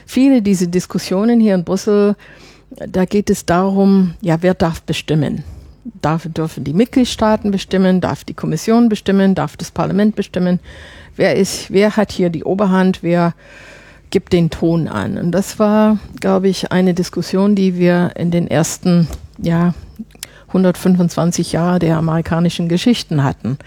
viele 0.06 0.42
diese 0.42 0.68
Diskussionen 0.68 1.40
hier 1.40 1.56
in 1.56 1.64
Brüssel, 1.64 2.16
da 2.88 3.06
geht 3.06 3.30
es 3.32 3.46
darum, 3.46 4.14
ja, 4.22 4.38
wer 4.42 4.54
darf 4.54 4.82
bestimmen? 4.84 5.44
Darf, 5.84 6.28
dürfen 6.28 6.64
die 6.64 6.74
Mitgliedstaaten 6.74 7.52
bestimmen? 7.52 8.02
Darf 8.02 8.24
die 8.24 8.34
Kommission 8.34 8.90
bestimmen? 8.90 9.36
Darf 9.36 9.58
das 9.58 9.72
Parlament 9.72 10.16
bestimmen? 10.16 10.60
Wer 11.16 11.36
ist, 11.36 11.72
wer 11.72 11.96
hat 11.96 12.12
hier 12.12 12.30
die 12.30 12.44
Oberhand? 12.44 13.00
Wer 13.02 13.34
gibt 14.10 14.34
den 14.34 14.50
Ton 14.50 14.88
an? 14.88 15.18
Und 15.18 15.32
das 15.32 15.60
war, 15.60 15.98
glaube 16.20 16.50
ich, 16.50 16.72
eine 16.72 16.94
Diskussion, 16.94 17.56
die 17.56 17.78
wir 17.78 18.12
in 18.16 18.32
den 18.32 18.48
ersten, 18.48 19.08
ja, 19.38 19.74
125 20.48 21.52
Jahre 21.52 21.80
der 21.80 21.98
amerikanischen 21.98 22.70
Geschichten 22.70 23.24
hatten. 23.24 23.58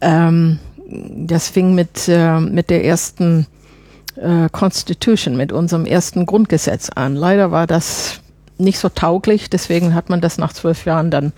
Ähm, 0.00 0.58
das 0.86 1.48
fing 1.48 1.74
mit, 1.74 2.08
äh, 2.08 2.40
mit 2.40 2.70
der 2.70 2.84
ersten 2.84 3.46
äh, 4.16 4.48
Constitution, 4.50 5.36
mit 5.36 5.52
unserem 5.52 5.86
ersten 5.86 6.26
Grundgesetz 6.26 6.90
an. 6.90 7.16
Leider 7.16 7.50
war 7.50 7.66
das 7.66 8.20
nicht 8.58 8.78
so 8.78 8.88
tauglich, 8.88 9.50
deswegen 9.50 9.94
hat 9.94 10.10
man 10.10 10.20
das 10.20 10.38
nach 10.38 10.52
zwölf 10.52 10.84
Jahren 10.84 11.10
dann 11.10 11.32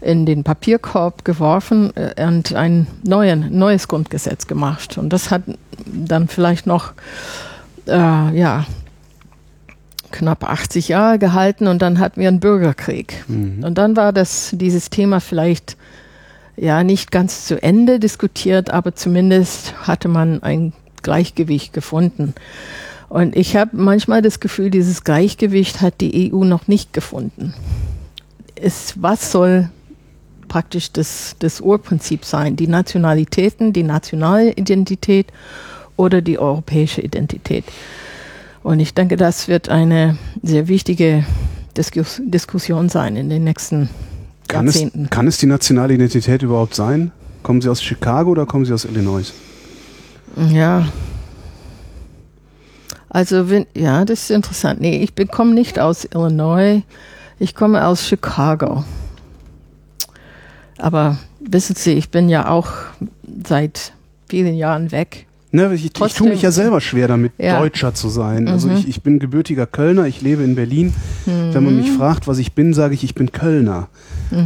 in 0.00 0.26
den 0.26 0.44
Papierkorb 0.44 1.24
geworfen 1.24 1.92
äh, 1.96 2.26
und 2.26 2.54
ein 2.54 2.86
neuen, 3.02 3.58
neues 3.58 3.88
Grundgesetz 3.88 4.46
gemacht. 4.46 4.98
Und 4.98 5.12
das 5.12 5.30
hat 5.30 5.42
dann 5.86 6.28
vielleicht 6.28 6.66
noch, 6.66 6.92
äh, 7.86 8.38
ja, 8.38 8.66
knapp 10.10 10.44
80 10.44 10.88
Jahre 10.88 11.18
gehalten 11.18 11.66
und 11.66 11.82
dann 11.82 11.98
hatten 11.98 12.20
wir 12.20 12.28
einen 12.28 12.38
Bürgerkrieg. 12.38 13.24
Mhm. 13.26 13.64
Und 13.64 13.78
dann 13.78 13.96
war 13.96 14.12
das, 14.12 14.50
dieses 14.52 14.88
Thema 14.88 15.20
vielleicht 15.20 15.76
ja 16.56 16.84
nicht 16.84 17.10
ganz 17.10 17.46
zu 17.46 17.60
Ende 17.60 17.98
diskutiert, 17.98 18.70
aber 18.70 18.94
zumindest 18.94 19.74
hatte 19.88 20.08
man 20.08 20.40
ein 20.42 20.72
Gleichgewicht 21.02 21.72
gefunden. 21.72 22.34
Und 23.14 23.36
ich 23.36 23.54
habe 23.54 23.76
manchmal 23.76 24.22
das 24.22 24.40
Gefühl, 24.40 24.70
dieses 24.70 25.04
Gleichgewicht 25.04 25.80
hat 25.80 26.00
die 26.00 26.32
EU 26.32 26.42
noch 26.42 26.66
nicht 26.66 26.92
gefunden. 26.92 27.54
Es, 28.56 28.94
was 28.96 29.30
soll 29.30 29.70
praktisch 30.48 30.90
das, 30.90 31.36
das 31.38 31.60
Urprinzip 31.60 32.24
sein? 32.24 32.56
Die 32.56 32.66
Nationalitäten, 32.66 33.72
die 33.72 33.84
nationale 33.84 34.50
Identität 34.54 35.28
oder 35.96 36.22
die 36.22 36.40
europäische 36.40 37.02
Identität? 37.02 37.64
Und 38.64 38.80
ich 38.80 38.94
denke, 38.94 39.16
das 39.16 39.46
wird 39.46 39.68
eine 39.68 40.18
sehr 40.42 40.66
wichtige 40.66 41.24
Diskus 41.76 42.20
Diskussion 42.24 42.88
sein 42.88 43.14
in 43.14 43.30
den 43.30 43.44
nächsten 43.44 43.90
Kann 44.48 44.66
es, 44.66 44.74
Jahrzehnten. 44.74 45.08
kann 45.08 45.28
es 45.28 45.38
die 45.38 45.46
nationale 45.46 45.94
Identität 45.94 46.42
überhaupt 46.42 46.74
sein? 46.74 47.12
Kommen 47.44 47.60
Sie 47.60 47.68
aus 47.68 47.80
Chicago 47.80 48.32
oder 48.32 48.44
kommen 48.44 48.64
Sie 48.64 48.72
aus 48.72 48.84
Illinois? 48.84 49.32
Ja. 50.50 50.88
Also, 53.14 53.48
wenn, 53.48 53.64
ja, 53.76 54.04
das 54.04 54.24
ist 54.24 54.30
interessant. 54.32 54.80
Nee, 54.80 54.96
ich 55.02 55.28
komme 55.28 55.54
nicht 55.54 55.78
aus 55.78 56.04
Illinois. 56.04 56.82
Ich 57.38 57.54
komme 57.54 57.86
aus 57.86 58.04
Chicago. 58.08 58.82
Aber 60.78 61.18
wissen 61.40 61.76
Sie, 61.76 61.92
ich 61.92 62.10
bin 62.10 62.28
ja 62.28 62.48
auch 62.48 62.68
seit 63.46 63.92
vielen 64.28 64.56
Jahren 64.56 64.90
weg. 64.90 65.26
Ne, 65.52 65.72
ich, 65.72 65.84
ich 65.84 66.14
tue 66.14 66.28
mich 66.30 66.42
ja 66.42 66.50
selber 66.50 66.80
schwer 66.80 67.06
damit, 67.06 67.30
Ja. 67.38 67.60
Deutscher 67.60 67.94
zu 67.94 68.08
sein. 68.08 68.48
Also 68.48 68.66
Mhm. 68.66 68.74
ich, 68.78 68.88
ich 68.88 69.02
bin 69.02 69.20
gebürtiger 69.20 69.66
Kölner, 69.68 70.06
ich 70.06 70.20
lebe 70.20 70.42
in 70.42 70.56
Berlin. 70.56 70.92
Wenn 71.26 71.64
man 71.64 71.76
mich 71.76 71.92
fragt, 71.92 72.26
was 72.26 72.38
ich 72.38 72.54
bin, 72.54 72.74
sage 72.74 72.94
ich, 72.94 73.04
ich 73.04 73.14
bin 73.14 73.30
Kölner. 73.30 73.86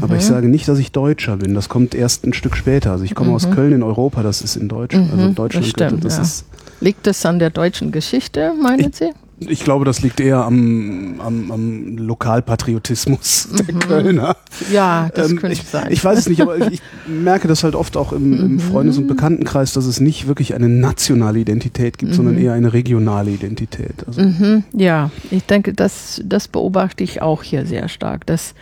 Aber 0.03 0.17
ich 0.17 0.25
sage 0.27 0.49
nicht, 0.49 0.69
dass 0.69 0.79
ich 0.79 0.93
Deutscher 0.93 1.39
bin. 1.39 1.55
Das 1.55 1.71
kommt 1.71 1.95
erst 1.95 2.27
ein 2.27 2.35
Stück 2.35 2.55
später. 2.55 2.91
Also 2.93 3.05
ich 3.05 3.15
komme 3.15 3.33
aus 3.33 3.51
Köln 3.51 3.73
in 3.73 3.83
Europa, 3.83 4.23
das 4.23 4.43
ist 4.43 4.57
in 4.57 4.69
Deutschland. 4.69 5.11
Also 5.11 5.23
in 5.25 5.31
Mhm, 5.31 5.35
Deutschland 5.35 5.65
das 5.65 5.71
stimmt, 5.71 6.05
das 6.05 6.17
ja. 6.17 6.23
ist 6.23 6.45
Liegt 6.81 7.07
das 7.07 7.25
an 7.27 7.39
der 7.39 7.51
deutschen 7.51 7.93
Geschichte, 7.93 8.53
meinen 8.61 8.93
Sie? 8.93 9.11
Ich 9.41 9.63
glaube, 9.63 9.85
das 9.85 10.01
liegt 10.03 10.19
eher 10.19 10.39
am, 10.39 11.21
am, 11.21 11.53
am 11.53 11.97
Lokalpatriotismus 11.97 13.49
der 13.53 13.75
Kölner. 13.77 14.37
Ja, 14.73 15.11
das 15.15 15.31
Ähm, 15.31 15.39
könnte 15.39 15.53
ich, 15.55 15.63
sein. 15.63 15.87
ich 15.91 16.05
weiß 16.05 16.19
es 16.19 16.29
nicht, 16.29 16.41
aber 16.41 16.59
ich, 16.59 16.67
ich 16.75 16.81
merke 17.07 17.47
das 17.47 17.63
halt 17.63 17.77
oft 17.77 17.97
auch 17.97 18.13
im, 18.13 18.33
im 18.41 18.59
Freundes- 18.59 18.99
und 18.99 19.07
Bekanntenkreis, 19.07 19.73
dass 19.75 19.87
es 19.87 20.01
nicht 20.01 20.27
wirklich 20.27 20.55
eine 20.55 20.69
nationale 20.69 21.39
Identität 21.39 21.99
gibt, 21.99 22.15
sondern 22.15 22.37
eher 22.37 22.53
eine 22.55 22.73
regionale 22.73 23.31
Identität. 23.31 24.05
Also, 24.09 24.21
Mhm, 24.23 24.65
ja, 24.73 25.11
ich 25.31 25.45
denke, 25.45 25.73
das, 25.73 26.21
das 26.25 26.49
beobachte 26.49 27.05
ich 27.05 27.23
auch 27.23 27.45
hier 27.45 27.65
sehr 27.65 27.89
stark, 27.89 28.27
dass 28.27 28.55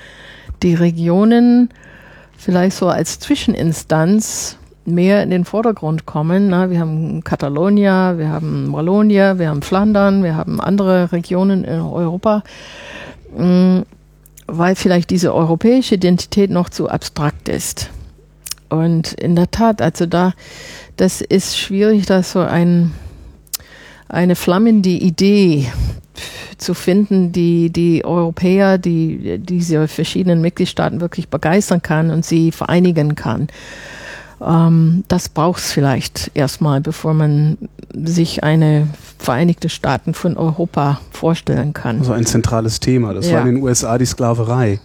die 0.62 0.74
Regionen 0.74 1.70
vielleicht 2.36 2.76
so 2.76 2.88
als 2.88 3.18
Zwischeninstanz 3.18 4.58
mehr 4.86 5.22
in 5.22 5.30
den 5.30 5.44
Vordergrund 5.44 6.06
kommen. 6.06 6.48
Na, 6.48 6.70
wir 6.70 6.80
haben 6.80 7.22
Katalonia, 7.24 8.18
wir 8.18 8.30
haben 8.30 8.72
Wallonia, 8.72 9.38
wir 9.38 9.48
haben 9.48 9.62
Flandern, 9.62 10.22
wir 10.22 10.36
haben 10.36 10.60
andere 10.60 11.12
Regionen 11.12 11.64
in 11.64 11.80
Europa. 11.80 12.42
Mm, 13.36 13.80
weil 14.46 14.76
vielleicht 14.76 15.10
diese 15.10 15.34
europäische 15.34 15.96
Identität 15.96 16.50
noch 16.50 16.68
zu 16.68 16.88
abstrakt 16.88 17.48
ist. 17.48 17.90
Und 18.68 19.12
in 19.14 19.36
der 19.36 19.50
Tat, 19.50 19.82
also 19.82 20.06
da, 20.06 20.32
das 20.96 21.20
ist 21.20 21.58
schwierig, 21.58 22.06
da 22.06 22.22
so 22.22 22.40
ein, 22.40 22.92
eine 24.08 24.36
flammende 24.36 24.90
Idee 24.90 25.66
zu 26.58 26.74
finden, 26.74 27.32
die 27.32 27.70
die 27.70 28.04
Europäer, 28.04 28.78
die 28.78 29.38
diese 29.38 29.88
verschiedenen 29.88 30.40
Mitgliedstaaten 30.40 31.00
wirklich 31.00 31.28
begeistern 31.28 31.82
kann 31.82 32.10
und 32.10 32.24
sie 32.24 32.50
vereinigen 32.50 33.14
kann. 33.14 33.48
Ähm, 34.40 35.04
das 35.08 35.28
braucht 35.28 35.60
es 35.60 35.72
vielleicht 35.72 36.30
erstmal, 36.34 36.80
bevor 36.80 37.14
man 37.14 37.58
sich 37.94 38.44
eine 38.44 38.88
Vereinigte 39.18 39.68
Staaten 39.68 40.14
von 40.14 40.36
Europa 40.36 41.00
vorstellen 41.10 41.72
kann. 41.72 42.00
Also 42.00 42.12
ein 42.12 42.26
zentrales 42.26 42.80
Thema. 42.80 43.14
Das 43.14 43.28
ja. 43.28 43.34
war 43.38 43.46
in 43.46 43.54
den 43.54 43.62
USA 43.62 43.96
die 43.96 44.04
Sklaverei. 44.04 44.78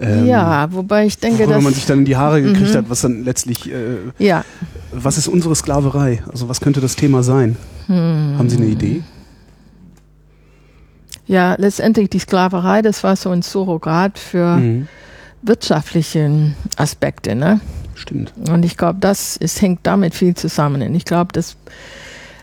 Ähm, 0.00 0.26
ja, 0.26 0.70
wobei 0.72 1.06
ich 1.06 1.18
denke, 1.18 1.46
dass 1.46 1.62
man 1.62 1.72
sich 1.72 1.86
dann 1.86 2.00
in 2.00 2.04
die 2.04 2.16
Haare 2.16 2.42
gekriegt 2.42 2.72
mhm. 2.72 2.78
hat, 2.78 2.90
was 2.90 3.00
dann 3.00 3.24
letztlich. 3.24 3.70
Äh, 3.70 3.96
ja. 4.18 4.44
Was 4.92 5.16
ist 5.18 5.28
unsere 5.28 5.54
Sklaverei? 5.54 6.22
Also 6.30 6.48
was 6.48 6.60
könnte 6.60 6.80
das 6.80 6.96
Thema 6.96 7.22
sein? 7.22 7.56
Hm. 7.86 8.34
Haben 8.38 8.48
Sie 8.48 8.56
eine 8.56 8.66
Idee? 8.66 9.02
Ja, 11.26 11.54
letztendlich 11.58 12.10
die 12.10 12.18
Sklaverei, 12.18 12.82
das 12.82 13.02
war 13.02 13.16
so 13.16 13.30
ein 13.30 13.42
Surrogat 13.42 14.18
für 14.18 14.56
mhm. 14.56 14.88
wirtschaftliche 15.42 16.52
Aspekte, 16.76 17.34
ne? 17.34 17.60
Stimmt. 17.94 18.32
Und 18.48 18.64
ich 18.64 18.76
glaube, 18.76 18.98
das 19.00 19.36
es 19.36 19.60
hängt 19.60 19.80
damit 19.84 20.14
viel 20.14 20.34
zusammen. 20.34 20.82
Und 20.82 20.94
ich 20.94 21.04
glaube, 21.04 21.32
dass 21.32 21.56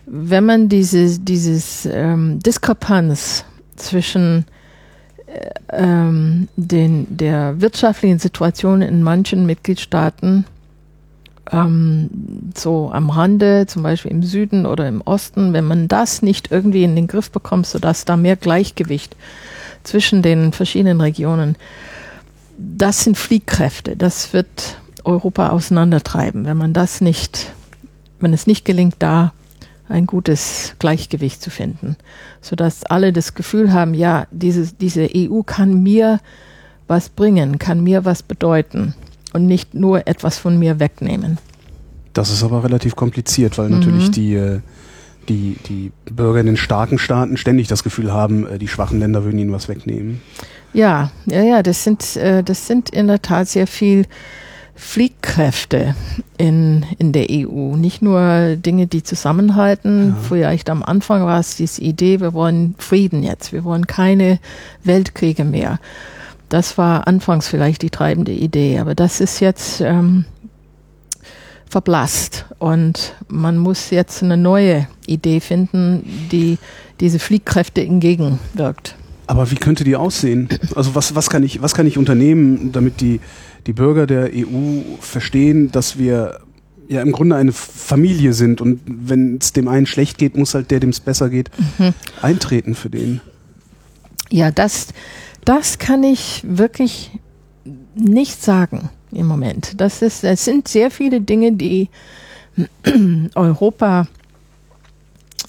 wenn 0.06 0.46
man 0.46 0.70
diese 0.70 1.20
dieses 1.20 1.86
ähm, 1.86 2.40
Diskrepanz 2.40 3.46
zwischen 3.76 4.46
äh, 5.28 5.50
ähm, 5.74 6.48
den, 6.56 7.06
der 7.16 7.62
wirtschaftlichen 7.62 8.20
Situation 8.20 8.82
in 8.82 9.04
manchen 9.04 9.46
Mitgliedstaaten 9.46 10.46
ähm, 11.52 12.10
so 12.56 12.92
am 12.92 13.10
Rande, 13.10 13.66
zum 13.68 13.84
Beispiel 13.84 14.12
im 14.12 14.24
Süden 14.24 14.66
oder 14.66 14.88
im 14.88 15.02
Osten, 15.02 15.54
wenn 15.54 15.66
man 15.66 15.88
das 15.88 16.22
nicht 16.22 16.52
irgendwie 16.52 16.84
in 16.84 16.96
den 16.96 17.08
Griff 17.08 17.32
bekommt, 17.32 17.68
sodass 17.68 18.06
da 18.06 18.18
mehr 18.18 18.36
Gleichgewicht 18.36 19.16
zwischen 19.84 20.22
den 20.22 20.54
verschiedenen 20.54 21.02
Regionen, 21.02 21.56
das 22.58 23.04
sind 23.04 23.18
Fliehkräfte. 23.18 23.96
Das 23.96 24.34
wird 24.34 24.78
Europa 25.04 25.50
auseinandertreiben, 25.50 26.46
wenn 26.46 26.58
man 26.58 26.74
das 26.74 27.02
nicht, 27.02 27.54
wenn 28.20 28.34
es 28.34 28.48
nicht 28.48 28.66
gelingt, 28.66 28.96
da 29.00 29.34
ein 29.90 30.08
gutes 30.08 30.76
Gleichgewicht 30.80 31.42
zu 31.42 31.50
finden, 31.50 31.98
sodass 32.42 32.86
alle 32.86 33.14
das 33.14 33.34
Gefühl 33.34 33.74
haben, 33.74 33.94
ja, 33.94 34.26
diese, 34.32 34.74
diese 34.74 35.10
EU 35.16 35.42
kann 35.44 35.84
mir 35.84 36.20
was 36.88 37.10
bringen, 37.10 37.60
kann 37.60 37.84
mir 37.84 38.06
was 38.06 38.24
bedeuten 38.24 38.96
und 39.34 39.46
nicht 39.46 39.74
nur 39.74 40.08
etwas 40.08 40.38
von 40.38 40.58
mir 40.58 40.80
wegnehmen. 40.80 41.38
Das 42.14 42.30
ist 42.30 42.44
aber 42.44 42.64
relativ 42.64 42.96
kompliziert, 42.96 43.58
weil 43.58 43.70
mhm. 43.70 43.80
natürlich 43.80 44.12
die, 44.12 44.36
äh, 44.36 44.60
die, 45.30 45.58
die 45.68 45.92
Bürger 46.12 46.40
in 46.40 46.48
den 46.48 46.58
starken 46.58 46.98
Staaten 46.98 47.38
ständig 47.38 47.68
das 47.68 47.84
Gefühl 47.84 48.12
haben, 48.12 48.48
äh, 48.48 48.60
die 48.60 48.68
schwachen 48.68 49.00
Länder 49.00 49.24
würden 49.24 49.40
ihnen 49.40 49.52
was 49.52 49.70
wegnehmen. 49.70 50.22
Ja, 50.74 51.12
ja, 51.26 51.44
ja, 51.44 51.64
das 51.64 51.84
sind, 51.84 52.16
äh, 52.16 52.44
das 52.44 52.68
sind 52.68 52.90
in 52.90 53.08
der 53.08 53.22
Tat 53.22 53.48
sehr 53.48 53.68
viel 53.68 54.06
Fliehkräfte 54.82 55.96
in, 56.38 56.86
in 56.98 57.14
der 57.14 57.28
EU. 57.30 57.78
Nicht 57.78 58.02
nur 58.02 58.58
Dinge, 58.58 58.88
die 58.88 59.04
zusammenhalten. 59.04 60.10
Ja. 60.10 60.16
Vielleicht 60.28 60.70
am 60.70 60.84
Anfang 60.84 61.24
war 61.24 61.40
es 61.40 61.56
diese 61.56 61.82
Idee, 61.82 62.20
wir 62.20 62.34
wollen 62.34 62.76
Frieden 62.80 63.22
jetzt, 63.24 63.54
wir 63.54 63.64
wollen 63.64 63.86
keine 63.86 64.40
Weltkriege 64.84 65.46
mehr. 65.46 65.80
Das 66.50 66.78
war 66.80 67.08
anfangs 67.08 67.48
vielleicht 67.48 67.84
die 67.84 67.92
treibende 67.92 68.34
Idee, 68.34 68.80
aber 68.80 68.96
das 68.96 69.22
ist 69.22 69.40
jetzt 69.40 69.82
ähm, 69.82 70.26
verblasst 71.70 72.48
und 72.58 73.16
man 73.30 73.60
muss 73.60 73.92
jetzt 73.92 74.24
eine 74.24 74.36
neue 74.36 74.88
Idee 75.06 75.40
finden, 75.40 76.28
die 76.32 76.58
diese 77.00 77.20
Fliehkräfte 77.20 77.86
entgegenwirkt. 77.86 78.96
Aber 79.28 79.50
wie 79.52 79.56
könnte 79.56 79.86
die 79.86 79.96
aussehen? 79.96 80.50
Also 80.76 80.96
was, 80.96 81.16
was, 81.16 81.30
kann, 81.30 81.44
ich, 81.44 81.62
was 81.62 81.74
kann 81.74 81.88
ich 81.88 81.98
unternehmen, 81.98 82.74
damit 82.74 83.00
die, 83.00 83.22
die 83.68 83.74
Bürger 83.74 84.08
der 84.08 84.32
EU 84.34 84.82
verstehen, 85.00 85.72
dass 85.72 85.98
wir 85.98 86.40
ja 86.88 87.02
im 87.02 87.12
Grunde 87.12 87.36
eine 87.36 87.52
Familie 87.54 88.34
sind 88.34 88.60
und 88.60 88.82
wenn 88.86 89.38
es 89.38 89.54
dem 89.54 89.68
einen 89.68 89.86
schlecht 89.86 90.18
geht, 90.18 90.36
muss 90.36 90.54
halt 90.54 90.72
der, 90.72 90.80
dem 90.80 90.90
es 90.90 91.00
besser 91.00 91.30
geht, 91.30 91.50
mhm. 91.78 91.94
eintreten 92.22 92.76
für 92.76 92.90
den. 92.90 93.22
Ja, 94.30 94.52
das, 94.52 94.88
das 95.46 95.78
kann 95.78 96.04
ich 96.04 96.44
wirklich 96.46 97.12
nicht 97.96 98.42
sagen 98.42 98.90
im 99.12 99.26
Moment. 99.26 99.80
Das, 99.80 100.02
ist, 100.02 100.24
es 100.24 100.44
sind 100.44 100.68
sehr 100.68 100.92
viele 100.92 101.22
Dinge, 101.22 101.54
die 101.54 101.90
Europa 103.36 104.08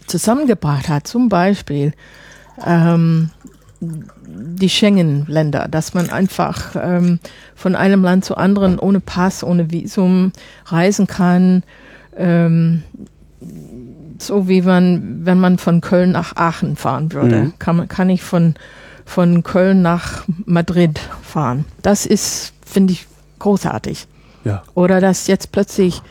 zusammengebracht 0.07 0.89
hat. 0.89 1.07
Zum 1.07 1.29
Beispiel 1.29 1.93
ähm, 2.65 3.31
die 3.83 4.69
Schengen-Länder, 4.69 5.67
dass 5.69 5.93
man 5.93 6.11
einfach 6.11 6.77
ähm, 6.81 7.19
von 7.55 7.75
einem 7.75 8.03
Land 8.03 8.25
zu 8.25 8.37
anderen 8.37 8.79
ohne 8.79 9.01
Pass, 9.01 9.43
ohne 9.43 9.71
Visum 9.71 10.33
reisen 10.67 11.07
kann. 11.07 11.65
Ähm, 12.17 12.85
so 14.19 14.49
wie 14.49 14.63
man, 14.63 15.27
wenn 15.27 15.41
man 15.41 15.59
von 15.59 15.81
Köln 15.81 16.13
nach 16.13 16.37
Aachen 16.37 16.77
fahren 16.77 17.13
würde, 17.13 17.37
mhm. 17.37 17.55
kann, 17.59 17.89
kann 17.89 18.09
ich 18.09 18.23
von 18.23 18.55
von 19.05 19.43
Köln 19.43 19.83
nach 19.83 20.25
Madrid 20.47 20.99
fahren. 21.23 21.65
Das 21.83 22.07
ist, 22.07 22.53
finde 22.65 22.93
ich, 22.93 23.07
großartig. 23.39 24.07
Ja. 24.45 24.63
Oder 24.75 25.01
dass 25.01 25.27
jetzt 25.27 25.53
plötzlich 25.53 26.03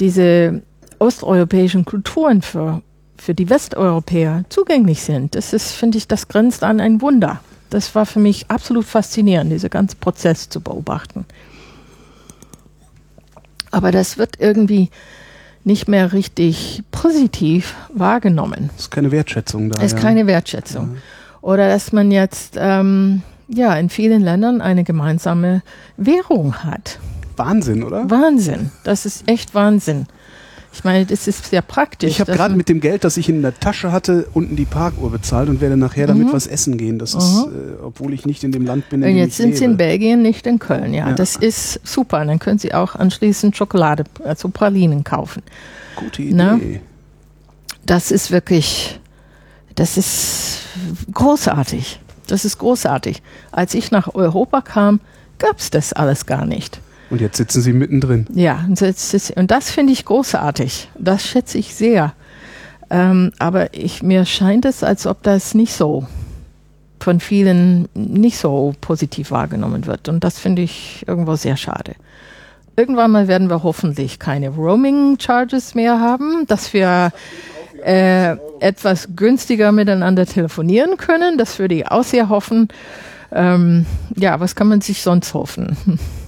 diese 0.00 0.62
osteuropäischen 0.98 1.84
Kulturen 1.84 2.42
für, 2.42 2.82
für 3.22 3.34
die 3.34 3.48
Westeuropäer 3.48 4.44
zugänglich 4.48 5.02
sind. 5.02 5.36
Das 5.36 5.52
ist, 5.52 5.70
finde 5.70 5.96
ich, 5.96 6.08
das 6.08 6.26
grenzt 6.26 6.64
an 6.64 6.80
ein 6.80 7.00
Wunder. 7.00 7.40
Das 7.70 7.94
war 7.94 8.04
für 8.04 8.18
mich 8.18 8.50
absolut 8.50 8.84
faszinierend, 8.84 9.52
dieser 9.52 9.68
ganze 9.68 9.94
Prozess 9.96 10.48
zu 10.48 10.60
beobachten. 10.60 11.24
Aber 13.70 13.92
das 13.92 14.18
wird 14.18 14.40
irgendwie 14.40 14.90
nicht 15.62 15.86
mehr 15.86 16.12
richtig 16.12 16.82
positiv 16.90 17.76
wahrgenommen. 17.94 18.70
Es 18.76 18.82
ist 18.82 18.90
keine 18.90 19.12
Wertschätzung 19.12 19.70
da. 19.70 19.78
Es 19.78 19.92
ist 19.92 19.92
ja. 19.92 20.00
keine 20.00 20.26
Wertschätzung. 20.26 20.94
Ja. 20.94 21.00
Oder 21.42 21.68
dass 21.68 21.92
man 21.92 22.10
jetzt 22.10 22.56
ähm, 22.58 23.22
ja 23.46 23.76
in 23.76 23.88
vielen 23.88 24.22
Ländern 24.22 24.60
eine 24.60 24.82
gemeinsame 24.82 25.62
Währung 25.96 26.64
hat. 26.64 26.98
Wahnsinn, 27.36 27.84
oder? 27.84 28.10
Wahnsinn. 28.10 28.72
Das 28.82 29.06
ist 29.06 29.28
echt 29.28 29.54
Wahnsinn. 29.54 30.06
Ich 30.74 30.84
meine, 30.84 31.04
das 31.04 31.28
ist 31.28 31.46
sehr 31.46 31.60
praktisch. 31.60 32.10
Ich 32.10 32.20
habe 32.20 32.32
gerade 32.32 32.54
mit 32.54 32.68
dem 32.68 32.80
Geld, 32.80 33.04
das 33.04 33.18
ich 33.18 33.28
in 33.28 33.42
der 33.42 33.58
Tasche 33.58 33.92
hatte, 33.92 34.26
unten 34.32 34.56
die 34.56 34.64
Parkuhr 34.64 35.10
bezahlt 35.10 35.50
und 35.50 35.60
werde 35.60 35.76
nachher 35.76 36.06
damit 36.06 36.28
mhm. 36.28 36.32
was 36.32 36.46
essen 36.46 36.78
gehen. 36.78 36.98
Das 36.98 37.14
ist, 37.14 37.46
äh, 37.46 37.82
obwohl 37.82 38.14
ich 38.14 38.24
nicht 38.24 38.42
in 38.42 38.52
dem 38.52 38.64
Land 38.64 38.88
bin. 38.88 39.02
In 39.02 39.16
jetzt 39.16 39.36
sind 39.36 39.56
Sie 39.56 39.64
in 39.64 39.76
Belgien, 39.76 40.22
nicht 40.22 40.46
in 40.46 40.58
Köln. 40.58 40.94
Ja, 40.94 41.08
ja, 41.08 41.14
das 41.14 41.36
ist 41.36 41.80
super. 41.84 42.24
Dann 42.24 42.38
können 42.38 42.58
Sie 42.58 42.72
auch 42.72 42.94
anschließend 42.94 43.54
Schokolade, 43.54 44.04
also 44.24 44.48
Pralinen 44.48 45.04
kaufen. 45.04 45.42
Gute 45.96 46.22
Idee. 46.22 46.34
Na? 46.34 46.58
Das 47.84 48.10
ist 48.10 48.30
wirklich, 48.30 48.98
das 49.74 49.98
ist 49.98 50.60
großartig. 51.12 52.00
Das 52.28 52.46
ist 52.46 52.58
großartig. 52.58 53.22
Als 53.50 53.74
ich 53.74 53.90
nach 53.90 54.14
Europa 54.14 54.62
kam, 54.62 55.00
gab 55.38 55.58
es 55.58 55.70
das 55.70 55.92
alles 55.92 56.24
gar 56.24 56.46
nicht. 56.46 56.80
Und 57.12 57.20
jetzt 57.20 57.36
sitzen 57.36 57.60
Sie 57.60 57.74
mittendrin. 57.74 58.26
Ja, 58.32 58.64
und, 58.66 58.80
das 59.50 59.70
finde 59.70 59.92
ich 59.92 60.06
großartig. 60.06 60.88
Das 60.98 61.26
schätze 61.26 61.58
ich 61.58 61.74
sehr. 61.74 62.14
Ähm, 62.88 63.32
aber 63.38 63.74
ich, 63.74 64.02
mir 64.02 64.24
scheint 64.24 64.64
es, 64.64 64.82
als 64.82 65.06
ob 65.06 65.22
das 65.22 65.54
nicht 65.54 65.74
so 65.74 66.06
von 67.00 67.20
vielen 67.20 67.86
nicht 67.92 68.38
so 68.38 68.72
positiv 68.80 69.30
wahrgenommen 69.30 69.84
wird. 69.84 70.08
Und 70.08 70.24
das 70.24 70.38
finde 70.38 70.62
ich 70.62 71.04
irgendwo 71.06 71.36
sehr 71.36 71.58
schade. 71.58 71.96
Irgendwann 72.76 73.10
mal 73.10 73.28
werden 73.28 73.50
wir 73.50 73.62
hoffentlich 73.62 74.18
keine 74.18 74.48
Roaming-Charges 74.48 75.74
mehr 75.74 76.00
haben, 76.00 76.46
dass 76.46 76.72
wir 76.72 77.12
äh, 77.84 78.36
etwas 78.60 79.10
günstiger 79.14 79.70
miteinander 79.70 80.24
telefonieren 80.24 80.96
können. 80.96 81.36
Das 81.36 81.58
würde 81.58 81.74
ich 81.74 81.88
auch 81.88 82.04
sehr 82.04 82.30
hoffen. 82.30 82.68
Ähm, 83.32 83.84
ja, 84.16 84.40
was 84.40 84.54
kann 84.54 84.68
man 84.68 84.80
sich 84.80 85.02
sonst 85.02 85.34
hoffen? 85.34 85.76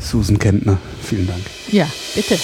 Susan 0.00 0.38
Kentner, 0.38 0.78
vielen 1.02 1.26
Dank. 1.26 1.42
Ja, 1.70 1.86
bitte. 2.14 2.38